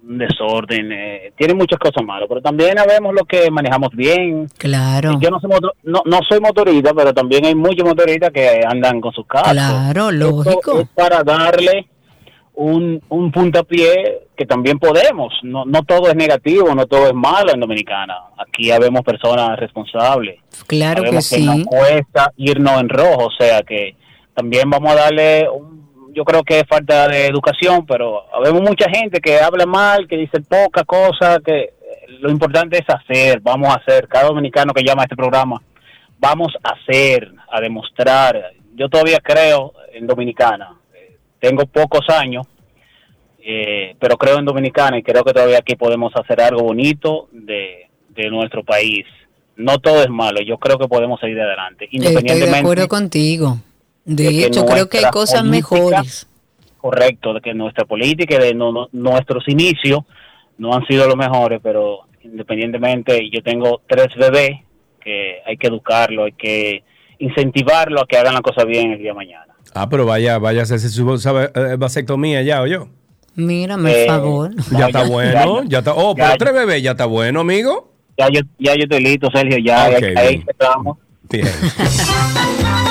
un 0.06 0.18
desorden, 0.18 0.92
eh, 0.92 1.32
tiene 1.36 1.54
muchas 1.54 1.78
cosas 1.78 2.04
malas, 2.04 2.26
pero 2.28 2.42
también 2.42 2.76
sabemos 2.76 3.14
lo 3.14 3.24
que 3.24 3.50
manejamos 3.50 3.88
bien. 3.94 4.46
Claro. 4.58 5.18
Yo 5.18 5.30
no 5.30 5.40
soy, 5.40 5.48
moto- 5.50 5.72
no, 5.84 6.02
no 6.04 6.18
soy 6.28 6.40
motorista, 6.40 6.92
pero 6.92 7.14
también 7.14 7.46
hay 7.46 7.54
muchos 7.54 7.88
motoristas 7.88 8.30
que 8.30 8.60
andan 8.68 9.00
con 9.00 9.12
sus 9.14 9.26
carros. 9.26 9.52
Claro, 9.52 10.10
Esto 10.10 10.12
lógico. 10.12 10.80
es 10.80 10.88
para 10.94 11.22
darle 11.22 11.86
un, 12.54 13.00
un 13.08 13.32
puntapié 13.32 14.20
que 14.36 14.44
también 14.46 14.78
podemos. 14.78 15.32
No, 15.42 15.64
no 15.64 15.82
todo 15.84 16.08
es 16.10 16.16
negativo, 16.16 16.74
no 16.74 16.86
todo 16.86 17.06
es 17.06 17.14
malo 17.14 17.52
en 17.54 17.60
Dominicana. 17.60 18.14
Aquí 18.36 18.70
habemos 18.70 19.00
personas 19.02 19.58
responsables. 19.58 20.38
Claro 20.66 21.02
que 21.02 21.22
Sabemos 21.22 21.24
sí. 21.26 21.46
nos 21.46 21.66
cuesta 21.66 22.30
irnos 22.36 22.78
en 22.80 22.88
rojo, 22.90 23.26
o 23.26 23.30
sea 23.38 23.62
que 23.62 23.96
también 24.34 24.68
vamos 24.68 24.92
a 24.92 24.96
darle, 24.96 25.48
un- 25.48 25.84
yo 26.14 26.24
creo 26.24 26.42
que 26.42 26.60
es 26.60 26.64
falta 26.68 27.08
de 27.08 27.26
educación, 27.26 27.84
pero 27.86 28.24
habemos 28.32 28.62
mucha 28.62 28.88
gente 28.88 29.20
que 29.20 29.38
habla 29.38 29.66
mal, 29.66 30.06
que 30.06 30.16
dice 30.16 30.40
poca 30.40 30.84
cosa, 30.84 31.40
que 31.44 31.74
lo 32.20 32.30
importante 32.30 32.78
es 32.78 32.84
hacer, 32.88 33.40
vamos 33.40 33.68
a 33.68 33.78
hacer. 33.78 34.08
Cada 34.08 34.28
dominicano 34.28 34.72
que 34.72 34.84
llama 34.84 35.02
a 35.02 35.04
este 35.04 35.16
programa, 35.16 35.60
vamos 36.18 36.52
a 36.62 36.70
hacer, 36.70 37.32
a 37.50 37.60
demostrar. 37.60 38.52
Yo 38.74 38.88
todavía 38.88 39.18
creo 39.22 39.72
en 39.92 40.06
Dominicana. 40.06 40.76
Eh, 40.94 41.16
Tengo 41.40 41.66
pocos 41.66 42.08
años, 42.08 42.46
eh, 43.40 43.94
pero 43.98 44.16
creo 44.16 44.38
en 44.38 44.44
Dominicana 44.44 44.98
y 44.98 45.02
creo 45.02 45.24
que 45.24 45.32
todavía 45.32 45.58
aquí 45.58 45.74
podemos 45.76 46.12
hacer 46.16 46.40
algo 46.40 46.62
bonito 46.62 47.28
de, 47.32 47.88
de 48.08 48.30
nuestro 48.30 48.64
país. 48.64 49.04
No 49.56 49.78
todo 49.78 50.02
es 50.02 50.10
malo, 50.10 50.40
yo 50.42 50.58
creo 50.58 50.78
que 50.78 50.88
podemos 50.88 51.20
salir 51.20 51.40
adelante. 51.40 51.84
Estoy 51.84 52.00
de 52.00 52.06
Independientemente 52.08 52.58
acuerdo 52.58 52.88
contigo. 52.88 53.58
De, 54.05 54.44
hecho, 54.47 54.64
creo 54.66 54.89
que 54.89 54.98
hay 54.98 55.10
cosas 55.10 55.40
política- 55.43 55.76
mejores. 55.76 56.26
correcto, 56.78 57.32
de 57.35 57.40
que 57.40 57.55
nuestra 57.55 57.85
política 57.86 58.35
y 58.36 58.39
de 58.39 58.55
no- 58.55 58.70
no- 58.72 58.89
nuestros 58.93 59.48
inicios 59.48 60.01
no 60.59 60.74
han 60.74 60.86
sido 60.86 61.06
los 61.06 61.16
mejores, 61.16 61.60
pero 61.62 62.01
independientemente, 62.22 63.28
yo 63.32 63.43
tengo 63.43 63.81
tres 63.89 64.09
bebés 64.16 64.60
que 65.02 65.39
hay 65.47 65.56
que 65.56 65.66
educarlo, 65.68 66.24
hay 66.24 66.32
que 66.32 66.85
incentivarlo 67.18 68.01
a 68.02 68.06
que 68.06 68.16
hagan 68.18 68.35
la 68.35 68.40
cosa 68.43 68.64
bien 68.64 68.93
el 68.93 68.98
día 68.98 69.10
de 69.10 69.14
mañana. 69.14 69.55
Ah, 69.74 69.89
pero 69.89 70.05
vaya, 70.06 70.39
vaya 70.39 70.60
a 70.60 70.62
hacerse 70.64 70.89
su 70.90 71.10
eh, 71.55 71.76
vasectomía 71.78 72.43
ya, 72.43 72.60
o 72.62 72.66
yo. 72.66 72.89
Mírame, 73.35 73.90
Eh, 73.90 74.06
por 74.06 74.14
favor. 74.16 74.51
Ya 74.70 74.86
está 74.86 75.05
bueno, 75.05 75.62
ya 75.64 75.78
está. 75.78 75.94
Oh, 75.94 76.14
Ya, 76.16 76.24
pero 76.26 76.36
tres 76.39 76.52
bebés, 76.55 76.82
ya 76.82 76.90
está 76.93 77.06
bueno, 77.06 77.40
amigo. 77.40 77.90
Ya 78.16 78.28
yo, 78.28 78.40
ya 78.59 78.74
yo 78.74 78.82
estoy 78.85 79.01
listo, 79.02 79.28
Sergio, 79.35 79.59
ya 79.59 79.85
ahí- 79.86 79.94
ahí 80.16 80.28
bien. 80.36 80.44
estamos. 80.48 80.98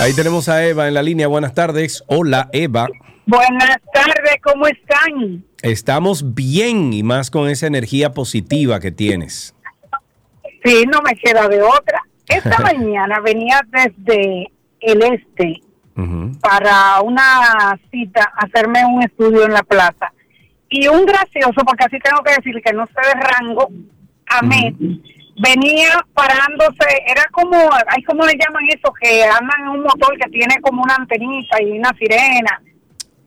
Ahí 0.00 0.14
tenemos 0.14 0.48
a 0.48 0.64
Eva 0.64 0.86
en 0.86 0.94
la 0.94 1.02
línea. 1.02 1.26
Buenas 1.26 1.54
tardes. 1.54 2.04
Hola, 2.06 2.48
Eva. 2.52 2.86
Buenas 3.26 3.78
tardes, 3.92 4.36
¿cómo 4.42 4.68
están? 4.68 5.44
Estamos 5.62 6.34
bien 6.34 6.92
y 6.92 7.02
más 7.02 7.32
con 7.32 7.48
esa 7.48 7.66
energía 7.66 8.12
positiva 8.12 8.78
que 8.78 8.92
tienes. 8.92 9.56
Sí, 10.64 10.84
no 10.86 11.00
me 11.02 11.16
queda 11.16 11.48
de 11.48 11.60
otra. 11.62 12.00
Esta 12.28 12.58
mañana 12.62 13.18
venía 13.18 13.60
desde 13.72 14.52
el 14.80 15.02
este 15.02 15.62
para 16.40 17.00
una 17.02 17.76
cita, 17.90 18.32
hacerme 18.36 18.84
un 18.86 19.02
estudio 19.02 19.46
en 19.46 19.52
la 19.52 19.64
plaza. 19.64 20.12
Y 20.70 20.86
un 20.86 21.04
gracioso, 21.04 21.64
porque 21.66 21.84
así 21.84 21.98
tengo 21.98 22.22
que 22.22 22.34
decir 22.36 22.62
que 22.64 22.72
no 22.72 22.86
sé 22.86 22.92
de 23.04 23.20
rango, 23.20 23.68
a 24.28 24.42
mí, 24.42 25.02
venía 25.40 25.90
parándose, 26.14 26.86
era 27.06 27.24
como, 27.32 27.56
ay, 27.88 28.02
¿cómo 28.04 28.24
le 28.26 28.34
llaman 28.34 28.64
eso? 28.68 28.92
Que 29.00 29.24
andan 29.24 29.60
en 29.62 29.68
un 29.68 29.80
motor 29.82 30.16
que 30.18 30.30
tiene 30.30 30.54
como 30.60 30.82
una 30.82 30.94
antenita 30.96 31.62
y 31.62 31.78
una 31.78 31.90
sirena. 31.98 32.62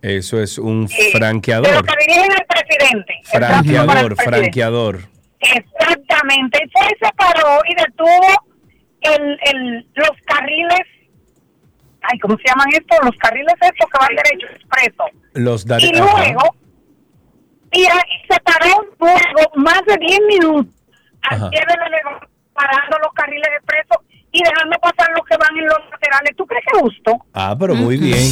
Eso 0.01 0.41
es 0.41 0.57
un 0.57 0.88
Eh, 0.91 0.97
De 0.97 1.11
lo 1.13 1.17
franqueador. 1.19 1.85
que 1.85 1.95
dirigen 2.05 2.31
al 2.31 2.45
presidente. 2.47 3.13
El 3.33 3.39
Franqueador, 3.45 4.15
franqueador. 4.15 4.99
Exactamente. 5.39 6.59
Y 6.63 6.69
fue 6.71 6.88
y 6.88 7.05
se 7.05 7.11
paró 7.15 7.59
y 7.67 7.75
detuvo 7.75 8.27
el, 9.01 9.39
el, 9.53 9.88
los 9.95 10.11
carriles, 10.25 10.81
ay, 12.01 12.19
¿cómo 12.19 12.35
se 12.38 12.43
llaman 12.47 12.67
estos? 12.73 12.97
Los 13.03 13.15
carriles 13.17 13.53
estos 13.61 13.89
que 13.89 13.97
van 13.99 14.15
derecho, 14.15 14.47
expreso. 14.55 15.03
Los 15.33 15.65
Y 15.83 15.95
luego, 15.95 16.55
y 17.73 17.81
ahí 17.85 18.21
se 18.29 18.39
paró 18.41 18.85
luego 18.99 19.51
más 19.55 19.81
de 19.88 19.97
10 19.97 20.19
minutos 20.27 20.73
al 21.30 21.49
pie 21.49 21.61
del 21.68 21.88
elevador, 21.88 22.30
parando 22.53 22.98
los 23.03 23.14
carriles 23.14 23.49
expresos 23.57 23.98
y 24.31 24.41
dejando 24.43 24.77
pasar 24.80 25.11
los 25.15 25.26
que 25.26 25.38
van 25.38 25.57
en 25.57 25.65
los 25.65 25.80
laterales. 25.91 26.35
¿Tú 26.35 26.45
crees 26.45 26.64
que 26.65 26.77
es 26.77 26.81
justo? 26.81 27.26
Ah, 27.34 27.56
pero 27.60 27.76
muy 27.76 27.98
bien. 27.98 28.31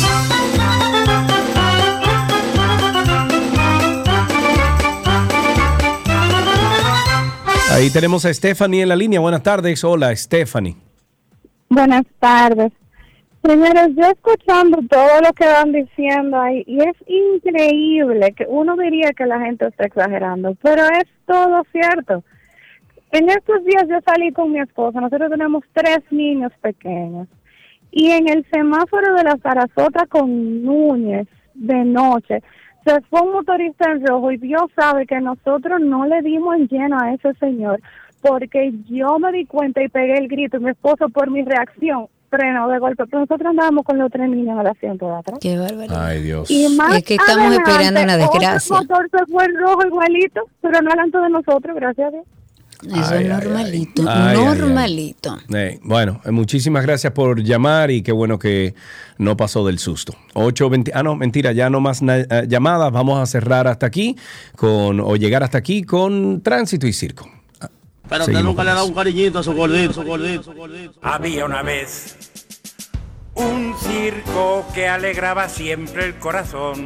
Ahí 7.71 7.91
tenemos 7.91 8.25
a 8.25 8.33
Stephanie 8.33 8.81
en 8.81 8.89
la 8.89 8.95
línea. 8.95 9.19
Buenas 9.19 9.43
tardes. 9.43 9.83
Hola, 9.83 10.15
Stephanie. 10.15 10.75
Buenas 11.69 12.03
tardes. 12.19 12.73
Primero, 13.41 13.87
yo 13.95 14.05
escuchando 14.05 14.79
todo 14.89 15.21
lo 15.21 15.31
que 15.33 15.45
van 15.45 15.71
diciendo 15.71 16.41
ahí, 16.41 16.63
y 16.67 16.79
es 16.79 16.95
increíble 17.07 18.33
que 18.33 18.45
uno 18.49 18.75
diría 18.75 19.11
que 19.15 19.25
la 19.25 19.39
gente 19.39 19.67
está 19.67 19.85
exagerando, 19.85 20.55
pero 20.61 20.83
es 20.83 21.05
todo 21.25 21.63
cierto. 21.71 22.23
En 23.11 23.29
estos 23.29 23.63
días 23.65 23.85
yo 23.89 23.99
salí 24.05 24.31
con 24.31 24.51
mi 24.51 24.59
esposa, 24.59 25.01
nosotros 25.01 25.29
tenemos 25.31 25.63
tres 25.73 25.99
niños 26.11 26.51
pequeños, 26.61 27.27
y 27.91 28.11
en 28.11 28.29
el 28.29 28.45
semáforo 28.51 29.15
de 29.15 29.23
la 29.23 29.37
Sarasota 29.41 30.05
con 30.05 30.63
Núñez 30.63 31.27
de 31.55 31.85
noche, 31.85 32.43
se 32.85 33.01
fue 33.09 33.21
un 33.21 33.33
motorista 33.33 33.91
en 33.91 34.05
rojo 34.05 34.31
y 34.31 34.37
Dios 34.37 34.63
sabe 34.75 35.05
que 35.05 35.19
nosotros 35.19 35.81
no 35.81 36.05
le 36.05 36.21
dimos 36.21 36.55
en 36.55 36.67
lleno 36.67 36.97
a 36.99 37.13
ese 37.13 37.33
señor 37.35 37.81
porque 38.21 38.73
yo 38.89 39.19
me 39.19 39.31
di 39.31 39.45
cuenta 39.45 39.81
y 39.83 39.89
pegué 39.89 40.17
el 40.17 40.27
grito 40.27 40.57
y 40.57 40.61
mi 40.61 40.71
esposo 40.71 41.09
por 41.09 41.29
mi 41.29 41.43
reacción 41.43 42.07
frenó 42.29 42.67
de 42.67 42.77
golpe, 42.77 43.05
pero 43.05 43.21
nosotros 43.21 43.49
andábamos 43.49 43.83
con 43.83 43.97
los 43.97 44.11
tres 44.11 44.29
niños 44.29 44.53
en 44.53 44.59
el 44.59 44.67
asiento 44.67 45.07
de 45.07 45.15
atrás. 45.15 45.39
Qué 45.41 45.57
barbaridad. 45.57 46.05
Ay, 46.05 46.21
Dios. 46.21 46.51
Y 46.51 46.75
más 46.75 46.95
Es 46.97 47.03
que 47.03 47.15
estamos 47.15 47.47
adelante, 47.47 47.71
esperando 47.71 48.03
una 48.03 48.17
desgracia. 48.17 48.75
Otro 48.75 48.95
motor 48.95 49.09
se 49.09 49.31
fue 49.31 49.45
en 49.45 49.57
rojo 49.57 49.87
igualito, 49.87 50.41
pero 50.61 50.81
no 50.81 50.89
delante 50.91 51.17
de 51.17 51.29
nosotros, 51.29 51.75
gracias 51.75 52.07
a 52.07 52.11
Dios. 52.11 52.25
Eso 52.81 53.13
Ay, 53.13 53.23
es 53.25 53.29
normalito, 53.29 54.01
ay. 54.03 54.07
Ay, 54.09 54.15
ay, 54.17 54.37
ay. 54.37 54.57
normalito. 54.57 55.37
Eh, 55.53 55.79
bueno, 55.83 56.21
eh, 56.23 56.31
muchísimas 56.31 56.83
gracias 56.83 57.11
por 57.11 57.43
llamar 57.43 57.91
y 57.91 58.01
qué 58.01 58.13
bueno 58.13 58.39
que 58.39 58.73
no 59.17 59.35
pasó 59.35 59.65
del 59.65 59.79
susto. 59.79 60.13
820, 60.33 60.91
ah, 60.95 61.03
no, 61.03 61.17
mentira, 61.17 61.51
ya 61.51 61.69
no 61.69 61.81
más 61.81 62.01
eh, 62.01 62.45
llamadas. 62.47 62.91
Vamos 62.93 63.19
a 63.19 63.25
cerrar 63.25 63.67
hasta 63.67 63.85
aquí 63.85 64.15
con, 64.55 65.01
o 65.01 65.17
llegar 65.17 65.43
hasta 65.43 65.57
aquí 65.57 65.83
con 65.83 66.41
tránsito 66.41 66.87
y 66.87 66.93
circo. 66.93 67.29
Pero 68.07 68.23
usted 68.23 68.41
nunca 68.41 68.63
le 68.63 68.71
ha 68.71 68.73
dado 68.73 68.85
eso. 68.85 68.93
un 68.93 68.95
cariñito 68.95 69.39
a 69.39 69.43
su 69.43 69.53
gordito, 69.53 69.93
su 69.93 70.03
gordito, 70.03 70.43
su 70.43 70.53
gordito. 70.53 70.93
Había 71.01 71.45
una 71.45 71.61
vez 71.61 72.15
un 73.35 73.75
circo 73.77 74.65
que 74.73 74.87
alegraba 74.87 75.49
siempre 75.49 76.05
el 76.05 76.15
corazón. 76.15 76.85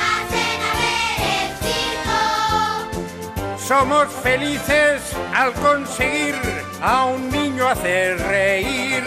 Somos 3.71 4.09
felices 4.21 5.01
al 5.33 5.53
conseguir 5.53 6.35
a 6.81 7.05
un 7.05 7.29
niño 7.29 7.69
hacer 7.69 8.19
reír. 8.19 9.01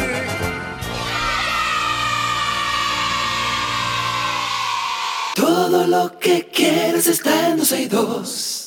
Todo 5.34 5.86
lo 5.86 6.18
que 6.18 6.48
quieres 6.48 7.06
está 7.08 7.50
en 7.50 7.58
12 7.58 7.82
y 7.82 7.88
2. 7.88 8.64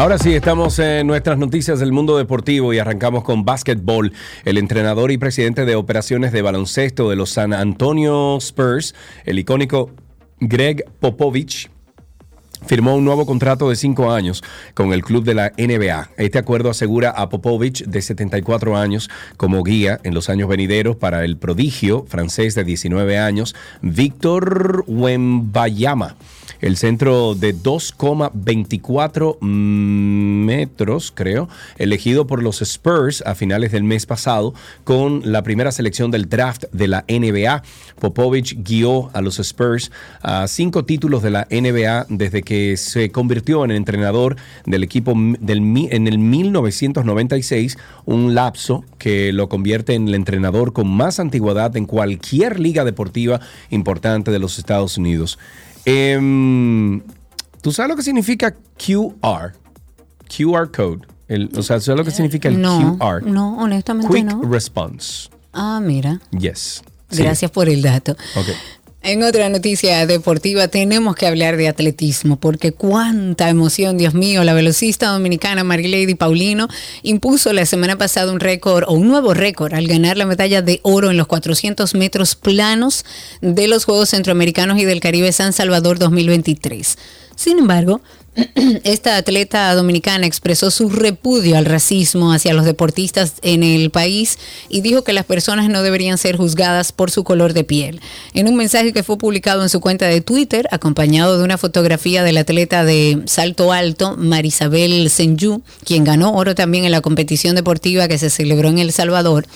Ahora 0.00 0.16
sí, 0.16 0.32
estamos 0.32 0.78
en 0.78 1.06
nuestras 1.06 1.36
noticias 1.36 1.78
del 1.78 1.92
mundo 1.92 2.16
deportivo 2.16 2.72
y 2.72 2.78
arrancamos 2.78 3.22
con 3.22 3.44
básquetbol. 3.44 4.14
El 4.46 4.56
entrenador 4.56 5.10
y 5.10 5.18
presidente 5.18 5.66
de 5.66 5.76
operaciones 5.76 6.32
de 6.32 6.40
baloncesto 6.40 7.10
de 7.10 7.16
los 7.16 7.28
San 7.28 7.52
Antonio 7.52 8.38
Spurs, 8.38 8.94
el 9.26 9.38
icónico 9.38 9.90
Greg 10.38 10.86
Popovich, 11.00 11.70
firmó 12.66 12.94
un 12.94 13.04
nuevo 13.04 13.26
contrato 13.26 13.68
de 13.68 13.76
cinco 13.76 14.12
años 14.12 14.42
con 14.74 14.92
el 14.92 15.02
club 15.02 15.24
de 15.24 15.34
la 15.34 15.52
NBA. 15.56 16.10
Este 16.16 16.38
acuerdo 16.38 16.70
asegura 16.70 17.10
a 17.10 17.28
Popovich, 17.28 17.84
de 17.84 18.02
74 18.02 18.76
años, 18.76 19.10
como 19.36 19.62
guía 19.62 20.00
en 20.04 20.14
los 20.14 20.28
años 20.28 20.48
venideros 20.48 20.96
para 20.96 21.24
el 21.24 21.36
prodigio 21.36 22.04
francés 22.08 22.54
de 22.54 22.64
19 22.64 23.18
años, 23.18 23.54
Víctor 23.82 24.84
Wembayama. 24.86 26.16
El 26.60 26.76
centro 26.76 27.34
de 27.34 27.56
2,24 27.56 29.40
metros, 29.40 31.10
creo, 31.14 31.48
elegido 31.78 32.26
por 32.26 32.42
los 32.42 32.60
Spurs 32.60 33.22
a 33.24 33.34
finales 33.34 33.72
del 33.72 33.82
mes 33.82 34.04
pasado 34.04 34.52
con 34.84 35.22
la 35.24 35.42
primera 35.42 35.72
selección 35.72 36.10
del 36.10 36.28
draft 36.28 36.64
de 36.72 36.88
la 36.88 37.06
NBA. 37.08 37.62
Popovich 37.98 38.62
guió 38.62 39.08
a 39.14 39.22
los 39.22 39.38
Spurs 39.38 39.90
a 40.20 40.46
cinco 40.48 40.84
títulos 40.84 41.22
de 41.22 41.30
la 41.30 41.46
NBA 41.50 42.06
desde 42.10 42.42
que 42.42 42.49
se 42.76 43.10
convirtió 43.10 43.64
en 43.64 43.70
entrenador 43.70 44.36
del 44.66 44.82
equipo 44.82 45.14
del, 45.40 45.58
en 45.90 46.08
el 46.08 46.18
1996, 46.18 47.78
un 48.06 48.34
lapso 48.34 48.84
que 48.98 49.32
lo 49.32 49.48
convierte 49.48 49.94
en 49.94 50.08
el 50.08 50.14
entrenador 50.14 50.72
con 50.72 50.88
más 50.88 51.20
antigüedad 51.20 51.76
en 51.76 51.86
cualquier 51.86 52.60
liga 52.60 52.84
deportiva 52.84 53.40
importante 53.70 54.30
de 54.30 54.38
los 54.38 54.58
Estados 54.58 54.98
Unidos. 54.98 55.38
Em, 55.84 57.02
¿Tú 57.62 57.72
sabes 57.72 57.90
lo 57.90 57.96
que 57.96 58.02
significa 58.02 58.54
QR? 58.76 59.52
QR 60.28 60.70
code. 60.70 61.06
o 61.56 61.62
sea, 61.62 61.80
¿sabes 61.80 61.98
lo 61.98 62.04
que 62.04 62.10
significa 62.10 62.48
el 62.48 62.60
no, 62.60 62.98
QR? 62.98 63.22
No, 63.26 63.58
honestamente 63.58 64.12
Quick 64.12 64.24
no. 64.24 64.42
Response. 64.42 65.28
Ah, 65.52 65.80
mira. 65.82 66.20
Yes. 66.30 66.82
Sí. 67.10 67.22
Gracias 67.22 67.50
por 67.50 67.68
el 67.68 67.82
dato. 67.82 68.12
Ok. 68.36 68.46
En 69.02 69.22
otra 69.22 69.48
noticia 69.48 70.06
deportiva 70.06 70.68
tenemos 70.68 71.16
que 71.16 71.26
hablar 71.26 71.56
de 71.56 71.68
atletismo, 71.68 72.36
porque 72.36 72.72
cuánta 72.72 73.48
emoción, 73.48 73.96
Dios 73.96 74.12
mío, 74.12 74.44
la 74.44 74.52
velocista 74.52 75.08
dominicana 75.08 75.64
Marilady 75.64 76.14
Paulino 76.16 76.68
impuso 77.02 77.54
la 77.54 77.64
semana 77.64 77.96
pasada 77.96 78.30
un 78.30 78.40
récord 78.40 78.84
o 78.86 78.92
un 78.92 79.08
nuevo 79.08 79.32
récord 79.32 79.72
al 79.72 79.86
ganar 79.86 80.18
la 80.18 80.26
medalla 80.26 80.60
de 80.60 80.80
oro 80.82 81.10
en 81.10 81.16
los 81.16 81.28
400 81.28 81.94
metros 81.94 82.34
planos 82.34 83.06
de 83.40 83.68
los 83.68 83.86
Juegos 83.86 84.10
Centroamericanos 84.10 84.78
y 84.78 84.84
del 84.84 85.00
Caribe 85.00 85.32
San 85.32 85.54
Salvador 85.54 85.98
2023. 85.98 86.98
Sin 87.36 87.58
embargo, 87.58 88.02
esta 88.84 89.16
atleta 89.16 89.74
dominicana 89.74 90.26
expresó 90.26 90.70
su 90.70 90.88
repudio 90.88 91.56
al 91.56 91.64
racismo 91.64 92.32
hacia 92.32 92.54
los 92.54 92.64
deportistas 92.64 93.34
en 93.42 93.62
el 93.62 93.90
país 93.90 94.38
y 94.68 94.82
dijo 94.82 95.02
que 95.02 95.12
las 95.12 95.24
personas 95.24 95.68
no 95.68 95.82
deberían 95.82 96.18
ser 96.18 96.36
juzgadas 96.36 96.92
por 96.92 97.10
su 97.10 97.24
color 97.24 97.52
de 97.52 97.64
piel. 97.64 98.00
En 98.34 98.48
un 98.48 98.56
mensaje 98.56 98.92
que 98.92 99.02
fue 99.02 99.18
publicado 99.18 99.62
en 99.62 99.68
su 99.68 99.80
cuenta 99.80 100.06
de 100.06 100.20
Twitter, 100.20 100.68
acompañado 100.70 101.38
de 101.38 101.44
una 101.44 101.58
fotografía 101.58 102.22
del 102.22 102.38
atleta 102.38 102.84
de 102.84 103.22
salto 103.26 103.72
alto, 103.72 104.16
Marisabel 104.16 105.10
Senju, 105.10 105.62
quien 105.84 106.04
ganó 106.04 106.34
oro 106.34 106.54
también 106.54 106.84
en 106.84 106.92
la 106.92 107.00
competición 107.00 107.56
deportiva 107.56 108.08
que 108.08 108.18
se 108.18 108.30
celebró 108.30 108.68
en 108.68 108.78
El 108.78 108.92
Salvador, 108.92 109.46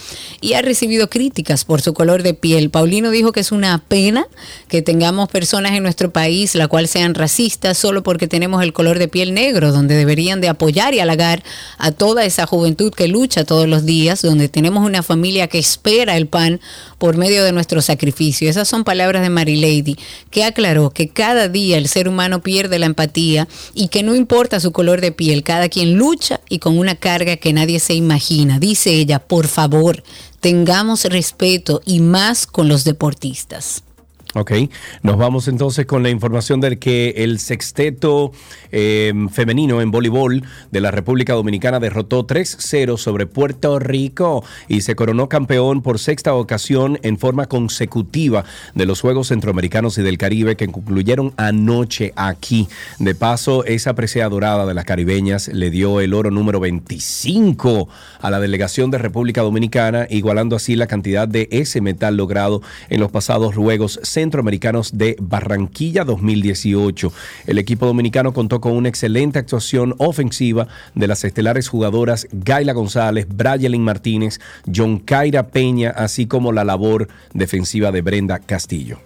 y 0.41 0.55
ha 0.55 0.63
recibido 0.63 1.09
críticas 1.09 1.65
por 1.65 1.81
su 1.81 1.95
color 1.95 2.23
de 2.23 2.35
piel. 2.35 2.71
Paulino 2.71 3.11
dijo 3.11 3.33
que 3.33 3.41
es 3.41 3.53
una 3.53 3.79
pena 3.79 4.27
que 4.69 4.83
tengamos 4.83 5.29
personas 5.29 5.73
en 5.73 5.83
nuestro 5.83 6.11
país 6.11 6.55
la 6.55 6.69
cual 6.69 6.89
sean 6.89 7.15
racistas 7.15 7.79
solo 7.79 8.03
porque 8.03 8.29
tenemos 8.29 8.63
el 8.65 8.73
color 8.73 8.99
de 8.99 9.07
piel 9.07 9.33
negro, 9.33 9.71
donde 9.71 9.95
deberían 9.95 10.41
de 10.41 10.49
apoyar 10.49 10.95
y 10.95 11.01
halagar 11.01 11.45
a 11.79 11.93
toda 11.93 12.25
esa 12.25 12.47
juventud 12.47 12.93
que 12.93 13.07
lucha 13.07 13.45
todos 13.45 13.69
los 13.69 13.85
días, 13.85 14.23
donde 14.23 14.49
tenemos 14.49 14.85
una 14.85 15.03
familia 15.03 15.47
que 15.47 15.59
espera 15.59 16.17
el 16.17 16.27
pan 16.27 16.61
por 16.99 17.17
medio 17.17 17.45
de 17.45 17.53
nuestro 17.53 17.81
sacrificio. 17.83 18.51
Esas 18.51 18.67
son 18.67 18.83
palabras 18.83 19.23
de 19.23 19.31
Mary 19.31 19.57
Lady, 19.57 19.97
que 20.31 20.43
aclaró 20.43 20.91
que 20.91 21.09
cada 21.09 21.49
día 21.49 21.79
el 21.79 21.87
ser 21.87 22.09
humano 22.09 22.43
pierde 22.43 22.79
la 22.79 22.87
empatía 22.87 23.47
y 23.75 23.89
que 23.89 24.03
no 24.03 24.17
importa 24.17 24.59
su 24.59 24.73
color 24.73 25.01
de 25.01 25.13
piel, 25.13 25.45
cada 25.45 25.69
quien 25.69 25.95
lucha 25.95 26.41
y 26.49 26.59
con 26.59 26.79
una 26.79 26.97
carga 26.97 27.37
que 27.37 27.53
nadie 27.53 27.79
se 27.79 27.95
imagina. 27.95 28.59
Dice 28.59 28.91
ella, 28.91 29.21
por 29.21 29.47
favor, 29.47 30.03
tengamos 30.41 31.05
respeto 31.05 31.81
y 31.85 32.01
más 32.01 32.47
con 32.47 32.69
los 32.69 32.85
deportistas. 32.85 33.84
Ok, 34.37 34.51
nos 35.05 35.17
vamos 35.17 35.47
entonces 35.47 35.87
con 35.87 36.03
la 36.03 36.11
información 36.11 36.61
de 36.61 36.77
que 36.77 37.11
el 37.19 37.39
sexteto 37.39 38.33
eh, 38.73 39.13
femenino 39.31 39.81
en 39.81 39.93
voleibol 39.93 40.43
de 40.73 40.81
la 40.81 40.91
República 40.91 41.35
Dominicana 41.35 41.79
derrotó 41.79 42.27
3-0 42.27 42.99
sobre 42.99 43.27
Puerto 43.27 43.79
Rico 43.79 44.43
y 44.67 44.81
se 44.81 44.97
coronó 44.97 45.29
campeón 45.29 45.83
por 45.83 46.01
sexta 46.01 46.35
ocasión 46.35 46.99
en 47.03 47.17
forma 47.17 47.47
consecutiva 47.47 48.45
de 48.75 48.87
los 48.87 49.01
Juegos 49.01 49.29
Centroamericanos 49.29 49.99
y 49.99 50.03
del 50.03 50.19
Caribe 50.19 50.57
que 50.57 50.67
concluyeron 50.67 51.33
anoche 51.37 52.13
aquí. 52.17 52.67
De 52.99 53.15
paso, 53.15 53.65
esa 53.65 53.95
presea 53.95 54.29
dorada 54.29 54.67
de 54.67 54.75
las 54.75 54.85
caribeñas 54.85 55.47
le 55.47 55.71
dio 55.71 56.01
el 56.01 56.13
oro 56.13 56.33
número 56.33 56.59
25 56.59 57.89
a 58.21 58.31
la 58.31 58.41
delegación 58.41 58.91
de 58.91 58.99
República 58.99 59.43
Dominicana, 59.43 60.09
igualando 60.11 60.57
así 60.57 60.75
la 60.75 60.89
cantidad 60.89 61.29
de 61.29 61.47
ese 61.53 61.81
metal 61.81 62.17
logrado 62.17 62.63
en 62.89 62.99
los 62.99 63.13
pasados 63.13 63.55
Juegos 63.55 64.01
Centroamericanos 64.03 64.24
de 64.93 65.17
Barranquilla 65.21 66.05
2018. 66.05 67.13
El 67.47 67.59
equipo 67.59 67.87
dominicano 67.87 68.33
contó 68.33 68.61
con 68.61 68.73
una 68.73 68.89
excelente 68.89 69.39
actuación 69.39 69.95
ofensiva 69.99 70.69
de 70.95 71.07
las 71.07 71.25
estelares 71.25 71.69
jugadoras 71.69 72.27
Gaila 72.33 72.73
González, 72.73 73.27
Brayelin 73.29 73.83
Martínez, 73.83 74.41
John 74.75 74.99
Kaira 74.99 75.49
Peña, 75.49 75.91
así 75.91 76.27
como 76.27 76.53
la 76.53 76.65
labor 76.65 77.09
defensiva 77.33 77.93
de 77.93 78.03
Brenda 78.03 78.39
Castillo. 78.39 78.99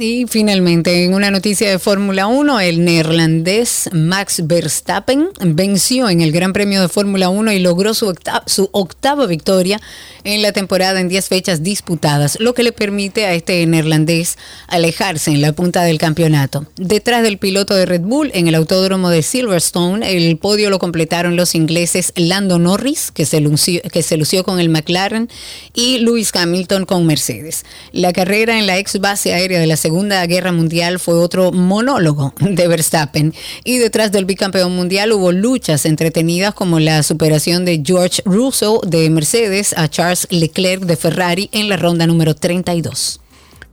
Y 0.00 0.26
finalmente, 0.28 1.04
en 1.04 1.12
una 1.12 1.32
noticia 1.32 1.68
de 1.68 1.80
Fórmula 1.80 2.28
1, 2.28 2.60
el 2.60 2.84
neerlandés 2.84 3.90
Max 3.92 4.46
Verstappen 4.46 5.30
venció 5.40 6.08
en 6.08 6.20
el 6.20 6.30
Gran 6.30 6.52
Premio 6.52 6.80
de 6.80 6.88
Fórmula 6.88 7.30
1 7.30 7.50
y 7.50 7.58
logró 7.58 7.94
su, 7.94 8.06
octava, 8.06 8.44
su 8.46 8.68
octava 8.70 9.26
victoria 9.26 9.80
en 10.22 10.40
la 10.42 10.52
temporada 10.52 11.00
en 11.00 11.08
10 11.08 11.28
fechas 11.28 11.62
disputadas, 11.64 12.38
lo 12.38 12.54
que 12.54 12.62
le 12.62 12.70
permite 12.70 13.26
a 13.26 13.34
este 13.34 13.66
neerlandés 13.66 14.38
alejarse 14.68 15.32
en 15.32 15.40
la 15.40 15.52
punta 15.52 15.82
del 15.82 15.98
campeonato. 15.98 16.66
Detrás 16.76 17.24
del 17.24 17.38
piloto 17.38 17.74
de 17.74 17.86
Red 17.86 18.02
Bull, 18.02 18.30
en 18.34 18.46
el 18.46 18.54
autódromo 18.54 19.10
de 19.10 19.22
Silverstone, 19.22 20.16
el 20.16 20.36
podio 20.36 20.70
lo 20.70 20.78
completaron 20.78 21.34
los 21.34 21.56
ingleses 21.56 22.12
Lando 22.14 22.60
Norris, 22.60 23.10
que 23.10 23.24
se 23.24 23.40
lució, 23.40 23.80
que 23.92 24.02
se 24.02 24.16
lució 24.16 24.44
con 24.44 24.60
el 24.60 24.68
McLaren, 24.68 25.28
y 25.74 25.98
Lewis 25.98 26.30
Hamilton 26.34 26.84
con 26.84 27.06
Mercedes. 27.06 27.64
La 27.92 28.12
carrera 28.12 28.58
en 28.58 28.66
la 28.66 28.78
ex 28.78 29.00
base 29.00 29.34
aérea 29.34 29.58
de 29.58 29.66
la 29.66 29.76
Segunda 29.88 30.26
Guerra 30.26 30.52
Mundial 30.52 30.98
fue 30.98 31.14
otro 31.14 31.50
monólogo 31.50 32.34
de 32.40 32.68
Verstappen 32.68 33.32
y 33.64 33.78
detrás 33.78 34.12
del 34.12 34.26
bicampeón 34.26 34.76
mundial 34.76 35.12
hubo 35.12 35.32
luchas 35.32 35.86
entretenidas 35.86 36.52
como 36.52 36.78
la 36.78 37.02
superación 37.02 37.64
de 37.64 37.82
George 37.82 38.20
Russell 38.26 38.80
de 38.86 39.08
Mercedes 39.08 39.74
a 39.78 39.88
Charles 39.88 40.26
Leclerc 40.28 40.82
de 40.82 40.96
Ferrari 40.96 41.48
en 41.52 41.70
la 41.70 41.78
ronda 41.78 42.06
número 42.06 42.34
32. 42.34 43.18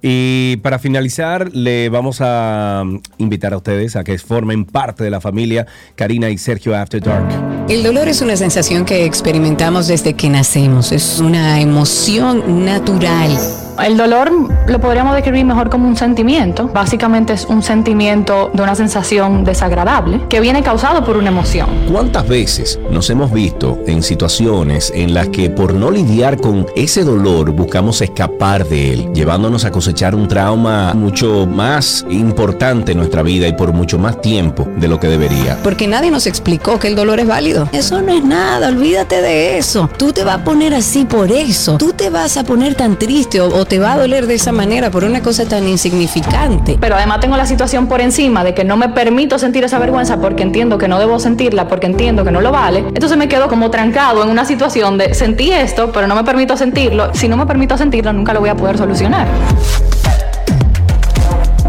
Y 0.08 0.58
para 0.58 0.78
finalizar, 0.78 1.50
le 1.52 1.90
vamos 1.90 2.22
a 2.22 2.84
um, 2.84 3.02
invitar 3.18 3.54
a 3.54 3.58
ustedes 3.58 3.96
a 3.96 4.04
que 4.04 4.16
formen 4.20 4.64
parte 4.64 5.04
de 5.04 5.10
la 5.10 5.20
familia 5.20 5.66
Karina 5.96 6.30
y 6.30 6.38
Sergio 6.38 6.76
After 6.76 7.02
Dark. 7.02 7.26
El 7.68 7.82
dolor 7.82 8.08
es 8.08 8.22
una 8.22 8.36
sensación 8.36 8.86
que 8.86 9.04
experimentamos 9.06 9.88
desde 9.88 10.14
que 10.14 10.30
nacemos, 10.30 10.92
es 10.92 11.18
una 11.18 11.60
emoción 11.60 12.64
natural. 12.64 13.36
El 13.84 13.98
dolor 13.98 14.32
lo 14.68 14.80
podríamos 14.80 15.16
describir 15.16 15.44
mejor 15.44 15.70
como 15.70 15.88
un 15.88 15.98
sentimiento. 15.98 16.70
Básicamente 16.70 17.34
es 17.34 17.46
un 17.46 17.62
sentimiento 17.62 18.50
de 18.54 18.64
una 18.64 18.74
sensación 18.74 19.44
desagradable 19.44 20.22
que 20.30 20.40
viene 20.40 20.64
causado 20.64 21.04
por 21.04 21.18
una 21.18 21.30
emoción. 21.30 21.68
¿Cuántas 21.92 22.26
veces 22.28 22.80
nos 22.90 23.10
hemos 23.10 23.34
visto 23.34 23.78
en 23.86 24.02
situaciones 24.02 24.94
en 24.96 25.14
las 25.14 25.28
que 25.28 25.50
por 25.50 25.74
no 25.74 25.92
lidiar 25.92 26.40
con 26.40 26.68
ese 26.76 27.04
dolor 27.04 27.52
buscamos 27.52 28.02
escapar 28.02 28.66
de 28.66 28.94
él, 28.94 29.14
llevándonos 29.14 29.66
a 29.66 29.72
cosechar 29.96 30.14
un 30.14 30.28
trauma 30.28 30.94
mucho 30.94 31.48
más 31.48 32.06
importante 32.10 32.92
en 32.92 32.98
nuestra 32.98 33.24
vida 33.24 33.48
y 33.48 33.54
por 33.54 33.72
mucho 33.72 33.98
más 33.98 34.20
tiempo 34.20 34.68
de 34.76 34.90
lo 34.90 35.00
que 35.00 35.08
debería? 35.08 35.58
Porque 35.64 35.88
nadie 35.88 36.12
nos 36.12 36.28
explicó 36.28 36.78
que 36.80 36.90
el 36.90 36.98
dolor 36.98 37.22
es 37.22 37.28
válido. 37.28 37.70
Eso 37.72 38.02
no 38.02 38.12
es 38.12 38.22
nada, 38.22 38.68
olvídate 38.68 39.22
de 39.22 39.58
eso. 39.58 39.90
Tú 39.98 40.12
te 40.12 40.26
vas 40.26 40.42
a 40.42 40.44
poner 40.44 40.74
así 40.74 41.06
por 41.06 41.32
eso. 41.32 41.78
Tú 41.78 41.94
te 41.94 42.10
vas 42.10 42.36
a 42.36 42.44
poner 42.44 42.76
tan 42.76 43.00
triste 43.00 43.40
o, 43.40 43.48
o 43.48 43.64
te 43.64 43.80
va 43.80 43.94
a 43.94 43.98
doler 43.98 44.28
de 44.28 44.36
esa 44.36 44.52
manera 44.52 44.92
por 44.92 45.06
una 45.06 45.22
cosa 45.22 45.46
tan 45.46 45.66
insignificante. 45.66 46.78
Pero 46.78 46.98
además 46.98 47.22
tengo 47.22 47.38
la 47.38 47.46
situación 47.46 47.88
por 47.88 48.02
encima 48.02 48.44
de 48.44 48.54
que 48.54 48.66
no 48.66 48.76
me 48.76 48.90
permito 48.90 49.40
sentir 49.40 49.64
esa 49.64 49.80
vergüenza 49.80 50.20
porque 50.20 50.44
entiendo 50.44 50.78
que 50.78 50.90
no 50.90 51.00
debo 51.00 51.20
sentirla, 51.22 51.70
porque 51.70 51.88
entiendo 51.88 52.26
que 52.26 52.32
no 52.32 52.42
lo 52.42 52.52
vale. 52.52 52.80
Entonces 52.80 53.18
me 53.18 53.30
quedo 53.30 53.48
como 53.48 53.72
trancado 53.72 54.24
en 54.26 54.30
una 54.30 54.44
situación 54.44 54.98
de 54.98 55.14
sentí 55.14 55.54
esto, 55.54 55.94
pero 55.94 56.06
no 56.06 56.16
me 56.16 56.26
permito 56.26 56.58
sentirlo. 56.58 57.14
Si 57.14 57.30
no 57.30 57.38
me 57.38 57.46
permito 57.46 57.78
sentirlo, 57.78 58.12
nunca 58.12 58.34
lo 58.34 58.42
voy 58.42 58.50
a 58.50 58.58
poder 58.58 58.78
solucionar. 58.78 59.26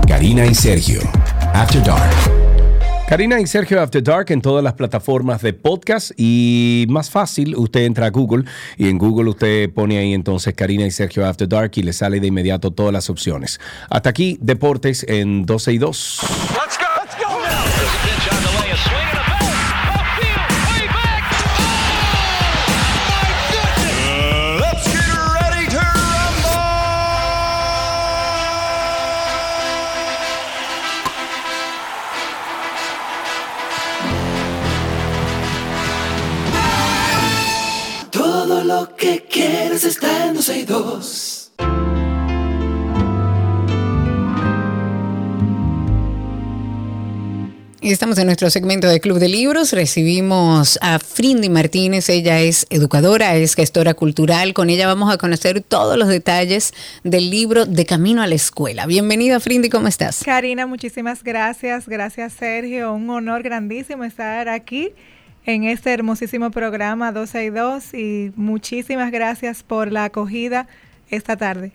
Karina 0.07 0.47
y 0.47 0.55
Sergio, 0.55 1.01
After 1.53 1.83
Dark. 1.83 2.15
Karina 3.09 3.41
y 3.41 3.47
Sergio 3.47 3.81
After 3.81 4.03
Dark 4.03 4.31
en 4.31 4.41
todas 4.41 4.63
las 4.63 4.75
plataformas 4.75 5.43
de 5.43 5.53
podcast 5.53 6.13
y 6.17 6.87
más 6.89 7.11
fácil, 7.11 7.57
usted 7.57 7.85
entra 7.85 8.07
a 8.07 8.11
Google 8.11 8.45
y 8.77 8.89
en 8.89 8.99
Google 8.99 9.31
usted 9.31 9.73
pone 9.73 9.99
ahí 9.99 10.15
entonces 10.15 10.55
Karina 10.55 10.87
y 10.87 10.93
Sergio 10.93 11.27
After 11.27 11.49
Dark 11.49 11.73
y 11.75 11.83
le 11.83 11.93
sale 11.93 12.21
de 12.21 12.29
inmediato 12.29 12.71
todas 12.71 12.93
las 12.93 13.11
opciones. 13.11 13.61
Hasta 13.91 14.11
aquí, 14.11 14.39
Deportes 14.41 15.05
en 15.09 15.45
12 15.45 15.73
y 15.73 15.79
2. 15.79 16.21
Quieres 39.79 39.97
está 39.97 40.27
en 40.27 40.35
12 40.35 40.59
y 40.59 40.65
2. 40.65 41.53
Y 47.83 47.93
Estamos 47.93 48.19
en 48.19 48.27
nuestro 48.27 48.49
segmento 48.51 48.89
de 48.89 49.01
Club 49.01 49.19
de 49.19 49.29
Libros. 49.29 49.73
Recibimos 49.73 50.79
a 50.81 50.99
Frindy 50.99 51.51
Martínez. 51.51 52.09
Ella 52.09 52.41
es 52.41 52.67
educadora, 52.71 53.37
es 53.37 53.55
gestora 53.55 53.95
cultural. 53.95 54.55
Con 54.55 54.71
ella 54.71 54.87
vamos 54.87 55.13
a 55.13 55.19
conocer 55.19 55.61
todos 55.61 55.97
los 55.99 56.09
detalles 56.09 56.73
del 57.05 57.31
libro 57.31 57.67
De 57.67 57.85
Camino 57.85 58.23
a 58.23 58.27
la 58.27 58.35
Escuela. 58.35 58.87
Bienvenida, 58.87 59.41
Frindy, 59.41 59.69
¿cómo 59.69 59.89
estás? 59.89 60.23
Karina, 60.25 60.67
muchísimas 60.67 61.23
gracias. 61.23 61.87
Gracias, 61.87 62.33
Sergio. 62.33 62.95
Un 62.95 63.11
honor 63.11 63.43
grandísimo 63.43 64.05
estar 64.05 64.49
aquí 64.49 64.93
en 65.47 65.65
este 65.65 65.93
hermosísimo 65.93 66.51
programa 66.51 67.13
12 67.13 67.45
y 67.45 67.51
2 67.51 67.95
y 67.95 68.33
muchísimas 68.37 69.13
gracias 69.13 69.63
por 69.63 69.93
la 69.93 70.05
acogida 70.05 70.67
esta 71.09 71.37
tarde. 71.37 71.73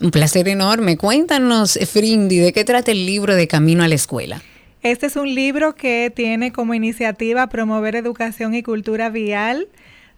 Un 0.00 0.10
placer 0.10 0.48
enorme. 0.48 0.96
Cuéntanos, 0.96 1.78
Frindy, 1.90 2.38
¿de 2.38 2.52
qué 2.52 2.64
trata 2.64 2.90
el 2.90 3.06
libro 3.06 3.34
De 3.34 3.48
Camino 3.48 3.84
a 3.84 3.88
la 3.88 3.94
Escuela? 3.94 4.42
Este 4.82 5.06
es 5.06 5.16
un 5.16 5.32
libro 5.34 5.74
que 5.74 6.12
tiene 6.14 6.52
como 6.52 6.74
iniciativa 6.74 7.48
promover 7.48 7.96
educación 7.96 8.54
y 8.54 8.62
cultura 8.62 9.10
vial 9.10 9.68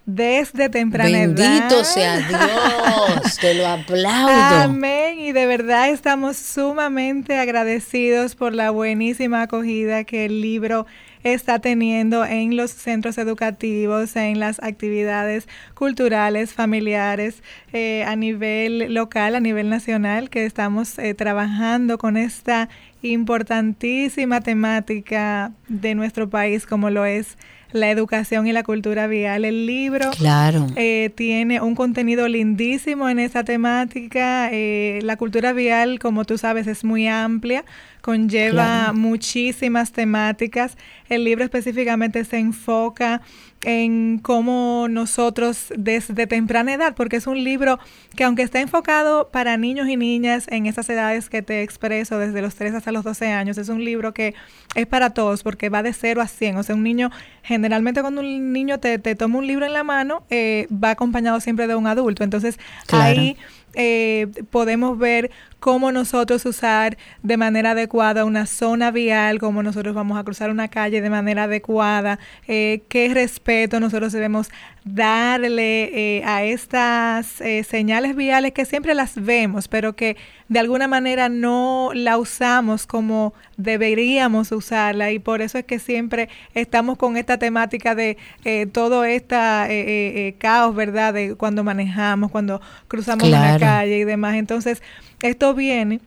desde 0.07 0.69
temprana 0.69 1.11
Bendito 1.11 1.43
edad. 1.43 1.61
Bendito 1.61 1.85
sea 1.85 2.19
Dios, 2.19 3.39
te 3.39 3.55
lo 3.55 3.67
aplaudo. 3.67 4.31
Amén. 4.31 5.21
Y 5.21 5.33
de 5.33 5.47
verdad 5.47 5.91
estamos 5.91 6.37
sumamente 6.37 7.39
agradecidos 7.39 8.35
por 8.35 8.55
la 8.55 8.71
buenísima 8.71 9.43
acogida 9.43 10.05
que 10.05 10.25
el 10.25 10.41
libro 10.41 10.87
está 11.23 11.59
teniendo 11.59 12.25
en 12.25 12.57
los 12.57 12.71
centros 12.71 13.19
educativos, 13.19 14.17
en 14.17 14.41
las 14.41 14.63
actividades 14.63 15.49
culturales, 15.75 16.55
familiares, 16.55 17.43
eh, 17.73 18.05
a 18.05 18.17
nivel 18.17 18.95
local, 18.95 19.35
a 19.35 19.41
nivel 19.41 19.69
nacional, 19.69 20.31
que 20.31 20.47
estamos 20.47 20.99
eh, 20.99 21.15
trabajando 21.15 21.99
con 21.99 22.17
esta 22.17 22.69
importantísima 23.03 24.41
temática 24.41 25.53
de 25.69 25.95
nuestro 25.95 26.29
país 26.29 26.67
como 26.67 26.91
lo 26.91 27.05
es 27.05 27.37
la 27.73 27.91
educación 27.91 28.47
y 28.47 28.53
la 28.53 28.63
cultura 28.63 29.07
vial. 29.07 29.45
El 29.45 29.67
libro 29.67 30.11
claro. 30.11 30.67
eh, 30.77 31.11
tiene 31.15 31.61
un 31.61 31.75
contenido 31.75 32.29
lindísimo 32.29 33.09
en 33.09 33.19
esa 33.19 33.45
temática. 33.45 34.49
Eh, 34.53 35.01
la 35.03 35.17
cultura 35.17 35.53
vial, 35.53 35.99
como 35.99 36.25
tú 36.25 36.39
sabes, 36.39 36.67
es 36.67 36.85
muy 36.85 37.07
amplia, 37.09 37.65
conlleva 38.01 38.53
claro. 38.53 38.95
muchísimas 38.95 39.93
temáticas. 39.93 40.77
El 41.09 41.25
libro 41.25 41.45
específicamente 41.45 42.25
se 42.25 42.39
enfoca 42.39 43.21
en 43.63 44.19
cómo 44.19 44.87
nosotros 44.89 45.67
desde 45.77 46.27
temprana 46.27 46.75
edad, 46.75 46.95
porque 46.95 47.17
es 47.17 47.27
un 47.27 47.45
libro 47.45 47.79
que 48.17 48.25
aunque 48.25 48.43
está 48.43 48.61
enfocado 48.61 49.29
para 49.31 49.57
niños 49.59 49.89
y 49.89 49.97
niñas 49.97 50.47
en 50.49 50.67
esas 50.67 50.89
edades 50.89 51.29
que 51.29 51.43
te 51.43 51.63
expreso, 51.63 52.19
desde 52.19 52.41
los 52.41 52.55
3 52.55 52.75
hasta 52.75 52.91
los 52.91 53.05
12 53.05 53.27
años, 53.33 53.59
es 53.59 53.69
un 53.69 53.85
libro 53.85 54.15
que 54.15 54.35
es 54.75 54.87
para 54.87 55.11
todos 55.11 55.43
porque 55.43 55.69
va 55.69 55.83
de 55.83 55.93
0 55.93 56.23
a 56.23 56.27
100. 56.27 56.57
O 56.57 56.63
sea, 56.63 56.75
un 56.75 56.83
niño, 56.83 57.11
generalmente 57.43 58.01
cuando 58.01 58.23
un 58.23 58.53
niño 58.53 58.81
te, 58.81 58.99
te 58.99 59.15
toma 59.15 59.39
un 59.39 59.47
libro 59.47 59.67
en 59.67 59.75
la 59.75 59.85
mano, 59.85 60.25
eh, 60.31 60.67
va 60.73 60.91
acompañado 60.91 61.41
siempre 61.41 61.67
de 61.67 61.75
un 61.75 61.87
adulto. 61.87 62.25
Entonces, 62.25 62.59
claro. 62.87 63.21
ahí 63.21 63.37
eh, 63.75 64.27
podemos 64.51 64.99
ver 64.99 65.31
cómo 65.61 65.93
nosotros 65.93 66.45
usar 66.47 66.97
de 67.23 67.37
manera 67.37 67.73
adecuada 67.73 68.25
una 68.25 68.47
zona 68.47 68.91
vial, 68.91 69.39
cómo 69.39 69.63
nosotros 69.63 69.95
vamos 69.95 70.19
a 70.19 70.25
cruzar 70.25 70.51
una 70.51 70.69
calle 70.69 71.01
de 71.01 71.11
manera 71.11 71.45
adecuada, 71.45 72.19
eh, 72.49 72.83
qué 72.89 73.13
respeto 73.13 73.79
nosotros 73.79 74.13
debemos 74.13 74.51
darle 74.85 76.19
eh, 76.19 76.25
a 76.25 76.43
estas 76.45 77.41
eh, 77.41 77.63
señales 77.65 78.17
viales 78.17 78.53
que 78.53 78.65
siempre 78.65 78.95
las 78.95 79.23
vemos, 79.23 79.69
pero 79.69 79.95
que 79.95 80.17
de 80.51 80.59
alguna 80.59 80.87
manera 80.87 81.31
no 81.31 81.93
la 81.95 82.19
usamos 82.19 82.87
como 82.87 83.33
deberíamos 83.57 84.53
usarla 84.53 85.13
y 85.13 85.19
por 85.19 85.41
eso 85.41 85.57
es 85.57 85.65
que 85.65 85.79
siempre 85.79 86.29
estamos 86.53 86.99
con 86.99 87.17
esta 87.17 87.39
temática 87.39 87.95
de 87.95 88.19
eh, 88.45 88.67
todo 88.67 89.05
este 89.05 90.37
caos, 90.39 90.75
¿verdad? 90.75 91.15
De 91.15 91.37
cuando 91.37 91.65
manejamos, 91.65 92.31
cuando 92.31 92.61
cruzamos 92.89 93.29
claro. 93.29 93.57
una 93.57 93.59
calle 93.59 93.99
y 93.99 94.05
demás. 94.05 94.35
Entonces, 94.35 94.83
esto 95.23 95.55
viene 95.55 96.01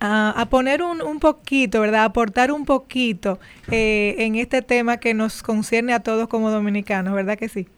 a, 0.00 0.30
a, 0.30 0.46
poner 0.46 0.82
un, 0.82 1.00
un, 1.00 1.20
poquito, 1.20 1.80
¿verdad? 1.80 2.04
Aportar 2.04 2.50
un 2.50 2.64
poquito 2.64 3.38
eh, 3.70 4.16
en 4.18 4.34
este 4.34 4.62
tema 4.62 4.96
que 4.96 5.14
nos 5.14 5.42
concierne 5.42 5.92
a 5.92 6.00
todos 6.00 6.28
como 6.28 6.50
dominicanos, 6.50 7.14
¿verdad 7.14 7.38
que 7.38 7.48
sí? 7.48 7.68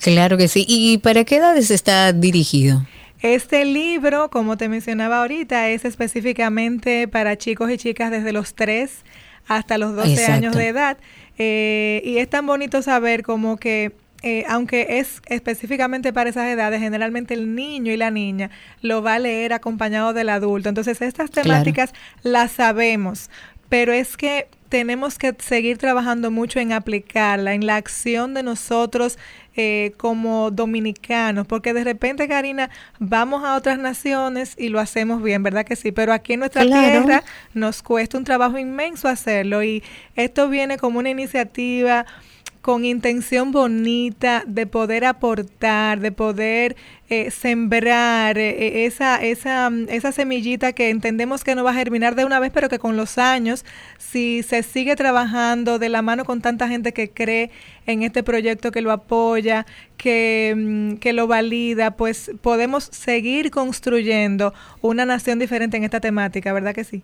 Claro 0.00 0.36
que 0.36 0.48
sí. 0.48 0.64
¿Y 0.66 0.98
para 0.98 1.24
qué 1.24 1.36
edades 1.36 1.70
está 1.70 2.12
dirigido? 2.12 2.84
Este 3.22 3.64
libro, 3.64 4.30
como 4.30 4.56
te 4.56 4.68
mencionaba 4.68 5.20
ahorita, 5.20 5.68
es 5.68 5.84
específicamente 5.84 7.06
para 7.06 7.36
chicos 7.36 7.70
y 7.70 7.76
chicas 7.76 8.10
desde 8.10 8.32
los 8.32 8.54
3 8.54 9.04
hasta 9.46 9.78
los 9.78 9.94
12 9.94 10.12
Exacto. 10.12 10.32
años 10.32 10.56
de 10.56 10.68
edad. 10.68 10.96
Eh, 11.38 12.02
y 12.04 12.18
es 12.18 12.28
tan 12.30 12.46
bonito 12.46 12.82
saber 12.82 13.22
como 13.22 13.56
que 13.56 13.92
eh, 14.22 14.44
aunque 14.48 14.98
es 14.98 15.22
específicamente 15.26 16.12
para 16.12 16.28
esas 16.28 16.46
edades, 16.48 16.80
generalmente 16.80 17.32
el 17.32 17.54
niño 17.54 17.92
y 17.92 17.96
la 17.96 18.10
niña 18.10 18.50
lo 18.82 19.02
va 19.02 19.14
a 19.14 19.18
leer 19.18 19.54
acompañado 19.54 20.12
del 20.12 20.28
adulto. 20.28 20.68
Entonces, 20.68 21.00
estas 21.00 21.30
temáticas 21.30 21.92
claro. 21.92 22.04
las 22.22 22.52
sabemos, 22.52 23.30
pero 23.70 23.92
es 23.92 24.18
que 24.18 24.48
tenemos 24.70 25.18
que 25.18 25.34
seguir 25.38 25.78
trabajando 25.78 26.30
mucho 26.30 26.60
en 26.60 26.72
aplicarla, 26.72 27.54
en 27.54 27.66
la 27.66 27.74
acción 27.74 28.34
de 28.34 28.44
nosotros 28.44 29.18
eh, 29.56 29.92
como 29.96 30.52
dominicanos, 30.52 31.44
porque 31.48 31.74
de 31.74 31.82
repente, 31.82 32.28
Karina, 32.28 32.70
vamos 33.00 33.42
a 33.44 33.56
otras 33.56 33.80
naciones 33.80 34.54
y 34.56 34.68
lo 34.68 34.78
hacemos 34.78 35.22
bien, 35.24 35.42
¿verdad 35.42 35.66
que 35.66 35.74
sí? 35.74 35.90
Pero 35.90 36.12
aquí 36.12 36.34
en 36.34 36.40
nuestra 36.40 36.62
claro. 36.62 37.04
tierra 37.04 37.24
nos 37.52 37.82
cuesta 37.82 38.16
un 38.16 38.22
trabajo 38.22 38.58
inmenso 38.58 39.08
hacerlo 39.08 39.64
y 39.64 39.82
esto 40.14 40.48
viene 40.48 40.78
como 40.78 41.00
una 41.00 41.10
iniciativa 41.10 42.06
con 42.70 42.84
intención 42.84 43.50
bonita 43.50 44.44
de 44.46 44.64
poder 44.64 45.04
aportar, 45.04 45.98
de 45.98 46.12
poder 46.12 46.76
eh, 47.08 47.32
sembrar 47.32 48.38
eh, 48.38 48.86
esa, 48.86 49.16
esa, 49.16 49.72
esa 49.88 50.12
semillita 50.12 50.72
que 50.72 50.88
entendemos 50.88 51.42
que 51.42 51.56
no 51.56 51.64
va 51.64 51.72
a 51.72 51.74
germinar 51.74 52.14
de 52.14 52.24
una 52.24 52.38
vez, 52.38 52.52
pero 52.54 52.68
que 52.68 52.78
con 52.78 52.96
los 52.96 53.18
años, 53.18 53.64
si 53.98 54.44
se 54.44 54.62
sigue 54.62 54.94
trabajando 54.94 55.80
de 55.80 55.88
la 55.88 56.00
mano 56.00 56.24
con 56.24 56.42
tanta 56.42 56.68
gente 56.68 56.92
que 56.92 57.10
cree 57.10 57.50
en 57.86 58.04
este 58.04 58.22
proyecto, 58.22 58.70
que 58.70 58.82
lo 58.82 58.92
apoya, 58.92 59.66
que, 59.96 60.96
que 61.00 61.12
lo 61.12 61.26
valida, 61.26 61.96
pues 61.96 62.30
podemos 62.40 62.84
seguir 62.84 63.50
construyendo 63.50 64.54
una 64.80 65.04
nación 65.04 65.40
diferente 65.40 65.76
en 65.76 65.82
esta 65.82 65.98
temática, 65.98 66.52
¿verdad 66.52 66.72
que 66.72 66.84
sí? 66.84 67.02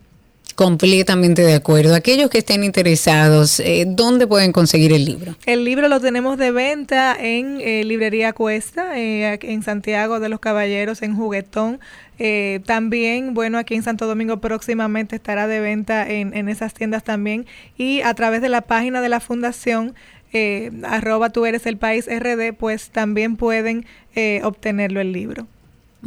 Completamente 0.57 1.43
de 1.43 1.53
acuerdo. 1.53 1.93
Aquellos 1.93 2.31
que 2.31 2.39
estén 2.39 2.63
interesados, 2.63 3.59
eh, 3.59 3.85
¿dónde 3.87 4.25
pueden 4.25 4.51
conseguir 4.51 4.91
el 4.91 5.05
libro? 5.05 5.35
El 5.45 5.63
libro 5.63 5.87
lo 5.87 5.99
tenemos 5.99 6.39
de 6.39 6.49
venta 6.49 7.15
en 7.15 7.61
eh, 7.61 7.83
Librería 7.83 8.33
Cuesta, 8.33 8.97
eh, 8.99 9.37
en 9.43 9.61
Santiago 9.61 10.19
de 10.19 10.29
los 10.29 10.39
Caballeros, 10.39 11.03
en 11.03 11.15
Juguetón. 11.15 11.79
Eh, 12.17 12.61
también, 12.65 13.35
bueno, 13.35 13.59
aquí 13.59 13.75
en 13.75 13.83
Santo 13.83 14.07
Domingo 14.07 14.37
próximamente 14.37 15.15
estará 15.15 15.45
de 15.45 15.59
venta 15.59 16.09
en, 16.09 16.35
en 16.35 16.49
esas 16.49 16.73
tiendas 16.73 17.03
también 17.03 17.45
y 17.77 18.01
a 18.01 18.15
través 18.15 18.41
de 18.41 18.49
la 18.49 18.61
página 18.61 18.99
de 19.01 19.09
la 19.09 19.19
Fundación. 19.19 19.93
Eh, 20.33 20.71
arroba 20.83 21.29
tú 21.29 21.45
eres 21.45 21.67
el 21.67 21.77
país 21.77 22.07
RD, 22.07 22.53
pues 22.53 22.89
también 22.89 23.37
pueden 23.37 23.85
eh, 24.15 24.41
obtenerlo 24.43 25.01
el 25.01 25.13
libro. 25.13 25.47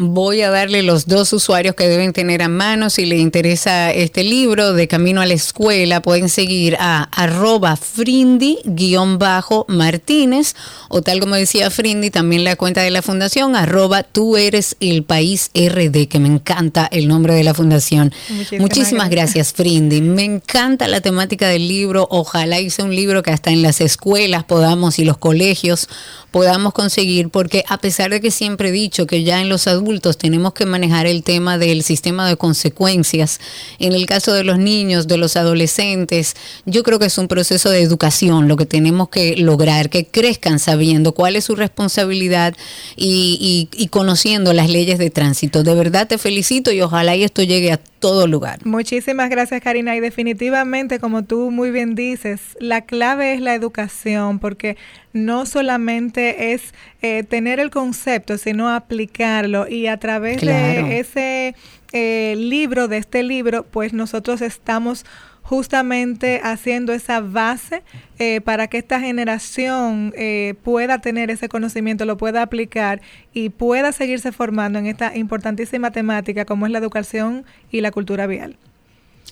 Voy 0.03 0.41
a 0.41 0.49
darle 0.49 0.83
los 0.83 1.09
dos 1.09 1.31
usuarios 1.35 1.75
que 1.75 1.87
deben 1.87 2.15
tener 2.15 2.41
a 2.41 2.49
mano. 2.49 2.89
Si 2.89 3.05
les 3.05 3.21
interesa 3.21 3.91
este 3.91 4.25
libro 4.25 4.73
de 4.73 4.89
Camino 4.89 5.21
a 5.21 5.27
la 5.27 5.35
Escuela, 5.35 6.01
pueden 6.01 6.31
seguir 6.31 6.79
a 6.81 7.03
arroba 7.03 7.77
frindi-martínez 7.77 10.55
o 10.89 11.03
tal 11.03 11.21
como 11.21 11.35
decía 11.35 11.69
Frindi, 11.69 12.11
también 12.11 12.45
la 12.45 12.57
cuenta 12.57 12.81
de 12.81 12.91
la 12.91 13.03
fundación, 13.03 13.55
arroba 13.55 14.03
tú 14.03 14.39
eres 14.39 14.75
el 14.81 15.05
país 15.05 15.51
RD, 15.55 16.09
que 16.09 16.19
me 16.19 16.29
encanta 16.29 16.89
el 16.91 17.07
nombre 17.07 17.35
de 17.35 17.45
la 17.45 17.53
fundación. 17.53 18.11
Muchísimas, 18.31 18.63
Muchísimas 18.63 19.11
gracias. 19.11 19.35
gracias, 19.35 19.53
Frindi. 19.53 20.01
Me 20.01 20.25
encanta 20.25 20.89
la 20.89 21.03
temática 21.03 21.47
del 21.49 21.69
libro. 21.69 22.09
Ojalá 22.11 22.59
hice 22.59 22.83
un 22.83 22.97
libro 22.97 23.23
que 23.23 23.33
hasta 23.33 23.51
en 23.51 23.61
las 23.61 23.83
escuelas 23.83 24.45
podamos 24.45 24.99
y 24.99 25.05
los 25.05 25.19
colegios 25.19 25.91
podamos 26.31 26.73
conseguir, 26.73 27.29
porque 27.29 27.65
a 27.69 27.77
pesar 27.77 28.09
de 28.11 28.23
que 28.23 28.31
siempre 28.31 28.71
he 28.71 28.73
dicho 28.73 29.07
que 29.07 29.25
ya 29.25 29.43
en 29.43 29.51
los 29.51 29.67
adultos 29.67 29.90
tenemos 29.99 30.53
que 30.53 30.67
manejar 30.67 31.07
el 31.07 31.23
tema 31.23 31.59
del 31.59 31.83
sistema 31.83 32.29
de 32.29 32.37
consecuencias, 32.37 33.41
en 33.79 33.93
el 33.93 34.07
caso 34.07 34.33
de 34.33 34.45
los 34.45 34.59
niños, 34.59 35.09
de 35.09 35.17
los 35.17 35.37
adolescentes, 35.37 36.37
yo 36.67 36.83
creo 36.83 36.99
que 36.99 37.07
es 37.07 37.19
un 37.19 37.29
proceso 37.29 37.71
de 37.71 37.81
educación 37.81 38.49
lo 38.49 38.57
que 38.57 38.67
tenemos 38.67 39.09
que 39.09 39.37
lograr, 39.37 39.91
que 39.91 40.07
crezcan 40.07 40.59
sabiendo 40.59 41.13
cuál 41.13 41.37
es 41.37 41.45
su 41.45 41.57
responsabilidad 41.57 42.55
y, 42.97 43.69
y, 43.73 43.89
conociendo 43.89 44.53
las 44.53 44.71
leyes 44.71 44.99
de 44.99 45.11
tránsito. 45.11 45.63
De 45.63 45.75
verdad 45.75 46.07
te 46.07 46.19
felicito 46.19 46.71
y 46.71 46.81
ojalá 46.81 47.17
y 47.17 47.25
esto 47.25 47.43
llegue 47.43 47.73
a 47.73 47.81
todo 48.01 48.27
lugar. 48.27 48.59
Muchísimas 48.67 49.31
gracias, 49.31 49.61
Karina. 49.61 49.95
Y 49.95 50.01
definitivamente, 50.01 50.99
como 50.99 51.23
tú 51.25 51.51
muy 51.51 51.71
bien 51.71 51.95
dices, 51.95 52.57
la 52.59 52.81
clave 52.81 53.35
es 53.35 53.41
la 53.41 53.55
educación, 53.55 54.39
porque 54.41 54.77
no 55.13 55.47
solamente 55.47 56.53
es 56.53 56.75
eh, 57.03 57.23
tener 57.23 57.61
el 57.61 57.71
concepto, 57.71 58.39
sino 58.39 58.69
aplicarlo. 58.71 59.69
Y 59.69 59.87
a 59.87 59.99
través 59.99 60.39
Claro. 60.39 60.87
de 60.89 60.99
ese 60.99 61.55
eh, 61.93 62.35
libro, 62.37 62.89
de 62.89 62.97
este 62.99 63.23
libro, 63.23 63.65
pues 63.65 63.93
nosotros 63.93 64.41
estamos 64.43 65.05
justamente 65.51 66.41
haciendo 66.45 66.93
esa 66.93 67.19
base 67.19 67.83
eh, 68.21 68.41
para 68.41 68.69
que 68.69 68.79
esta 68.79 69.01
generación 69.01 70.15
eh, 70.17 70.55
pueda 70.63 71.01
tener 71.01 71.29
ese 71.29 71.49
conocimiento, 71.49 72.05
lo 72.05 72.17
pueda 72.17 72.43
aplicar 72.43 73.01
y 73.35 73.49
pueda 73.49 73.91
seguirse 73.91 74.31
formando 74.31 74.79
en 74.79 74.87
esta 74.87 75.17
importantísima 75.17 75.91
temática 75.91 76.45
como 76.45 76.67
es 76.67 76.73
la 76.73 76.79
educación 76.79 77.45
y 77.73 77.81
la 77.81 77.91
cultura 77.91 78.29
vial. 78.29 78.59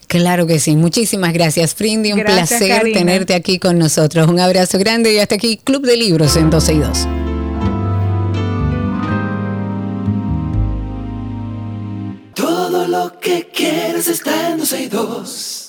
Claro 0.08 0.48
que 0.48 0.58
sí. 0.58 0.74
Muchísimas 0.74 1.32
gracias, 1.32 1.76
Frindy. 1.76 2.10
Un 2.12 2.18
Gracias, 2.18 2.48
placer 2.48 2.78
Karina. 2.78 2.98
tenerte 2.98 3.34
aquí 3.34 3.60
con 3.60 3.78
nosotros. 3.78 4.26
Un 4.26 4.40
abrazo 4.40 4.76
grande 4.76 5.14
y 5.14 5.20
hasta 5.20 5.36
aquí 5.36 5.60
Club 5.62 5.86
de 5.86 5.96
Libros 5.96 6.36
en 6.36 6.50
12 6.50 6.72
y 6.72 6.78
2. 6.78 7.08
Todo 12.34 12.88
lo 12.88 13.20
que 13.20 13.48
quieres 13.54 14.08
está 14.08 14.50
en 14.50 14.58
12 14.58 14.82
y 14.82 14.86
2. 14.88 15.67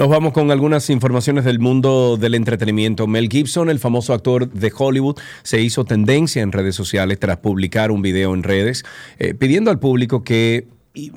Nos 0.00 0.08
vamos 0.08 0.32
con 0.32 0.50
algunas 0.50 0.88
informaciones 0.88 1.44
del 1.44 1.58
mundo 1.58 2.16
del 2.16 2.34
entretenimiento. 2.34 3.06
Mel 3.06 3.28
Gibson, 3.28 3.68
el 3.68 3.78
famoso 3.78 4.14
actor 4.14 4.50
de 4.50 4.72
Hollywood, 4.74 5.18
se 5.42 5.60
hizo 5.60 5.84
tendencia 5.84 6.40
en 6.40 6.52
redes 6.52 6.74
sociales 6.74 7.18
tras 7.18 7.36
publicar 7.36 7.90
un 7.90 8.00
video 8.00 8.32
en 8.32 8.42
redes 8.42 8.82
eh, 9.18 9.34
pidiendo 9.34 9.70
al 9.70 9.78
público 9.78 10.24
que 10.24 10.68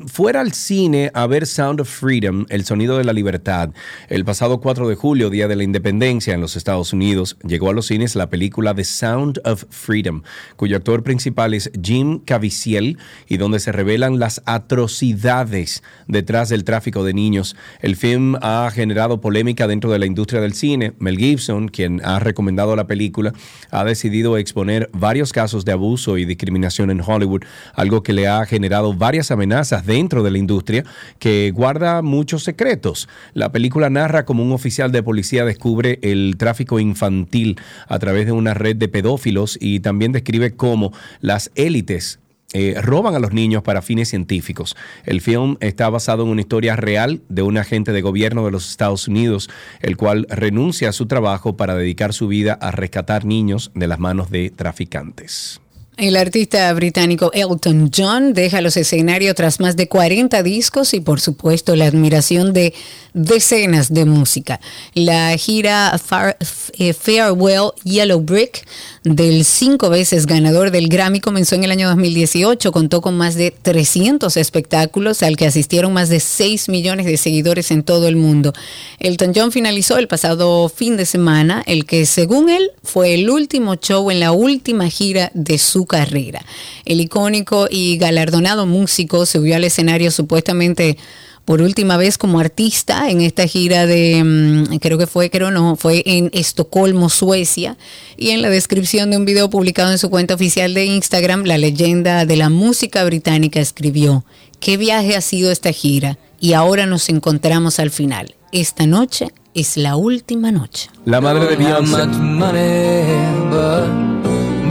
fuera 0.05 0.41
al 0.41 0.53
cine 0.53 1.09
a 1.15 1.25
ver 1.25 1.47
Sound 1.47 1.81
of 1.81 1.89
Freedom, 1.89 2.45
El 2.49 2.63
Sonido 2.63 2.97
de 2.99 3.03
la 3.03 3.13
Libertad. 3.13 3.71
El 4.07 4.23
pasado 4.23 4.59
4 4.59 4.87
de 4.87 4.95
julio, 4.95 5.31
Día 5.31 5.47
de 5.47 5.55
la 5.55 5.63
Independencia 5.63 6.35
en 6.35 6.41
los 6.41 6.55
Estados 6.55 6.93
Unidos, 6.93 7.37
llegó 7.43 7.71
a 7.71 7.73
los 7.73 7.87
cines 7.87 8.15
la 8.15 8.29
película 8.29 8.75
The 8.75 8.83
Sound 8.83 9.41
of 9.45 9.65
Freedom, 9.71 10.21
cuyo 10.57 10.77
actor 10.77 11.01
principal 11.01 11.55
es 11.55 11.71
Jim 11.81 12.19
Caviezel 12.19 12.99
y 13.27 13.37
donde 13.37 13.59
se 13.59 13.71
revelan 13.71 14.19
las 14.19 14.43
atrocidades 14.45 15.81
detrás 16.07 16.49
del 16.49 16.65
tráfico 16.65 17.03
de 17.03 17.15
niños. 17.15 17.55
El 17.81 17.95
film 17.95 18.35
ha 18.41 18.69
generado 18.71 19.21
polémica 19.21 19.67
dentro 19.67 19.91
de 19.91 19.97
la 19.97 20.05
industria 20.05 20.39
del 20.39 20.53
cine. 20.53 20.93
Mel 20.99 21.17
Gibson, 21.17 21.67
quien 21.67 21.99
ha 22.05 22.19
recomendado 22.19 22.75
la 22.75 22.85
película, 22.85 23.33
ha 23.71 23.83
decidido 23.83 24.37
exponer 24.37 24.91
varios 24.93 25.33
casos 25.33 25.65
de 25.65 25.71
abuso 25.71 26.19
y 26.19 26.25
discriminación 26.25 26.91
en 26.91 27.01
Hollywood, 27.01 27.41
algo 27.73 28.03
que 28.03 28.13
le 28.13 28.27
ha 28.27 28.45
generado 28.45 28.93
varias 28.93 29.31
amenazas 29.31 29.62
dentro 29.85 30.23
de 30.23 30.31
la 30.31 30.37
industria 30.37 30.83
que 31.19 31.51
guarda 31.51 32.01
muchos 32.01 32.43
secretos. 32.43 33.07
La 33.33 33.51
película 33.51 33.89
narra 33.89 34.25
cómo 34.25 34.43
un 34.43 34.51
oficial 34.51 34.91
de 34.91 35.03
policía 35.03 35.45
descubre 35.45 35.99
el 36.01 36.35
tráfico 36.37 36.79
infantil 36.79 37.59
a 37.87 37.99
través 37.99 38.25
de 38.25 38.31
una 38.31 38.53
red 38.53 38.75
de 38.75 38.87
pedófilos 38.87 39.57
y 39.59 39.79
también 39.79 40.11
describe 40.11 40.55
cómo 40.55 40.91
las 41.21 41.51
élites 41.55 42.19
eh, 42.53 42.75
roban 42.79 43.15
a 43.15 43.19
los 43.19 43.33
niños 43.33 43.63
para 43.63 43.81
fines 43.81 44.09
científicos. 44.09 44.75
El 45.05 45.21
film 45.21 45.57
está 45.59 45.89
basado 45.89 46.23
en 46.23 46.29
una 46.29 46.41
historia 46.41 46.75
real 46.75 47.21
de 47.27 47.41
un 47.41 47.57
agente 47.57 47.91
de 47.91 48.01
gobierno 48.01 48.45
de 48.45 48.51
los 48.51 48.69
Estados 48.69 49.07
Unidos, 49.07 49.49
el 49.81 49.97
cual 49.97 50.27
renuncia 50.29 50.89
a 50.89 50.93
su 50.93 51.07
trabajo 51.07 51.57
para 51.57 51.75
dedicar 51.75 52.13
su 52.13 52.27
vida 52.27 52.53
a 52.53 52.69
rescatar 52.69 53.25
niños 53.25 53.71
de 53.73 53.87
las 53.87 53.97
manos 53.97 54.29
de 54.29 54.51
traficantes. 54.51 55.62
El 55.95 56.15
artista 56.17 56.73
británico 56.73 57.29
Elton 57.33 57.91
John 57.95 58.33
deja 58.33 58.61
los 58.61 58.77
escenarios 58.77 59.35
tras 59.35 59.59
más 59.59 59.75
de 59.75 59.87
40 59.87 60.41
discos 60.41 60.95
y 60.95 60.99
por 61.01 61.21
supuesto 61.21 61.75
la 61.75 61.85
admiración 61.85 62.51
de 62.51 62.73
decenas 63.13 63.93
de 63.93 64.05
música. 64.05 64.59
La 64.95 65.37
gira 65.37 65.95
Far- 66.03 66.35
eh, 66.79 66.93
Farewell 66.93 67.73
Yellow 67.83 68.19
Brick 68.21 68.65
del 69.03 69.45
cinco 69.45 69.91
veces 69.91 70.25
ganador 70.25 70.71
del 70.71 70.87
Grammy 70.87 71.19
comenzó 71.19 71.53
en 71.53 71.63
el 71.65 71.69
año 71.69 71.87
2018, 71.89 72.71
contó 72.71 73.01
con 73.01 73.15
más 73.15 73.35
de 73.35 73.51
300 73.51 74.35
espectáculos 74.37 75.21
al 75.21 75.37
que 75.37 75.45
asistieron 75.45 75.93
más 75.93 76.09
de 76.09 76.19
6 76.19 76.69
millones 76.69 77.05
de 77.05 77.17
seguidores 77.17 77.69
en 77.69 77.83
todo 77.83 78.07
el 78.07 78.15
mundo. 78.15 78.53
Elton 78.97 79.33
John 79.35 79.51
finalizó 79.51 79.99
el 79.99 80.07
pasado 80.07 80.67
fin 80.69 80.97
de 80.97 81.05
semana, 81.05 81.61
el 81.67 81.85
que 81.85 82.07
según 82.07 82.49
él 82.49 82.71
fue 82.81 83.13
el 83.13 83.29
último 83.29 83.75
show 83.75 84.09
en 84.09 84.19
la 84.19 84.31
última 84.31 84.89
gira 84.89 85.29
de 85.35 85.59
su 85.59 85.82
carrera. 85.85 86.45
El 86.85 87.01
icónico 87.01 87.67
y 87.69 87.97
galardonado 87.97 88.65
músico 88.65 89.25
subió 89.25 89.55
al 89.55 89.63
escenario 89.63 90.11
supuestamente 90.11 90.97
por 91.45 91.61
última 91.61 91.97
vez 91.97 92.17
como 92.17 92.39
artista 92.39 93.09
en 93.09 93.21
esta 93.21 93.45
gira 93.47 93.85
de, 93.85 94.23
mm, 94.23 94.77
creo 94.77 94.97
que 94.97 95.07
fue, 95.07 95.29
creo 95.29 95.51
no, 95.51 95.75
fue 95.75 96.01
en 96.05 96.29
Estocolmo, 96.33 97.09
Suecia. 97.09 97.77
Y 98.17 98.29
en 98.29 98.41
la 98.41 98.49
descripción 98.49 99.11
de 99.11 99.17
un 99.17 99.25
video 99.25 99.49
publicado 99.49 99.91
en 99.91 99.97
su 99.97 100.09
cuenta 100.09 100.35
oficial 100.35 100.73
de 100.73 100.85
Instagram, 100.85 101.43
la 101.43 101.57
leyenda 101.57 102.25
de 102.25 102.37
la 102.37 102.49
música 102.49 103.03
británica 103.03 103.59
escribió, 103.59 104.23
¿qué 104.59 104.77
viaje 104.77 105.15
ha 105.15 105.21
sido 105.21 105.51
esta 105.51 105.73
gira? 105.73 106.17
Y 106.39 106.53
ahora 106.53 106.85
nos 106.85 107.09
encontramos 107.09 107.79
al 107.79 107.91
final. 107.91 108.35
Esta 108.51 108.85
noche 108.85 109.29
es 109.53 109.77
la 109.77 109.95
última 109.95 110.51
noche. 110.51 110.89
La 111.05 111.21
madre 111.21 111.45
de 111.45 111.55
Beyoncé. 111.55 112.03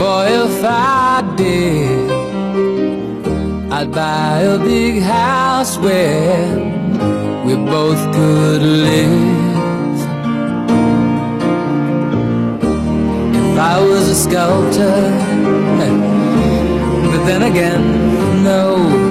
Boy, 0.03 0.27
if 0.47 0.59
I 0.65 1.21
did, 1.37 2.11
I'd 3.71 3.89
buy 3.91 4.39
a 4.55 4.57
big 4.57 5.01
house 5.01 5.77
where 5.77 6.47
we 7.45 7.53
both 7.55 8.01
could 8.15 8.63
live. 8.89 9.97
If 13.37 13.57
I 13.73 13.75
was 13.91 14.03
a 14.15 14.17
sculptor, 14.25 14.97
but 17.11 17.21
then 17.29 17.41
again, 17.51 17.83
no. 18.43 19.02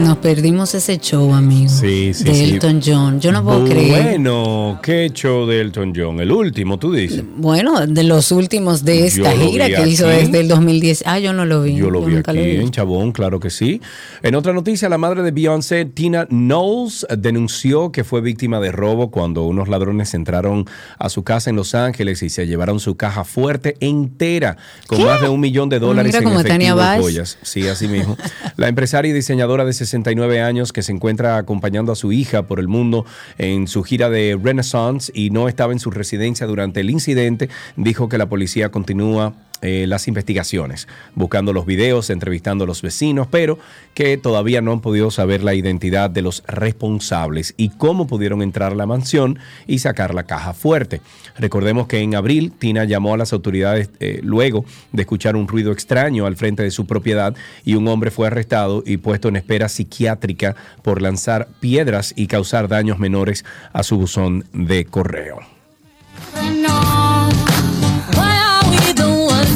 Nos 0.00 0.18
perdimos 0.18 0.74
ese 0.74 0.98
show, 0.98 1.34
amigo. 1.34 1.68
Sí, 1.68 2.12
sí, 2.14 2.24
de 2.24 2.34
sí. 2.34 2.44
Elton 2.52 2.80
John. 2.84 3.20
Yo 3.20 3.32
no 3.32 3.42
puedo 3.42 3.64
creer. 3.64 4.02
Bueno, 4.02 4.78
qué 4.82 5.10
show 5.12 5.46
de 5.46 5.60
Elton 5.60 5.92
John. 5.94 6.20
El 6.20 6.30
último, 6.30 6.78
tú 6.78 6.92
dices. 6.92 7.22
Bueno, 7.36 7.86
de 7.86 8.04
los 8.04 8.30
últimos 8.32 8.84
de 8.84 9.06
esta 9.06 9.34
Yo 9.34 9.50
gira 9.50 9.66
que 9.66 9.88
hizo 9.88 10.06
desde 10.06 10.40
el 10.40 10.48
2010. 10.48 11.02
Ah, 11.06 11.18
yo 11.18 11.32
no 11.32 11.44
lo 11.44 11.62
vi. 11.62 11.74
Yo 11.74 11.90
lo 11.90 12.02
vi 12.02 12.16
aquí 12.16 12.38
vi. 12.38 12.56
en 12.56 12.70
Chabón, 12.70 13.12
claro 13.12 13.40
que 13.40 13.50
sí. 13.50 13.80
En 14.22 14.34
otra 14.34 14.52
noticia, 14.52 14.88
la 14.88 14.98
madre 14.98 15.22
de 15.22 15.30
Beyoncé, 15.30 15.84
Tina 15.84 16.26
Knowles, 16.26 17.06
denunció 17.18 17.92
que 17.92 18.04
fue 18.04 18.20
víctima 18.20 18.60
de 18.60 18.72
robo 18.72 19.10
cuando 19.10 19.44
unos 19.44 19.68
ladrones 19.68 20.14
entraron 20.14 20.66
a 20.98 21.08
su 21.08 21.24
casa 21.24 21.50
en 21.50 21.56
Los 21.56 21.74
Ángeles 21.74 22.22
y 22.22 22.30
se 22.30 22.46
llevaron 22.46 22.80
su 22.80 22.96
caja 22.96 23.24
fuerte 23.24 23.76
entera 23.80 24.56
con 24.86 24.98
¿Qué? 24.98 25.04
más 25.04 25.20
de 25.20 25.28
un 25.28 25.40
millón 25.40 25.68
de 25.68 25.78
dólares 25.78 26.14
Mira 26.14 26.30
en 26.30 26.38
efectivo 26.38 26.80
y 26.80 27.02
joyas. 27.02 27.38
Sí, 27.42 27.66
así 27.68 27.88
mismo. 27.88 28.16
La 28.56 28.68
empresaria 28.68 29.10
y 29.10 29.12
diseñadora 29.12 29.64
de 29.64 29.72
69 29.88 30.40
años 30.40 30.72
que 30.72 30.82
se 30.82 30.92
encuentra 30.92 31.36
acompañando 31.36 31.92
a 31.92 31.96
su 31.96 32.12
hija 32.12 32.46
por 32.46 32.60
el 32.60 32.68
mundo 32.68 33.04
en 33.38 33.66
su 33.66 33.82
gira 33.82 34.10
de 34.10 34.38
Renaissance 34.40 35.10
y 35.14 35.30
no 35.30 35.48
estaba 35.48 35.72
en 35.72 35.80
su 35.80 35.90
residencia 35.90 36.46
durante 36.46 36.80
el 36.80 36.90
incidente, 36.90 37.48
dijo 37.76 38.08
que 38.08 38.18
la 38.18 38.28
policía 38.28 38.70
continúa 38.70 39.34
eh, 39.60 39.86
las 39.88 40.06
investigaciones, 40.06 40.86
buscando 41.14 41.52
los 41.52 41.66
videos, 41.66 42.10
entrevistando 42.10 42.64
a 42.64 42.66
los 42.66 42.80
vecinos, 42.80 43.26
pero 43.28 43.58
que 43.92 44.16
todavía 44.16 44.60
no 44.60 44.72
han 44.72 44.80
podido 44.80 45.10
saber 45.10 45.42
la 45.42 45.54
identidad 45.54 46.10
de 46.10 46.22
los 46.22 46.44
responsables 46.46 47.54
y 47.56 47.70
cómo 47.70 48.06
pudieron 48.06 48.42
entrar 48.42 48.72
a 48.72 48.76
la 48.76 48.86
mansión 48.86 49.38
y 49.66 49.80
sacar 49.80 50.14
la 50.14 50.22
caja 50.22 50.54
fuerte. 50.54 51.00
Recordemos 51.38 51.88
que 51.88 51.98
en 51.98 52.14
abril 52.14 52.52
Tina 52.56 52.84
llamó 52.84 53.14
a 53.14 53.16
las 53.16 53.32
autoridades 53.32 53.90
eh, 53.98 54.20
luego 54.22 54.64
de 54.92 55.02
escuchar 55.02 55.34
un 55.34 55.48
ruido 55.48 55.72
extraño 55.72 56.26
al 56.26 56.36
frente 56.36 56.62
de 56.62 56.70
su 56.70 56.86
propiedad 56.86 57.34
y 57.64 57.74
un 57.74 57.88
hombre 57.88 58.10
fue 58.10 58.28
arrestado 58.28 58.84
y 58.86 58.98
puesto 58.98 59.28
en 59.28 59.36
espera 59.36 59.68
psiquiátrica 59.68 60.54
por 60.82 61.02
lanzar 61.02 61.48
piedras 61.60 62.12
y 62.16 62.28
causar 62.28 62.68
daños 62.68 62.98
menores 62.98 63.44
a 63.72 63.82
su 63.82 63.96
buzón 63.96 64.44
de 64.52 64.84
correo. 64.84 65.40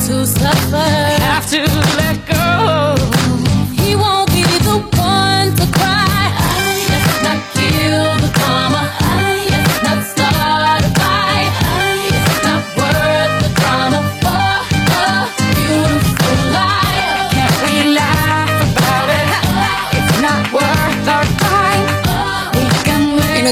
to 0.00 0.26
suffer. 0.26 1.11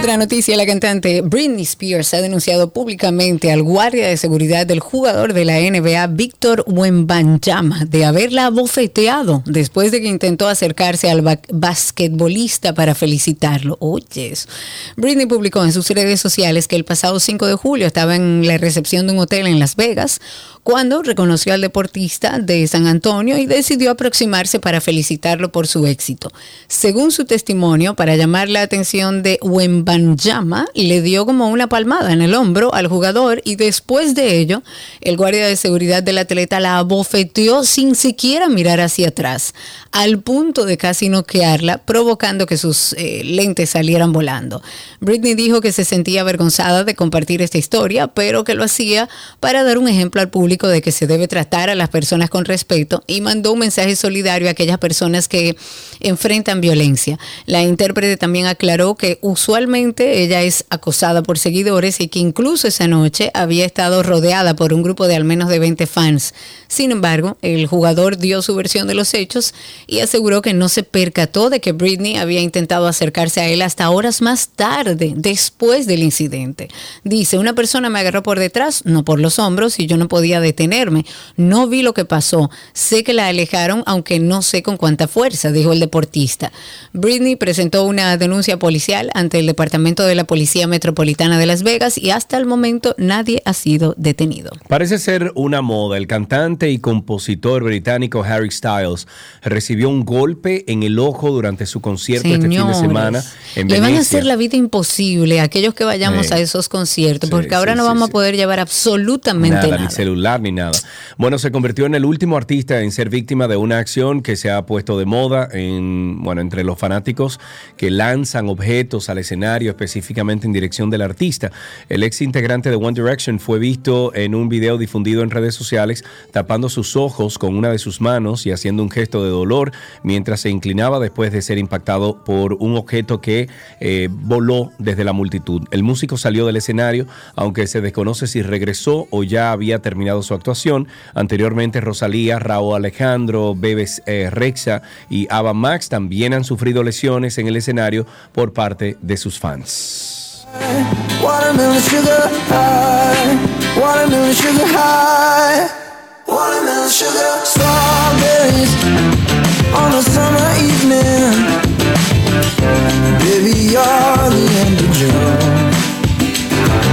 Otra 0.01 0.17
noticia, 0.17 0.57
la 0.57 0.65
cantante 0.65 1.21
Britney 1.21 1.63
Spears 1.63 2.15
ha 2.15 2.23
denunciado 2.23 2.71
públicamente 2.73 3.53
al 3.53 3.63
guardia 3.63 4.09
de 4.09 4.17
seguridad 4.17 4.67
del 4.67 4.81
jugador 4.81 5.35
de 5.35 5.45
la 5.45 5.59
NBA, 5.61 6.07
Víctor 6.07 6.65
Wembanyama, 6.67 7.85
de 7.85 8.07
haberla 8.07 8.47
abofeteado 8.47 9.43
después 9.45 9.93
de 9.93 10.01
que 10.01 10.09
intentó 10.09 10.49
acercarse 10.49 11.11
al 11.11 11.21
ba- 11.21 11.41
basquetbolista 11.51 12.73
para 12.73 12.95
felicitarlo. 12.95 13.77
Oyes. 13.81 14.49
Britney 14.97 15.27
publicó 15.27 15.63
en 15.65 15.73
sus 15.73 15.89
redes 15.91 16.19
sociales 16.19 16.67
que 16.67 16.77
el 16.77 16.87
pasado 16.87 17.21
5 17.21 17.47
de 17.47 17.55
julio 17.57 17.87
estaba 17.87 18.17
en 18.17 18.47
la 18.47 18.57
recepción 18.57 19.07
de 19.07 19.13
un 19.13 19.19
hotel 19.19 19.47
en 19.49 19.59
Las 19.59 19.77
Vegas 19.77 20.21
cuando 20.63 21.03
reconoció 21.03 21.55
al 21.55 21.63
deportista 21.63 22.39
de 22.39 22.67
San 22.69 22.87
Antonio 22.87 23.39
y 23.39 23.47
decidió 23.47 23.91
aproximarse 23.91 24.61
para 24.61 24.81
felicitarlo 24.81 25.51
por 25.51 25.67
su 25.67 25.87
éxito. 25.87 26.31
Según 26.69 27.13
su 27.13 27.25
testimonio, 27.25 27.95
para 27.95 28.17
llamar 28.17 28.49
la 28.49 28.63
atención 28.63 29.23
de 29.23 29.39
Wembanyama, 29.43 30.67
le 30.75 31.01
dio 31.01 31.25
como 31.25 31.49
una 31.49 31.69
palmada 31.69 32.13
en 32.13 32.21
el 32.21 32.35
hombro 32.35 32.75
al 32.75 32.89
jugador 32.89 33.41
y 33.45 33.57
después 33.57 34.15
de 34.15 34.39
ello, 34.39 34.63
el 35.01 35.17
guardia 35.17 35.47
de 35.47 35.57
seguridad 35.57 36.03
del 36.03 36.19
atleta 36.19 36.61
la 36.61 36.79
abofeteó 36.79 37.65
sin 37.65 37.95
siquiera 37.95 38.49
mirar 38.49 38.81
hacia 38.81 39.09
atrás, 39.09 39.55
al 39.93 40.21
punto 40.21 40.67
de 40.67 40.77
casi 40.77 41.09
noquearla, 41.09 41.79
provocando 41.79 42.47
que 42.47 42.59
sus 42.59 42.93
eh, 42.95 43.23
lentes 43.25 43.71
salieran 43.71 44.13
volando. 44.13 44.63
Britney 45.01 45.35
dijo 45.35 45.61
que 45.61 45.73
se 45.73 45.85
sentía 45.85 46.21
avergonzada 46.21 46.85
de 46.85 46.95
compartir 46.95 47.41
esta 47.41 47.59
historia, 47.59 48.09
pero 48.09 48.45
que 48.45 48.55
lo 48.55 48.65
hacía 48.65 49.09
para 49.41 49.65
dar 49.65 49.79
un 49.79 49.89
ejemplo 49.89 50.21
al 50.21 50.29
público 50.29 50.50
de 50.51 50.83
que 50.83 50.91
se 50.91 51.07
debe 51.07 51.29
tratar 51.29 51.71
a 51.71 51.75
las 51.75 51.89
personas 51.91 52.29
con 52.29 52.45
respeto 52.45 53.05
y 53.07 53.21
mandó 53.21 53.53
un 53.53 53.61
mensaje 53.61 53.95
solidario 53.95 54.49
a 54.49 54.51
aquellas 54.51 54.79
personas 54.79 55.29
que 55.29 55.57
enfrentan 56.01 56.61
violencia. 56.61 57.19
La 57.47 57.63
intérprete 57.63 58.17
también 58.17 58.47
aclaró 58.47 58.97
que 58.97 59.19
usualmente 59.21 60.23
ella 60.23 60.43
es 60.43 60.65
acosada 60.69 61.23
por 61.23 61.39
seguidores 61.39 62.01
y 62.01 62.09
que 62.09 62.19
incluso 62.19 62.67
esa 62.67 62.89
noche 62.89 63.31
había 63.33 63.65
estado 63.65 64.03
rodeada 64.03 64.57
por 64.57 64.73
un 64.73 64.83
grupo 64.83 65.07
de 65.07 65.17
al 65.17 65.25
menos 65.25 65.49
de 65.49 65.61
20 65.61 65.87
fans. 65.87 66.35
Sin 66.67 66.91
embargo, 66.91 67.39
el 67.43 67.67
jugador 67.67 68.17
dio 68.17 68.43
su 68.43 68.55
versión 68.55 68.89
de 68.89 68.95
los 68.95 69.15
hechos 69.15 69.55
y 69.87 70.01
aseguró 70.01 70.43
que 70.43 70.53
no 70.53 70.69
se 70.69 70.83
percató 70.83 71.49
de 71.51 71.61
que 71.61 71.73
Britney 71.73 72.17
había 72.17 72.41
intentado 72.41 72.89
acercarse 72.89 73.41
a 73.41 73.49
él 73.49 73.63
hasta 73.63 73.91
horas 73.91 74.21
más 74.21 74.49
tarde, 74.49 75.13
después 75.17 75.87
del 75.87 76.03
incidente. 76.03 76.69
Dice, 77.05 77.39
una 77.39 77.55
persona 77.55 77.89
me 77.91 78.01
agarró 78.01 78.23
por 78.23 78.39
detrás, 78.39 78.83
no 78.85 79.05
por 79.05 79.21
los 79.21 79.39
hombros, 79.39 79.79
y 79.79 79.87
yo 79.87 79.97
no 79.97 80.09
podía 80.09 80.40
detenerme. 80.41 81.05
No 81.37 81.67
vi 81.69 81.83
lo 81.83 81.95
que 81.95 82.05
pasó. 82.05 82.51
Sé 82.73 83.05
que 83.05 83.13
la 83.13 83.29
alejaron, 83.29 83.83
aunque 83.87 84.19
no 84.21 84.43
sé 84.43 84.63
con 84.63 84.77
cuánta 84.77 85.09
fuerza, 85.09 85.53
dijo 85.53 85.73
el 85.73 85.81
deportista. 85.81 86.53
Britney 86.93 87.37
presentó 87.37 87.85
una 87.85 88.17
denuncia 88.17 88.59
policial 88.59 89.11
ante 89.15 89.39
el 89.39 89.47
Departamento 89.47 90.05
de 90.05 90.15
la 90.15 90.25
Policía 90.25 90.67
Metropolitana 90.67 91.39
de 91.39 91.47
Las 91.47 91.63
Vegas 91.63 91.99
y 91.99 92.11
hasta 92.11 92.37
el 92.37 92.47
momento 92.47 92.95
nadie 92.99 93.43
ha 93.45 93.53
sido 93.53 93.95
detenido. 93.97 94.51
Parece 94.69 94.99
ser 94.99 95.33
una 95.35 95.63
moda. 95.63 95.97
El 95.97 96.07
cantante 96.07 96.71
y 96.71 96.79
compositor 96.79 97.65
británico 97.65 98.23
Harry 98.23 98.51
Styles 98.51 99.07
recibió 99.43 99.89
un 99.89 100.05
golpe 100.05 100.65
en 100.71 100.83
el 100.83 100.99
ojo 100.99 101.31
durante 101.31 101.67
su 101.67 101.81
concierto 101.81 102.29
este 102.29 102.49
fin 102.49 102.67
de 102.67 102.75
semana 102.75 103.25
en 103.57 103.69
Le 103.69 103.81
van 103.81 103.95
a 103.95 104.01
hacer 104.01 104.25
la 104.25 104.37
vida 104.37 104.57
imposible 104.57 105.41
a 105.41 105.45
aquellos 105.45 105.75
que 105.75 105.85
vayamos 105.85 106.27
Sí. 106.29 106.35
a 106.35 106.39
esos 106.39 106.69
conciertos, 106.69 107.31
porque 107.31 107.55
ahora 107.55 107.73
sí, 107.73 107.79
no 107.79 107.85
vamos 107.85 108.09
a 108.09 108.13
poder 108.13 108.37
llevar 108.37 108.61
absolutamente 108.61 109.57
nada, 109.57 109.69
nada. 109.69 109.85
ni 109.85 109.91
celular 109.91 110.30
ni 110.39 110.53
nada. 110.53 110.73
Bueno, 111.17 111.39
se 111.39 111.51
convirtió 111.51 111.87
en 111.87 111.95
el 111.95 112.05
último 112.05 112.37
artista 112.37 112.81
en 112.83 112.93
ser 112.93 113.09
víctima 113.09 113.49
de 113.49 113.57
una 113.57 113.79
acción 113.79 114.23
que 114.23 114.37
se 114.37 114.51
ha 114.51 114.65
puesto 114.67 114.99
de 114.99 115.07
moda 115.07 115.49
en, 115.53 116.23
bueno, 116.23 116.41
entre 116.41 116.65
los 116.65 116.79
fanáticos 116.79 117.41
que 117.77 117.91
lanzan 117.91 118.49
objetos 118.49 119.09
al 119.09 119.19
escenario 119.19 119.71
específicamente 119.71 120.47
en 120.47 120.53
dirección 120.53 120.91
del 120.91 121.03
artista. 121.03 121.51
El 121.89 122.03
ex 122.03 122.23
integrante 122.23 122.71
de 122.71 122.77
One 122.77 122.93
Direction 122.93 123.41
fue 123.41 123.59
visto 123.59 124.15
en 124.15 124.35
un 124.35 124.49
video 124.49 124.79
difundido 124.79 125.23
en 125.23 125.31
redes 125.31 125.55
sociales 125.55 126.05
tapando 126.33 126.69
sus 126.69 126.97
ojos 126.97 127.39
con 127.39 127.57
una 127.57 127.71
de 127.71 127.79
sus 127.79 128.01
manos 128.01 128.47
y 128.47 128.53
haciendo 128.53 128.83
un 128.83 128.91
gesto 128.91 129.25
de 129.25 129.31
dolor 129.31 129.73
mientras 130.03 130.41
se 130.41 130.51
inclinaba 130.51 131.01
después 131.01 131.33
de 131.33 131.43
ser 131.43 131.59
impactado 131.59 132.23
por 132.25 132.55
un 132.55 132.77
objeto 132.77 133.21
que 133.21 133.49
eh, 133.81 134.09
voló 134.11 134.73
desde 134.79 135.05
la 135.05 135.13
multitud. 135.13 135.63
El 135.71 135.83
músico 135.83 136.17
salió 136.17 136.47
del 136.47 136.57
escenario, 136.57 137.07
aunque 137.37 137.67
se 137.67 137.81
desconoce 137.81 138.27
si 138.27 138.43
regresó 138.43 139.07
o 139.11 139.23
ya 139.23 139.53
había 139.53 139.81
terminado 139.81 140.20
su 140.23 140.35
actuación. 140.35 140.89
Anteriormente, 141.15 141.81
Rosalía, 141.81 142.39
Raúl 142.39 142.77
Alejandro, 142.77 143.55
Bebes 143.57 144.03
eh, 144.07 144.29
Rexa 144.31 144.83
y 145.09 145.27
Ava 145.31 145.55
Max 145.55 145.89
también 145.89 146.35
han 146.35 146.45
sufrido 146.45 146.83
lesiones 146.83 147.39
en 147.39 147.49
el 147.49 147.57
escenario 147.57 148.07
por 148.33 148.53
parte 148.53 148.97
de 149.01 149.17
sus 149.17 149.39
fans. 149.39 150.47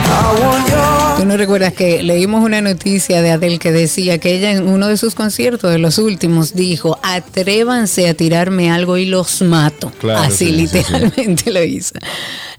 I 0.09 0.39
want 0.39 0.67
¿Tú 1.17 1.25
no 1.25 1.35
recuerdas 1.35 1.73
que 1.73 2.03
leímos 2.03 2.43
una 2.45 2.61
noticia 2.61 3.23
de 3.23 3.31
Adele 3.31 3.57
que 3.57 3.71
decía 3.71 4.19
que 4.19 4.35
ella 4.35 4.51
en 4.51 4.67
uno 4.67 4.87
de 4.87 4.97
sus 4.97 5.15
conciertos, 5.15 5.71
de 5.71 5.79
los 5.79 5.97
últimos, 5.97 6.53
dijo, 6.53 6.99
atrévanse 7.01 8.07
a 8.07 8.13
tirarme 8.13 8.69
algo 8.69 8.97
y 8.99 9.07
los 9.07 9.41
mato? 9.41 9.91
Claro, 9.99 10.19
Así 10.21 10.45
sí, 10.45 10.45
sí, 10.45 10.67
sí. 10.67 10.77
literalmente 10.77 11.51
lo 11.51 11.63
hizo. 11.63 11.93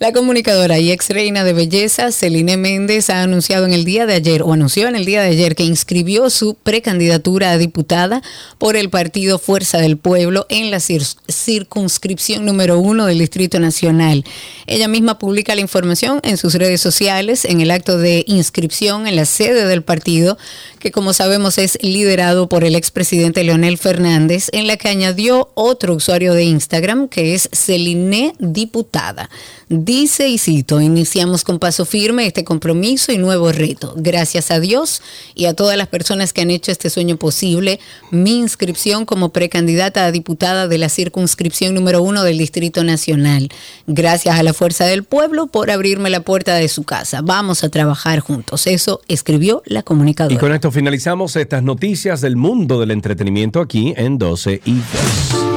La 0.00 0.12
comunicadora 0.12 0.78
y 0.80 0.90
ex 0.90 1.08
reina 1.10 1.44
de 1.44 1.52
belleza, 1.52 2.10
Celine 2.10 2.56
Méndez, 2.56 3.10
ha 3.10 3.22
anunciado 3.22 3.64
en 3.64 3.72
el 3.72 3.84
día 3.84 4.06
de 4.06 4.14
ayer, 4.14 4.42
o 4.42 4.52
anunció 4.52 4.88
en 4.88 4.96
el 4.96 5.04
día 5.04 5.22
de 5.22 5.28
ayer, 5.28 5.54
que 5.54 5.64
inscribió 5.64 6.28
su 6.28 6.54
precandidatura 6.54 7.52
a 7.52 7.58
diputada 7.58 8.22
por 8.58 8.76
el 8.76 8.90
partido 8.90 9.38
Fuerza 9.38 9.78
del 9.78 9.98
Pueblo 9.98 10.46
en 10.50 10.70
la 10.72 10.78
cir- 10.78 11.16
circunscripción 11.28 12.44
número 12.44 12.78
uno 12.80 13.06
del 13.06 13.18
Distrito 13.20 13.60
Nacional. 13.60 14.24
Ella 14.66 14.88
misma 14.88 15.18
publica 15.18 15.54
la 15.54 15.60
información 15.60 16.20
en 16.24 16.36
sus 16.36 16.54
redes 16.54 16.80
sociales 16.80 17.44
en 17.44 17.60
el 17.60 17.70
acto 17.70 17.98
de 17.98 18.24
inscripción 18.26 18.47
en 18.56 19.16
la 19.16 19.24
sede 19.24 19.66
del 19.66 19.82
partido, 19.82 20.36
que 20.78 20.90
como 20.90 21.12
sabemos 21.12 21.58
es 21.58 21.78
liderado 21.80 22.48
por 22.48 22.64
el 22.64 22.74
expresidente 22.74 23.44
Leonel 23.44 23.78
Fernández, 23.78 24.48
en 24.52 24.66
la 24.66 24.76
que 24.76 24.88
añadió 24.88 25.50
otro 25.54 25.94
usuario 25.94 26.34
de 26.34 26.44
Instagram 26.44 27.08
que 27.08 27.34
es 27.34 27.48
Celine 27.52 28.34
Diputada. 28.38 29.30
Dice 29.68 30.28
y 30.28 30.38
cito, 30.38 30.80
iniciamos 30.80 31.44
con 31.44 31.58
paso 31.58 31.84
firme 31.84 32.26
este 32.26 32.42
compromiso 32.42 33.12
y 33.12 33.18
nuevo 33.18 33.52
reto. 33.52 33.92
Gracias 33.96 34.50
a 34.50 34.60
Dios 34.60 35.02
y 35.34 35.44
a 35.44 35.54
todas 35.54 35.76
las 35.76 35.88
personas 35.88 36.32
que 36.32 36.40
han 36.40 36.50
hecho 36.50 36.72
este 36.72 36.88
sueño 36.88 37.18
posible, 37.18 37.78
mi 38.10 38.38
inscripción 38.38 39.04
como 39.04 39.28
precandidata 39.28 40.06
a 40.06 40.12
diputada 40.12 40.68
de 40.68 40.78
la 40.78 40.88
circunscripción 40.88 41.74
número 41.74 42.02
uno 42.02 42.24
del 42.24 42.38
Distrito 42.38 42.82
Nacional. 42.82 43.50
Gracias 43.86 44.38
a 44.38 44.42
la 44.42 44.54
Fuerza 44.54 44.86
del 44.86 45.04
Pueblo 45.04 45.48
por 45.48 45.70
abrirme 45.70 46.08
la 46.08 46.20
puerta 46.20 46.54
de 46.54 46.68
su 46.68 46.84
casa. 46.84 47.20
Vamos 47.22 47.62
a 47.62 47.68
trabajar 47.68 48.20
juntos. 48.20 48.37
Eso 48.66 49.00
escribió 49.08 49.62
la 49.64 49.82
comunicadora. 49.82 50.34
Y 50.34 50.38
con 50.38 50.52
esto 50.52 50.70
finalizamos 50.70 51.36
estas 51.36 51.62
noticias 51.62 52.20
del 52.20 52.36
mundo 52.36 52.80
del 52.80 52.90
entretenimiento 52.90 53.60
aquí 53.60 53.94
en 53.96 54.18
12 54.18 54.60
y 54.64 54.74
2. 54.74 55.47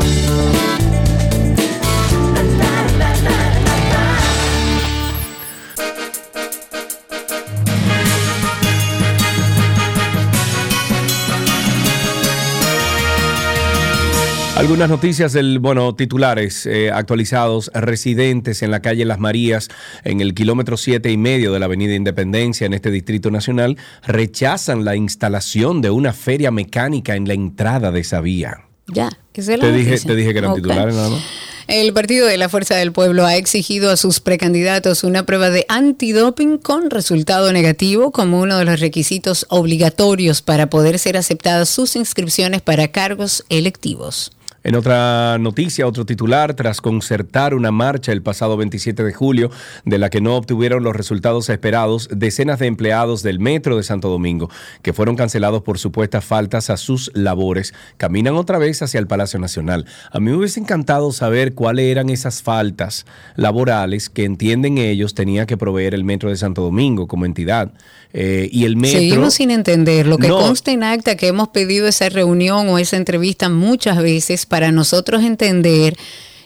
Algunas 14.61 14.89
noticias 14.89 15.33
del, 15.33 15.57
bueno, 15.57 15.95
titulares 15.95 16.67
eh, 16.67 16.91
actualizados. 16.91 17.71
Residentes 17.73 18.61
en 18.61 18.69
la 18.69 18.79
calle 18.79 19.05
Las 19.05 19.17
Marías, 19.17 19.69
en 20.03 20.21
el 20.21 20.35
kilómetro 20.35 20.77
siete 20.77 21.11
y 21.11 21.17
medio 21.17 21.51
de 21.51 21.57
la 21.57 21.65
Avenida 21.65 21.95
Independencia, 21.95 22.67
en 22.67 22.73
este 22.75 22.91
Distrito 22.91 23.31
Nacional, 23.31 23.77
rechazan 24.05 24.85
la 24.85 24.95
instalación 24.95 25.81
de 25.81 25.89
una 25.89 26.13
feria 26.13 26.51
mecánica 26.51 27.15
en 27.15 27.27
la 27.27 27.33
entrada 27.33 27.91
de 27.91 28.01
esa 28.01 28.21
vía. 28.21 28.65
Ya, 28.85 29.09
esa 29.33 29.53
es 29.53 29.59
la 29.59 29.65
Te 29.65 29.71
dije, 29.71 29.97
te 29.97 30.15
dije 30.15 30.31
que 30.31 30.38
eran 30.38 30.53
titulares 30.53 30.93
nada 30.93 31.09
más. 31.09 31.23
El 31.67 31.91
Partido 31.91 32.27
de 32.27 32.38
la 32.38 32.47
Fuerza 32.47 32.75
del 32.75 32.91
Pueblo 32.91 33.25
ha 33.25 33.38
exigido 33.38 33.89
a 33.89 33.97
sus 33.97 34.19
precandidatos 34.19 35.03
una 35.03 35.25
prueba 35.25 35.49
de 35.49 35.65
antidoping 35.69 36.59
con 36.59 36.91
resultado 36.91 37.51
negativo 37.51 38.11
como 38.11 38.39
uno 38.39 38.59
de 38.59 38.65
los 38.65 38.79
requisitos 38.79 39.47
obligatorios 39.49 40.43
para 40.43 40.69
poder 40.69 40.99
ser 40.99 41.17
aceptadas 41.17 41.67
sus 41.67 41.95
inscripciones 41.95 42.61
para 42.61 42.89
cargos 42.89 43.43
electivos. 43.49 44.31
En 44.63 44.75
otra 44.75 45.39
noticia, 45.39 45.88
otro 45.88 46.05
titular, 46.05 46.53
tras 46.53 46.81
concertar 46.81 47.55
una 47.55 47.71
marcha 47.71 48.11
el 48.11 48.21
pasado 48.21 48.57
27 48.57 49.03
de 49.03 49.11
julio, 49.11 49.49
de 49.85 49.97
la 49.97 50.11
que 50.11 50.21
no 50.21 50.35
obtuvieron 50.35 50.83
los 50.83 50.95
resultados 50.95 51.49
esperados, 51.49 52.09
decenas 52.11 52.59
de 52.59 52.67
empleados 52.67 53.23
del 53.23 53.39
Metro 53.39 53.75
de 53.75 53.81
Santo 53.81 54.09
Domingo, 54.09 54.51
que 54.83 54.93
fueron 54.93 55.15
cancelados 55.15 55.63
por 55.63 55.79
supuestas 55.79 56.23
faltas 56.23 56.69
a 56.69 56.77
sus 56.77 57.09
labores, 57.15 57.73
caminan 57.97 58.35
otra 58.35 58.59
vez 58.59 58.83
hacia 58.83 58.99
el 58.99 59.07
Palacio 59.07 59.39
Nacional. 59.39 59.88
A 60.11 60.19
mí 60.19 60.29
me 60.29 60.38
hubiese 60.38 60.59
encantado 60.59 61.11
saber 61.11 61.55
cuáles 61.55 61.85
eran 61.85 62.11
esas 62.11 62.43
faltas 62.43 63.07
laborales 63.35 64.09
que 64.09 64.25
entienden 64.25 64.77
ellos 64.77 65.15
tenía 65.15 65.47
que 65.47 65.57
proveer 65.57 65.95
el 65.95 66.03
Metro 66.03 66.29
de 66.29 66.38
Santo 66.38 66.61
Domingo 66.61 67.07
como 67.07 67.25
entidad. 67.25 67.71
Eh, 68.13 68.49
y 68.51 68.65
el 68.65 68.75
metro. 68.75 68.99
Seguimos 68.99 69.33
sin 69.35 69.51
entender. 69.51 70.05
Lo 70.07 70.17
que 70.17 70.27
No. 70.27 70.39
consta 70.39 70.71
en 70.71 70.83
acta 70.83 71.15
que 71.15 71.27
hemos 71.27 71.49
pedido 71.49 71.88
esa 71.88 72.09
reunión 72.09 72.67
o 72.69 72.77
esa 72.77 72.97
entrevista 72.97 73.49
muchas 73.49 74.01
veces 74.01 74.45
para 74.45 74.71
nosotros 74.71 75.23
entender 75.23 75.95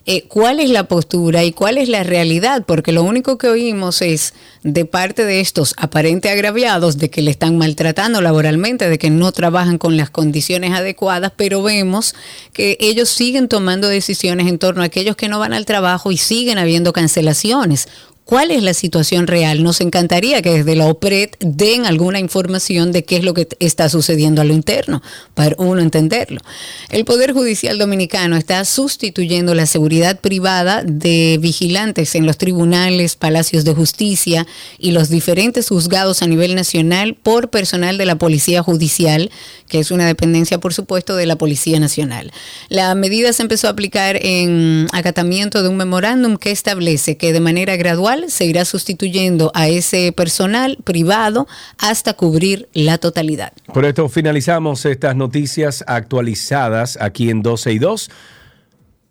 eh, 0.07 0.25
cuál 0.27 0.59
es 0.59 0.69
la 0.69 0.83
postura 0.87 1.43
y 1.43 1.51
cuál 1.51 1.79
es 1.79 1.89
la 1.89 2.03
realidad, 2.03 2.63
porque 2.67 2.91
lo 2.91 3.01
único 3.01 3.39
que 3.39 3.47
oímos 3.47 4.03
es 4.03 4.35
de 4.61 4.85
parte 4.85 5.25
de 5.25 5.39
estos 5.39 5.73
aparentes 5.77 6.31
agraviados 6.31 6.99
de 6.99 7.09
que 7.09 7.23
le 7.23 7.31
están 7.31 7.57
maltratando 7.57 8.21
laboralmente, 8.21 8.87
de 8.87 8.99
que 8.99 9.09
no 9.09 9.31
trabajan 9.31 9.79
con 9.79 9.97
las 9.97 10.11
condiciones 10.11 10.73
adecuadas, 10.73 11.31
pero 11.35 11.63
vemos 11.63 12.13
que 12.53 12.77
ellos 12.81 13.09
siguen 13.09 13.47
tomando 13.47 13.87
decisiones 13.87 14.45
en 14.45 14.59
torno 14.59 14.83
a 14.83 14.85
aquellos 14.85 15.15
que 15.15 15.27
no 15.27 15.39
van 15.39 15.53
al 15.53 15.65
trabajo 15.65 16.11
y 16.11 16.17
siguen 16.17 16.59
habiendo 16.59 16.93
cancelaciones. 16.93 17.87
¿Cuál 18.25 18.49
es 18.49 18.63
la 18.63 18.73
situación 18.73 19.27
real? 19.27 19.61
Nos 19.61 19.81
encantaría 19.81 20.41
que 20.41 20.49
desde 20.49 20.75
la 20.75 20.87
OPRED 20.87 21.29
den 21.41 21.85
alguna 21.85 22.19
información 22.19 22.91
de 22.91 23.03
qué 23.03 23.17
es 23.17 23.23
lo 23.23 23.35
que 23.35 23.47
está 23.59 23.87
sucediendo 23.87 24.41
a 24.41 24.45
lo 24.45 24.53
interno, 24.55 25.03
para 25.35 25.55
uno 25.59 25.79
entenderlo. 25.79 26.41
El 26.89 27.05
Poder 27.05 27.33
Judicial 27.33 27.77
Dominicano 27.77 28.35
está 28.35 28.65
sustituyendo 28.65 29.53
la 29.53 29.67
seguridad 29.67 30.19
privada 30.19 30.81
de 30.83 31.37
vigilantes 31.39 32.15
en 32.15 32.25
los 32.25 32.39
tribunales, 32.39 33.15
palacios 33.15 33.63
de 33.63 33.75
justicia 33.75 34.47
y 34.79 34.89
los 34.89 35.09
diferentes 35.09 35.69
juzgados 35.69 36.23
a 36.23 36.27
nivel 36.27 36.55
nacional 36.55 37.13
por 37.13 37.51
personal 37.51 37.99
de 37.99 38.07
la 38.07 38.17
Policía 38.17 38.63
Judicial, 38.63 39.29
que 39.67 39.77
es 39.77 39.91
una 39.91 40.07
dependencia, 40.07 40.59
por 40.59 40.73
supuesto, 40.73 41.15
de 41.15 41.27
la 41.27 41.35
Policía 41.35 41.79
Nacional. 41.79 42.31
La 42.69 42.95
medida 42.95 43.33
se 43.33 43.43
empezó 43.43 43.67
a 43.67 43.71
aplicar 43.71 44.17
en 44.19 44.87
acatamiento 44.93 45.61
de 45.61 45.69
un 45.69 45.77
memorándum 45.77 46.37
que 46.37 46.49
establece 46.49 47.17
que 47.17 47.31
de 47.31 47.39
manera 47.39 47.75
gradual 47.75 48.14
se 48.29 48.45
irá 48.45 48.65
sustituyendo 48.65 49.51
a 49.53 49.67
ese 49.67 50.11
personal 50.11 50.77
privado 50.83 51.47
hasta 51.77 52.13
cubrir 52.13 52.69
la 52.73 52.97
totalidad. 52.97 53.53
Por 53.73 53.85
esto 53.85 54.09
finalizamos 54.09 54.85
estas 54.85 55.15
noticias 55.15 55.83
actualizadas 55.87 56.97
aquí 56.99 57.29
en 57.29 57.41
12 57.41 57.73
y 57.73 57.79
2. 57.79 58.09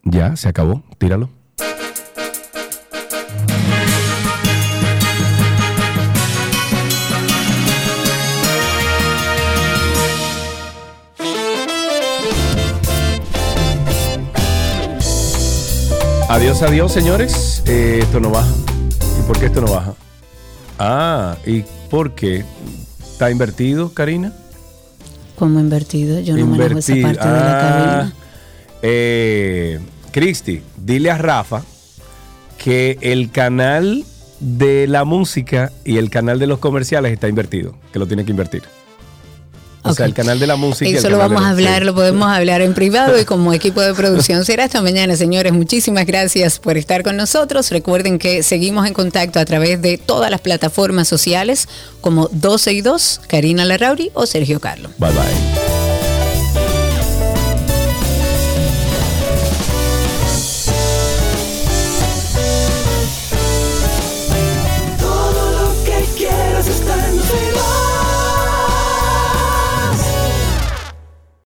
Ya, 0.04 0.36
se 0.36 0.48
acabó. 0.48 0.82
Tíralo. 0.98 1.30
Adiós, 16.34 16.62
adiós, 16.62 16.90
señores. 16.90 17.62
Eh, 17.66 18.00
esto 18.02 18.18
no 18.18 18.30
baja. 18.30 18.73
¿Y 19.24 19.26
por 19.26 19.38
qué 19.40 19.46
esto 19.46 19.62
no 19.62 19.72
baja? 19.72 19.94
Ah, 20.78 21.36
¿y 21.46 21.62
por 21.90 22.14
qué? 22.14 22.44
¿Está 23.00 23.30
invertido, 23.30 23.94
Karina? 23.94 24.34
Como 25.36 25.60
invertido, 25.60 26.20
yo 26.20 26.36
no 26.36 26.44
manejo 26.46 26.78
esa 26.78 26.92
parte 26.92 27.06
de 27.28 27.34
la 27.34 27.58
Ah, 27.58 27.60
cabina. 27.60 28.14
eh, 28.82 29.80
Cristi, 30.12 30.60
dile 30.76 31.10
a 31.10 31.16
Rafa 31.16 31.62
que 32.58 32.98
el 33.00 33.30
canal 33.30 34.04
de 34.40 34.86
la 34.88 35.04
música 35.04 35.72
y 35.86 35.96
el 35.96 36.10
canal 36.10 36.38
de 36.38 36.46
los 36.46 36.58
comerciales 36.58 37.10
está 37.10 37.26
invertido, 37.28 37.74
que 37.94 37.98
lo 37.98 38.06
tiene 38.06 38.26
que 38.26 38.30
invertir. 38.30 38.62
O 39.84 39.94
sea, 39.94 40.06
el 40.06 40.14
canal 40.14 40.40
de 40.40 40.46
la 40.46 40.56
música 40.56 40.88
y 40.88 40.92
el 40.92 40.98
Eso 40.98 41.10
lo 41.10 41.18
vamos 41.18 41.42
a 41.42 41.50
hablar, 41.50 41.80
sí. 41.80 41.84
lo 41.84 41.94
podemos 41.94 42.28
hablar 42.28 42.62
en 42.62 42.74
privado 42.74 43.18
y 43.20 43.24
como 43.26 43.52
equipo 43.52 43.80
de 43.80 43.92
producción. 43.94 44.44
Será 44.44 44.64
hasta 44.64 44.80
mañana, 44.80 45.14
señores. 45.16 45.52
Muchísimas 45.52 46.06
gracias 46.06 46.58
por 46.58 46.78
estar 46.78 47.02
con 47.02 47.16
nosotros. 47.16 47.70
Recuerden 47.70 48.18
que 48.18 48.42
seguimos 48.42 48.86
en 48.86 48.94
contacto 48.94 49.38
a 49.38 49.44
través 49.44 49.82
de 49.82 49.98
todas 49.98 50.30
las 50.30 50.40
plataformas 50.40 51.06
sociales 51.06 51.68
como 52.00 52.28
12 52.32 52.72
y 52.72 52.80
2, 52.80 53.20
Karina 53.26 53.64
Larrauri 53.64 54.10
o 54.14 54.26
Sergio 54.26 54.60
Carlos. 54.60 54.92
Bye 54.98 55.10
bye. 55.10 55.73